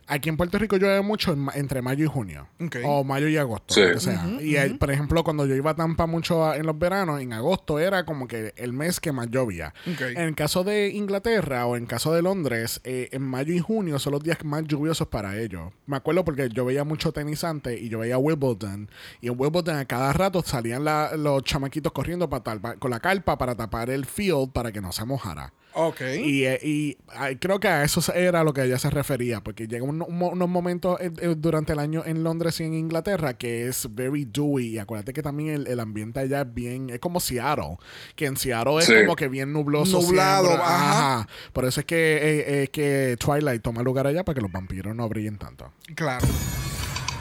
aquí 0.07 0.28
en 0.28 0.36
Puerto 0.36 0.59
Rico 0.59 0.76
llueve 0.76 1.00
mucho 1.03 1.32
en 1.32 1.38
ma- 1.40 1.53
entre 1.55 1.82
mayo 1.82 2.05
y 2.05 2.09
junio. 2.09 2.48
Ok. 2.61 2.76
O 2.84 3.05
mayo 3.05 3.28
y 3.28 3.36
agosto. 3.36 3.74
Sí. 3.74 3.80
lo 3.82 3.92
que 3.94 4.00
sea. 4.00 4.26
y 4.40 4.74
por 4.74 4.90
ejemplo, 4.90 5.22
cuando 5.24 5.46
yo 5.46 5.55
iba 5.55 5.70
a 5.72 5.74
Tampa 5.74 6.07
mucho 6.07 6.44
a- 6.46 6.57
en 6.57 6.66
los 6.66 6.78
veranos, 6.78 7.20
en 7.20 7.32
agosto 7.32 7.78
era 7.78 8.05
como 8.05 8.26
que 8.28 8.53
el 8.57 8.72
mes 8.72 9.00
que 9.00 9.12
más 9.12 9.28
llovía. 9.30 9.74
Ok. 9.92 10.00
En 10.03 10.18
el 10.22 10.34
caso 10.34 10.64
de 10.64 10.88
Inglaterra 10.90 11.66
o 11.66 11.76
en 11.76 11.86
caso 11.86 12.12
de 12.12 12.22
Londres, 12.22 12.80
eh, 12.84 13.09
en 13.12 13.22
mayo 13.22 13.53
y 13.55 13.59
junio 13.59 13.98
son 13.98 14.12
los 14.12 14.22
días 14.22 14.38
más 14.44 14.64
lluviosos 14.64 15.09
para 15.09 15.38
ellos. 15.38 15.72
Me 15.86 15.96
acuerdo 15.96 16.24
porque 16.24 16.48
yo 16.48 16.64
veía 16.64 16.84
mucho 16.84 17.12
tenis 17.12 17.44
antes 17.44 17.80
y 17.80 17.88
yo 17.88 18.00
veía 18.00 18.18
Wimbledon. 18.18 18.90
Y 19.20 19.28
en 19.28 19.34
Wimbledon 19.38 19.76
a 19.76 19.84
cada 19.84 20.12
rato 20.12 20.42
salían 20.44 20.84
la- 20.84 21.16
los 21.16 21.42
chamaquitos 21.44 21.92
corriendo 21.92 22.28
para 22.28 22.42
tal- 22.42 22.78
con 22.78 22.90
la 22.90 23.00
carpa 23.00 23.38
para 23.38 23.55
tapar 23.55 23.90
el 23.90 24.07
field 24.07 24.53
para 24.53 24.72
que 24.72 24.80
no 24.80 24.92
se 24.92 25.05
mojara. 25.05 25.53
Ok. 25.75 26.01
Y, 26.23 26.45
eh, 26.45 26.59
y, 26.62 26.97
creo 27.41 27.59
que 27.61 27.68
a 27.68 27.83
eso 27.85 28.01
era 28.12 28.45
lo 28.45 28.53
que 28.53 28.62
ella 28.62 28.79
se 28.79 28.91
refería, 28.91 29.41
porque 29.41 29.66
llega 29.66 29.85
un- 29.85 30.03
un 30.03 30.18
mo- 30.18 30.29
unos 30.31 30.49
momentos 30.49 31.01
eh, 31.01 31.11
eh, 31.20 31.35
durante 31.37 31.73
el 31.73 31.79
año 31.79 32.03
en 32.05 32.23
Londres 32.23 32.61
y 32.61 32.64
en 32.64 32.75
Inglaterra 32.75 33.35
que 33.35 33.68
es 33.68 33.89
very 33.91 34.25
dewy. 34.25 34.66
Y 34.75 34.79
acuérdate 34.79 35.12
que 35.12 35.23
también 35.23 35.51
el, 35.55 35.66
el 35.66 35.81
ambiente 35.81 36.20
allá 36.20 36.43
es 36.43 36.53
bien, 36.55 36.91
es 36.91 36.99
como 36.99 37.20
Seattle, 37.20 37.79
que 38.16 38.27
en 38.27 38.37
Seattle 38.37 38.79
es 38.81 38.85
Sí. 38.87 38.95
como 39.03 39.16
que 39.16 39.29
bien 39.29 39.53
nubloso. 39.53 40.01
Nublado, 40.03 40.47
siempre. 40.49 40.66
ajá. 40.66 41.29
Por 41.53 41.64
eso 41.64 41.81
es 41.81 41.87
que, 41.87 42.16
eh, 42.16 42.62
eh, 42.64 42.68
que 42.68 43.16
Twilight 43.18 43.62
toma 43.62 43.83
lugar 43.83 44.07
allá 44.07 44.25
para 44.25 44.35
que 44.35 44.41
los 44.43 44.53
vampiros 44.53 44.95
no 44.95 45.09
brillen 45.09 45.39
tanto. 45.39 45.73
Claro. 45.95 46.27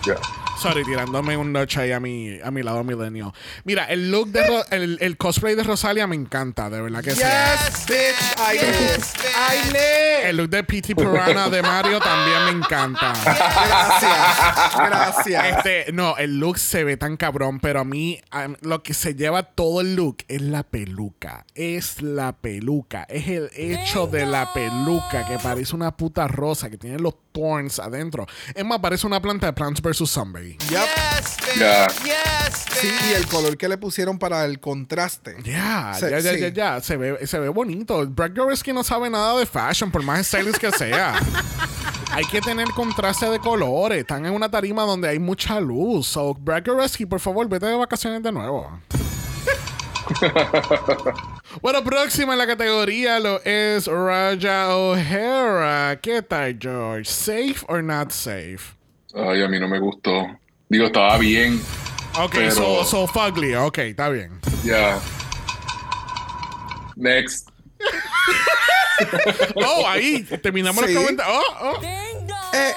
Ya. 0.06 0.16
Sorry, 0.62 0.84
tirándome 0.84 1.36
un 1.38 1.52
notch 1.52 1.78
ahí 1.78 1.92
a 1.92 2.00
mi, 2.00 2.40
a 2.44 2.52
mi 2.52 2.62
lado 2.62 2.84
milenio. 2.84 3.34
Mira, 3.64 3.86
el 3.86 4.12
look 4.12 4.30
de 4.32 4.46
Ro- 4.46 4.66
el, 4.70 4.98
el 5.02 5.18
cosplay 5.18 5.56
de 5.56 5.64
Rosalia 5.64 6.06
me 6.06 6.16
encanta, 6.16 6.70
de 6.70 6.82
verdad 6.82 7.04
que 7.04 7.12
sí. 7.12 7.22
Yes, 7.22 7.86
bitch, 7.88 8.42
I 8.54 9.72
live. 9.72 10.30
El 10.30 10.38
look 10.38 10.50
de 10.50 10.64
P.T. 10.64 10.96
Piranha 10.96 11.50
de 11.50 11.62
Mario 11.64 12.00
también 12.00 12.46
me 12.46 12.52
encanta. 12.52 13.14
Gracias. 13.24 14.76
Gracias. 14.78 15.58
Este, 15.58 15.92
no, 15.94 16.16
el 16.18 16.38
look 16.40 16.58
se 16.60 16.84
ve 16.84 16.96
tan 16.98 17.18
cabrón, 17.18 17.60
pero 17.60 17.80
a 17.80 17.84
mí 17.84 18.20
lo 18.62 18.84
que 18.84 18.94
se 18.94 19.16
lleva 19.16 19.44
todo 19.44 19.82
el 19.82 19.96
look 19.96 20.18
es 20.28 20.42
la 20.42 20.64
peluca. 20.64 21.46
Es 21.56 22.02
la 22.02 22.34
peluca. 22.34 23.04
Es 23.10 23.28
el 23.28 23.50
hecho 23.56 24.06
de 24.08 24.26
la 24.26 24.54
peluca 24.54 25.26
que 25.28 25.40
parece 25.40 25.76
una 25.76 25.98
puta 25.98 26.28
rosa 26.28 26.70
que 26.70 26.78
tiene 26.78 27.00
los 27.00 27.16
thorns 27.32 27.80
adentro. 27.80 28.28
Es 28.54 28.64
más, 28.66 28.80
parece 28.80 29.08
una 29.08 29.22
planta 29.22 29.48
de 29.48 29.54
Plants 29.54 29.82
vs. 29.82 30.18
Yep. 30.70 30.88
Ya. 31.60 31.88
Sí, 32.80 32.90
y 33.10 33.14
el 33.14 33.28
color 33.28 33.58
que 33.58 33.68
le 33.70 33.78
pusieron 33.78 34.18
para 34.18 34.46
el 34.46 34.60
contraste. 34.60 35.36
Ya, 35.44 35.94
Se- 36.00 36.10
ya, 36.10 36.20
ya, 36.20 36.34
sí. 36.34 36.40
ya, 36.40 36.48
ya. 36.50 36.82
Se 36.82 36.98
ve, 36.98 37.26
se 37.28 37.40
ve 37.40 37.50
bonito. 37.50 38.06
Brad 38.08 38.32
Goreski 38.36 38.74
no 38.74 38.84
sabe 38.84 39.10
nada 39.10 39.38
de 39.38 39.46
fashion, 39.46 39.92
por 39.92 40.04
más 40.04 40.26
stylist 40.28 40.58
que 40.58 40.72
sea. 40.72 41.20
hay 42.12 42.26
que 42.26 42.42
tener 42.42 42.68
contraste 42.70 43.30
de 43.30 43.40
colores. 43.40 44.00
Están 44.00 44.26
en 44.26 44.34
una 44.34 44.50
tarima 44.50 44.84
donde 44.84 45.10
hay 45.10 45.20
mucha 45.20 45.60
luz. 45.60 46.08
So, 46.08 46.34
Brad 46.34 46.64
Goreski, 46.66 47.06
por 47.06 47.20
favor, 47.20 47.48
vete 47.50 47.66
de 47.68 47.76
vacaciones 47.76 48.24
de 48.24 48.32
nuevo. 48.32 48.80
bueno, 51.62 51.84
próxima 51.84 52.34
en 52.34 52.40
la 52.40 52.48
categoría 52.48 53.20
lo 53.20 53.42
es 53.44 53.88
Raja 53.88 54.76
O'Hara. 54.76 56.00
¿Qué 56.02 56.22
tal, 56.22 56.58
George? 56.60 57.06
¿Safe 57.06 57.66
or 57.68 57.84
not 57.84 58.12
safe? 58.12 58.81
Ay, 59.14 59.44
a 59.44 59.48
mí 59.48 59.60
no 59.60 59.68
me 59.68 59.80
gustó. 59.80 60.28
Digo, 60.70 60.86
estaba 60.86 61.18
bien. 61.18 61.62
Ok, 62.20 62.32
Pero- 62.34 62.52
so, 62.52 62.84
so 62.86 63.08
fugly. 63.08 63.56
Ok, 63.56 63.78
está 63.80 64.10
bien. 64.10 64.40
Ya. 64.64 65.00
Next. 66.96 67.50
Oh, 69.56 69.88
ahí 69.88 70.22
terminamos 70.44 70.86
Sí. 70.86 70.94
los 70.94 71.02
comentarios. 71.04 71.44
Oh, 71.60 71.72
oh. 71.74 71.82
Eh, 72.54 72.74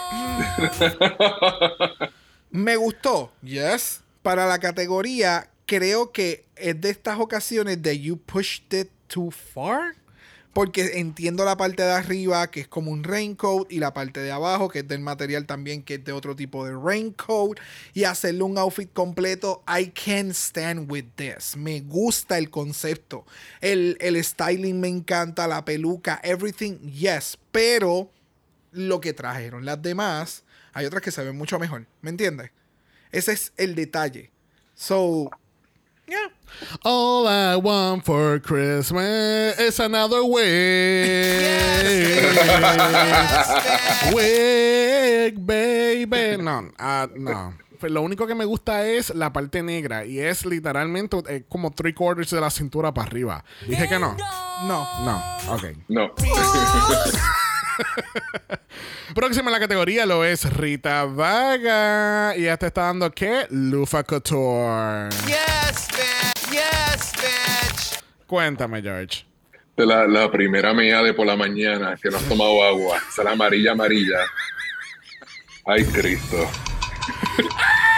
me 2.51 2.77
gustó, 2.77 3.31
yes. 3.43 4.01
Para 4.23 4.47
la 4.47 4.59
categoría, 4.59 5.51
creo 5.67 6.13
que 6.13 6.47
es 6.57 6.81
de 6.81 6.89
estas 6.89 7.19
ocasiones 7.21 7.83
de 7.83 8.01
you 8.01 8.17
pushed 8.17 8.73
it 8.73 8.89
too 9.07 9.31
far. 9.31 9.97
Porque 10.55 11.01
entiendo 11.01 11.45
la 11.45 11.57
parte 11.57 11.83
de 11.83 11.91
arriba, 11.91 12.51
que 12.51 12.61
es 12.61 12.69
como 12.69 12.93
un 12.93 13.03
raincoat, 13.05 13.71
y 13.71 13.81
la 13.81 13.93
parte 13.93 14.21
de 14.21 14.31
abajo, 14.31 14.69
que 14.69 14.79
es 14.79 14.89
del 14.89 15.01
material 15.01 15.47
también, 15.47 15.83
que 15.83 15.95
es 15.95 16.05
de 16.05 16.13
otro 16.13 16.37
tipo 16.37 16.65
de 16.65 16.75
raincoat. 16.75 17.59
Y 17.93 18.05
hacerle 18.05 18.45
un 18.45 18.57
outfit 18.57 18.93
completo, 18.93 19.63
I 19.69 19.89
can 19.89 20.31
stand 20.31 20.91
with 20.91 21.07
this. 21.17 21.57
Me 21.57 21.81
gusta 21.81 22.39
el 22.39 22.51
concepto. 22.51 23.27
El, 23.61 23.99
el 24.01 24.23
styling 24.25 24.81
me 24.81 24.89
encanta, 24.89 25.49
la 25.49 25.65
peluca, 25.65 26.21
everything, 26.23 26.79
yes. 26.89 27.37
Pero 27.51 28.11
lo 28.71 29.01
que 29.01 29.13
trajeron 29.13 29.65
las 29.65 29.83
demás, 29.83 30.45
hay 30.73 30.87
otras 30.87 31.03
que 31.03 31.11
se 31.11 31.23
ven 31.25 31.37
mucho 31.37 31.59
mejor. 31.59 31.87
¿Me 32.01 32.11
entiendes? 32.11 32.51
Ese 33.11 33.33
es 33.33 33.53
el 33.57 33.75
detalle. 33.75 34.31
So, 34.75 35.31
yeah. 36.09 36.29
All 36.85 37.27
I 37.27 37.57
want 37.57 38.05
for 38.05 38.39
Christmas 38.41 39.59
is 39.59 39.81
another 39.81 40.25
wig. 40.25 40.45
Wig, 44.15 45.47
baby. 45.47 46.43
No, 46.43 46.71
ah, 46.79 47.09
no. 47.15 47.55
Pues 47.81 47.93
Lo 47.93 48.03
único 48.03 48.27
que 48.27 48.35
me 48.35 48.45
gusta 48.45 48.87
es 48.87 49.15
la 49.15 49.33
parte 49.33 49.63
negra 49.63 50.07
y 50.07 50.19
es 50.19 50.47
literalmente 50.47 51.19
eh, 51.29 51.45
como 51.49 51.71
three 51.71 51.93
quarters 51.93 52.31
de 52.31 52.41
la 52.41 52.51
cintura 52.51 52.95
para 52.95 53.09
arriba. 53.09 53.45
Dije 53.67 53.89
que 53.89 53.99
no. 53.99 54.17
No. 54.65 54.87
No, 55.05 55.23
ok. 55.53 55.65
No. 55.89 56.15
Próxima 59.15 59.49
en 59.49 59.53
la 59.53 59.61
categoría 59.61 60.07
lo 60.07 60.25
es 60.25 60.51
Rita 60.53 61.05
Vaga. 61.05 62.37
Y 62.37 62.45
ya 62.45 62.57
te 62.57 62.67
está 62.67 62.83
dando 62.83 63.11
qué? 63.11 63.47
Lufa 63.51 64.03
Couture. 64.05 65.09
Yes, 65.27 65.89
bitch. 65.89 66.51
Yes, 66.51 67.13
bitch. 67.17 68.05
Cuéntame, 68.27 68.83
George. 68.83 69.25
De 69.77 69.87
la, 69.87 70.07
la 70.07 70.31
primera 70.31 70.73
mía 70.73 71.03
de 71.03 71.15
por 71.15 71.27
la 71.27 71.37
mañana 71.37 71.97
que 72.01 72.11
no 72.11 72.19
has 72.19 72.25
tomado 72.25 72.63
agua. 72.63 72.99
La 73.23 73.33
amarilla, 73.33 73.73
amarilla. 73.73 74.21
Ay, 75.67 75.85
Cristo. 75.85 76.49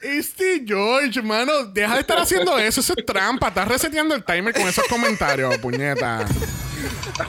Este 0.00 0.64
George, 0.66 1.20
mano, 1.22 1.64
deja 1.64 1.94
de 1.94 2.00
estar 2.00 2.18
haciendo 2.18 2.58
eso. 2.58 2.80
Eso 2.80 2.94
es 2.96 3.04
trampa. 3.06 3.48
Estás 3.48 3.68
reseteando 3.68 4.14
el 4.14 4.24
timer 4.24 4.54
con 4.54 4.66
esos 4.66 4.86
comentarios, 4.86 5.58
puñeta. 5.58 6.24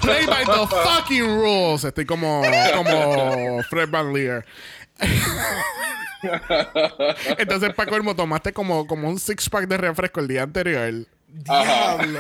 Play 0.02 0.26
by 0.26 0.46
the 0.46 0.68
fucking 0.68 1.26
rules. 1.26 1.84
Estoy 1.84 2.06
como, 2.06 2.42
como 2.76 3.62
Fred 3.64 3.90
Van 3.90 4.14
Leer. 4.14 4.46
Entonces, 7.38 7.74
para 7.74 7.90
colmo, 7.90 8.16
tomaste 8.16 8.54
como, 8.54 8.88
como 8.88 9.10
un 9.10 9.20
six 9.20 9.50
pack 9.50 9.68
de 9.68 9.78
refresco 9.78 10.20
el 10.20 10.28
día 10.28 10.44
anterior. 10.44 11.06
Diablo. 11.28 12.20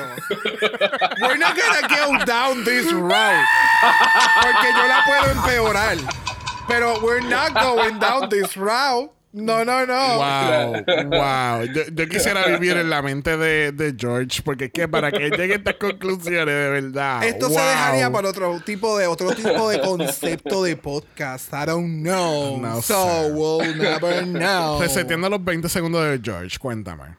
We're 1.21 1.37
not 1.37 1.55
gonna 1.55 1.87
go 1.87 2.25
down 2.25 2.63
this 2.63 2.91
route. 2.91 3.45
Porque 4.41 4.67
yo 4.75 4.87
la 4.87 5.03
puedo 5.05 5.31
empeorar. 5.31 5.97
Pero 6.71 6.99
we're 7.01 7.21
not 7.27 7.53
going 7.53 7.99
down 7.99 8.29
this 8.29 8.55
route. 8.55 9.11
No, 9.33 9.63
no, 9.63 9.85
no. 9.85 10.17
Wow, 10.17 10.83
wow. 11.09 11.63
Yo, 11.63 11.83
yo 11.93 12.09
quisiera 12.09 12.45
vivir 12.47 12.75
en 12.75 12.89
la 12.89 13.01
mente 13.01 13.37
de, 13.37 13.71
de 13.71 13.95
George, 13.97 14.41
porque 14.43 14.65
es 14.65 14.71
que 14.73 14.89
para 14.89 15.09
que 15.09 15.29
llegue 15.29 15.53
a 15.53 15.55
estas 15.55 15.75
conclusiones, 15.75 16.53
de 16.53 16.69
verdad. 16.69 17.23
Esto 17.23 17.47
se 17.49 17.61
dejaría 17.61 18.11
para 18.11 18.27
otro 18.27 18.59
tipo 18.59 18.97
de 18.97 19.07
otro 19.07 19.33
tipo 19.33 19.69
de 19.69 19.79
concepto 19.79 20.63
de 20.63 20.75
podcast. 20.75 21.53
I 21.53 21.65
don't 21.65 22.01
know. 22.01 22.57
No 22.59 22.81
so 22.81 23.05
sé. 23.05 23.31
we'll 23.31 23.75
never 23.77 24.23
know. 24.25 24.81
Reseteando 24.81 25.29
los 25.29 25.41
20 25.43 25.69
segundos 25.69 26.03
de 26.03 26.19
George, 26.21 26.59
cuéntame. 26.59 27.15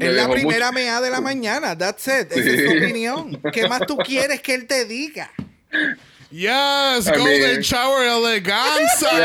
Es 0.00 0.14
la 0.14 0.30
primera 0.30 0.72
mucho- 0.72 0.84
mea 0.84 1.00
de 1.02 1.10
la 1.10 1.20
mañana. 1.20 1.76
That's 1.76 2.06
it. 2.06 2.32
Esa 2.32 2.50
es 2.50 2.64
su 2.64 2.78
opinión. 2.78 3.38
¿Qué 3.52 3.68
más 3.68 3.80
tú 3.86 3.98
quieres 3.98 4.40
que 4.40 4.54
él 4.54 4.66
te 4.66 4.86
diga? 4.86 5.30
Yes, 6.36 7.08
I 7.08 7.16
Golden 7.16 7.40
mean- 7.40 7.62
Shower 7.62 8.04
Eleganza. 8.04 9.08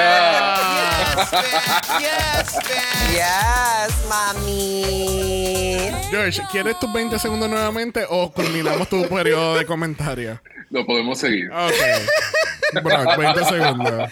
Yes, 1.99 2.55
bitch. 2.63 3.11
Yes, 3.11 3.91
mami. 4.07 5.91
George, 6.09 6.41
¿quieres 6.51 6.79
tus 6.79 6.91
20 6.93 7.19
segundos 7.19 7.49
nuevamente 7.49 8.05
o 8.09 8.31
culminamos 8.31 8.87
tu 8.87 9.05
periodo 9.09 9.55
de 9.55 9.65
comentarios? 9.65 10.39
Lo 10.69 10.85
podemos 10.85 11.19
seguir. 11.19 11.51
Ok. 11.51 12.81
Brock, 12.81 13.17
20 13.17 13.43
segundos. 13.45 14.09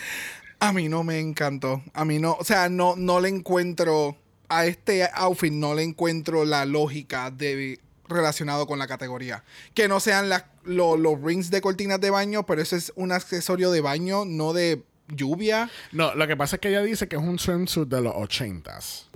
A 0.59 0.73
mí 0.73 0.89
no 0.89 1.05
me 1.05 1.19
encantó. 1.21 1.81
A 1.93 2.03
mí 2.03 2.19
no, 2.19 2.34
o 2.38 2.43
sea, 2.43 2.67
no, 2.67 2.95
no 2.97 3.21
le 3.21 3.30
encuentro 3.30 4.17
a 4.49 4.65
este 4.65 5.07
outfit, 5.13 5.53
no 5.53 5.73
le 5.73 5.84
encuentro 5.84 6.43
la 6.43 6.65
lógica 6.65 7.31
de 7.31 7.80
relacionado 8.09 8.67
con 8.67 8.77
la 8.77 8.88
categoría. 8.88 9.43
Que 9.73 9.88
no 9.88 10.01
sean 10.01 10.27
las- 10.27 10.43
lo- 10.70 10.96
los 10.98 11.22
rings 11.22 11.50
de 11.52 11.60
cortinas 11.62 12.00
de 12.00 12.10
baño, 12.10 12.46
pero 12.46 12.62
eso 12.62 12.76
es 12.76 12.94
un 12.96 13.12
accesorio 13.12 13.72
de 13.72 13.82
baño, 13.82 14.24
no 14.26 14.54
de 14.54 14.84
lluvia. 15.08 15.70
No, 15.91 16.14
lo 16.16 16.28
que 16.28 16.38
pasa 16.38 16.56
es 16.58 16.60
que 16.62 16.70
ella 16.70 16.84
dice 16.84 17.08
que 17.08 17.16
es 17.16 17.22
un 17.22 17.40
swimsuit 17.40 17.90
de 17.90 18.02
los 18.02 18.14
80s. 18.14 19.08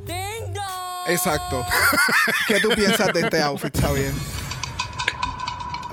Exacto. 1.08 1.66
¿Qué 2.48 2.60
tú 2.60 2.70
piensas 2.70 3.14
de 3.14 3.22
este 3.22 3.42
outfit? 3.42 3.76
Está 3.76 3.92
bien. 3.92 4.14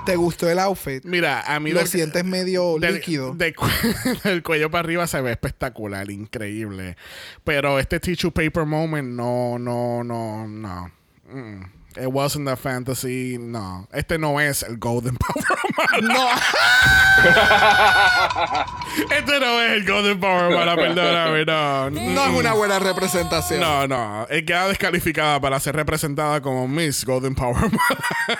¿Te 0.06 0.16
gustó 0.16 0.48
el 0.48 0.58
outfit? 0.58 1.04
Mira, 1.04 1.42
a 1.42 1.60
mí 1.60 1.70
Lo 1.72 1.80
del- 1.80 1.88
sientes 1.88 2.24
medio 2.24 2.78
del, 2.78 2.94
líquido. 2.94 3.36
cu- 3.56 3.66
del 4.24 4.42
cuello 4.42 4.70
para 4.70 4.80
arriba 4.80 5.06
se 5.06 5.20
ve 5.20 5.30
espectacular, 5.32 6.10
increíble. 6.10 6.96
Pero 7.44 7.78
este 7.78 8.00
tissue 8.00 8.30
paper 8.32 8.64
moment, 8.64 9.08
no, 9.10 9.58
no, 9.58 10.02
no, 10.02 10.48
no. 10.48 10.90
Mm. 11.30 11.62
It 11.96 12.06
wasn't 12.06 12.48
a 12.48 12.56
fantasy, 12.56 13.36
no. 13.38 13.88
Este 13.92 14.16
no 14.16 14.38
es 14.38 14.62
el 14.62 14.78
Golden 14.78 15.16
Power 15.16 15.44
Mala. 15.76 16.14
No. 16.14 16.30
Este 19.10 19.40
no 19.40 19.60
es 19.60 19.72
el 19.72 19.86
Golden 19.86 20.20
Power 20.20 20.54
Mala, 20.54 20.76
perdóname, 20.76 21.44
no. 21.44 21.90
No 21.90 22.24
es 22.26 22.30
una 22.30 22.52
buena 22.52 22.78
representación. 22.78 23.60
No, 23.60 23.86
no. 23.86 24.26
Es 24.28 24.44
queda 24.44 24.68
descalificada 24.68 25.40
para 25.40 25.58
ser 25.60 25.76
representada 25.76 26.40
como 26.40 26.66
Miss 26.68 27.04
Golden 27.04 27.34
Power 27.34 27.56
Mala. 27.56 28.38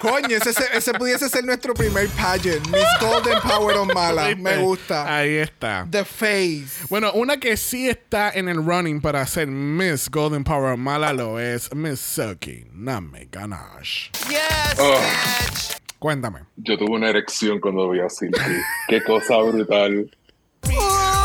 Coño, 0.00 0.36
ese, 0.36 0.52
ese 0.72 0.92
pudiese 0.94 1.28
ser 1.28 1.44
nuestro 1.44 1.74
primer 1.74 2.08
pageant. 2.10 2.66
Miss 2.68 2.86
Golden 3.00 3.40
Power 3.40 3.76
Mala. 3.94 4.34
Me 4.36 4.56
gusta. 4.58 5.16
Ahí 5.16 5.36
está. 5.36 5.86
The 5.90 6.04
Face. 6.04 6.86
Bueno, 6.88 7.12
una 7.12 7.38
que 7.38 7.56
sí 7.56 7.88
está 7.88 8.30
en 8.30 8.48
el 8.48 8.64
running 8.64 9.00
para 9.00 9.26
ser 9.26 9.48
Miss 9.48 10.10
Golden 10.10 10.44
Power 10.44 10.76
Mala 10.76 11.12
lo 11.12 11.38
es 11.38 11.72
Miss 11.74 12.00
Suki 12.28 12.66
Name 12.74 13.26
Ganache. 13.30 14.10
Yes, 14.28 14.78
Oh. 14.78 15.00
bitch. 15.00 15.76
Cuéntame. 15.98 16.40
Yo 16.56 16.76
tuve 16.76 16.90
una 16.94 17.08
erección 17.08 17.58
cuando 17.58 17.88
vi 17.90 18.00
a 18.00 18.08
Silky. 18.10 18.38
Qué 18.86 19.02
cosa 19.02 19.38
brutal. 19.38 20.10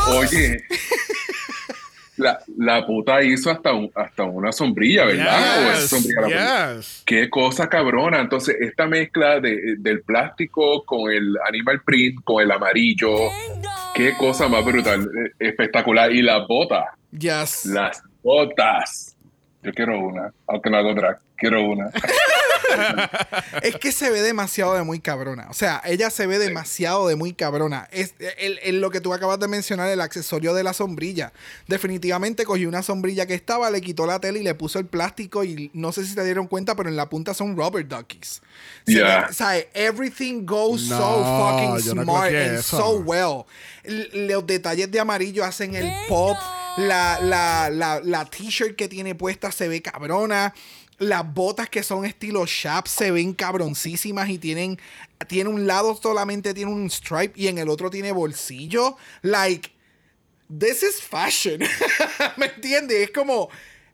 Oye. 0.08 0.64
La, 2.16 2.40
la 2.58 2.86
puta 2.86 3.22
hizo 3.24 3.50
hasta, 3.52 3.74
un- 3.74 3.92
hasta 3.96 4.24
una 4.24 4.52
sombrilla, 4.52 5.06
¿verdad? 5.06 6.80
Qué 7.06 7.30
cosa 7.30 7.68
cabrona. 7.68 8.22
Entonces, 8.22 8.56
esta 8.62 8.86
mezcla 8.88 9.40
de, 9.40 9.76
del 9.80 10.04
plástico 10.04 10.86
con 10.86 11.12
el 11.12 11.36
animal 11.50 11.82
print, 11.84 12.24
con 12.24 12.42
el 12.44 12.52
amarillo, 12.52 13.14
qué 13.96 14.14
cosa 14.16 14.48
más 14.48 14.64
brutal, 14.64 15.02
eh, 15.04 15.32
espectacular. 15.40 16.12
Y 16.14 16.22
las 16.22 16.48
botas, 16.48 16.86
Yes. 17.12 17.66
las 17.66 18.02
botas. 18.24 19.13
Yo 19.64 19.72
quiero 19.74 19.98
una, 20.00 20.34
aunque 20.48 20.70
no 20.70 20.78
hago 20.78 20.94
drag, 20.94 21.20
quiero 21.38 21.64
una. 21.64 21.90
Es 23.62 23.76
que 23.76 23.92
se 23.92 24.10
ve 24.10 24.22
demasiado 24.22 24.74
de 24.74 24.84
muy 24.84 25.00
cabrona. 25.00 25.48
O 25.50 25.54
sea, 25.54 25.82
ella 25.86 26.10
se 26.10 26.26
ve 26.26 26.40
demasiado 26.40 27.08
de 27.08 27.16
muy 27.16 27.34
cabrona. 27.34 27.88
Es 27.92 28.16
el, 28.40 28.60
el- 28.64 28.82
lo 28.82 28.90
que 28.90 29.00
tú 29.00 29.14
acabas 29.14 29.40
de 29.40 29.48
mencionar, 29.48 29.90
el 29.90 30.02
accesorio 30.02 30.54
de 30.56 30.64
la 30.64 30.74
sombrilla. 30.74 31.34
Definitivamente 31.68 32.46
cogió 32.46 32.68
una 32.68 32.82
sombrilla 32.82 33.26
que 33.28 33.36
estaba, 33.36 33.70
le 33.70 33.82
quitó 33.82 34.08
la 34.08 34.20
tela 34.20 34.40
y 34.40 34.44
le 34.44 34.56
puso 34.56 34.80
el 34.80 34.86
plástico. 34.88 35.44
Y 35.44 35.70
no 35.74 35.92
sé 35.92 36.04
si 36.06 36.14
se 36.14 36.24
dieron 36.26 36.48
cuenta, 36.48 36.76
pero 36.76 36.90
en 36.90 36.96
la 36.96 37.10
punta 37.10 37.34
son 37.36 37.56
rubber 37.56 37.88
duckies. 37.88 38.42
Se 38.88 38.94
Yeah. 38.94 39.22
ve- 39.22 39.26
o 39.30 39.34
sea, 39.34 39.56
everything 39.74 40.44
goes 40.46 40.84
No, 40.88 40.98
so 40.98 41.24
fucking 41.78 41.96
no 41.96 42.04
smart 42.04 42.28
and 42.34 42.58
eso. 42.60 42.78
so 42.78 42.90
well. 43.02 43.44
L- 43.84 44.28
los 44.28 44.48
detalles 44.48 44.90
de 44.90 45.00
amarillo 45.00 45.44
hacen 45.44 45.76
el 45.76 45.92
pop. 46.08 46.38
La, 46.78 47.20
la, 47.22 47.70
la, 47.70 48.02
la 48.04 48.26
t-shirt 48.26 48.76
que 48.76 48.88
tiene 48.88 49.16
puesta 49.16 49.52
se 49.52 49.68
ve 49.68 49.82
cabrona. 49.82 50.54
Las 51.00 51.34
botas 51.34 51.70
que 51.70 51.84
son 51.84 52.06
estilo 52.06 52.46
Shap 52.46 52.88
se 52.88 53.12
ven 53.12 53.34
cabroncísimas 53.34 54.30
y 54.30 54.38
tienen, 54.38 54.80
tiene 55.28 55.50
un 55.50 55.68
lado 55.68 56.00
solamente 56.02 56.54
tiene 56.54 56.72
un 56.72 56.90
stripe 56.90 57.34
y 57.36 57.48
en 57.48 57.58
el 57.58 57.70
otro 57.70 57.90
tiene 57.90 58.12
bolsillo. 58.12 58.96
Like, 59.22 59.72
this 60.58 60.84
is 60.84 61.02
fashion. 61.02 61.62
¿Me 62.38 62.46
entiendes? 62.48 62.98
Es 63.10 63.12
como, 63.12 63.50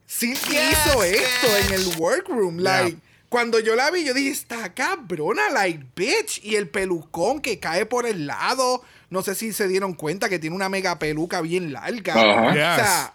sí 0.06 0.34
que 0.34 0.70
hizo 0.70 1.02
esto 1.02 1.56
en 1.66 1.74
el 1.74 1.86
workroom. 1.98 2.58
Like, 2.58 2.90
Yeah. 2.92 3.00
cuando 3.28 3.60
yo 3.60 3.76
la 3.76 3.90
vi, 3.90 4.04
yo 4.04 4.12
dije, 4.14 4.30
está 4.30 4.74
cabrona, 4.74 5.48
like, 5.50 5.86
bitch. 5.96 6.40
Y 6.44 6.56
el 6.56 6.68
pelucón 6.68 7.40
que 7.40 7.58
cae 7.58 7.86
por 7.86 8.06
el 8.06 8.26
lado. 8.26 8.82
No 9.10 9.22
sé 9.22 9.34
si 9.34 9.52
se 9.52 9.68
dieron 9.68 9.94
cuenta 9.94 10.28
que 10.28 10.38
tiene 10.38 10.56
una 10.56 10.68
mega 10.68 10.98
peluca 10.98 11.40
bien 11.40 11.72
larga. 11.72 12.14
O 12.14 12.52
sea, 12.54 13.14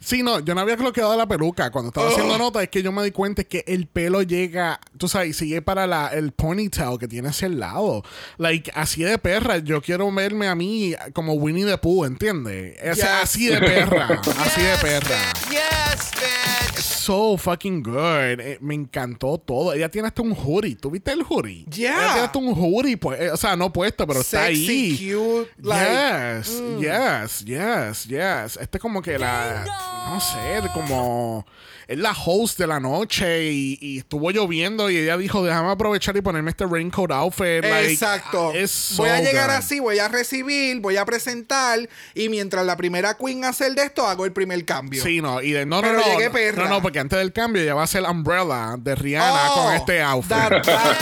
Sí, 0.00 0.22
no, 0.22 0.40
yo 0.40 0.54
no 0.54 0.60
había 0.60 0.76
bloqueado 0.76 1.16
la 1.16 1.26
peluca. 1.26 1.70
Cuando 1.70 1.88
estaba 1.88 2.08
haciendo 2.10 2.38
nota, 2.38 2.62
es 2.62 2.68
que 2.68 2.82
yo 2.82 2.92
me 2.92 3.02
di 3.04 3.10
cuenta 3.10 3.44
que 3.44 3.64
el 3.66 3.86
pelo 3.86 4.22
llega, 4.22 4.80
tú 4.96 5.08
sabes, 5.08 5.36
sigue 5.36 5.62
para 5.62 5.86
la, 5.86 6.08
el 6.08 6.32
ponytail 6.32 6.98
que 6.98 7.08
tiene 7.08 7.28
hacia 7.28 7.46
el 7.46 7.58
lado. 7.60 8.02
Like, 8.36 8.70
así 8.74 9.02
de 9.02 9.18
perra. 9.18 9.58
Yo 9.58 9.80
quiero 9.80 10.10
verme 10.12 10.48
a 10.48 10.54
mí 10.54 10.94
como 11.12 11.34
Winnie 11.34 11.64
the 11.64 11.78
Pooh, 11.78 12.04
¿entiendes? 12.04 12.76
Es 12.80 12.96
Yes. 12.98 13.04
Así 13.06 13.46
de 13.46 13.58
perra. 13.58 14.20
así 14.38 14.60
de 14.60 14.76
perra. 14.76 15.16
Yes, 15.50 16.10
bitch. 16.14 16.82
So 16.82 17.36
fucking 17.38 17.82
good. 17.82 18.40
Eh, 18.40 18.58
me 18.60 18.74
encantó 18.74 19.38
todo. 19.38 19.72
Ella 19.72 19.88
tiene 19.88 20.08
hasta 20.08 20.20
un 20.22 20.32
hoodie. 20.32 20.76
¿Tú 20.76 20.90
viste 20.90 21.10
el 21.12 21.22
hoodie? 21.22 21.64
Yeah. 21.64 21.92
Ella 21.92 22.06
tiene 22.12 22.26
hasta 22.26 22.38
un 22.38 22.54
hoodie, 22.54 22.96
pues, 22.96 23.20
eh, 23.20 23.30
o 23.30 23.36
sea, 23.36 23.56
no 23.56 23.72
puesto, 23.72 24.06
pero 24.06 24.20
está 24.20 24.46
Sexy, 24.46 24.68
ahí. 24.68 25.14
cute, 25.14 25.50
like, 25.62 26.50
mm. 26.50 26.78
yes, 26.80 27.44
yes, 27.44 27.44
yes, 27.44 28.04
yes. 28.06 28.58
Este 28.60 28.78
es 28.78 28.82
como 28.82 29.00
que 29.00 29.18
la, 29.18 29.64
no 30.08 30.20
sé, 30.20 30.60
como 30.72 31.46
es 31.86 31.96
la 31.98 32.12
host 32.12 32.58
de 32.58 32.66
la 32.66 32.80
noche 32.80 33.50
y, 33.50 33.78
y 33.80 33.98
estuvo 33.98 34.30
lloviendo 34.30 34.90
y 34.90 34.96
ella 34.98 35.16
dijo, 35.16 35.42
déjame 35.42 35.70
aprovechar 35.70 36.14
y 36.18 36.20
ponerme 36.20 36.50
este 36.50 36.66
raincoat 36.66 37.10
outfit. 37.12 37.62
like, 37.62 37.92
Exacto. 37.92 38.52
so 38.66 39.02
voy 39.02 39.08
a 39.10 39.20
llegar 39.22 39.48
good. 39.48 39.56
así, 39.56 39.80
voy 39.80 39.98
a 39.98 40.08
recibir, 40.08 40.80
voy 40.80 40.98
a 40.98 41.06
presentar 41.06 41.88
y 42.14 42.28
mientras 42.28 42.66
la 42.66 42.76
primera 42.76 43.14
queen 43.16 43.42
hace 43.44 43.66
el 43.66 43.74
de 43.74 43.84
esto, 43.84 44.06
hago 44.06 44.26
el 44.26 44.32
primer 44.32 44.62
cambio. 44.66 45.02
Sí, 45.02 45.22
no, 45.22 45.40
y 45.40 45.52
de 45.52 45.64
no, 45.64 45.80
Pero 45.80 45.94
no, 45.94 46.00
no, 46.00 46.12
llegué 46.12 46.26
no, 46.26 46.32
perra. 46.32 46.62
no, 46.64 46.68
no, 46.68 46.82
porque 46.82 46.98
antes 46.98 47.18
del 47.18 47.32
cambio 47.32 47.64
ya 47.64 47.74
va 47.74 47.84
a 47.84 47.86
ser 47.86 48.02
Umbrella 48.02 48.76
de 48.78 48.94
Rihanna 48.94 49.50
Oh, 49.50 49.64
con 49.64 49.74
este 49.74 50.02
outfit. 50.02 50.28
That 50.30 50.50
part, 50.66 50.98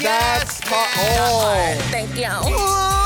that 0.00 0.46
part. 0.68 0.88
Oh. 0.96 1.74
Thank 1.90 2.14
you. 2.14 2.97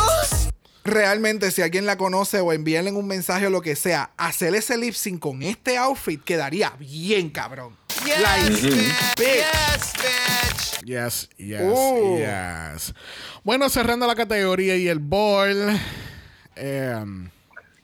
Realmente, 0.84 1.50
si 1.52 1.62
alguien 1.62 1.86
la 1.86 1.96
conoce 1.96 2.40
o 2.40 2.52
envíenle 2.52 2.90
un 2.90 3.06
mensaje 3.06 3.46
o 3.46 3.50
lo 3.50 3.60
que 3.62 3.76
sea, 3.76 4.10
hacer 4.16 4.54
ese 4.56 4.76
lip 4.76 4.94
sync 4.94 5.20
con 5.20 5.42
este 5.42 5.78
outfit 5.78 6.22
quedaría 6.24 6.70
bien, 6.78 7.30
cabrón. 7.30 7.76
Yes, 8.04 8.20
Like, 8.20 8.50
bitch. 8.50 9.16
Yes, 9.16 9.92
bitch. 9.96 10.84
Yes, 10.84 11.28
yes, 11.38 11.60
Uh. 11.62 12.18
yes. 12.18 12.94
Bueno, 13.44 13.68
cerrando 13.68 14.06
la 14.08 14.16
categoría 14.16 14.76
y 14.76 14.88
el 14.88 14.98
ball. 14.98 15.78
em, 16.56 17.30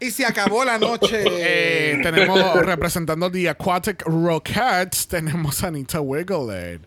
Y 0.00 0.10
se 0.10 0.26
acabó 0.26 0.64
la 0.64 0.78
noche. 0.78 1.22
eh, 1.26 2.00
tenemos 2.02 2.54
representando 2.66 3.30
The 3.30 3.48
Aquatic 3.50 4.02
Rockets, 4.06 5.06
tenemos 5.06 5.62
a 5.62 5.68
Anita 5.68 6.00
Wiggler. 6.00 6.80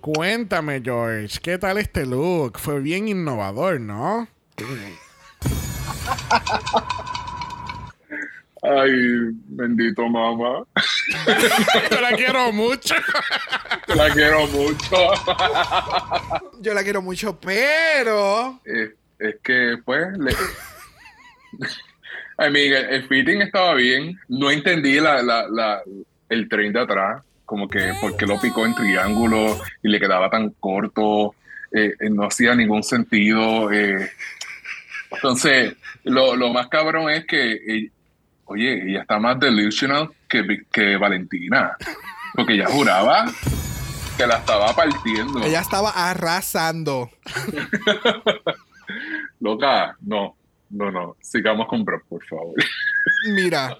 Cuéntame, 0.00 0.80
George, 0.82 1.38
¿qué 1.42 1.58
tal 1.58 1.76
este 1.78 2.06
look? 2.06 2.58
Fue 2.58 2.80
bien 2.80 3.08
innovador, 3.08 3.80
¿no? 3.80 4.28
Ay, 8.62 8.90
bendito 9.48 10.08
mamá. 10.08 10.64
Yo 11.90 12.00
la 12.00 12.12
quiero 12.16 12.52
mucho. 12.52 12.94
Te 13.86 13.94
la 13.94 14.10
quiero 14.10 14.46
mucho. 14.48 14.96
Yo 16.60 16.74
la 16.74 16.82
quiero 16.82 17.02
mucho, 17.02 17.38
pero. 17.38 18.60
es, 18.64 18.90
es 19.18 19.36
que, 19.42 19.76
pues, 19.84 20.06
le... 20.18 20.32
I 22.38 22.50
mean, 22.50 22.72
el, 22.72 22.84
el 22.94 23.08
fitting 23.08 23.42
estaba 23.42 23.74
bien. 23.74 24.18
No 24.28 24.50
entendí 24.50 24.98
la, 25.00 25.22
la, 25.22 25.46
la- 25.48 25.82
el 26.28 26.48
tren 26.48 26.72
de 26.72 26.80
atrás. 26.80 27.22
Como 27.44 27.68
que, 27.68 27.92
¿por 28.00 28.16
qué 28.16 28.26
lo 28.26 28.40
picó 28.40 28.66
en 28.66 28.74
triángulo 28.74 29.60
y 29.82 29.88
le 29.88 30.00
quedaba 30.00 30.28
tan 30.28 30.50
corto? 30.58 31.34
Eh, 31.70 31.92
eh, 32.00 32.10
no 32.10 32.24
hacía 32.26 32.54
ningún 32.56 32.82
sentido. 32.82 33.70
eh. 33.70 34.10
Entonces, 35.16 35.74
lo, 36.04 36.36
lo 36.36 36.52
más 36.52 36.68
cabrón 36.68 37.10
es 37.10 37.26
que, 37.26 37.52
eh, 37.52 37.90
oye, 38.44 38.90
ella 38.90 39.02
está 39.02 39.18
más 39.18 39.38
delusional 39.38 40.10
que, 40.28 40.64
que 40.70 40.96
Valentina. 40.96 41.76
Porque 42.34 42.54
ella 42.54 42.66
juraba 42.66 43.26
que 44.16 44.26
la 44.26 44.36
estaba 44.36 44.74
partiendo. 44.74 45.44
Ella 45.44 45.60
estaba 45.60 45.90
arrasando. 45.90 47.10
Loca, 49.40 49.96
no, 50.00 50.36
no, 50.70 50.90
no. 50.90 51.16
Sigamos 51.20 51.68
con 51.68 51.84
Brock, 51.84 52.04
por 52.08 52.24
favor. 52.26 52.54
Mira, 53.30 53.76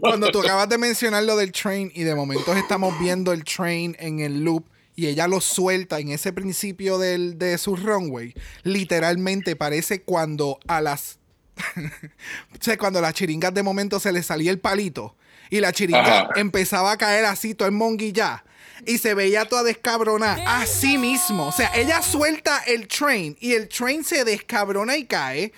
cuando 0.00 0.30
tú 0.30 0.40
acabas 0.40 0.68
de 0.68 0.78
mencionar 0.78 1.24
lo 1.24 1.36
del 1.36 1.52
train 1.52 1.90
y 1.94 2.04
de 2.04 2.14
momentos 2.14 2.56
estamos 2.56 2.98
viendo 2.98 3.32
el 3.32 3.44
train 3.44 3.96
en 3.98 4.20
el 4.20 4.44
loop 4.44 4.64
y 4.96 5.06
ella 5.06 5.26
lo 5.26 5.40
suelta 5.40 5.98
en 5.98 6.10
ese 6.10 6.32
principio 6.32 6.98
del, 6.98 7.38
de 7.38 7.58
su 7.58 7.76
runway, 7.76 8.34
literalmente 8.62 9.56
parece 9.56 10.02
cuando 10.02 10.58
a 10.66 10.80
las... 10.80 11.18
o 11.76 12.58
sea, 12.60 12.76
cuando 12.76 12.98
a 12.98 13.02
las 13.02 13.14
chiringas 13.14 13.54
de 13.54 13.62
momento 13.62 14.00
se 14.00 14.12
le 14.12 14.22
salía 14.22 14.50
el 14.50 14.58
palito 14.58 15.16
y 15.50 15.60
la 15.60 15.72
chiringa 15.72 16.20
Ajá. 16.20 16.28
empezaba 16.36 16.92
a 16.92 16.98
caer 16.98 17.24
así, 17.24 17.54
todo 17.54 17.68
en 17.68 17.74
monguilla. 17.74 18.44
Y 18.86 18.98
se 18.98 19.14
veía 19.14 19.44
toda 19.44 19.62
descabrona. 19.62 20.36
Así 20.46 20.98
mismo. 20.98 21.46
O 21.46 21.52
sea, 21.52 21.70
ella 21.74 22.02
suelta 22.02 22.58
el 22.66 22.88
train 22.88 23.36
y 23.40 23.52
el 23.52 23.68
train 23.68 24.04
se 24.04 24.24
descabrona 24.24 24.96
y 24.96 25.04
cae. 25.04 25.52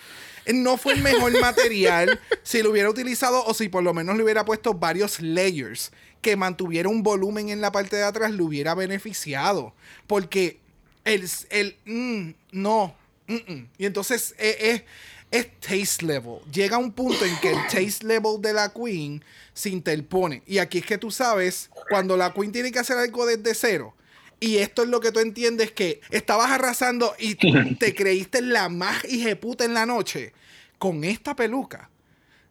No 0.53 0.77
fue 0.77 0.93
el 0.93 1.01
mejor 1.01 1.37
material 1.41 2.19
si 2.43 2.61
lo 2.61 2.71
hubiera 2.71 2.89
utilizado 2.89 3.43
o 3.43 3.53
si 3.53 3.69
por 3.69 3.83
lo 3.83 3.93
menos 3.93 4.15
le 4.17 4.23
hubiera 4.23 4.45
puesto 4.45 4.73
varios 4.73 5.19
layers 5.19 5.91
que 6.21 6.35
mantuviera 6.35 6.89
un 6.89 7.03
volumen 7.03 7.49
en 7.49 7.61
la 7.61 7.71
parte 7.71 7.95
de 7.95 8.03
atrás, 8.03 8.31
le 8.31 8.43
hubiera 8.43 8.75
beneficiado. 8.75 9.73
Porque 10.07 10.59
el, 11.05 11.29
el 11.49 11.75
mm, 11.85 12.29
no. 12.51 12.95
mm, 13.27 13.53
mm. 13.53 13.67
Y 13.77 13.85
entonces 13.85 14.35
eh, 14.37 14.57
eh, 14.59 14.85
es 15.31 15.59
taste 15.59 16.05
level. 16.05 16.39
Llega 16.51 16.77
un 16.77 16.91
punto 16.91 17.25
en 17.25 17.35
que 17.39 17.51
el 17.51 17.61
taste 17.71 18.05
level 18.05 18.41
de 18.41 18.53
la 18.53 18.73
queen 18.73 19.23
se 19.53 19.69
interpone. 19.69 20.43
Y 20.45 20.59
aquí 20.59 20.79
es 20.79 20.85
que 20.85 20.97
tú 20.97 21.11
sabes, 21.11 21.69
cuando 21.89 22.17
la 22.17 22.33
queen 22.33 22.51
tiene 22.51 22.71
que 22.71 22.79
hacer 22.79 22.97
algo 22.97 23.25
desde 23.25 23.53
cero. 23.53 23.93
Y 24.39 24.57
esto 24.57 24.83
es 24.83 24.89
lo 24.89 24.99
que 24.99 25.11
tú 25.11 25.19
entiendes 25.19 25.71
que 25.71 26.01
estabas 26.11 26.51
arrasando 26.51 27.15
y 27.17 27.35
te 27.79 27.95
creíste 27.95 28.41
la 28.41 28.69
más 28.69 29.03
puta 29.41 29.65
en 29.65 29.73
la 29.73 29.85
noche. 29.85 30.33
Con 30.77 31.03
esta 31.03 31.35
peluca. 31.35 31.89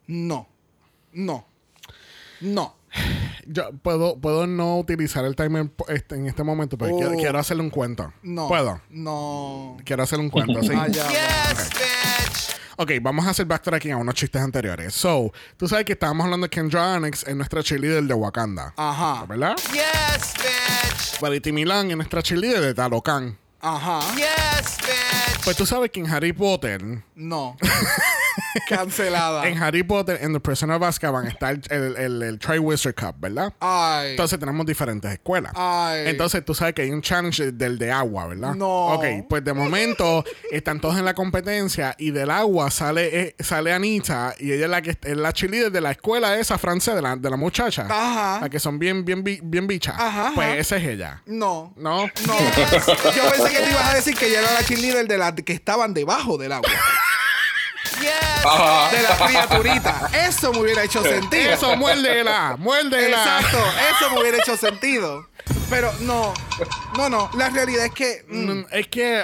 No. 0.05 0.47
No. 1.13 1.47
No. 2.41 2.76
Yo 3.49 3.71
puedo, 3.81 4.19
puedo 4.19 4.45
no 4.47 4.77
utilizar 4.77 5.23
el 5.25 5.35
timer 5.35 5.71
este- 5.87 6.15
en 6.15 6.27
este 6.27 6.43
momento, 6.43 6.77
pero 6.77 6.93
Oh. 6.95 6.97
quiero, 6.97 7.15
quiero 7.15 7.39
hacerle 7.39 7.63
un 7.63 7.69
cuento. 7.69 8.13
No. 8.23 8.47
¿Puedo? 8.47 8.81
No. 8.89 9.77
Quiero 9.85 10.03
hacerle 10.03 10.25
un 10.25 10.29
cuento, 10.29 10.61
¿sí? 10.63 10.69
Ah, 10.75 10.87
ya. 10.89 11.07
Yes, 11.07 11.69
bitch. 11.69 12.57
Ok, 12.79 12.91
vamos 13.01 13.25
a 13.25 13.31
hacer 13.31 13.45
backtracking 13.45 13.91
a 13.93 13.97
unos 13.97 14.13
chistes 14.15 14.41
anteriores. 14.41 14.93
So, 14.93 15.31
tú 15.57 15.67
sabes 15.67 15.85
que 15.85 15.93
estábamos 15.93 16.25
hablando 16.25 16.45
de 16.45 16.49
Kendra 16.51 16.95
Annex 16.95 17.25
en 17.27 17.37
nuestra 17.37 17.63
cheerleader 17.63 18.03
de 18.03 18.13
Wakanda. 18.13 18.73
Ajá. 18.77 19.25
¿Verdad? 19.25 19.55
Yes, 19.73 20.33
bitch. 20.35 21.19
Valiti 21.19 21.51
Milan 21.51 21.89
en 21.89 21.97
nuestra 21.97 22.21
cheerleader 22.21 22.61
de 22.61 22.73
Talocan. 22.75 23.37
Ajá. 23.61 24.01
Yes, 24.15 24.77
bitch. 24.81 25.43
Pues 25.43 25.57
tú 25.57 25.65
sabes 25.65 25.89
que 25.89 25.99
en 26.01 26.07
Harry 26.09 26.33
Potter, 26.33 26.81
No. 27.15 27.57
Cancelada. 28.67 29.47
en 29.47 29.61
Harry 29.61 29.83
Potter, 29.83 30.19
en 30.21 30.33
The 30.33 30.39
Prisoner 30.39 30.77
of 30.77 30.83
Azkaban 30.83 31.27
está 31.27 31.51
el, 31.51 31.61
el, 31.69 31.95
el, 31.97 32.23
el 32.23 32.39
Tri-Wizard 32.39 32.95
Cup, 32.95 33.15
¿verdad? 33.19 33.53
Ay. 33.59 34.11
Entonces 34.11 34.39
tenemos 34.39 34.65
diferentes 34.65 35.11
escuelas. 35.11 35.51
Ay. 35.55 36.03
Entonces 36.07 36.43
tú 36.43 36.53
sabes 36.53 36.73
que 36.73 36.81
hay 36.83 36.91
un 36.91 37.01
challenge 37.01 37.51
del 37.51 37.77
de 37.77 37.91
agua, 37.91 38.27
¿verdad? 38.27 38.55
No. 38.55 38.87
Ok, 38.93 39.05
pues 39.29 39.43
de 39.43 39.53
momento 39.53 40.23
están 40.51 40.79
todos 40.79 40.97
en 40.97 41.05
la 41.05 41.13
competencia 41.13 41.95
y 41.97 42.11
del 42.11 42.31
agua 42.31 42.71
sale, 42.71 43.19
eh, 43.21 43.35
sale 43.39 43.73
Anita 43.73 44.33
y 44.39 44.51
ella 44.51 44.65
es 44.65 44.71
la 44.71 44.81
que 44.81 44.97
es 45.01 45.17
la 45.17 45.31
cheerleader 45.33 45.71
de 45.71 45.81
la 45.81 45.91
escuela 45.91 46.37
esa 46.39 46.57
francesa, 46.57 46.95
de 46.95 47.01
la, 47.01 47.15
de 47.15 47.29
la 47.29 47.37
muchacha. 47.37 47.83
Ajá. 47.89 48.39
La 48.41 48.49
que 48.49 48.59
son 48.59 48.79
bien, 48.79 49.05
bien, 49.05 49.23
bi- 49.23 49.39
bien 49.43 49.67
bichas. 49.67 49.95
Ajá, 49.97 50.31
Pues 50.35 50.47
ajá. 50.47 50.57
esa 50.57 50.77
es 50.77 50.83
ella. 50.85 51.21
No. 51.25 51.73
¿No? 51.77 52.05
No. 52.07 52.39
Yo 53.15 53.31
pensé 53.31 53.49
que 53.55 53.59
te 53.63 53.69
ibas 53.71 53.91
a 53.91 53.93
decir 53.95 54.15
que 54.15 54.27
ella 54.27 54.39
era 54.41 54.53
la 54.53 54.63
cheerleader 54.63 55.07
de 55.07 55.17
las 55.17 55.33
que 55.33 55.53
estaban 55.53 55.93
debajo 55.93 56.37
del 56.37 56.51
agua. 56.51 56.69
Yes. 58.01 58.45
Ajá. 58.45 58.89
De 58.95 59.01
la 59.03 59.17
criaturita. 59.27 60.09
Eso 60.27 60.51
me 60.53 60.59
hubiera 60.61 60.83
hecho 60.83 61.01
sentido. 61.03 61.51
Eso, 61.51 61.75
muérdela, 61.75 62.55
muérdela. 62.57 63.17
Exacto. 63.17 63.57
Eso 63.95 64.11
me 64.13 64.21
hubiera 64.21 64.37
hecho 64.37 64.55
sentido. 64.57 65.27
Pero 65.69 65.91
no. 66.01 66.33
No, 66.97 67.09
no. 67.09 67.29
La 67.35 67.49
realidad 67.49 67.85
es 67.85 67.91
que. 67.93 68.25
mm, 68.27 68.51
Mm, 68.51 68.65
Es 68.71 68.87
que 68.87 69.23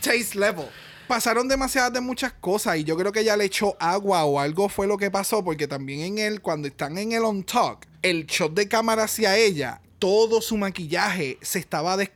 taste 0.00 0.38
level. 0.38 0.66
Pasaron 1.08 1.46
demasiadas 1.48 1.92
de 1.92 2.00
muchas 2.00 2.32
cosas 2.32 2.78
y 2.78 2.84
yo 2.84 2.96
creo 2.96 3.12
que 3.12 3.20
ella 3.20 3.36
le 3.36 3.44
echó 3.44 3.76
agua 3.78 4.24
o 4.24 4.40
algo 4.40 4.68
fue 4.70 4.86
lo 4.86 4.96
que 4.96 5.10
pasó 5.10 5.44
porque 5.44 5.66
también 5.68 6.00
en 6.00 6.18
él, 6.18 6.40
cuando 6.40 6.68
están 6.68 6.96
en 6.96 7.12
el 7.12 7.24
on 7.24 7.42
talk, 7.44 7.86
el 8.00 8.24
shot 8.26 8.54
de 8.54 8.66
cámara 8.68 9.04
hacia 9.04 9.36
ella, 9.36 9.80
todo 9.98 10.40
su 10.40 10.56
maquillaje 10.56 11.38
se 11.42 11.58
estaba 11.58 11.96
des- 11.98 12.12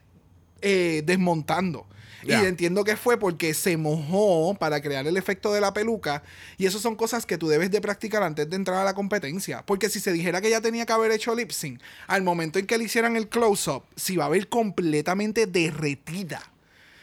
eh, 0.63 1.03
desmontando. 1.05 1.87
Ya. 2.27 2.43
Y 2.43 2.47
entiendo 2.47 2.85
que 2.85 2.97
fue 2.97 3.19
porque 3.19 3.55
se 3.55 3.77
mojó 3.77 4.55
para 4.59 4.81
crear 4.83 5.07
el 5.07 5.17
efecto 5.17 5.53
de 5.53 5.61
la 5.61 5.73
peluca. 5.73 6.23
Y 6.59 6.67
eso 6.67 6.79
son 6.79 6.97
cosas 6.97 7.25
que 7.27 7.39
tú 7.39 7.49
debes 7.49 7.71
de 7.71 7.81
practicar 7.81 8.23
antes 8.23 8.49
de 8.51 8.57
entrar 8.57 8.79
a 8.79 8.85
la 8.85 8.95
competencia. 8.95 9.65
Porque 9.65 9.89
si 9.89 10.01
se 10.01 10.13
dijera 10.13 10.41
que 10.41 10.49
ella 10.49 10.61
tenía 10.61 10.87
que 10.87 10.93
haber 10.93 11.13
hecho 11.13 11.35
lip 11.35 11.51
sync, 11.51 11.81
al 12.07 12.23
momento 12.23 12.59
en 12.59 12.67
que 12.67 12.79
le 12.79 12.85
hicieran 12.85 13.17
el 13.17 13.29
close-up, 13.29 13.85
se 13.97 14.15
iba 14.15 14.25
a 14.25 14.29
ver 14.29 14.49
completamente 14.49 15.47
derretida. 15.47 16.41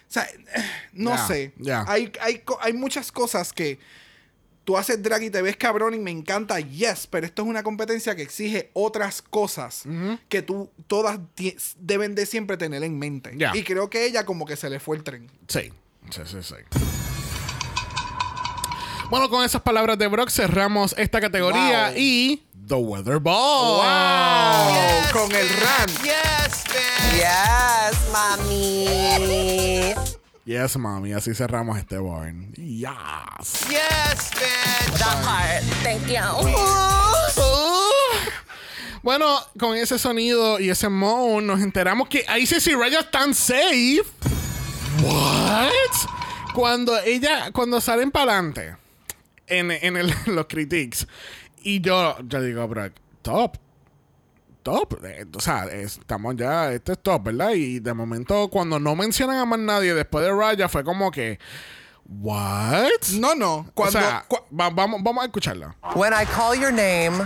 O 0.09 0.11
sea, 0.13 0.27
no 0.93 1.11
Ya, 1.11 1.27
sé. 1.27 1.53
ya. 1.57 1.85
Hay, 1.87 2.11
hay, 2.21 2.43
hay 2.61 2.73
muchas 2.73 3.11
cosas 3.11 3.53
que 3.53 3.79
tú 4.63 4.77
haces 4.77 5.01
drag 5.03 5.23
y 5.23 5.29
te 5.29 5.41
ves 5.41 5.57
cabrón 5.57 5.93
y 5.93 5.99
me 5.99 6.11
encanta, 6.11 6.59
yes, 6.59 7.07
pero 7.07 7.25
esto 7.25 7.41
es 7.43 7.47
una 7.47 7.63
competencia 7.63 8.15
que 8.15 8.21
exige 8.21 8.69
otras 8.73 9.21
cosas 9.21 9.83
que 10.29 10.41
tú 10.41 10.69
todas 10.87 11.19
deben 11.79 12.15
de 12.15 12.25
siempre 12.25 12.57
tener 12.57 12.83
en 12.83 12.97
mente. 12.97 13.31
Ya. 13.37 13.51
Y 13.55 13.63
creo 13.63 13.89
que 13.89 14.05
ella 14.05 14.25
como 14.25 14.45
que 14.45 14.55
se 14.55 14.69
le 14.69 14.79
fue 14.79 14.95
el 14.97 15.03
tren. 15.03 15.29
Sí, 15.47 15.71
sí, 16.09 16.21
sí, 16.25 16.37
sí. 16.41 16.55
Bueno, 19.09 19.29
con 19.29 19.43
esas 19.43 19.61
palabras 19.61 19.97
de 19.99 20.07
Brock 20.07 20.29
cerramos 20.29 20.95
esta 20.97 21.21
categoría 21.21 21.89
Wow. 21.89 21.97
y 21.97 22.41
The 22.67 22.75
Weather 22.75 23.19
Ball. 23.19 23.83
¡Wow! 23.83 25.11
Con 25.11 25.31
el 25.35 25.47
rant. 25.49 25.91
Yes, 26.01 26.63
man. 26.73 27.13
Yes, 27.19 27.97
mami. 28.11 29.93
Yes, 30.45 30.75
mami, 30.77 31.13
así 31.13 31.33
cerramos 31.33 31.77
este 31.77 31.97
born. 31.97 32.51
Yes. 32.53 33.65
Yes, 33.69 34.31
man. 34.35 34.99
That 34.99 35.23
part. 35.23 35.63
Thank 35.83 36.07
you. 36.07 36.19
Bueno, 39.01 39.37
con 39.59 39.75
ese 39.75 39.97
sonido 39.99 40.59
y 40.59 40.69
ese 40.69 40.87
moan 40.89 41.45
nos 41.47 41.61
enteramos 41.61 42.07
que 42.07 42.25
Isis 42.39 42.67
y 42.67 42.73
Raya 42.73 42.99
están 43.01 43.33
safe. 43.33 44.03
What? 45.01 45.69
Cuando 46.53 46.97
ella, 46.99 47.51
cuando 47.51 47.81
salen 47.81 48.11
para 48.11 48.33
adelante 48.33 48.75
en, 49.47 49.71
en 49.71 49.97
el- 49.97 50.13
los 50.27 50.45
critiques 50.47 51.07
y 51.63 51.81
yo, 51.81 52.15
yo 52.27 52.41
digo, 52.41 52.67
bro, 52.67 52.91
top. 53.21 53.57
Top. 54.63 54.93
Eh, 55.03 55.25
o 55.35 55.39
sea, 55.41 55.65
estamos 55.65 56.35
ya, 56.37 56.71
este 56.71 56.93
es 56.93 56.99
top, 57.03 57.23
¿verdad? 57.25 57.51
Y 57.51 57.79
de 57.79 57.93
momento, 57.93 58.47
cuando 58.49 58.79
no 58.79 58.95
mencionan 58.95 59.37
a 59.37 59.45
más 59.45 59.59
nadie 59.59 59.93
después 59.93 60.23
de 60.25 60.31
Raya, 60.33 60.69
fue 60.69 60.83
como 60.83 61.11
que, 61.11 61.37
what? 62.05 62.87
No, 63.19 63.35
no. 63.35 63.65
Cuando, 63.73 63.99
o 63.99 64.01
sea, 64.01 64.25
cua- 64.27 64.43
va- 64.57 64.69
vamos, 64.69 65.01
vamos 65.03 65.21
a 65.23 65.25
escucharla. 65.25 65.75
When 65.95 66.13
I 66.13 66.25
call 66.25 66.55
your 66.57 66.71
name, 66.71 67.23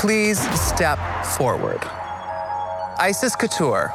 please 0.00 0.40
step 0.56 0.98
forward. 1.36 1.80
Isis 3.06 3.36
Couture. 3.36 3.90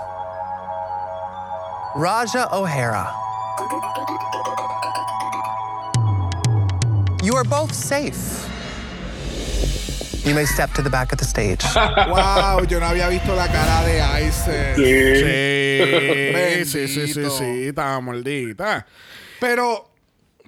Raja 1.96 2.48
O'Hara. 2.52 3.12
You 7.24 7.36
are 7.36 7.44
both 7.44 7.74
safe. 7.74 8.48
You 10.24 10.36
may 10.36 10.46
step 10.46 10.72
to 10.76 10.84
the 10.84 10.90
back 10.90 11.12
of 11.14 11.18
the 11.20 11.26
stage. 11.26 11.64
wow, 11.76 12.64
yo 12.66 12.80
no 12.80 12.86
había 12.86 13.08
visto 13.10 13.36
la 13.36 13.48
cara 13.52 13.84
de 13.84 14.28
Ice. 14.28 14.76
Sí, 16.66 16.66
sí, 16.66 16.88
sí, 16.88 17.08
sí, 17.08 17.20
Bendito. 17.22 17.38
sí, 17.38 17.68
estaba 17.68 18.00
maldita. 18.02 18.86
Pero, 19.40 19.88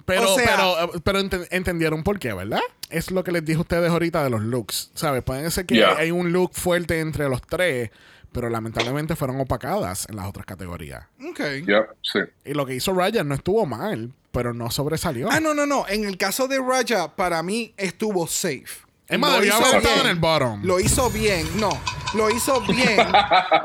Pero, 0.06 0.34
O 0.34 0.38
sea- 0.38 0.46
pero, 0.56 0.94
eh, 0.96 1.00
pero 1.02 1.18
ente- 1.20 1.48
entendieron 1.50 2.02
por 2.04 2.18
qué, 2.18 2.32
¿verdad? 2.34 2.60
Es 2.90 3.10
lo 3.10 3.24
que 3.24 3.32
les 3.32 3.42
dije 3.44 3.56
a 3.58 3.62
ustedes 3.62 3.90
ahorita 3.90 4.22
de 4.22 4.28
los 4.30 4.42
looks. 4.42 4.90
¿Sabes? 4.94 5.22
Pueden 5.24 5.50
ser 5.50 5.64
que 5.66 5.76
Yeah. 5.76 5.96
hay 5.96 6.10
un 6.10 6.30
look 6.30 6.52
fuerte 6.54 7.00
entre 7.00 7.26
los 7.28 7.40
tres, 7.42 7.90
pero 8.30 8.50
lamentablemente 8.50 9.16
fueron 9.16 9.40
opacadas 9.40 10.06
en 10.10 10.16
las 10.16 10.26
otras 10.26 10.44
categorías. 10.46 11.04
ok. 11.30 11.40
Ya, 11.66 11.86
sí. 12.02 12.18
Y 12.44 12.52
lo 12.52 12.66
que 12.66 12.74
hizo 12.74 12.92
Ryan 12.92 13.26
no 13.26 13.34
estuvo 13.34 13.64
mal, 13.66 14.12
pero 14.30 14.52
no 14.52 14.70
sobresalió. 14.70 15.28
Ah, 15.32 15.40
no, 15.40 15.54
no, 15.54 15.64
no. 15.66 15.86
En 15.88 16.04
el 16.04 16.18
caso 16.18 16.46
de 16.48 16.58
Raja, 16.60 17.16
para 17.16 17.42
mí 17.42 17.72
estuvo 17.78 18.26
safe. 18.26 18.83
Es 19.08 19.18
más, 19.18 19.30
Lo 19.32 19.36
debió 19.40 19.54
hizo 19.54 19.64
haber 19.64 19.76
estado 19.78 19.94
bien. 19.96 20.06
en 20.06 20.10
el 20.12 20.18
bottom. 20.20 20.64
Lo 20.64 20.80
hizo 20.80 21.10
bien, 21.10 21.60
no. 21.60 21.80
Lo 22.14 22.30
hizo 22.30 22.60
bien, 22.68 23.06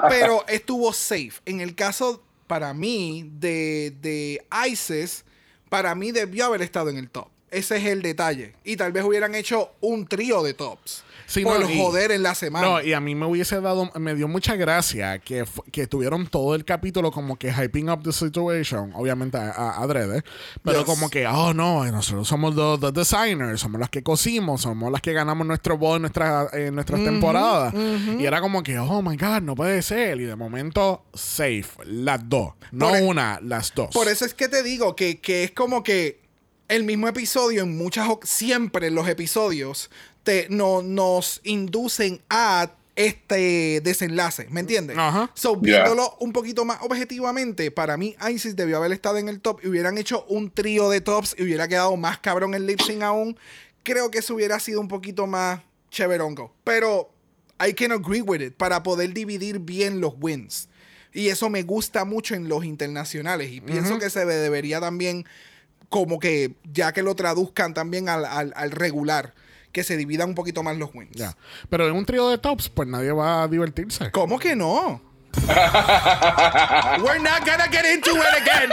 pero 0.10 0.44
estuvo 0.48 0.92
safe. 0.94 1.34
En 1.46 1.62
el 1.62 1.76
caso, 1.76 2.22
para 2.48 2.74
mí, 2.74 3.30
de, 3.40 3.94
de 4.02 4.44
ISIS, 4.68 5.24
para 5.70 5.94
mí 5.96 6.12
debió 6.12 6.46
haber 6.48 6.62
estado 6.62 6.90
en 6.90 6.98
el 6.98 7.10
top. 7.10 7.28
Ese 7.52 7.78
es 7.78 7.86
el 7.86 8.02
detalle. 8.02 8.54
Y 8.64 8.76
tal 8.76 8.92
vez 8.92 9.04
hubieran 9.04 9.34
hecho 9.34 9.72
un 9.82 10.06
trío 10.08 10.44
de 10.44 10.54
tops. 10.54 11.04
Sí, 11.30 11.44
por 11.44 11.60
no, 11.60 11.70
y- 11.70 11.78
joder 11.80 12.12
en 12.12 12.24
la 12.24 12.34
semana. 12.34 12.68
No, 12.68 12.82
y 12.82 12.94
a 12.94 13.00
mí 13.00 13.14
me 13.14 13.26
hubiese 13.28 13.62
dado, 13.62 13.90
me 14.00 14.16
dio 14.16 14.28
mucha 14.28 14.56
gracia 14.56 15.20
que, 15.20 15.46
que 15.72 15.86
tuvieron 15.86 16.26
todo 16.28 16.56
el 16.56 16.66
capítulo 16.66 17.12
como 17.12 17.38
que 17.38 17.54
hyping 17.54 17.90
up 17.90 18.02
the 18.04 18.12
situation, 18.12 18.92
obviamente 18.96 19.38
a, 19.38 19.52
a- 19.52 19.84
adrede, 19.84 20.24
pero 20.64 20.80
Yes. 20.80 20.86
como 20.86 21.10
que, 21.10 21.28
oh 21.28 21.54
no, 21.54 21.86
nosotros 21.92 22.28
somos 22.28 22.56
los 22.56 22.80
the 22.80 22.92
designers, 22.92 23.62
somos 23.62 23.80
las 23.80 23.90
que 23.90 24.02
cosimos, 24.02 24.62
somos 24.62 24.92
las 24.92 25.02
que 25.02 25.14
ganamos 25.14 25.46
nuestro 25.46 25.78
en 25.96 26.02
nuestra, 26.02 26.48
en 26.52 26.74
nuestras 26.74 27.04
temporadas. 27.04 27.74
Y 28.20 28.26
era 28.26 28.42
como 28.42 28.64
que, 28.64 28.80
oh 28.80 29.02
my 29.02 29.16
god, 29.16 29.42
no 29.42 29.54
puede 29.56 29.82
ser. 29.84 30.20
Y 30.20 30.24
de 30.24 30.36
momento, 30.36 31.04
safe, 31.14 31.68
las 31.86 32.28
dos. 32.28 32.54
No 32.72 32.90
Por 32.90 32.98
e- 32.98 33.04
una, 33.04 33.40
las 33.44 33.74
dos. 33.76 33.90
Por 33.94 34.08
eso 34.08 34.26
es 34.26 34.34
que 34.34 34.48
te 34.50 34.64
digo 34.64 34.96
que, 34.96 35.20
que 35.22 35.44
es 35.44 35.52
como 35.52 35.84
que 35.84 36.20
el 36.68 36.84
mismo 36.84 37.08
episodio, 37.08 37.64
en 37.64 37.78
muchas 37.78 38.08
siempre 38.24 38.88
en 38.88 38.96
los 38.96 39.08
episodios, 39.08 39.90
te, 40.24 40.48
no, 40.50 40.82
nos 40.82 41.42
inducen 41.44 42.22
a 42.30 42.72
este 42.96 43.80
desenlace, 43.82 44.48
¿me 44.50 44.60
entiendes? 44.60 44.98
Ajá. 44.98 45.32
So, 45.34 45.54
Yeah. 45.62 45.84
viéndolo 45.84 46.18
un 46.20 46.34
poquito 46.34 46.66
más 46.66 46.80
objetivamente, 46.82 47.72
para 47.72 47.96
mí 47.96 48.16
ISIS 48.30 48.56
debió 48.58 48.78
haber 48.78 48.92
estado 48.92 49.18
en 49.18 49.30
el 49.30 49.40
top 49.40 49.62
y 49.64 49.68
hubieran 49.68 49.98
hecho 49.98 50.26
un 50.28 50.52
trío 50.52 50.90
de 50.90 51.00
tops 51.00 51.36
y 51.38 51.44
hubiera 51.44 51.68
quedado 51.70 51.96
más 51.96 52.20
cabrón 52.20 52.54
el 52.56 52.68
lip 52.68 52.82
sync 52.82 53.02
aún. 53.04 53.38
Creo 53.84 54.12
que 54.12 54.20
eso 54.20 54.36
hubiera 54.36 54.60
sido 54.60 54.82
un 54.82 54.90
poquito 54.90 55.28
más 55.28 55.62
chéverongo. 55.92 56.54
Pero 56.66 57.10
I 57.66 57.74
can 57.74 57.94
agree 57.94 58.22
with 58.22 58.42
it 58.42 58.56
para 58.56 58.84
poder 58.84 59.14
dividir 59.14 59.60
bien 59.60 60.02
los 60.02 60.14
wins. 60.20 60.68
Y 61.14 61.30
eso 61.30 61.50
me 61.50 61.64
gusta 61.64 62.04
mucho 62.06 62.36
en 62.36 62.50
los 62.50 62.66
internacionales. 62.66 63.50
Y 63.52 63.62
pienso 63.62 63.98
que 63.98 64.10
se 64.10 64.26
debería 64.26 64.80
también, 64.82 65.26
como 65.88 66.20
que, 66.20 66.54
ya 66.72 66.92
que 66.92 67.02
lo 67.02 67.16
traduzcan 67.16 67.74
también 67.74 68.10
al, 68.10 68.26
al- 68.26 68.54
al 68.56 68.72
regular, 68.72 69.34
que 69.72 69.84
se 69.84 69.98
dividan 69.98 70.30
un 70.30 70.36
poquito 70.36 70.64
más 70.64 70.78
los 70.78 70.90
wins. 70.94 71.12
Ya. 71.14 71.36
Pero 71.70 71.88
en 71.88 71.96
un 71.96 72.06
trío 72.06 72.30
de 72.30 72.38
tops, 72.38 72.70
pues 72.70 72.88
nadie 72.88 73.12
va 73.12 73.44
a 73.44 73.48
divertirse. 73.48 74.12
¿Cómo 74.12 74.40
que 74.40 74.56
no? 74.56 75.02
We're 75.38 77.20
not 77.20 77.46
gonna 77.46 77.68
get 77.70 77.86
into 77.86 78.16
it 78.16 78.42
again. 78.42 78.70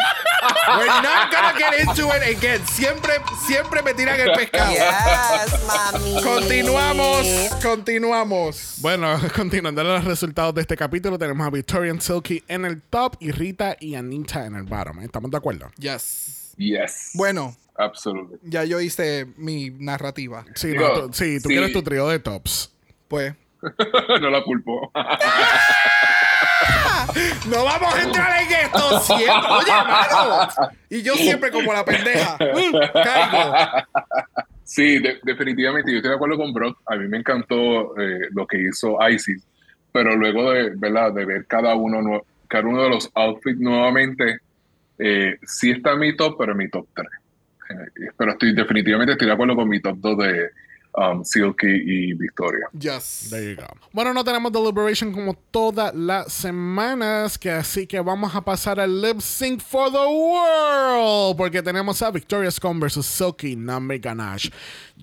We're 0.68 1.02
not 1.02 1.30
gonna 1.30 1.52
get 1.58 1.78
into 1.80 2.08
it 2.08 2.36
again. 2.36 2.66
Siempre, 2.66 3.14
siempre 3.46 3.82
me 3.82 3.92
tiran 3.92 4.18
el 4.18 4.32
pescado. 4.32 4.72
Yes, 4.72 5.64
mami. 5.66 6.22
Continuamos, 6.22 7.26
continuamos. 7.62 8.76
Bueno, 8.78 9.18
continuando 9.36 9.84
los 9.84 10.04
resultados 10.04 10.54
de 10.54 10.62
este 10.62 10.76
capítulo, 10.76 11.18
tenemos 11.18 11.46
a 11.46 11.50
Victorian 11.50 12.00
Silky 12.00 12.42
en 12.48 12.64
el 12.64 12.80
top 12.82 13.16
y 13.20 13.32
Rita 13.32 13.76
y 13.78 13.94
Anita 13.94 14.46
en 14.46 14.54
el 14.54 14.62
bottom. 14.62 15.00
¿eh? 15.00 15.04
¿Estamos 15.04 15.30
de 15.30 15.36
acuerdo? 15.36 15.70
Yes. 15.76 16.54
Yes. 16.56 17.10
Bueno, 17.12 17.54
Absolutely. 17.78 18.38
ya 18.42 18.64
yo 18.64 18.80
hice 18.80 19.26
mi 19.36 19.70
narrativa. 19.70 20.44
Sí, 20.54 20.68
Digo, 20.68 20.88
no, 20.88 20.94
tú, 21.08 21.12
sí, 21.12 21.36
tú 21.42 21.48
sí. 21.48 21.54
quieres 21.54 21.72
tu 21.72 21.82
trío 21.82 22.08
de 22.08 22.18
tops. 22.18 22.72
Pues, 23.08 23.34
no 24.20 24.30
la 24.30 24.42
culpo. 24.42 24.90
no 27.50 27.64
vamos 27.64 27.94
a 27.94 28.02
entrar 28.02 28.42
en 28.42 28.52
esto 28.66 29.00
siempre. 29.00 29.48
Oye, 29.50 29.72
mano. 29.72 30.48
Y 30.90 31.02
yo 31.02 31.14
siempre 31.14 31.50
como 31.50 31.72
la 31.72 31.84
pendeja. 31.84 32.36
Mm, 32.38 32.76
caigo. 32.92 33.54
Sí, 34.64 34.98
de- 34.98 35.18
definitivamente. 35.22 35.90
Yo 35.90 35.98
estoy 35.98 36.10
de 36.10 36.16
acuerdo 36.16 36.36
con 36.36 36.52
Brock. 36.52 36.78
A 36.86 36.96
mí 36.96 37.08
me 37.08 37.18
encantó 37.18 37.96
eh, 38.00 38.28
lo 38.32 38.46
que 38.46 38.58
hizo 38.58 38.96
Isis. 39.08 39.42
Pero 39.92 40.16
luego 40.16 40.50
de, 40.50 40.70
¿verdad? 40.76 41.12
de 41.12 41.24
ver 41.24 41.46
cada 41.46 41.74
uno, 41.74 42.22
cada 42.48 42.68
uno 42.68 42.82
de 42.82 42.90
los 42.90 43.10
outfits 43.14 43.58
nuevamente, 43.60 44.40
eh, 44.98 45.36
sí 45.44 45.70
está 45.70 45.92
en 45.92 46.00
mi 46.00 46.16
top, 46.16 46.36
pero 46.38 46.52
en 46.52 46.58
mi 46.58 46.68
top 46.68 46.86
3. 46.94 47.08
Pero 48.16 48.32
estoy, 48.32 48.54
definitivamente 48.54 49.12
estoy 49.12 49.26
de 49.26 49.32
acuerdo 49.32 49.56
con 49.56 49.68
mi 49.68 49.80
top 49.80 49.98
2 49.98 50.18
de 50.18 50.50
um, 50.96 51.22
Silky 51.24 51.66
y 51.68 52.12
Victoria. 52.14 52.66
Yes. 52.78 53.28
There 53.30 53.50
you 53.54 53.56
go. 53.56 53.66
Bueno, 53.92 54.12
no 54.14 54.24
tenemos 54.24 54.50
Deliberation 54.52 55.12
como 55.12 55.34
todas 55.50 55.94
las 55.94 56.32
semanas, 56.32 57.38
que 57.38 57.50
así 57.50 57.86
que 57.86 58.00
vamos 58.00 58.34
a 58.34 58.40
pasar 58.42 58.80
al 58.80 59.00
lip 59.00 59.20
sync 59.20 59.60
for 59.62 59.90
the 59.90 59.98
world, 59.98 61.36
porque 61.36 61.62
tenemos 61.62 62.00
a 62.02 62.10
Victoria 62.10 62.50
Scone 62.50 62.80
versus 62.80 63.06
Silky 63.06 63.56
Number 63.56 63.98
Ganache. 63.98 64.50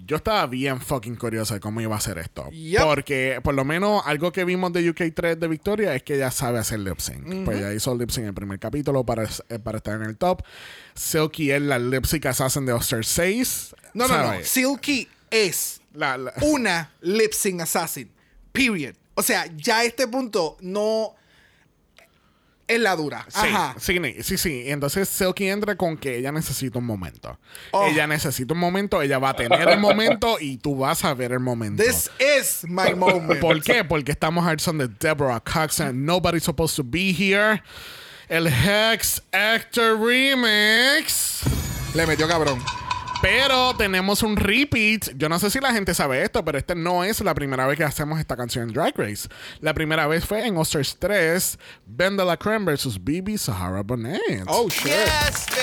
Yo 0.06 0.18
estaba 0.18 0.48
bien 0.48 0.80
fucking 0.82 1.16
curioso 1.16 1.54
de 1.54 1.60
cómo 1.60 1.80
iba 1.82 1.96
a 1.96 2.00
ser 2.00 2.18
esto, 2.18 2.50
Yep. 2.52 2.84
porque 2.84 3.40
por 3.44 3.54
lo 3.54 3.64
menos 3.64 4.02
algo 4.06 4.32
que 4.32 4.44
vimos 4.44 4.74
de 4.74 4.92
UK3 4.92 5.38
de 5.38 5.48
Victoria 5.48 5.96
es 5.96 6.04
que 6.04 6.16
ella 6.16 6.32
sabe 6.32 6.60
hacer 6.60 6.80
lip 6.80 7.00
sync. 7.00 7.46
Pues 7.46 7.58
ella 7.60 7.74
hizo 7.74 7.96
lip 7.96 8.10
sync 8.10 8.24
en 8.24 8.28
el 8.30 8.34
primer 8.34 8.60
capítulo 8.60 9.06
para, 9.06 9.24
eh, 9.50 9.60
para 9.60 9.78
estar 9.78 10.02
en 10.02 10.08
el 10.08 10.18
top. 10.18 10.42
Silky 10.96 11.52
es 11.52 11.62
la 11.62 11.78
lip 11.80 12.06
sync 12.06 12.26
assassin 12.26 12.66
de 12.66 12.74
Oster 12.74 13.06
6. 13.06 13.76
No, 13.94 14.08
no, 14.08 14.18
no. 14.18 14.34
Silky 14.44 15.08
es 15.30 15.82
La- 15.94 16.18
la- 16.18 16.34
una 16.42 16.92
lip 17.02 17.34
sync 17.34 17.62
assassin. 17.62 18.12
Period. 18.52 18.96
O 19.16 19.22
sea, 19.22 19.46
ya 19.56 19.80
a 19.80 19.84
este 19.84 20.08
punto 20.08 20.58
no 20.62 21.16
es 22.68 22.80
la 22.80 22.96
dura. 22.96 23.26
Sí, 23.30 23.48
Ajá. 23.48 23.76
sí, 23.80 24.38
sí. 24.38 24.64
Entonces 24.68 25.10
Silky 25.10 25.48
entra 25.50 25.76
con 25.76 25.98
que 25.98 26.18
ella 26.18 26.32
necesita 26.32 26.80
un 26.80 26.86
momento. 26.86 27.38
Oh. 27.72 27.86
Ella 27.88 28.08
necesita 28.08 28.54
un 28.54 28.60
momento, 28.60 29.02
ella 29.02 29.20
va 29.20 29.30
a 29.30 29.36
tener 29.36 29.68
el 29.70 29.80
momento 29.80 30.38
y 30.40 30.58
tú 30.58 30.78
vas 30.78 31.04
a 31.04 31.14
ver 31.14 31.34
el 31.34 31.40
momento. 31.42 31.84
This 31.84 32.10
is 32.20 32.64
my 32.68 32.96
moment. 32.96 33.40
¿Por 33.40 33.62
qué? 33.62 33.84
Porque 33.84 34.12
estamos 34.14 34.48
al 34.48 34.60
son 34.60 34.78
de 34.78 34.88
Deborah 34.88 35.42
Cox 35.42 35.82
and 35.82 36.06
Nobody's 36.06 36.44
Supposed 36.44 36.76
to 36.78 36.84
Be 36.84 37.12
Here. 37.12 37.62
El 38.30 38.48
Hex 38.48 39.22
Actor 39.32 40.00
Remix. 40.00 41.42
Le 41.94 42.08
metió 42.08 42.28
cabrón. 42.28 42.64
Pero 43.24 43.74
tenemos 43.78 44.22
un 44.22 44.36
repeat. 44.36 45.16
Yo 45.16 45.30
no 45.30 45.40
sé 45.40 45.50
si 45.50 45.62
la 45.62 45.72
gente 45.72 45.94
sabe 45.94 46.22
esto, 46.24 46.44
pero 46.44 46.58
este 46.58 46.76
no 46.76 47.06
es 47.06 47.22
la 47.22 47.34
primera 47.34 47.66
vez 47.66 47.78
que 47.78 47.86
hacemos 47.86 48.20
esta 48.20 48.36
canción 48.36 48.68
en 48.68 48.74
Drag 48.74 48.94
Race. 48.98 49.30
La 49.62 49.74
primera 49.74 50.08
vez 50.08 50.26
fue 50.26 50.46
en 50.46 50.58
Oscars 50.58 50.98
3, 51.00 51.58
Ben 51.86 52.18
de 52.18 52.26
la 52.26 52.36
Creme 52.36 52.66
versus 52.66 53.02
Bibi 53.02 53.38
Sahara 53.38 53.82
Bonet. 53.82 54.44
Oh, 54.48 54.68
shit. 54.68 54.88
Yes. 54.88 55.63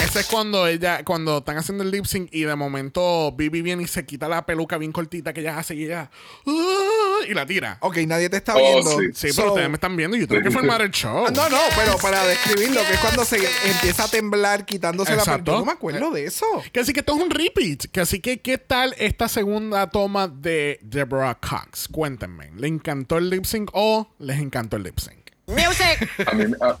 Ese 0.00 0.20
es 0.20 0.26
cuando 0.26 0.66
ella, 0.66 1.02
cuando 1.04 1.38
están 1.38 1.56
haciendo 1.56 1.82
el 1.82 1.90
lip 1.90 2.04
sync 2.04 2.28
y 2.32 2.42
de 2.42 2.54
momento 2.54 3.32
Bibi 3.32 3.62
viene 3.62 3.82
y 3.82 3.86
se 3.86 4.04
quita 4.04 4.28
la 4.28 4.44
peluca 4.46 4.78
bien 4.78 4.92
cortita 4.92 5.32
que 5.32 5.40
ella 5.40 5.58
hace 5.58 5.74
y 5.74 5.84
ella 5.84 6.10
"Ah", 6.46 7.18
y 7.28 7.34
la 7.34 7.46
tira. 7.46 7.78
Ok, 7.80 7.96
nadie 8.06 8.28
te 8.28 8.36
está 8.36 8.54
Oh, 8.54 8.58
viendo. 8.58 8.90
sí. 8.98 9.06
Sí, 9.14 9.28
So- 9.32 9.36
pero 9.42 9.48
ustedes 9.54 9.68
me 9.70 9.74
están 9.74 9.96
viendo 9.96 10.16
y 10.16 10.20
yo 10.20 10.28
tengo 10.28 10.42
que 10.42 10.50
formar 10.50 10.82
el 10.82 10.90
show. 10.90 11.24
Ah, 11.26 11.30
No, 11.34 11.48
no, 11.48 11.58
pero 11.76 11.96
para 11.98 12.24
describirlo, 12.26 12.80
que 12.86 12.94
es 12.94 13.00
cuando 13.00 13.24
se 13.24 13.36
empieza 13.68 14.04
a 14.04 14.08
temblar 14.08 14.64
quitándose 14.66 15.16
la 15.16 15.24
peluca. 15.24 15.52
No 15.52 15.64
me 15.64 15.72
acuerdo 15.72 16.10
de 16.10 16.26
eso. 16.26 16.46
Que 16.72 16.80
así 16.80 16.92
que 16.92 17.00
esto 17.00 17.16
es 17.16 17.22
un 17.22 17.30
repeat. 17.30 17.86
Que 17.90 18.00
así 18.00 18.20
que, 18.20 18.40
¿qué 18.40 18.58
tal 18.58 18.94
esta 18.98 19.28
segunda 19.28 19.88
toma 19.90 20.28
de 20.28 20.78
Deborah 20.82 21.34
Cox? 21.40 21.88
Cuéntenme. 21.88 22.50
¿Le 22.56 22.68
encantó 22.68 23.18
el 23.18 23.30
lip 23.30 23.44
sync 23.46 23.70
o 23.72 24.12
les 24.18 24.38
encantó 24.38 24.76
el 24.76 24.82
lip 24.84 24.98
sync? 24.98 25.23
Music. 25.46 26.08
A 26.26 26.34
mí, 26.34 26.44
a, 26.60 26.78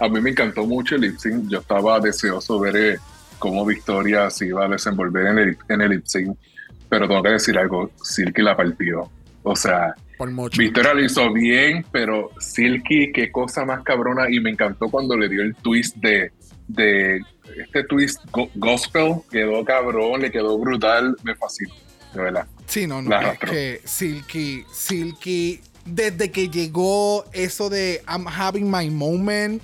a 0.04 0.08
mí 0.08 0.20
me 0.20 0.30
encantó 0.30 0.64
mucho 0.66 0.94
el 0.94 1.02
lip 1.02 1.18
sync. 1.18 1.48
Yo 1.48 1.58
estaba 1.60 1.98
deseoso 2.00 2.58
ver 2.60 2.76
eh, 2.76 2.98
cómo 3.38 3.64
Victoria 3.66 4.30
se 4.30 4.46
iba 4.46 4.66
a 4.66 4.68
desenvolver 4.68 5.26
en 5.26 5.38
el, 5.38 5.58
en 5.68 5.80
el 5.80 5.90
lip 5.90 6.04
sync. 6.06 6.36
Pero 6.88 7.08
tengo 7.08 7.22
que 7.22 7.30
decir 7.30 7.58
algo: 7.58 7.90
Silky 8.02 8.42
la 8.42 8.56
partió. 8.56 9.10
O 9.42 9.56
sea, 9.56 9.94
Por 10.18 10.30
mucho. 10.30 10.60
Victoria 10.60 10.92
lo 10.94 11.04
hizo 11.04 11.32
bien, 11.32 11.84
pero 11.90 12.30
Silky, 12.38 13.10
qué 13.12 13.30
cosa 13.32 13.64
más 13.64 13.82
cabrona. 13.82 14.30
Y 14.30 14.38
me 14.40 14.50
encantó 14.50 14.88
cuando 14.88 15.16
le 15.16 15.28
dio 15.28 15.42
el 15.42 15.54
twist 15.56 15.96
de, 15.96 16.30
de 16.68 17.20
este 17.56 17.84
twist 17.84 18.20
go- 18.30 18.50
gospel. 18.54 19.14
Quedó 19.30 19.64
cabrón, 19.64 20.20
le 20.20 20.30
quedó 20.30 20.58
brutal. 20.58 21.16
Me 21.24 21.34
fascinó, 21.34 21.74
de 22.14 22.22
verdad. 22.22 22.46
Sí, 22.66 22.86
no, 22.86 23.00
no. 23.02 23.10
La 23.10 23.32
Es 23.32 23.38
que 23.38 23.80
Silky, 23.84 24.64
Silky, 24.72 25.60
desde 25.84 26.30
que 26.30 26.48
llegó 26.48 27.24
eso 27.32 27.68
de 27.70 28.02
I'm 28.08 28.26
having 28.26 28.70
my 28.70 28.90
moment, 28.90 29.62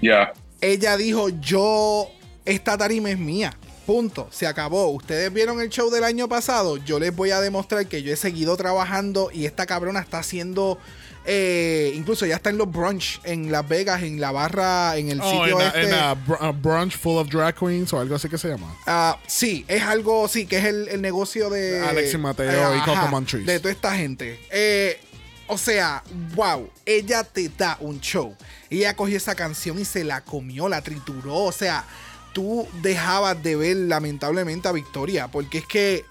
Ya. 0.00 0.32
ella 0.60 0.96
dijo, 0.96 1.28
yo, 1.28 2.08
esta 2.44 2.76
tarima 2.76 3.10
es 3.10 3.18
mía. 3.18 3.56
Punto, 3.86 4.28
se 4.30 4.46
acabó. 4.46 4.90
Ustedes 4.90 5.32
vieron 5.32 5.60
el 5.60 5.68
show 5.68 5.90
del 5.90 6.04
año 6.04 6.28
pasado. 6.28 6.76
Yo 6.76 7.00
les 7.00 7.14
voy 7.14 7.32
a 7.32 7.40
demostrar 7.40 7.84
que 7.86 8.02
yo 8.04 8.12
he 8.12 8.16
seguido 8.16 8.56
trabajando 8.56 9.30
y 9.32 9.44
esta 9.46 9.66
cabrona 9.66 10.00
está 10.00 10.18
haciendo. 10.20 10.78
eh, 11.24 11.92
incluso 11.94 12.26
ya 12.26 12.34
está 12.34 12.50
en 12.50 12.58
los 12.58 12.68
brunch 12.70 13.20
en 13.22 13.52
Las 13.52 13.68
Vegas, 13.68 14.02
en 14.02 14.20
la 14.20 14.32
barra, 14.32 14.96
en 14.96 15.08
el 15.08 15.20
Oh, 15.20 15.30
sitio 15.30 15.60
en, 15.60 15.66
a- 15.66 15.66
este. 15.68 15.82
en 15.88 15.94
a 15.94 16.14
br- 16.16 16.36
a 16.40 16.50
brunch 16.50 16.96
full 16.98 17.16
of 17.16 17.28
drag 17.28 17.54
queens 17.54 17.92
o 17.92 18.00
algo 18.00 18.16
así 18.16 18.28
que 18.28 18.36
se 18.38 18.48
llama. 18.48 18.74
Ah, 18.88 19.16
sí, 19.28 19.64
es 19.68 19.82
algo, 19.82 20.26
sí, 20.26 20.46
que 20.46 20.58
es 20.58 20.64
el, 20.64 20.88
el 20.88 21.00
negocio 21.00 21.48
de 21.48 21.78
Alexis 21.80 22.18
Mateo 22.18 22.76
y 22.76 22.80
Coco 22.80 23.06
Montrese. 23.08 23.44
De 23.46 23.60
toda 23.60 23.70
esta 23.72 23.94
gente. 23.94 24.40
Eh, 24.50 24.98
o 25.52 25.58
sea, 25.58 26.02
wow, 26.34 26.68
ella 26.86 27.24
te 27.24 27.48
da 27.48 27.76
un 27.80 28.00
show. 28.00 28.34
Ella 28.70 28.94
cogió 28.96 29.16
esa 29.16 29.34
canción 29.34 29.78
y 29.78 29.84
se 29.84 30.02
la 30.04 30.22
comió, 30.22 30.68
la 30.68 30.82
trituró. 30.82 31.36
O 31.36 31.52
sea, 31.52 31.84
tú 32.32 32.66
dejabas 32.82 33.42
de 33.42 33.56
ver 33.56 33.76
lamentablemente 33.76 34.68
a 34.68 34.72
Victoria, 34.72 35.28
porque 35.28 35.58
es 35.58 35.66
que 35.66 36.04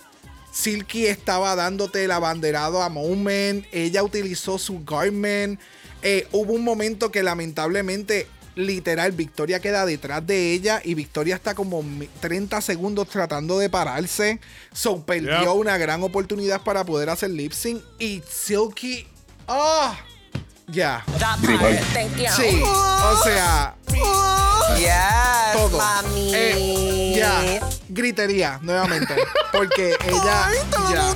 Silky 0.54 1.06
estaba 1.08 1.56
dándote 1.56 2.04
el 2.04 2.12
abanderado 2.12 2.82
a 2.82 2.90
Moment. 2.90 3.66
Ella 3.72 4.04
utilizó 4.04 4.58
su 4.58 4.84
garment. 4.84 5.60
Eh, 6.02 6.28
hubo 6.32 6.54
un 6.54 6.64
momento 6.64 7.12
que 7.12 7.24
lamentablemente, 7.24 8.28
literal, 8.56 9.12
Victoria 9.14 9.60
queda 9.62 9.86
detrás 9.86 10.26
de 10.28 10.52
ella 10.54 10.82
y 10.84 10.94
Victoria 10.94 11.36
está 11.36 11.56
como 11.56 11.84
mi- 11.84 12.08
30 12.20 12.60
segundos 12.62 13.08
tratando 13.08 13.58
de 13.60 13.70
pararse. 13.70 14.40
So 14.74 15.06
perdió 15.06 15.54
una 15.54 15.78
gran 15.78 16.04
oportunidad 16.04 16.62
para 16.64 16.84
poder 16.84 17.10
hacer 17.10 17.30
lip 17.32 17.54
sync. 17.54 17.82
Y 18.00 18.22
Silky. 18.30 19.08
¡Ah! 19.48 19.96
Ya. 20.68 21.04
You. 21.42 22.32
Sí. 22.32 22.62
O 22.64 23.24
sea, 23.24 23.76
Yes, 24.78 25.54
todo. 25.54 25.78
mami. 25.78 26.32
Eh, 26.34 27.14
ya. 27.18 27.68
Gritería, 27.90 28.58
nuevamente. 28.62 29.16
Porque 29.52 29.96
ella. 30.06 30.48
ya, 30.90 31.16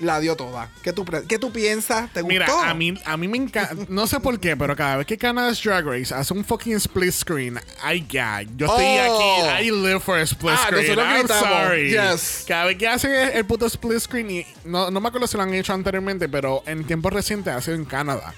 La 0.00 0.20
dio 0.20 0.36
toda. 0.36 0.68
¿Qué 0.82 0.92
tú, 0.92 1.06
qué 1.26 1.38
tú 1.38 1.50
piensas? 1.50 2.12
¿Te 2.12 2.20
gustó? 2.20 2.28
Mira, 2.28 2.46
a 2.70 2.74
mí, 2.74 3.00
a 3.04 3.16
mí 3.16 3.28
me 3.28 3.38
encanta. 3.38 3.74
No 3.88 4.06
sé 4.06 4.20
por 4.20 4.38
qué, 4.38 4.54
pero 4.54 4.76
cada 4.76 4.98
vez 4.98 5.06
que 5.06 5.16
Canada's 5.16 5.62
Drag 5.62 5.86
Race 5.86 6.14
hace 6.14 6.34
un 6.34 6.44
fucking 6.44 6.74
split 6.76 7.12
screen, 7.12 7.58
ay, 7.82 8.06
ya. 8.10 8.42
Yo 8.42 8.66
estoy 8.66 8.84
Oh. 8.84 9.48
aquí. 9.48 9.66
I 9.68 9.70
live 9.70 10.00
for 10.00 10.18
a 10.18 10.22
split 10.26 10.54
Ah, 10.54 10.66
screen. 10.66 10.98
I'm 10.98 11.22
gritamos. 11.26 11.48
sorry. 11.48 11.90
Yes. 11.90 12.44
Cada 12.46 12.66
vez 12.66 12.76
que 12.76 12.86
hacen 12.86 13.10
el, 13.10 13.28
el 13.30 13.44
puto 13.46 13.64
split 13.66 13.98
screen, 14.00 14.30
y 14.30 14.46
no, 14.66 14.90
no 14.90 15.00
me 15.00 15.08
acuerdo 15.08 15.26
si 15.26 15.36
lo 15.38 15.42
han 15.44 15.54
hecho 15.54 15.72
anteriormente, 15.72 16.28
pero 16.28 16.62
en 16.66 16.84
tiempos 16.86 17.12
recientes 17.14 17.54
ha 17.54 17.60
sido 17.62 17.76
en 17.76 17.86
Canadá. 17.86 18.34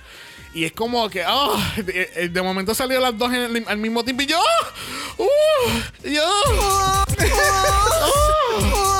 Y 0.54 0.64
es 0.64 0.72
como 0.72 1.10
que, 1.10 1.24
oh, 1.26 1.60
de, 1.76 2.28
de 2.32 2.42
momento 2.42 2.72
salió 2.74 3.00
las 3.00 3.18
dos 3.18 3.32
en 3.32 3.56
el- 3.56 3.64
al 3.68 3.78
mismo 3.78 4.04
tiempo 4.04 4.22
y 4.22 4.26
yo, 4.26 4.40
uh, 5.18 5.26
yo, 6.08 6.24
uh. 7.24 8.94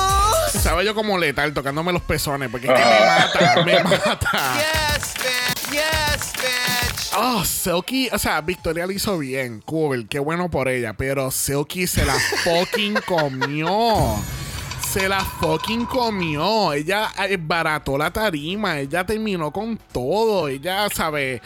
Estaba 0.59 0.83
yo 0.83 0.93
como 0.93 1.17
letal 1.17 1.53
tocándome 1.53 1.93
los 1.93 2.01
pezones 2.01 2.49
porque 2.49 2.67
es 2.67 2.73
que 2.73 2.79
me 2.79 3.05
mata, 3.05 3.63
me 3.63 3.83
mata. 4.05 4.53
yes, 4.57 5.13
bitch. 5.15 5.71
Yes, 5.71 6.33
bitch. 6.33 7.17
Oh, 7.17 7.45
Silky, 7.45 8.09
o 8.11 8.19
sea, 8.19 8.41
Victoria 8.41 8.85
lo 8.85 8.91
hizo 8.91 9.17
bien, 9.17 9.61
cool, 9.61 10.07
qué 10.09 10.19
bueno 10.19 10.49
por 10.51 10.67
ella, 10.67 10.91
pero 10.93 11.31
Silky 11.31 11.87
se 11.87 12.05
la 12.05 12.13
fucking 12.43 12.95
comió. 13.05 14.17
Se 14.91 15.07
la 15.07 15.21
fucking 15.23 15.85
comió. 15.85 16.73
Ella 16.73 17.09
eh, 17.29 17.37
barató 17.39 17.97
la 17.97 18.11
tarima, 18.11 18.79
ella 18.79 19.05
terminó 19.05 19.51
con 19.51 19.77
todo, 19.93 20.49
ella, 20.49 20.89
sabe. 20.93 21.41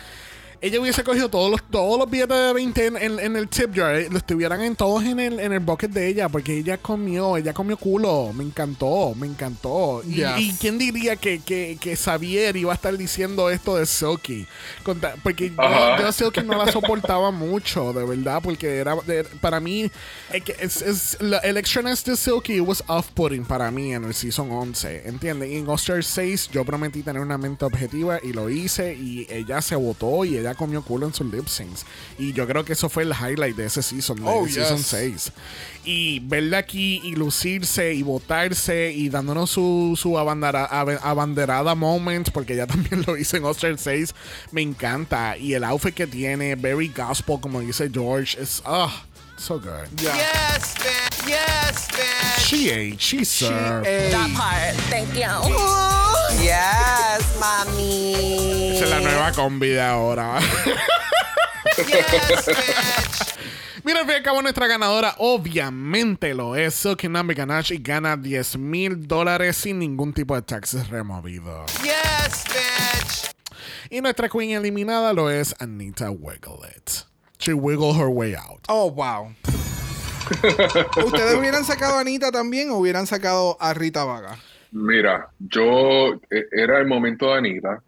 Ella 0.65 0.79
hubiese 0.79 1.03
cogido 1.03 1.27
todos 1.27 1.51
los, 1.51 1.61
todos 1.63 1.99
los 1.99 2.09
billetes 2.09 2.37
de 2.37 2.53
20 2.53 2.85
en, 2.85 2.95
en- 2.97 3.19
en 3.19 3.35
el 3.35 3.49
tip 3.49 3.75
jar, 3.75 3.95
eh, 3.97 4.07
los 4.09 4.19
estuvieran 4.21 4.61
en 4.61 4.77
todos 4.77 5.03
en 5.03 5.19
el, 5.19 5.37
en 5.41 5.51
el 5.51 5.59
bucket 5.59 5.91
de 5.91 6.07
ella, 6.07 6.29
porque 6.29 6.57
ella 6.57 6.77
comió, 6.77 7.35
ella 7.35 7.53
comió 7.53 7.75
culo. 7.75 8.31
Me 8.33 8.45
encantó, 8.45 9.13
me 9.13 9.27
encantó. 9.27 10.01
Y, 10.07 10.15
Yes. 10.15 10.29
y 10.39 10.53
quién 10.53 10.77
diría 10.77 11.17
que, 11.17 11.39
que, 11.41 11.77
que 11.81 11.97
Xavier 11.97 12.55
iba 12.55 12.71
a 12.71 12.75
estar 12.75 12.97
diciendo 12.97 13.49
esto 13.49 13.75
de 13.75 13.85
Silky? 13.85 14.47
Conta- 14.83 15.15
Porque 15.21 15.49
yo, 15.49 15.61
Ajá. 15.61 15.99
yo 15.99 16.07
a 16.07 16.11
Silky 16.13 16.41
no 16.43 16.57
la 16.57 16.71
soportaba 16.71 17.29
mucho, 17.31 17.91
de 17.91 18.05
verdad, 18.05 18.39
porque 18.41 18.77
era 18.77 18.95
de- 19.05 19.25
para 19.41 19.59
mí, 19.59 19.91
es 20.31 20.81
es, 20.81 21.17
la- 21.19 21.39
el 21.39 21.57
extraness 21.57 22.05
de 22.05 22.15
Silky 22.15 22.61
was 22.61 22.81
off-putting 22.87 23.43
para 23.43 23.69
mí 23.69 23.93
en 23.93 24.05
el 24.05 24.13
season 24.13 24.49
11, 24.49 25.09
¿entiendes? 25.09 25.49
Y 25.49 25.57
en 25.57 25.67
All-Star 25.67 26.01
6 26.01 26.49
yo 26.53 26.63
prometí 26.63 27.03
tener 27.03 27.21
una 27.21 27.37
mente 27.37 27.65
objetiva 27.65 28.19
y 28.23 28.31
lo 28.31 28.49
hice 28.49 28.93
y 28.95 29.27
ella 29.29 29.61
se 29.61 29.75
votó 29.75 30.23
y 30.23 30.37
ella 30.37 30.52
comió 30.55 30.81
culo 30.83 31.07
en 31.07 31.13
sus 31.13 31.31
lip 31.31 31.47
syncs. 31.47 31.85
Y 32.17 32.33
yo 32.33 32.47
creo 32.47 32.63
que 32.65 32.73
eso 32.73 32.89
fue 32.89 33.03
el 33.03 33.11
highlight 33.13 33.55
de 33.55 33.65
ese 33.65 33.81
season, 33.83 34.17
de 34.17 34.23
Oh, 34.25 34.47
season 34.47 34.77
yes. 34.77 34.87
6. 34.87 35.31
Y 35.85 36.19
verla 36.21 36.59
aquí 36.59 37.01
y 37.03 37.15
lucirse 37.15 37.93
y 37.93 38.03
votarse 38.03 38.91
y 38.91 39.09
dándonos 39.09 39.49
su, 39.51 39.97
su 39.99 40.17
abandera- 40.17 40.67
abanderada 41.01 41.75
moment, 41.75 42.29
porque 42.31 42.53
ella 42.53 42.67
también 42.67 43.03
lo 43.05 43.17
hizo 43.17 43.37
en 43.37 43.45
All-Star 43.45 43.77
6, 43.77 44.13
me 44.51 44.61
encanta. 44.61 45.37
Y 45.37 45.53
el 45.53 45.63
outfit 45.63 45.93
que 45.93 46.07
tiene, 46.07 46.55
very 46.55 46.87
gospel, 46.89 47.39
como 47.39 47.59
dice 47.61 47.89
George, 47.93 48.41
es 48.41 48.61
ah, 48.65 49.05
so 49.43 49.59
good. 49.59 49.89
Ya. 49.99 50.15
Yes, 50.15 50.73
bitch. 50.79 51.27
Yes, 51.27 51.87
bitch. 51.91 52.39
She 52.47 52.69
ate, 52.71 53.01
she 53.01 53.25
served. 53.25 53.85
Ey. 53.85 54.09
That 54.09 54.31
part. 54.31 54.73
Thank 54.87 55.13
you. 55.15 55.27
Yes, 56.41 57.35
mami. 57.39 58.71
Esa 58.71 58.85
es 58.85 58.89
la 58.89 59.01
nueva 59.01 59.33
combi 59.33 59.69
de 59.69 59.81
ahora. 59.81 60.39
Yes, 61.75 62.47
bitch. 62.47 63.33
Mira, 63.83 63.99
al 63.99 64.05
fin 64.05 64.13
y 64.13 64.17
al 64.17 64.23
cabo, 64.23 64.41
nuestra 64.41 64.65
ganadora 64.67 65.15
obviamente 65.17 66.33
lo 66.33 66.55
es 66.55 66.73
Silky 66.73 67.09
Nambi 67.09 67.33
Ganache 67.35 67.75
y 67.75 67.79
gana 67.79 68.15
10 68.15 68.57
mil 68.57 69.05
dólares 69.05 69.57
sin 69.57 69.79
ningún 69.79 70.13
tipo 70.13 70.35
de 70.35 70.41
taxes 70.41 70.87
removido. 70.87 71.65
Yes, 71.83 72.45
bitch. 72.45 73.35
Y 73.89 73.99
nuestra 73.99 74.29
queen 74.29 74.51
eliminada 74.51 75.11
lo 75.11 75.29
es 75.29 75.53
Anita 75.59 76.09
Wiggleit. 76.11 77.12
She 77.43 77.53
wiggled 77.53 77.97
her 77.97 78.09
way 78.09 78.37
out. 78.37 78.61
Oh, 78.69 78.89
wow. 78.89 79.33
¿Ustedes 81.05 81.35
hubieran 81.37 81.65
sacado 81.65 81.97
a 81.97 81.99
Anita 81.99 82.31
también 82.31 82.69
o 82.69 82.77
hubieran 82.77 83.05
sacado 83.05 83.57
a 83.59 83.73
Rita 83.73 84.05
Vaga? 84.05 84.37
Mira, 84.71 85.27
yo 85.39 86.13
eh, 86.31 86.45
era 86.53 86.79
el 86.79 86.87
momento 86.87 87.25
de 87.27 87.33
Anita, 87.33 87.83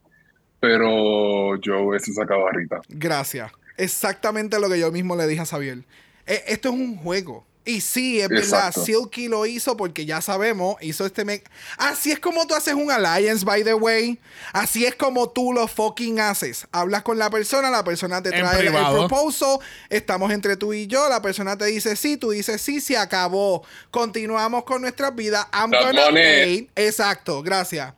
pero 0.59 1.55
yo 1.61 1.83
hubiese 1.83 2.11
sacado 2.11 2.45
a 2.45 2.51
Rita. 2.51 2.81
Gracias. 2.89 3.49
Exactamente 3.77 4.59
lo 4.59 4.67
que 4.67 4.77
yo 4.77 4.91
mismo 4.91 5.15
le 5.15 5.25
dije 5.25 5.43
a 5.43 5.45
Xavier. 5.45 5.85
Eh, 6.27 6.43
esto 6.47 6.67
es 6.67 6.75
un 6.75 6.97
juego. 6.97 7.45
Y 7.67 7.81
sí, 7.81 8.21
es 8.21 8.29
verdad. 8.29 8.71
Silky 8.71 9.27
lo 9.27 9.45
hizo 9.47 9.75
porque 9.75 10.05
ya 10.05 10.21
sabemos, 10.21 10.77
hizo 10.81 11.03
este... 11.05 11.25
me- 11.25 11.43
Así 11.77 12.11
es 12.11 12.19
como 12.19 12.45
tú 12.45 12.53
haces 12.53 12.75
un 12.75 12.91
alliance, 12.91 13.43
by 13.43 13.63
the 13.63 13.73
way. 13.73 14.19
Así 14.53 14.85
es 14.85 14.93
como 14.93 15.29
tú 15.31 15.51
lo 15.51 15.67
fucking 15.67 16.19
haces. 16.19 16.67
Hablas 16.71 17.01
con 17.01 17.17
la 17.17 17.31
persona, 17.31 17.71
la 17.71 17.83
persona 17.83 18.21
te 18.21 18.29
trae 18.29 18.67
el, 18.67 18.71
proposal, 18.71 19.57
estamos 19.89 20.31
entre 20.31 20.57
tú 20.57 20.73
y 20.73 20.85
yo, 20.85 21.09
la 21.09 21.21
persona 21.23 21.57
te 21.57 21.65
dice 21.65 21.95
sí, 21.95 22.17
tú 22.17 22.29
dices 22.29 22.61
sí, 22.61 22.79
se 22.79 22.97
acabó. 22.97 23.63
Continuamos 23.89 24.63
con 24.63 24.81
nuestras 24.81 25.15
vidas. 25.15 25.47
I'm 25.51 25.71
gonna 25.71 26.05
money. 26.05 26.21
aid. 26.23 26.69
Exacto, 26.75 27.41
gracias. 27.41 27.93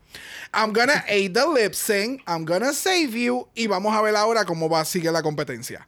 I'm 0.53 0.72
gonna 0.72 1.03
aid 1.10 1.34
the 1.34 1.45
lip 1.45 1.73
sync, 1.73 2.22
I'm 2.26 2.45
gonna 2.45 2.72
save 2.72 3.10
you 3.11 3.48
y 3.53 3.68
vamos 3.68 3.94
a 3.95 4.02
ver 4.02 4.15
ahora 4.15 4.45
cómo 4.45 4.69
va 4.69 4.80
a 4.80 4.85
seguir 4.85 5.11
la 5.11 5.22
competencia. 5.22 5.85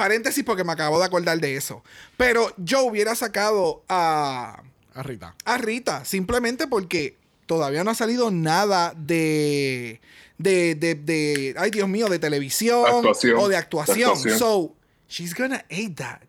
Paréntesis 0.00 0.42
porque 0.44 0.64
me 0.64 0.72
acabo 0.72 0.98
de 0.98 1.04
acordar 1.04 1.38
de 1.40 1.56
eso. 1.56 1.84
Pero 2.16 2.52
yo 2.56 2.84
hubiera 2.84 3.14
sacado 3.14 3.84
a, 3.88 4.62
A 4.94 5.02
Rita. 5.02 5.34
a 5.44 5.58
Rita 5.58 6.04
simplemente 6.06 6.66
porque 6.66 7.18
todavía 7.44 7.84
no 7.84 7.90
ha 7.90 7.94
salido 7.94 8.30
nada 8.30 8.94
de, 8.96 10.00
de, 10.38 10.74
de, 10.74 10.94
de- 10.94 11.54
ay 11.58 11.70
Dios 11.70 11.86
mío, 11.88 12.08
de 12.08 12.18
televisión 12.18 12.84
Actuación. 12.86 13.36
o 13.38 13.48
de 13.48 13.56
actuación. 13.56 13.96
De 13.98 14.04
actuación. 14.04 14.38
So, 14.38 14.74
she's 15.08 15.34
gonna 15.34 15.64
aid 15.68 15.96
that. 15.96 16.20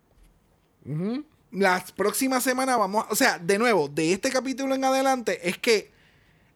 Las 1.50 1.92
próximas 1.92 2.42
semanas 2.42 2.78
vamos, 2.78 3.04
o 3.10 3.14
sea, 3.16 3.38
de 3.38 3.58
nuevo, 3.58 3.88
de 3.88 4.12
este 4.12 4.30
capítulo 4.30 4.74
en 4.74 4.84
adelante 4.84 5.48
es 5.48 5.58
que 5.58 5.90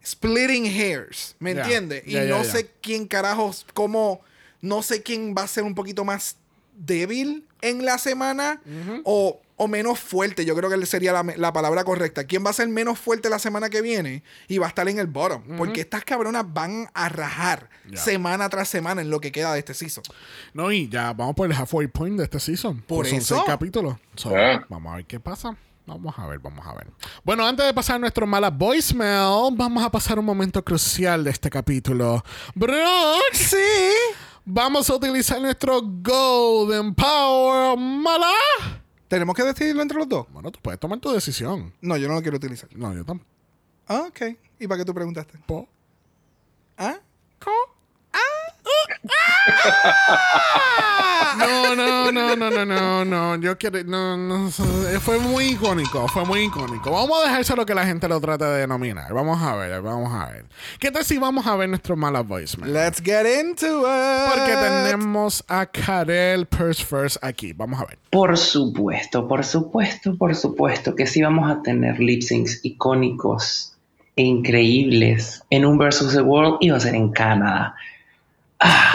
splitting 0.04 0.66
hairs, 0.66 1.36
¿me 1.38 1.54
Ya, 1.54 1.62
entiendes? 1.62 2.02
Y 2.06 2.16
no 2.28 2.44
sé 2.44 2.70
quién 2.82 3.06
carajos, 3.06 3.66
cómo, 3.74 4.20
no 4.60 4.82
sé 4.82 5.02
quién 5.02 5.34
va 5.36 5.42
a 5.42 5.48
ser 5.48 5.64
un 5.64 5.74
poquito 5.74 6.04
más 6.04 6.36
débil 6.76 7.46
en 7.62 7.84
la 7.84 7.98
semana 7.98 8.60
o, 9.04 9.40
o 9.56 9.68
menos 9.68 9.98
fuerte. 9.98 10.44
Yo 10.44 10.54
creo 10.54 10.68
que 10.70 10.86
sería 10.86 11.12
la, 11.12 11.22
la 11.36 11.52
palabra 11.52 11.84
correcta. 11.84 12.24
¿Quién 12.24 12.44
va 12.44 12.50
a 12.50 12.52
ser 12.52 12.68
menos 12.68 12.98
fuerte 12.98 13.30
la 13.30 13.38
semana 13.38 13.70
que 13.70 13.80
viene 13.82 14.22
y 14.48 14.58
va 14.58 14.66
a 14.66 14.68
estar 14.68 14.88
en 14.88 14.98
el 14.98 15.06
bottom? 15.06 15.42
Porque 15.56 15.80
estas 15.80 16.04
cabronas 16.04 16.44
van 16.52 16.88
a 16.94 17.08
rajar 17.08 17.68
semana 17.94 18.48
tras 18.48 18.68
semana 18.68 19.00
en 19.00 19.10
lo 19.10 19.20
que 19.20 19.32
queda 19.32 19.52
de 19.52 19.60
este 19.60 19.74
season. 19.74 20.04
No, 20.52 20.70
y 20.70 20.88
ya 20.88 21.12
vamos 21.12 21.34
por 21.34 21.50
el 21.50 21.56
halfway 21.56 21.86
point 21.88 22.18
de 22.18 22.24
este 22.24 22.38
season. 22.40 22.82
Por 22.82 22.98
Pues 22.98 23.08
son 23.10 23.18
eso. 23.18 23.34
seis 23.36 23.46
capítulos. 23.46 23.96
So, 24.16 24.34
Ah. 24.36 24.64
Vamos 24.68 24.92
a 24.92 24.96
ver 24.96 25.06
qué 25.06 25.18
pasa. 25.18 25.56
Vamos 25.88 26.18
a 26.18 26.26
ver, 26.26 26.40
vamos 26.40 26.66
a 26.66 26.74
ver. 26.74 26.88
Bueno, 27.22 27.46
antes 27.46 27.64
de 27.64 27.72
pasar 27.72 28.00
nuestro 28.00 28.26
mala 28.26 28.50
voicemail, 28.50 29.54
vamos 29.54 29.84
a 29.84 29.90
pasar 29.90 30.18
un 30.18 30.24
momento 30.24 30.64
crucial 30.64 31.22
de 31.22 31.30
este 31.30 31.48
capítulo. 31.48 32.24
Brock, 32.56 33.22
Sí. 33.32 33.56
Vamos 34.46 34.88
a 34.88 34.94
utilizar 34.94 35.40
nuestro 35.42 35.82
Golden 35.82 36.94
Power 36.94 37.76
mala. 37.76 38.32
¿Tenemos 39.08 39.34
que 39.36 39.42
decidirlo 39.42 39.82
entre 39.82 39.98
los 39.98 40.08
dos? 40.08 40.26
Bueno, 40.32 40.50
tú 40.50 40.58
puedes 40.62 40.80
tomar 40.80 40.98
tu 40.98 41.10
decisión. 41.10 41.74
No, 41.80 41.96
yo 41.96 42.08
no 42.08 42.14
lo 42.14 42.22
quiero 42.22 42.38
utilizar. 42.38 42.68
No, 42.74 42.94
yo 42.94 43.04
tampoco. 43.04 43.30
Ah, 43.86 44.06
ok. 44.08 44.36
¿Y 44.58 44.66
para 44.66 44.78
qué 44.78 44.84
tú 44.84 44.94
preguntaste? 44.94 45.38
¿Ah? 46.78 46.96
No, 51.38 51.74
no, 51.74 52.10
no, 52.12 52.36
no, 52.36 52.50
no, 52.50 52.64
no, 52.64 53.04
no. 53.04 53.36
Yo 53.36 53.58
quiero. 53.58 53.82
No, 53.84 54.16
no. 54.16 54.50
Fue 55.00 55.18
muy 55.18 55.48
icónico. 55.48 56.08
Fue 56.08 56.24
muy 56.24 56.44
icónico. 56.44 56.90
Vamos 56.90 57.20
a 57.20 57.28
dejárselo 57.28 57.66
que 57.66 57.74
la 57.74 57.84
gente 57.84 58.08
lo 58.08 58.20
trate 58.20 58.44
de 58.44 58.60
denominar. 58.60 59.12
Vamos 59.12 59.42
a 59.42 59.54
ver, 59.54 59.82
vamos 59.82 60.12
a 60.14 60.30
ver. 60.30 60.46
¿Qué 60.78 60.90
tal 60.90 61.04
si 61.04 61.18
vamos 61.18 61.46
a 61.46 61.54
ver 61.56 61.68
nuestro 61.68 61.96
mala 61.96 62.22
voicemail? 62.22 62.72
Let's 62.72 63.02
get 63.02 63.26
into 63.26 63.80
it. 63.80 64.30
Porque 64.34 64.54
tenemos 64.54 65.44
a 65.48 65.66
Karel 65.66 66.46
Purse 66.46 66.84
First 66.84 67.18
aquí. 67.22 67.52
Vamos 67.52 67.80
a 67.80 67.84
ver. 67.84 67.98
Por 68.10 68.36
supuesto, 68.38 69.28
por 69.28 69.44
supuesto, 69.44 70.16
por 70.16 70.34
supuesto 70.34 70.94
que 70.94 71.06
sí 71.06 71.22
vamos 71.22 71.50
a 71.50 71.62
tener 71.62 72.00
lip 72.00 72.22
syncs 72.22 72.60
icónicos 72.62 73.76
e 74.16 74.22
increíbles 74.22 75.42
en 75.50 75.66
un 75.66 75.76
versus 75.76 76.14
the 76.14 76.22
world 76.22 76.56
y 76.60 76.70
va 76.70 76.78
a 76.78 76.80
ser 76.80 76.94
en 76.94 77.12
Canadá. 77.12 77.74
Ah, 78.58 78.92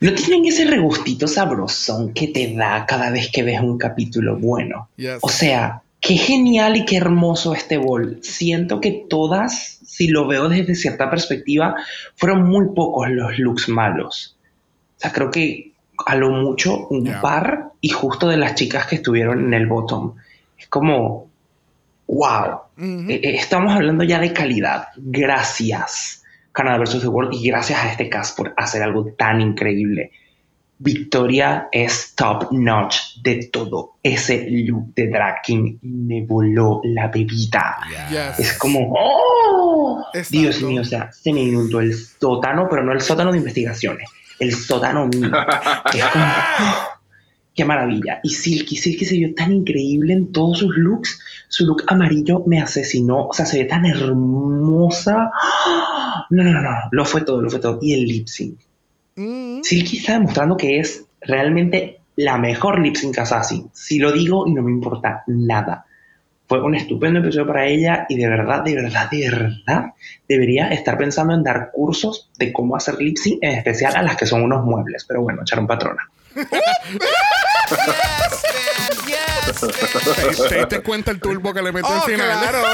¿No 0.00 0.12
tienen 0.12 0.46
ese 0.46 0.64
regustito 0.64 1.26
sabrosón 1.26 2.12
que 2.12 2.28
te 2.28 2.54
da 2.54 2.86
cada 2.86 3.10
vez 3.10 3.30
que 3.32 3.42
ves 3.42 3.60
un 3.60 3.78
capítulo 3.78 4.36
bueno? 4.38 4.88
Yes. 4.96 5.18
O 5.22 5.28
sea, 5.28 5.82
qué 6.00 6.16
genial 6.16 6.76
y 6.76 6.84
qué 6.84 6.96
hermoso 6.96 7.52
este 7.52 7.78
bol. 7.78 8.20
Siento 8.22 8.80
que 8.80 9.06
todas, 9.08 9.80
si 9.84 10.08
lo 10.08 10.26
veo 10.26 10.48
desde 10.48 10.74
cierta 10.74 11.10
perspectiva, 11.10 11.74
fueron 12.14 12.48
muy 12.48 12.66
pocos 12.74 13.10
los 13.10 13.38
looks 13.38 13.68
malos. 13.68 14.36
O 14.96 15.00
sea, 15.00 15.12
creo 15.12 15.30
que 15.30 15.72
a 16.06 16.14
lo 16.14 16.30
mucho 16.30 16.86
un 16.88 17.12
par 17.20 17.72
y 17.80 17.88
justo 17.88 18.28
de 18.28 18.36
las 18.36 18.54
chicas 18.54 18.86
que 18.86 18.96
estuvieron 18.96 19.46
en 19.46 19.54
el 19.54 19.66
bottom. 19.66 20.14
Es 20.56 20.68
como, 20.68 21.28
wow. 22.06 22.60
Eh, 22.78 23.20
eh, 23.22 23.34
estamos 23.36 23.72
hablando 23.72 24.04
ya 24.04 24.20
de 24.20 24.32
calidad. 24.32 24.88
Gracias, 24.96 26.22
Canadá 26.58 26.78
vs. 26.78 27.02
The 27.02 27.08
World, 27.08 27.34
y 27.34 27.46
gracias 27.46 27.84
a 27.84 27.88
este 27.88 28.08
cast 28.08 28.36
por 28.36 28.52
hacer 28.56 28.82
algo 28.82 29.12
tan 29.16 29.40
increíble. 29.40 30.10
Victoria 30.80 31.68
es 31.70 32.14
top 32.16 32.50
notch 32.50 32.96
de 33.22 33.48
todo. 33.52 33.94
Ese 34.02 34.44
look 34.50 34.92
de 34.96 35.06
drag 35.06 35.42
king 35.42 35.78
me 35.82 36.26
voló 36.26 36.80
la 36.82 37.06
bebida. 37.06 37.76
Yes. 38.10 38.40
Es 38.40 38.58
como, 38.58 38.92
¡oh! 38.92 40.04
Exacto. 40.12 40.36
Dios 40.36 40.62
mío, 40.62 40.80
o 40.80 40.84
sea, 40.84 41.12
se 41.12 41.32
me 41.32 41.42
inundó 41.42 41.78
el 41.78 41.94
sótano, 41.94 42.66
pero 42.68 42.82
no 42.82 42.92
el 42.92 43.02
sótano 43.02 43.30
de 43.30 43.38
investigaciones, 43.38 44.10
el 44.40 44.52
sótano 44.52 45.06
mío. 45.06 45.30
es 45.94 46.04
como, 46.06 46.24
¡oh! 46.24 46.88
¡Qué 47.54 47.64
maravilla! 47.64 48.18
Y 48.24 48.30
Silky, 48.30 48.76
Silky 48.76 49.04
se 49.04 49.14
vio 49.14 49.32
tan 49.32 49.52
increíble 49.52 50.12
en 50.12 50.32
todos 50.32 50.58
sus 50.58 50.76
looks. 50.76 51.20
Su 51.46 51.66
look 51.66 51.84
amarillo 51.86 52.42
me 52.46 52.60
asesinó, 52.60 53.28
o 53.28 53.32
sea, 53.32 53.46
se 53.46 53.58
ve 53.58 53.64
tan 53.64 53.86
hermosa. 53.86 55.30
¡Oh! 55.66 55.97
No, 56.30 56.44
no, 56.44 56.52
no, 56.52 56.60
no, 56.60 56.70
lo 56.90 57.04
fue 57.04 57.22
todo, 57.22 57.42
lo 57.42 57.50
fue 57.50 57.60
todo. 57.60 57.78
Y 57.80 57.94
el 57.94 58.06
lip 58.06 58.28
sync. 58.28 58.58
Mm. 59.16 59.62
Silky 59.62 59.98
está 59.98 60.14
demostrando 60.14 60.56
que 60.56 60.78
es 60.78 61.04
realmente 61.20 62.00
la 62.16 62.38
mejor 62.38 62.80
lip 62.80 62.96
sync 62.96 63.18
assassin. 63.18 63.70
Si 63.72 63.98
lo 63.98 64.12
digo 64.12 64.46
y 64.46 64.52
no 64.52 64.62
me 64.62 64.70
importa 64.70 65.22
nada. 65.26 65.84
Fue 66.46 66.62
un 66.62 66.74
estupendo 66.74 67.20
episodio 67.20 67.46
para 67.46 67.66
ella 67.66 68.06
y 68.08 68.16
de 68.16 68.26
verdad, 68.26 68.62
de 68.62 68.74
verdad, 68.74 69.10
de 69.10 69.30
verdad 69.30 69.92
debería 70.26 70.68
estar 70.68 70.96
pensando 70.96 71.34
en 71.34 71.42
dar 71.42 71.70
cursos 71.72 72.30
de 72.38 72.52
cómo 72.52 72.74
hacer 72.74 72.98
lip 72.98 73.18
sync, 73.18 73.38
en 73.42 73.58
especial 73.58 73.96
a 73.96 74.02
las 74.02 74.16
que 74.16 74.24
son 74.24 74.42
unos 74.42 74.64
muebles. 74.64 75.04
Pero 75.06 75.22
bueno, 75.22 75.42
echaron 75.42 75.66
patrona. 75.66 76.08
¿Te, 79.60 80.48
te 80.48 80.58
diste 80.58 80.82
cuenta 80.82 81.10
el 81.10 81.20
turbo 81.20 81.52
que 81.52 81.62
le 81.62 81.72
metió 81.72 81.88
Oh, 81.90 81.94
al 81.94 82.02
final? 82.02 82.38
claro. 82.40 82.64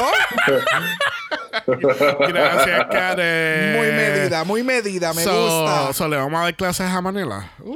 Gracias, 2.27 2.85
Karel. 2.91 3.77
Muy 3.77 3.87
medida, 3.87 4.43
muy 4.43 4.63
medida. 4.63 5.13
Me 5.13 5.23
So- 5.23 5.41
gusta. 5.63 5.93
so, 5.93 6.07
le 6.07 6.17
vamos 6.17 6.39
a 6.39 6.43
dar 6.43 6.55
clases 6.55 6.89
a 6.91 7.01
Manila. 7.01 7.49
Uh, 7.59 7.75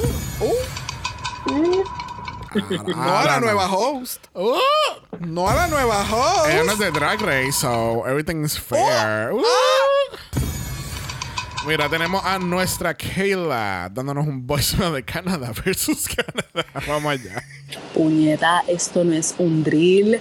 no 2.95 3.18
a 3.18 3.26
la 3.26 3.40
nueva 3.40 3.68
host. 3.72 4.26
Uh, 4.34 4.57
No 5.19 5.48
a 5.49 5.53
la 5.56 5.68
nueva 5.68 6.02
host. 6.03 6.49
ella 6.49 6.64
no 6.64 6.72
es 6.73 6.80
de 6.80 6.91
Drag 6.91 7.22
Race, 7.22 7.52
so 7.53 8.06
everything 8.07 8.44
is 8.44 8.57
fair. 8.60 9.31
Uh. 9.34 9.41
Mira, 11.69 11.87
tenemos 11.87 12.25
a 12.25 12.39
nuestra 12.39 12.95
Kayla 12.95 13.91
dándonos 13.93 14.25
un 14.25 14.47
voicemail 14.47 14.91
de 14.91 15.05
Canadá 15.05 15.51
versus 15.63 16.07
Canadá. 16.07 16.67
Vamos 16.87 17.11
allá. 17.11 17.43
Puñeta, 17.93 18.63
esto 18.67 19.03
no 19.03 19.13
es 19.13 19.35
un 19.37 19.63
drill. 19.63 20.19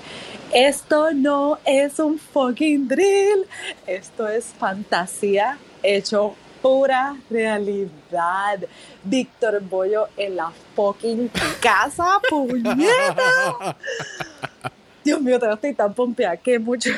Esto 0.53 1.11
no 1.15 1.59
es 1.65 1.99
un 2.01 2.19
fucking 2.19 2.87
drill. 2.87 3.47
Esto 3.87 4.29
es 4.29 4.45
fantasía 4.59 5.57
hecho 5.83 6.35
pura 6.61 7.17
realidad. 7.31 8.59
Víctor 9.03 9.63
Bollo 9.63 10.09
en 10.19 10.37
la 10.37 10.53
fucking 10.77 11.31
casa, 11.63 12.21
puñeta. 12.29 13.75
Dios 15.03 15.19
mío, 15.23 15.39
te 15.41 15.51
estoy 15.51 15.73
tan 15.73 15.95
pompeada 15.95 16.37
que 16.37 16.59
mucho, 16.59 16.91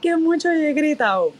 que 0.00 0.16
mucho 0.16 0.48
he 0.48 0.72
gritado. 0.74 1.32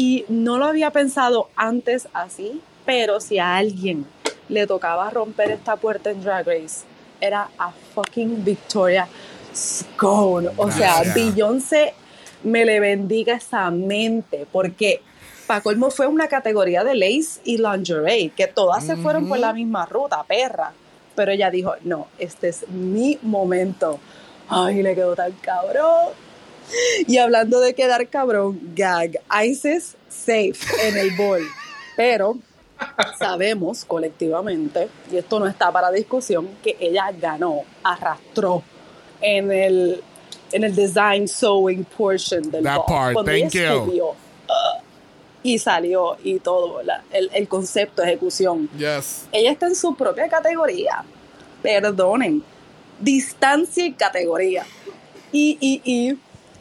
Y 0.00 0.24
no 0.28 0.58
lo 0.58 0.66
había 0.66 0.92
pensado 0.92 1.48
antes 1.56 2.06
así, 2.12 2.60
pero 2.86 3.18
si 3.18 3.40
a 3.40 3.56
alguien 3.56 4.06
le 4.48 4.64
tocaba 4.64 5.10
romper 5.10 5.50
esta 5.50 5.74
puerta 5.74 6.10
en 6.10 6.22
Drag 6.22 6.46
Race, 6.46 6.84
era 7.20 7.48
a 7.58 7.72
fucking 7.96 8.44
Victoria 8.44 9.08
Scone. 9.52 10.50
O 10.56 10.70
sea, 10.70 11.02
Gracias. 11.02 11.14
Beyoncé 11.16 11.94
me 12.44 12.64
le 12.64 12.78
bendiga 12.78 13.34
esa 13.34 13.72
mente, 13.72 14.46
porque 14.52 15.02
para 15.48 15.62
colmo 15.62 15.90
fue 15.90 16.06
una 16.06 16.28
categoría 16.28 16.84
de 16.84 16.94
lace 16.94 17.40
y 17.42 17.58
lingerie, 17.58 18.30
que 18.30 18.46
todas 18.46 18.86
se 18.86 18.94
fueron 18.98 19.28
por 19.28 19.40
la 19.40 19.52
misma 19.52 19.84
ruta, 19.84 20.22
perra. 20.22 20.74
Pero 21.16 21.32
ella 21.32 21.50
dijo, 21.50 21.74
no, 21.82 22.06
este 22.20 22.50
es 22.50 22.68
mi 22.68 23.18
momento. 23.22 23.98
Ay, 24.48 24.80
le 24.80 24.94
quedó 24.94 25.16
tan 25.16 25.32
cabrón. 25.32 26.27
Y 27.06 27.18
hablando 27.18 27.60
de 27.60 27.74
quedar 27.74 28.06
cabrón, 28.08 28.60
gag, 28.74 29.20
Isis 29.44 29.96
safe 30.08 30.54
en 30.82 30.96
el 30.96 31.16
bol. 31.16 31.40
Pero 31.96 32.38
sabemos 33.18 33.84
colectivamente, 33.84 34.88
y 35.10 35.16
esto 35.16 35.40
no 35.40 35.46
está 35.46 35.72
para 35.72 35.90
discusión, 35.90 36.48
que 36.62 36.76
ella 36.80 37.10
ganó, 37.18 37.62
arrastró 37.82 38.62
en 39.20 39.50
el 39.50 40.02
en 40.52 40.64
el 40.64 40.74
design 40.74 41.28
sewing 41.28 41.84
portion 41.84 42.50
del 42.50 42.64
That 42.64 42.76
book. 42.76 42.86
part, 42.86 43.12
Cuando 43.14 43.32
thank 43.32 43.54
ella 43.54 43.74
you. 43.74 44.12
y 45.42 45.58
salió 45.58 46.16
y 46.24 46.38
todo, 46.38 46.82
la- 46.82 47.02
el, 47.12 47.30
el 47.34 47.46
concepto, 47.48 48.02
ejecución. 48.02 48.68
Yes. 48.78 49.26
Ella 49.32 49.50
está 49.52 49.66
en 49.66 49.74
su 49.74 49.94
propia 49.94 50.26
categoría. 50.28 51.04
Perdonen. 51.62 52.42
Distancia 53.00 53.84
y 53.86 53.92
categoría. 53.92 54.64
Y, 55.32 55.58
y, 55.60 55.82
y 55.84 56.18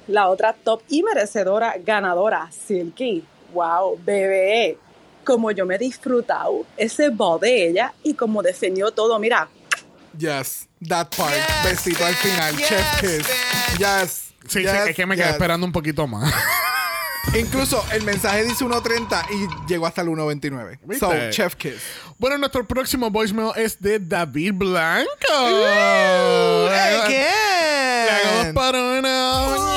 la 0.07 0.29
otra 0.29 0.53
top 0.53 0.81
y 0.89 1.03
merecedora 1.03 1.75
ganadora, 1.83 2.49
Silky. 2.51 3.23
Wow, 3.53 3.99
bebé. 4.03 4.77
Como 5.23 5.51
yo 5.51 5.65
me 5.65 5.75
he 5.75 5.77
disfrutado 5.77 6.65
ese 6.77 7.09
bot 7.09 7.41
de 7.41 7.67
ella 7.67 7.93
y 8.03 8.13
como 8.13 8.41
defendió 8.41 8.91
todo. 8.91 9.19
Mira, 9.19 9.49
Yes. 10.17 10.67
That 10.87 11.09
part. 11.15 11.33
Besito 11.63 12.05
al 12.05 12.15
final. 12.15 12.55
Chef 12.57 12.99
kiss. 12.99 13.27
Yes. 13.77 14.33
Sí, 14.47 14.61
yes, 14.61 14.71
sí, 14.71 14.89
es 14.89 14.95
que 14.95 15.05
me 15.05 15.15
quedé 15.15 15.25
yes. 15.25 15.33
esperando 15.33 15.65
un 15.65 15.71
poquito 15.71 16.07
más. 16.07 16.33
Incluso 17.35 17.83
el 17.91 18.03
mensaje 18.03 18.45
dice 18.45 18.63
1.30 18.63 19.25
y 19.31 19.67
llegó 19.67 19.85
hasta 19.85 20.01
el 20.01 20.07
1.29. 20.07 20.79
¿Viste? 20.83 21.05
So, 21.05 21.13
chef 21.29 21.55
kiss. 21.55 21.81
bueno, 22.17 22.37
nuestro 22.37 22.65
próximo 22.65 23.11
voicemail 23.11 23.51
es 23.57 23.79
de 23.81 23.99
David 23.99 24.53
Blanco. 24.55 25.09
Again. 26.71 27.17
Le 28.05 28.11
hago 28.11 28.43
dos 28.43 28.53
para 28.53 28.81
uno. 28.81 29.76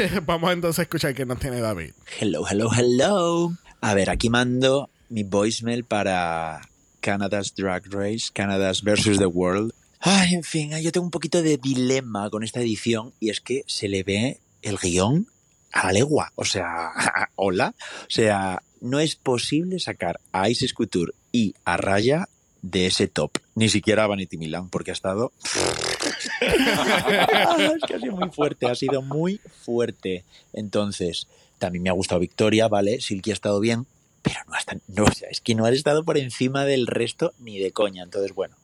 Vamos 0.26 0.52
entonces 0.52 0.78
a 0.78 0.82
escuchar 0.82 1.14
qué 1.14 1.26
nos 1.26 1.38
tiene 1.38 1.60
David. 1.60 1.92
Hello, 2.18 2.46
hello, 2.48 2.70
hello. 2.74 3.52
A 3.80 3.94
ver, 3.94 4.08
aquí 4.08 4.30
mando 4.30 4.88
mi 5.08 5.24
voicemail 5.24 5.84
para 5.84 6.62
Canada's 7.00 7.54
Drag 7.54 7.82
Race, 7.92 8.30
Canada's 8.32 8.82
versus 8.82 9.18
the 9.18 9.26
World. 9.26 9.72
Ay, 10.00 10.34
en 10.34 10.42
fin, 10.42 10.70
yo 10.80 10.92
tengo 10.92 11.04
un 11.04 11.10
poquito 11.10 11.42
de 11.42 11.58
dilema 11.58 12.30
con 12.30 12.44
esta 12.44 12.60
edición 12.60 13.12
y 13.20 13.28
es 13.28 13.40
que 13.40 13.62
se 13.66 13.88
le 13.88 14.02
ve 14.02 14.40
el 14.62 14.78
guion 14.78 15.26
a 15.72 15.86
la 15.86 15.92
legua. 15.92 16.32
O 16.34 16.44
sea, 16.44 16.92
hola. 17.36 17.74
O 18.02 18.10
sea, 18.10 18.62
no 18.80 19.00
es 19.00 19.16
posible 19.16 19.78
sacar 19.80 20.18
a 20.32 20.48
Isis 20.48 20.72
Couture 20.72 21.12
y 21.30 21.54
a 21.64 21.76
Raya 21.76 22.28
de 22.62 22.86
ese 22.86 23.06
top. 23.06 23.32
Ni 23.60 23.68
siquiera 23.68 24.04
a 24.04 24.06
Vanity 24.06 24.38
Milan, 24.38 24.70
porque 24.70 24.90
ha 24.90 24.94
estado 24.94 25.32
es 26.40 27.82
que 27.86 27.94
ha 27.94 28.00
sido 28.00 28.16
muy 28.16 28.30
fuerte, 28.30 28.66
ha 28.66 28.74
sido 28.74 29.02
muy 29.02 29.38
fuerte. 29.64 30.24
Entonces, 30.54 31.28
también 31.58 31.82
me 31.82 31.90
ha 31.90 31.92
gustado 31.92 32.22
Victoria, 32.22 32.68
¿vale? 32.68 33.02
Silky 33.02 33.32
ha 33.32 33.34
estado 33.34 33.60
bien, 33.60 33.86
pero 34.22 34.36
no, 34.48 34.54
hasta, 34.54 34.78
no 34.88 35.04
es 35.30 35.42
que 35.42 35.54
no 35.54 35.66
ha 35.66 35.70
estado 35.72 36.06
por 36.06 36.16
encima 36.16 36.64
del 36.64 36.86
resto 36.86 37.34
ni 37.38 37.58
de 37.58 37.70
coña. 37.70 38.02
Entonces, 38.02 38.34
bueno, 38.34 38.56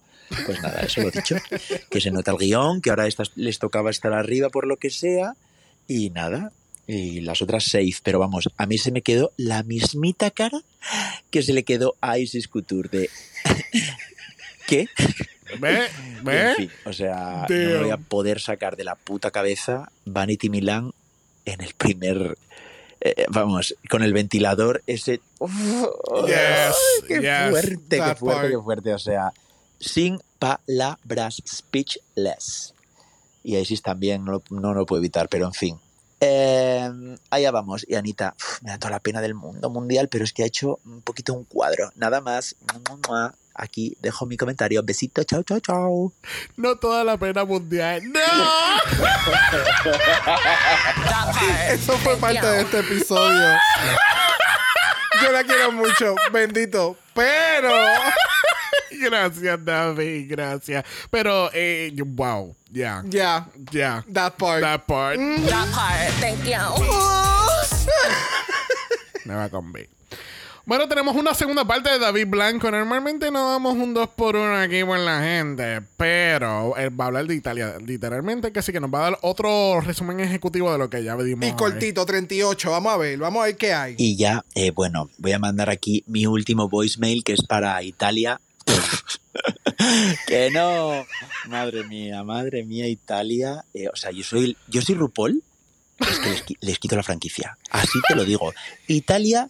pues 0.46 0.62
nada, 0.62 0.80
eso 0.80 1.02
lo 1.02 1.08
he 1.08 1.10
dicho. 1.10 1.36
Que 1.90 2.00
se 2.00 2.10
nota 2.10 2.30
el 2.30 2.38
guion, 2.38 2.80
que 2.80 2.88
ahora 2.88 3.06
estas 3.06 3.32
les 3.36 3.58
tocaba 3.58 3.90
estar 3.90 4.14
arriba 4.14 4.48
por 4.48 4.66
lo 4.66 4.78
que 4.78 4.88
sea, 4.88 5.34
y 5.86 6.08
nada. 6.08 6.52
Y 6.86 7.20
las 7.20 7.42
otras 7.42 7.64
safe, 7.64 7.96
pero 8.02 8.18
vamos, 8.18 8.48
a 8.56 8.64
mí 8.64 8.78
se 8.78 8.92
me 8.92 9.02
quedó 9.02 9.32
la 9.36 9.62
mismita 9.62 10.30
cara 10.30 10.62
que 11.30 11.42
se 11.42 11.52
le 11.52 11.64
quedó 11.64 11.96
a 12.00 12.18
Isis 12.18 12.48
Couture 12.48 12.88
de... 12.88 13.10
¿Qué? 14.66 14.88
¿Ve? 15.60 15.86
En 16.18 16.24
¿Ve? 16.24 16.54
fin, 16.56 16.70
o 16.84 16.92
sea, 16.92 17.46
no 17.48 17.54
me 17.54 17.78
voy 17.78 17.90
a 17.90 17.96
poder 17.98 18.40
sacar 18.40 18.76
de 18.76 18.82
la 18.84 18.96
puta 18.96 19.30
cabeza 19.30 19.92
Vanity 20.04 20.50
Milan 20.50 20.92
en 21.44 21.60
el 21.60 21.72
primer. 21.74 22.36
eh, 23.00 23.26
vamos, 23.28 23.76
con 23.88 24.02
el 24.02 24.12
ventilador 24.12 24.82
ese. 24.88 25.20
¡Uf! 25.38 25.52
Yes, 26.26 26.76
¡Qué 27.06 27.20
yes. 27.20 27.50
fuerte, 27.50 27.78
qué 28.00 28.14
fuerte, 28.16 28.50
qué 28.50 28.58
fuerte! 28.58 28.94
O 28.94 28.98
sea, 28.98 29.32
sin 29.78 30.18
palabras, 30.40 31.40
speechless. 31.46 32.74
Y 33.44 33.56
Isis 33.56 33.82
también 33.82 34.24
no, 34.24 34.32
lo- 34.32 34.42
no 34.50 34.74
lo 34.74 34.84
puedo 34.86 35.00
evitar, 35.00 35.28
pero 35.28 35.46
en 35.46 35.52
fin. 35.52 35.78
Eh, 36.20 36.90
allá 37.30 37.50
vamos. 37.52 37.84
Y 37.88 37.94
Anita, 37.94 38.34
uf, 38.36 38.62
me 38.62 38.70
da 38.70 38.78
toda 38.78 38.90
la 38.92 39.00
pena 39.00 39.20
del 39.20 39.34
mundo 39.34 39.70
mundial, 39.70 40.08
pero 40.08 40.24
es 40.24 40.32
que 40.32 40.42
ha 40.42 40.46
hecho 40.46 40.80
un 40.84 41.02
poquito 41.02 41.34
un 41.34 41.44
cuadro. 41.44 41.92
Nada 41.94 42.20
más. 42.20 42.56
Mua. 43.06 43.32
Aquí 43.58 43.96
dejo 44.00 44.26
mi 44.26 44.36
comentario. 44.36 44.82
Besito, 44.82 45.24
chao, 45.24 45.42
chao, 45.42 45.58
chao. 45.60 46.12
No 46.56 46.76
toda 46.76 47.02
la 47.04 47.16
pena 47.16 47.42
mundial. 47.44 48.02
¡No! 48.12 48.20
Eso 51.70 51.96
fue 51.98 52.16
parte 52.16 52.44
de 52.46 52.60
este 52.62 52.80
episodio. 52.80 53.56
Yo 55.22 55.32
la 55.32 55.44
quiero 55.44 55.72
mucho, 55.72 56.14
bendito. 56.32 56.96
Pero. 57.14 57.70
Gracias, 58.98 59.62
David, 59.62 60.26
gracias. 60.30 60.82
Pero, 61.10 61.50
eh, 61.52 61.92
wow, 62.04 62.56
ya, 62.70 63.02
Ya. 63.04 63.46
ya. 63.70 64.02
That 64.10 64.38
part. 64.38 64.62
That 64.62 64.86
part 64.86 65.18
That 65.18 65.70
part. 65.70 66.14
Thank 66.18 66.44
you. 66.44 66.56
me 69.26 69.34
va 69.34 69.50
con 69.50 69.70
B. 69.72 69.86
Bueno, 70.66 70.88
tenemos 70.88 71.14
una 71.14 71.32
segunda 71.32 71.64
parte 71.64 71.90
de 71.90 72.00
David 72.00 72.26
Blanco. 72.26 72.68
Normalmente 72.68 73.30
no 73.30 73.52
damos 73.52 73.74
un 73.74 73.94
2 73.94 74.08
por 74.16 74.34
1 74.34 74.56
aquí 74.56 74.82
por 74.82 74.98
la 74.98 75.22
gente, 75.22 75.80
pero 75.96 76.76
él 76.76 77.00
va 77.00 77.04
a 77.04 77.06
hablar 77.06 77.28
de 77.28 77.36
Italia 77.36 77.76
literalmente, 77.78 78.50
que 78.50 78.60
sí 78.62 78.72
que 78.72 78.80
nos 78.80 78.92
va 78.92 78.98
a 78.98 79.10
dar 79.10 79.18
otro 79.22 79.80
resumen 79.80 80.18
ejecutivo 80.18 80.72
de 80.72 80.78
lo 80.78 80.90
que 80.90 81.04
ya 81.04 81.14
vimos. 81.14 81.48
Y 81.48 81.52
cortito, 81.52 82.04
38. 82.04 82.68
Vamos 82.68 82.92
a 82.92 82.96
ver, 82.96 83.16
vamos 83.16 83.42
a 83.42 83.46
ver 83.46 83.56
qué 83.56 83.74
hay. 83.74 83.94
Y 83.96 84.16
ya, 84.16 84.44
eh, 84.56 84.72
bueno, 84.72 85.08
voy 85.18 85.30
a 85.30 85.38
mandar 85.38 85.70
aquí 85.70 86.02
mi 86.08 86.26
último 86.26 86.68
voicemail 86.68 87.22
que 87.22 87.34
es 87.34 87.46
para 87.46 87.80
Italia. 87.84 88.40
que 90.26 90.50
no. 90.50 91.06
Madre 91.46 91.84
mía, 91.84 92.24
madre 92.24 92.64
mía, 92.64 92.88
Italia. 92.88 93.64
Eh, 93.72 93.86
o 93.86 93.94
sea, 93.94 94.10
yo 94.10 94.24
soy, 94.24 94.56
yo 94.66 94.82
soy 94.82 94.96
RuPaul. 94.96 95.44
Es 96.00 96.18
que 96.18 96.28
les, 96.28 96.44
les 96.60 96.78
quito 96.80 96.96
la 96.96 97.04
franquicia. 97.04 97.56
Así 97.70 98.00
te 98.08 98.16
lo 98.16 98.24
digo. 98.24 98.52
Italia, 98.88 99.46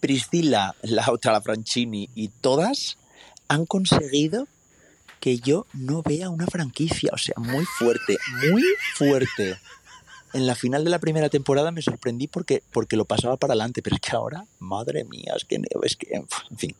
Priscila, 0.00 0.74
la 0.82 1.10
otra, 1.10 1.32
la 1.32 1.40
Franchini 1.40 2.10
y 2.14 2.28
todas 2.28 2.98
han 3.48 3.66
conseguido 3.66 4.46
que 5.20 5.38
yo 5.38 5.66
no 5.74 6.02
vea 6.02 6.30
una 6.30 6.46
franquicia. 6.46 7.10
O 7.12 7.18
sea, 7.18 7.34
muy 7.36 7.64
fuerte, 7.64 8.18
muy 8.50 8.64
fuerte. 8.94 9.58
En 10.32 10.46
la 10.46 10.54
final 10.54 10.84
de 10.84 10.90
la 10.90 10.98
primera 10.98 11.28
temporada 11.28 11.70
me 11.70 11.82
sorprendí 11.82 12.28
porque, 12.28 12.62
porque 12.72 12.96
lo 12.96 13.04
pasaba 13.04 13.36
para 13.36 13.52
adelante, 13.52 13.82
pero 13.82 13.96
es 13.96 14.02
que 14.02 14.16
ahora, 14.16 14.46
madre 14.58 15.04
mía, 15.04 15.34
es 15.36 15.44
que, 15.44 15.60
es 15.82 15.96
que, 15.96 16.14
en 16.14 16.58
fin. 16.58 16.74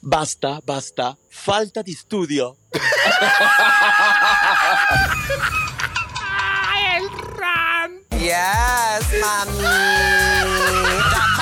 Basta, 0.00 0.60
basta, 0.64 1.18
falta 1.28 1.82
de 1.82 1.92
estudio. 1.92 2.56
Yes, 8.26 9.06
mami. 9.20 9.62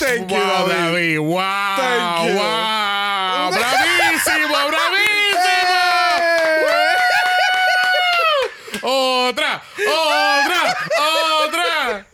Thank 0.00 0.30
you, 0.30 0.36
Wow, 0.38 0.66
David. 0.66 0.76
David, 0.96 1.18
wow, 1.20 1.76
Thank 1.76 2.30
you. 2.30 2.36
wow, 2.40 3.50
bravísimo, 3.54 4.60
bravísimo. 4.70 5.80
Otra, 8.82 9.60
otra, 9.76 10.62
otra. 10.96 12.06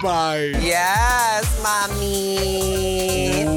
Bye. 0.00 0.54
Yes, 0.62 1.58
mami. 1.60 2.38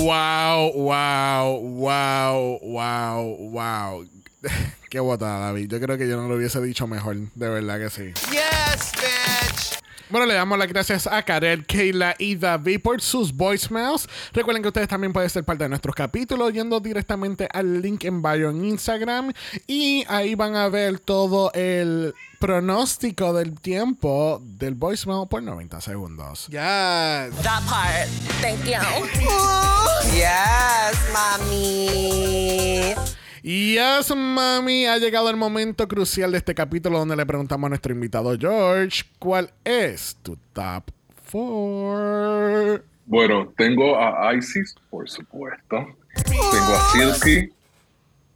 Wow, 0.01 0.71
wow, 0.73 1.59
wow, 1.61 2.59
wow, 2.63 3.21
wow. 3.51 4.05
Qué 4.89 4.99
botada, 4.99 5.47
David. 5.53 5.69
Yo 5.69 5.79
creo 5.79 5.97
que 5.99 6.07
yo 6.09 6.17
no 6.17 6.27
lo 6.27 6.35
hubiese 6.35 6.59
dicho 6.61 6.87
mejor. 6.87 7.15
De 7.35 7.47
verdad 7.47 7.77
que 7.77 7.89
sí. 7.91 8.11
Yes, 8.31 8.91
bitch. 8.97 9.80
Bueno, 10.11 10.25
le 10.25 10.33
damos 10.33 10.59
las 10.59 10.67
gracias 10.67 11.07
a 11.07 11.23
Karel, 11.23 11.65
Kayla 11.65 12.15
y 12.19 12.35
David 12.35 12.81
por 12.81 13.01
sus 13.01 13.33
voicemails. 13.33 14.09
Recuerden 14.33 14.61
que 14.61 14.67
ustedes 14.67 14.89
también 14.89 15.13
pueden 15.13 15.29
ser 15.29 15.45
parte 15.45 15.63
de 15.63 15.69
nuestros 15.69 15.95
capítulos 15.95 16.51
yendo 16.51 16.81
directamente 16.81 17.47
al 17.49 17.81
link 17.81 18.03
en 18.03 18.21
bio 18.21 18.49
en 18.49 18.65
Instagram. 18.65 19.31
Y 19.67 20.03
ahí 20.09 20.35
van 20.35 20.57
a 20.57 20.67
ver 20.67 20.99
todo 20.99 21.49
el 21.53 22.13
pronóstico 22.39 23.31
del 23.33 23.57
tiempo 23.61 24.41
del 24.43 24.75
voicemail 24.75 25.29
por 25.29 25.41
90 25.43 25.79
segundos. 25.79 26.47
Yes. 26.47 26.59
That 26.59 27.63
part. 27.69 28.09
Thank 28.41 28.65
you. 28.65 28.81
Yes, 30.13 30.97
mami. 31.13 32.95
Yes, 33.41 34.15
mami, 34.15 34.85
ha 34.85 34.99
llegado 34.99 35.27
el 35.31 35.35
momento 35.35 35.87
crucial 35.87 36.31
de 36.31 36.37
este 36.37 36.53
capítulo 36.53 36.99
donde 36.99 37.15
le 37.15 37.25
preguntamos 37.25 37.65
a 37.65 37.69
nuestro 37.69 37.91
invitado 37.91 38.37
George, 38.37 39.03
¿cuál 39.17 39.51
es 39.63 40.15
tu 40.21 40.37
top 40.53 40.83
4? 41.31 42.83
Bueno, 43.07 43.51
tengo 43.57 43.99
a 43.99 44.31
Isis, 44.35 44.75
por 44.91 45.09
supuesto. 45.09 45.87
Tengo 46.23 46.75
a 46.75 46.91
Silky. 46.91 47.51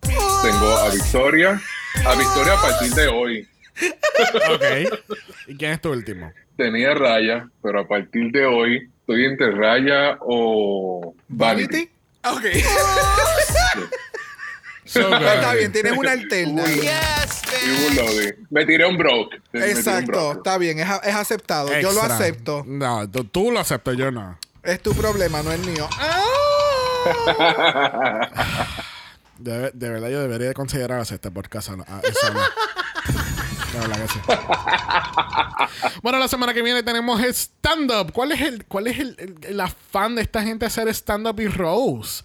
Tengo 0.01 0.75
a 0.75 0.89
Victoria. 0.89 1.61
A 2.03 2.15
Victoria 2.15 2.53
a 2.53 2.61
partir 2.61 2.91
de 2.95 3.07
hoy. 3.07 3.47
Ok. 4.49 5.07
¿Y 5.47 5.55
quién 5.55 5.71
es 5.73 5.81
tu 5.81 5.91
último? 5.91 6.33
Tenía 6.57 6.95
Raya, 6.95 7.47
pero 7.61 7.81
a 7.81 7.87
partir 7.87 8.31
de 8.31 8.47
hoy 8.47 8.89
estoy 9.01 9.25
entre 9.25 9.51
Raya 9.51 10.17
o 10.21 11.13
¿Vanity? 11.27 11.91
Vanity. 12.23 12.57
Ok. 12.57 13.85
So. 14.85 14.99
Está 15.15 15.53
bien, 15.55 15.71
tienes 15.71 15.93
una 15.97 16.11
alterna. 16.11 16.63
Uy. 16.63 16.81
Y 17.65 17.87
un 17.87 17.95
loading. 17.95 18.47
Me 18.51 18.65
tiré 18.65 18.85
un 18.85 18.97
broke. 18.97 19.41
Un 19.53 19.63
Exacto, 19.63 20.05
broke. 20.11 20.37
está 20.37 20.57
bien, 20.59 20.79
es, 20.79 20.87
es 21.03 21.15
aceptado. 21.15 21.69
Yo 21.79 21.91
lo 21.91 22.03
acepto. 22.03 22.63
No, 22.67 23.09
tú, 23.09 23.23
tú 23.23 23.51
lo 23.51 23.59
aceptas, 23.59 23.97
yo 23.97 24.11
no. 24.11 24.37
Es 24.63 24.81
tu 24.81 24.93
problema, 24.93 25.41
no 25.43 25.51
el 25.51 25.61
mío. 25.61 25.87
De, 29.37 29.69
de 29.73 29.89
verdad, 29.89 30.07
yo 30.09 30.21
debería 30.21 30.47
de 30.47 30.53
considerar 30.53 30.99
hacer 30.99 31.15
este 31.15 31.29
podcast. 31.29 31.69
ah, 31.87 32.01
eso 32.03 32.33
no. 32.33 32.39
De 33.73 33.79
verdad 33.79 34.01
que 34.01 34.07
sí. 34.07 34.19
bueno, 36.01 36.19
la 36.19 36.27
semana 36.29 36.53
que 36.53 36.61
viene 36.61 36.83
tenemos 36.83 37.21
stand-up. 37.21 38.13
¿Cuál 38.13 38.31
es 38.31 38.41
el, 38.41 38.65
cuál 38.65 38.87
es 38.87 38.97
el, 38.99 39.15
el- 39.19 39.35
el 39.43 39.59
afán 39.59 40.15
de 40.15 40.21
esta 40.21 40.41
gente 40.41 40.65
hacer 40.65 40.87
stand-up 40.87 41.37
y 41.41 41.47
Rose? 41.47 42.23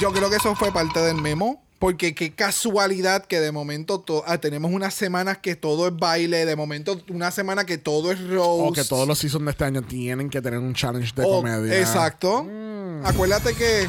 Yo 0.00 0.12
creo 0.12 0.30
que 0.30 0.36
eso 0.36 0.54
fue 0.54 0.72
parte 0.72 1.00
del 1.00 1.16
memo. 1.20 1.62
Porque 1.78 2.14
qué 2.14 2.34
casualidad 2.34 3.24
que 3.24 3.40
de 3.40 3.52
momento 3.52 4.00
to- 4.00 4.22
ah, 4.26 4.36
tenemos 4.36 4.70
unas 4.70 4.92
semanas 4.92 5.38
que 5.38 5.56
todo 5.56 5.88
es 5.88 5.96
baile, 5.96 6.44
de 6.44 6.54
momento 6.54 7.00
una 7.08 7.30
semana 7.30 7.64
que 7.64 7.78
todo 7.78 8.12
es 8.12 8.20
roast. 8.28 8.70
O 8.70 8.72
que 8.74 8.84
todos 8.84 9.08
los 9.08 9.18
seasons 9.18 9.46
de 9.46 9.50
este 9.52 9.64
año 9.64 9.80
tienen 9.80 10.28
que 10.28 10.42
tener 10.42 10.58
un 10.58 10.74
challenge 10.74 11.14
de 11.16 11.24
O- 11.24 11.30
comedia. 11.40 11.78
Exacto. 11.80 12.44
Mm. 12.44 13.06
Acuérdate 13.06 13.54
que 13.54 13.88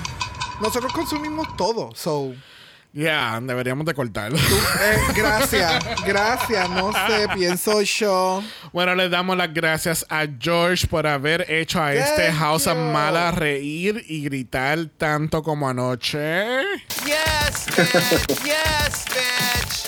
nosotros 0.61 0.93
consumimos 0.93 1.45
todo. 1.57 1.89
So, 1.93 2.33
Ya, 2.93 3.39
deberíamos 3.41 3.85
de 3.85 3.93
cortarlo. 3.93 4.37
eh, 4.37 4.97
gracias, 5.15 5.83
gracias. 6.05 6.69
No 6.69 6.91
sé, 6.91 7.27
pienso 7.33 7.81
yo. 7.81 8.43
Bueno, 8.73 8.95
le 8.95 9.07
damos 9.07 9.37
las 9.37 9.53
gracias 9.53 10.05
a 10.09 10.25
George 10.39 10.87
por 10.87 11.07
haber 11.07 11.45
hecho 11.49 11.81
a 11.81 11.93
este 11.93 12.31
House 12.33 12.67
of. 12.67 12.77
Mala 12.77 13.31
reír 13.31 14.03
y 14.07 14.23
gritar 14.23 14.77
tanto 14.97 15.41
como 15.41 15.69
anoche. 15.69 16.45
Yes, 17.05 17.65
bitch. 17.77 18.43
Yes, 18.43 19.05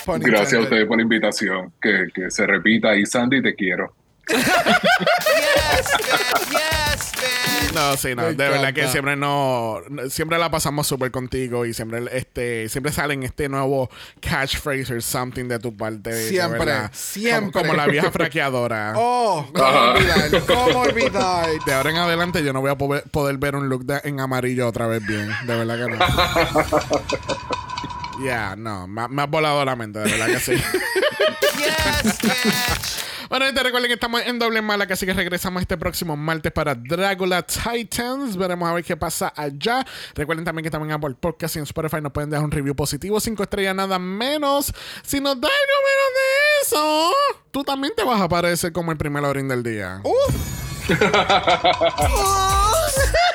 bitch. 0.05 0.25
Gracias 0.25 0.53
a 0.53 0.63
ustedes 0.63 0.85
por 0.85 0.97
la 0.97 1.03
invitación. 1.03 1.73
Que, 1.81 2.07
que 2.13 2.31
se 2.31 2.47
repita. 2.47 2.95
Y 2.95 3.05
Sandy, 3.05 3.41
te 3.41 3.53
quiero. 3.55 3.93
Yes, 4.29 5.87
bitch. 5.97 6.51
Yes, 6.51 7.11
bitch. 7.13 7.73
No, 7.73 7.97
sí, 7.97 8.13
no. 8.15 8.23
Me 8.23 8.33
De 8.33 8.49
verdad 8.49 8.73
que 8.73 8.87
siempre 8.87 9.15
no, 9.15 9.79
siempre 10.09 10.37
la 10.37 10.49
pasamos 10.51 10.85
súper 10.87 11.11
contigo 11.11 11.65
y 11.65 11.73
siempre 11.73 12.03
este, 12.11 12.69
siempre 12.69 12.91
salen 12.91 13.23
este 13.23 13.49
nuevo 13.49 13.89
catchphrase 14.21 14.93
or 14.93 15.01
something 15.01 15.45
de 15.47 15.57
tu 15.59 15.75
parte. 15.75 16.27
Siempre, 16.29 16.89
siempre. 16.91 17.51
Como, 17.51 17.63
como 17.63 17.73
la 17.73 17.87
vieja 17.87 18.11
fraqueadora. 18.11 18.93
Oh, 19.05 19.45
¿cómo 19.53 19.79
olvidar? 19.93 20.43
¿Cómo 20.45 20.79
olvidar? 20.81 21.47
De 21.65 21.73
ahora 21.73 21.89
en 21.89 21.97
adelante 21.97 22.43
yo 22.43 22.53
no 22.53 22.61
voy 22.61 22.69
a 22.71 22.77
poder, 22.77 23.03
poder 23.09 23.37
ver 23.37 23.55
un 23.55 23.69
look 23.69 23.85
de- 23.85 24.01
en 24.03 24.19
amarillo 24.19 24.67
otra 24.67 24.85
vez 24.87 25.05
bien. 25.05 25.29
De 25.45 25.55
verdad 25.57 25.77
que 25.77 25.87
no. 25.95 25.99
Ya, 28.23 28.55
no. 28.55 28.87
Me, 28.87 29.01
ha- 29.01 29.07
me 29.07 29.23
ha 29.23 29.25
volado 29.25 29.65
la 29.65 29.75
mente, 29.75 29.97
de 29.99 30.09
verdad 30.11 30.27
que 30.27 30.39
sí. 30.39 30.53
Yes, 31.57 32.19
bitch. 32.21 33.02
Bueno, 33.33 33.47
gente, 33.47 33.63
recuerden 33.63 33.89
que 33.89 33.95
estamos 33.95 34.21
en 34.27 34.37
doble 34.37 34.61
mala, 34.61 34.85
así 34.87 35.07
que 35.07 35.13
regresamos 35.15 35.59
este 35.63 35.75
próximo 35.75 36.15
martes 36.15 36.51
para 36.51 36.75
Dracula 36.75 37.41
Titans. 37.41 38.37
Veremos 38.37 38.69
a 38.69 38.73
ver 38.73 38.83
qué 38.83 38.95
pasa 38.95 39.33
allá. 39.35 39.83
Recuerden 40.13 40.45
también 40.45 40.63
que 40.63 40.69
también 40.69 40.91
en 40.91 40.97
Apple 40.97 41.15
Podcast 41.19 41.55
y 41.55 41.57
en 41.57 41.63
Spotify 41.63 41.99
nos 41.99 42.11
pueden 42.11 42.29
dejar 42.29 42.45
un 42.45 42.51
review 42.51 42.75
positivo, 42.75 43.19
cinco 43.19 43.41
estrellas 43.41 43.73
nada 43.73 43.97
menos. 43.97 44.71
Si 45.01 45.19
nos 45.19 45.41
da 45.41 45.47
algo 45.47 45.73
menos 45.89 46.11
de 46.13 46.61
eso, 46.61 47.11
tú 47.49 47.63
también 47.63 47.93
te 47.97 48.03
vas 48.03 48.21
a 48.21 48.25
aparecer 48.25 48.71
como 48.71 48.91
el 48.91 48.99
primer 48.99 49.23
orín 49.23 49.47
del 49.47 49.63
día. 49.63 49.99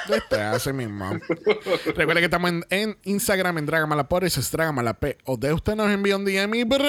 Este, 0.09 0.41
así 0.41 0.73
mismo. 0.73 1.11
Recuerden 1.85 2.19
que 2.19 2.25
estamos 2.25 2.49
en, 2.51 2.65
en 2.71 2.99
Instagram 3.03 3.59
en 3.59 3.67
Dragamala 3.67 4.09
eso 4.23 4.41
es 4.41 4.51
Dragamala 4.51 4.95
P. 4.95 5.19
O 5.25 5.37
de 5.37 5.53
usted 5.53 5.75
nos 5.75 5.91
envía 5.91 6.17
un 6.17 6.25
DM 6.25 6.55
y 6.55 6.65
bro. 6.65 6.87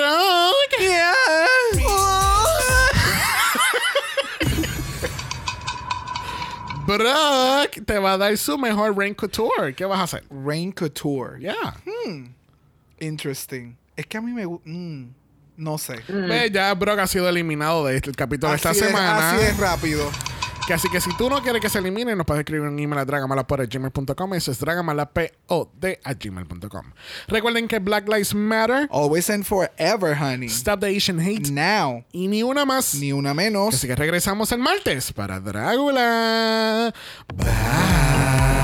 Brock 6.98 7.86
te 7.86 8.00
va 8.00 8.14
a 8.14 8.18
dar 8.18 8.38
su 8.38 8.58
mejor 8.58 8.98
Rain 8.98 9.14
Couture. 9.14 9.74
¿Qué 9.76 9.86
vas 9.86 10.00
a 10.00 10.04
hacer? 10.04 10.24
Rain 10.30 10.72
Couture. 10.72 11.40
Ya. 11.40 11.56
Interesting. 13.00 13.76
Es 13.96 14.06
que 14.06 14.18
a 14.18 14.22
mí 14.22 14.32
me 14.32 14.46
gusta. 14.46 14.70
no 15.58 15.78
sé. 15.78 16.00
Ve, 16.08 16.50
ya 16.52 16.74
Brock 16.74 17.00
ha 17.00 17.08
sido 17.08 17.28
eliminado 17.30 17.86
de 17.86 17.98
este 17.98 18.12
capítulo 18.14 18.52
de 18.52 18.56
esta 18.58 18.72
es- 18.72 18.78
semana. 18.80 19.32
así 19.36 19.46
es 19.46 19.58
rápido. 19.58 20.10
Que 20.70 20.76
así 20.76 20.88
que 20.88 21.02
si 21.02 21.10
tú 21.18 21.32
no 21.32 21.42
quieres 21.42 21.64
que 21.64 21.68
se 21.68 21.80
elimine, 21.80 22.16
nos 22.16 22.28
puedes 22.28 22.42
escribir 22.42 22.68
un 22.68 22.78
email 22.78 23.00
a 23.00 23.04
dragamalapod.gmail.com. 23.04 24.34
Eso 24.36 24.52
es 24.52 24.60
dragamalapod 24.60 25.26
a 26.04 26.14
gmail.com. 26.14 26.92
Recuerden 27.28 27.68
que 27.68 27.80
Black 27.80 28.08
Lives 28.08 28.36
Matter, 28.36 28.88
Always 28.92 29.32
and 29.32 29.44
forever, 29.46 30.16
honey. 30.16 30.48
Stop 30.48 30.82
the 30.82 30.96
Asian 30.96 31.20
Hate 31.20 31.50
Now. 31.50 32.06
y 32.12 32.28
ni 32.28 32.44
una 32.44 32.66
más. 32.66 32.94
Ni 32.94 33.12
una 33.12 33.34
menos. 33.34 33.74
Así 33.74 33.88
que 33.88 33.96
regresamos 33.96 34.52
el 34.52 34.60
martes 34.60 35.12
para 35.12 35.40
Drácula. 35.40 36.94
Bye. 37.34 38.59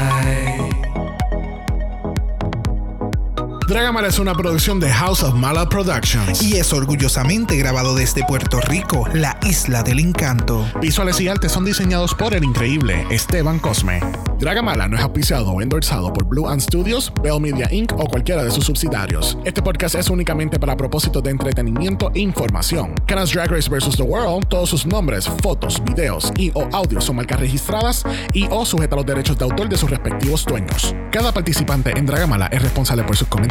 Dragamala 3.68 4.10
es 4.10 4.20
una 4.20 4.36
producción 4.36 4.80
de 4.80 4.92
House 4.92 5.24
of 5.24 5.34
Mala 5.34 5.68
Productions. 5.68 6.44
Y 6.44 6.58
es 6.58 6.72
orgullosamente 6.72 7.58
grabado 7.58 7.96
desde 7.96 8.24
Puerto 8.24 8.62
Rico, 8.62 9.08
la 9.12 9.40
isla 9.42 9.82
del 9.82 10.00
encanto. 10.00 10.64
Visuales 10.80 11.20
y 11.20 11.28
artes 11.28 11.52
son 11.52 11.66
diseñados 11.66 12.14
por 12.14 12.36
el 12.36 12.44
increíble 12.44 13.08
Esteban 13.10 13.58
Cosme. 13.58 14.02
Dragamala 14.38 14.88
no 14.88 14.98
es 14.98 15.02
auspiciado 15.02 15.50
o 15.50 15.62
endorsado 15.62 16.14
por 16.14 16.26
Blue 16.26 16.48
Ant 16.48 16.62
Studios, 16.62 17.12
Bell 17.24 17.40
Media 17.40 17.68
Inc. 17.72 17.94
o 17.94 18.06
cualquiera 18.06 18.44
de 18.44 18.52
sus 18.52 18.66
subsidiarios. 18.66 19.38
Este 19.46 19.64
podcast 19.64 19.96
es 19.96 20.10
únicamente 20.12 20.60
para 20.60 20.78
propósitos 20.78 21.24
de 21.24 21.32
entretenimiento 21.32 22.12
e 22.14 22.20
información. 22.20 22.94
Canas 23.08 23.32
Drag 23.32 23.50
Race 23.50 23.70
vs. 23.70 23.96
The 23.98 24.04
World, 24.04 24.48
todos 24.48 24.70
sus 24.70 24.86
nombres, 24.86 25.28
fotos, 25.42 25.82
videos 25.84 26.32
y 26.38 26.52
o 26.54 26.68
audios 26.72 27.06
son 27.06 27.16
marcas 27.16 27.40
registradas 27.40 28.04
y 28.32 28.48
o 28.52 28.64
sujeta 28.64 28.94
a 28.94 28.98
los 28.98 29.06
derechos 29.08 29.40
de 29.40 29.46
autor 29.46 29.70
de 29.70 29.78
sus 29.78 29.90
respectivos 29.90 30.46
dueños. 30.46 30.94
Cada 31.12 31.32
participante 31.32 31.98
en 31.98 32.06
Dragamala 32.06 32.48
es 32.48 32.62
responsable 32.62 33.04
por 33.04 33.16
sus 33.16 33.28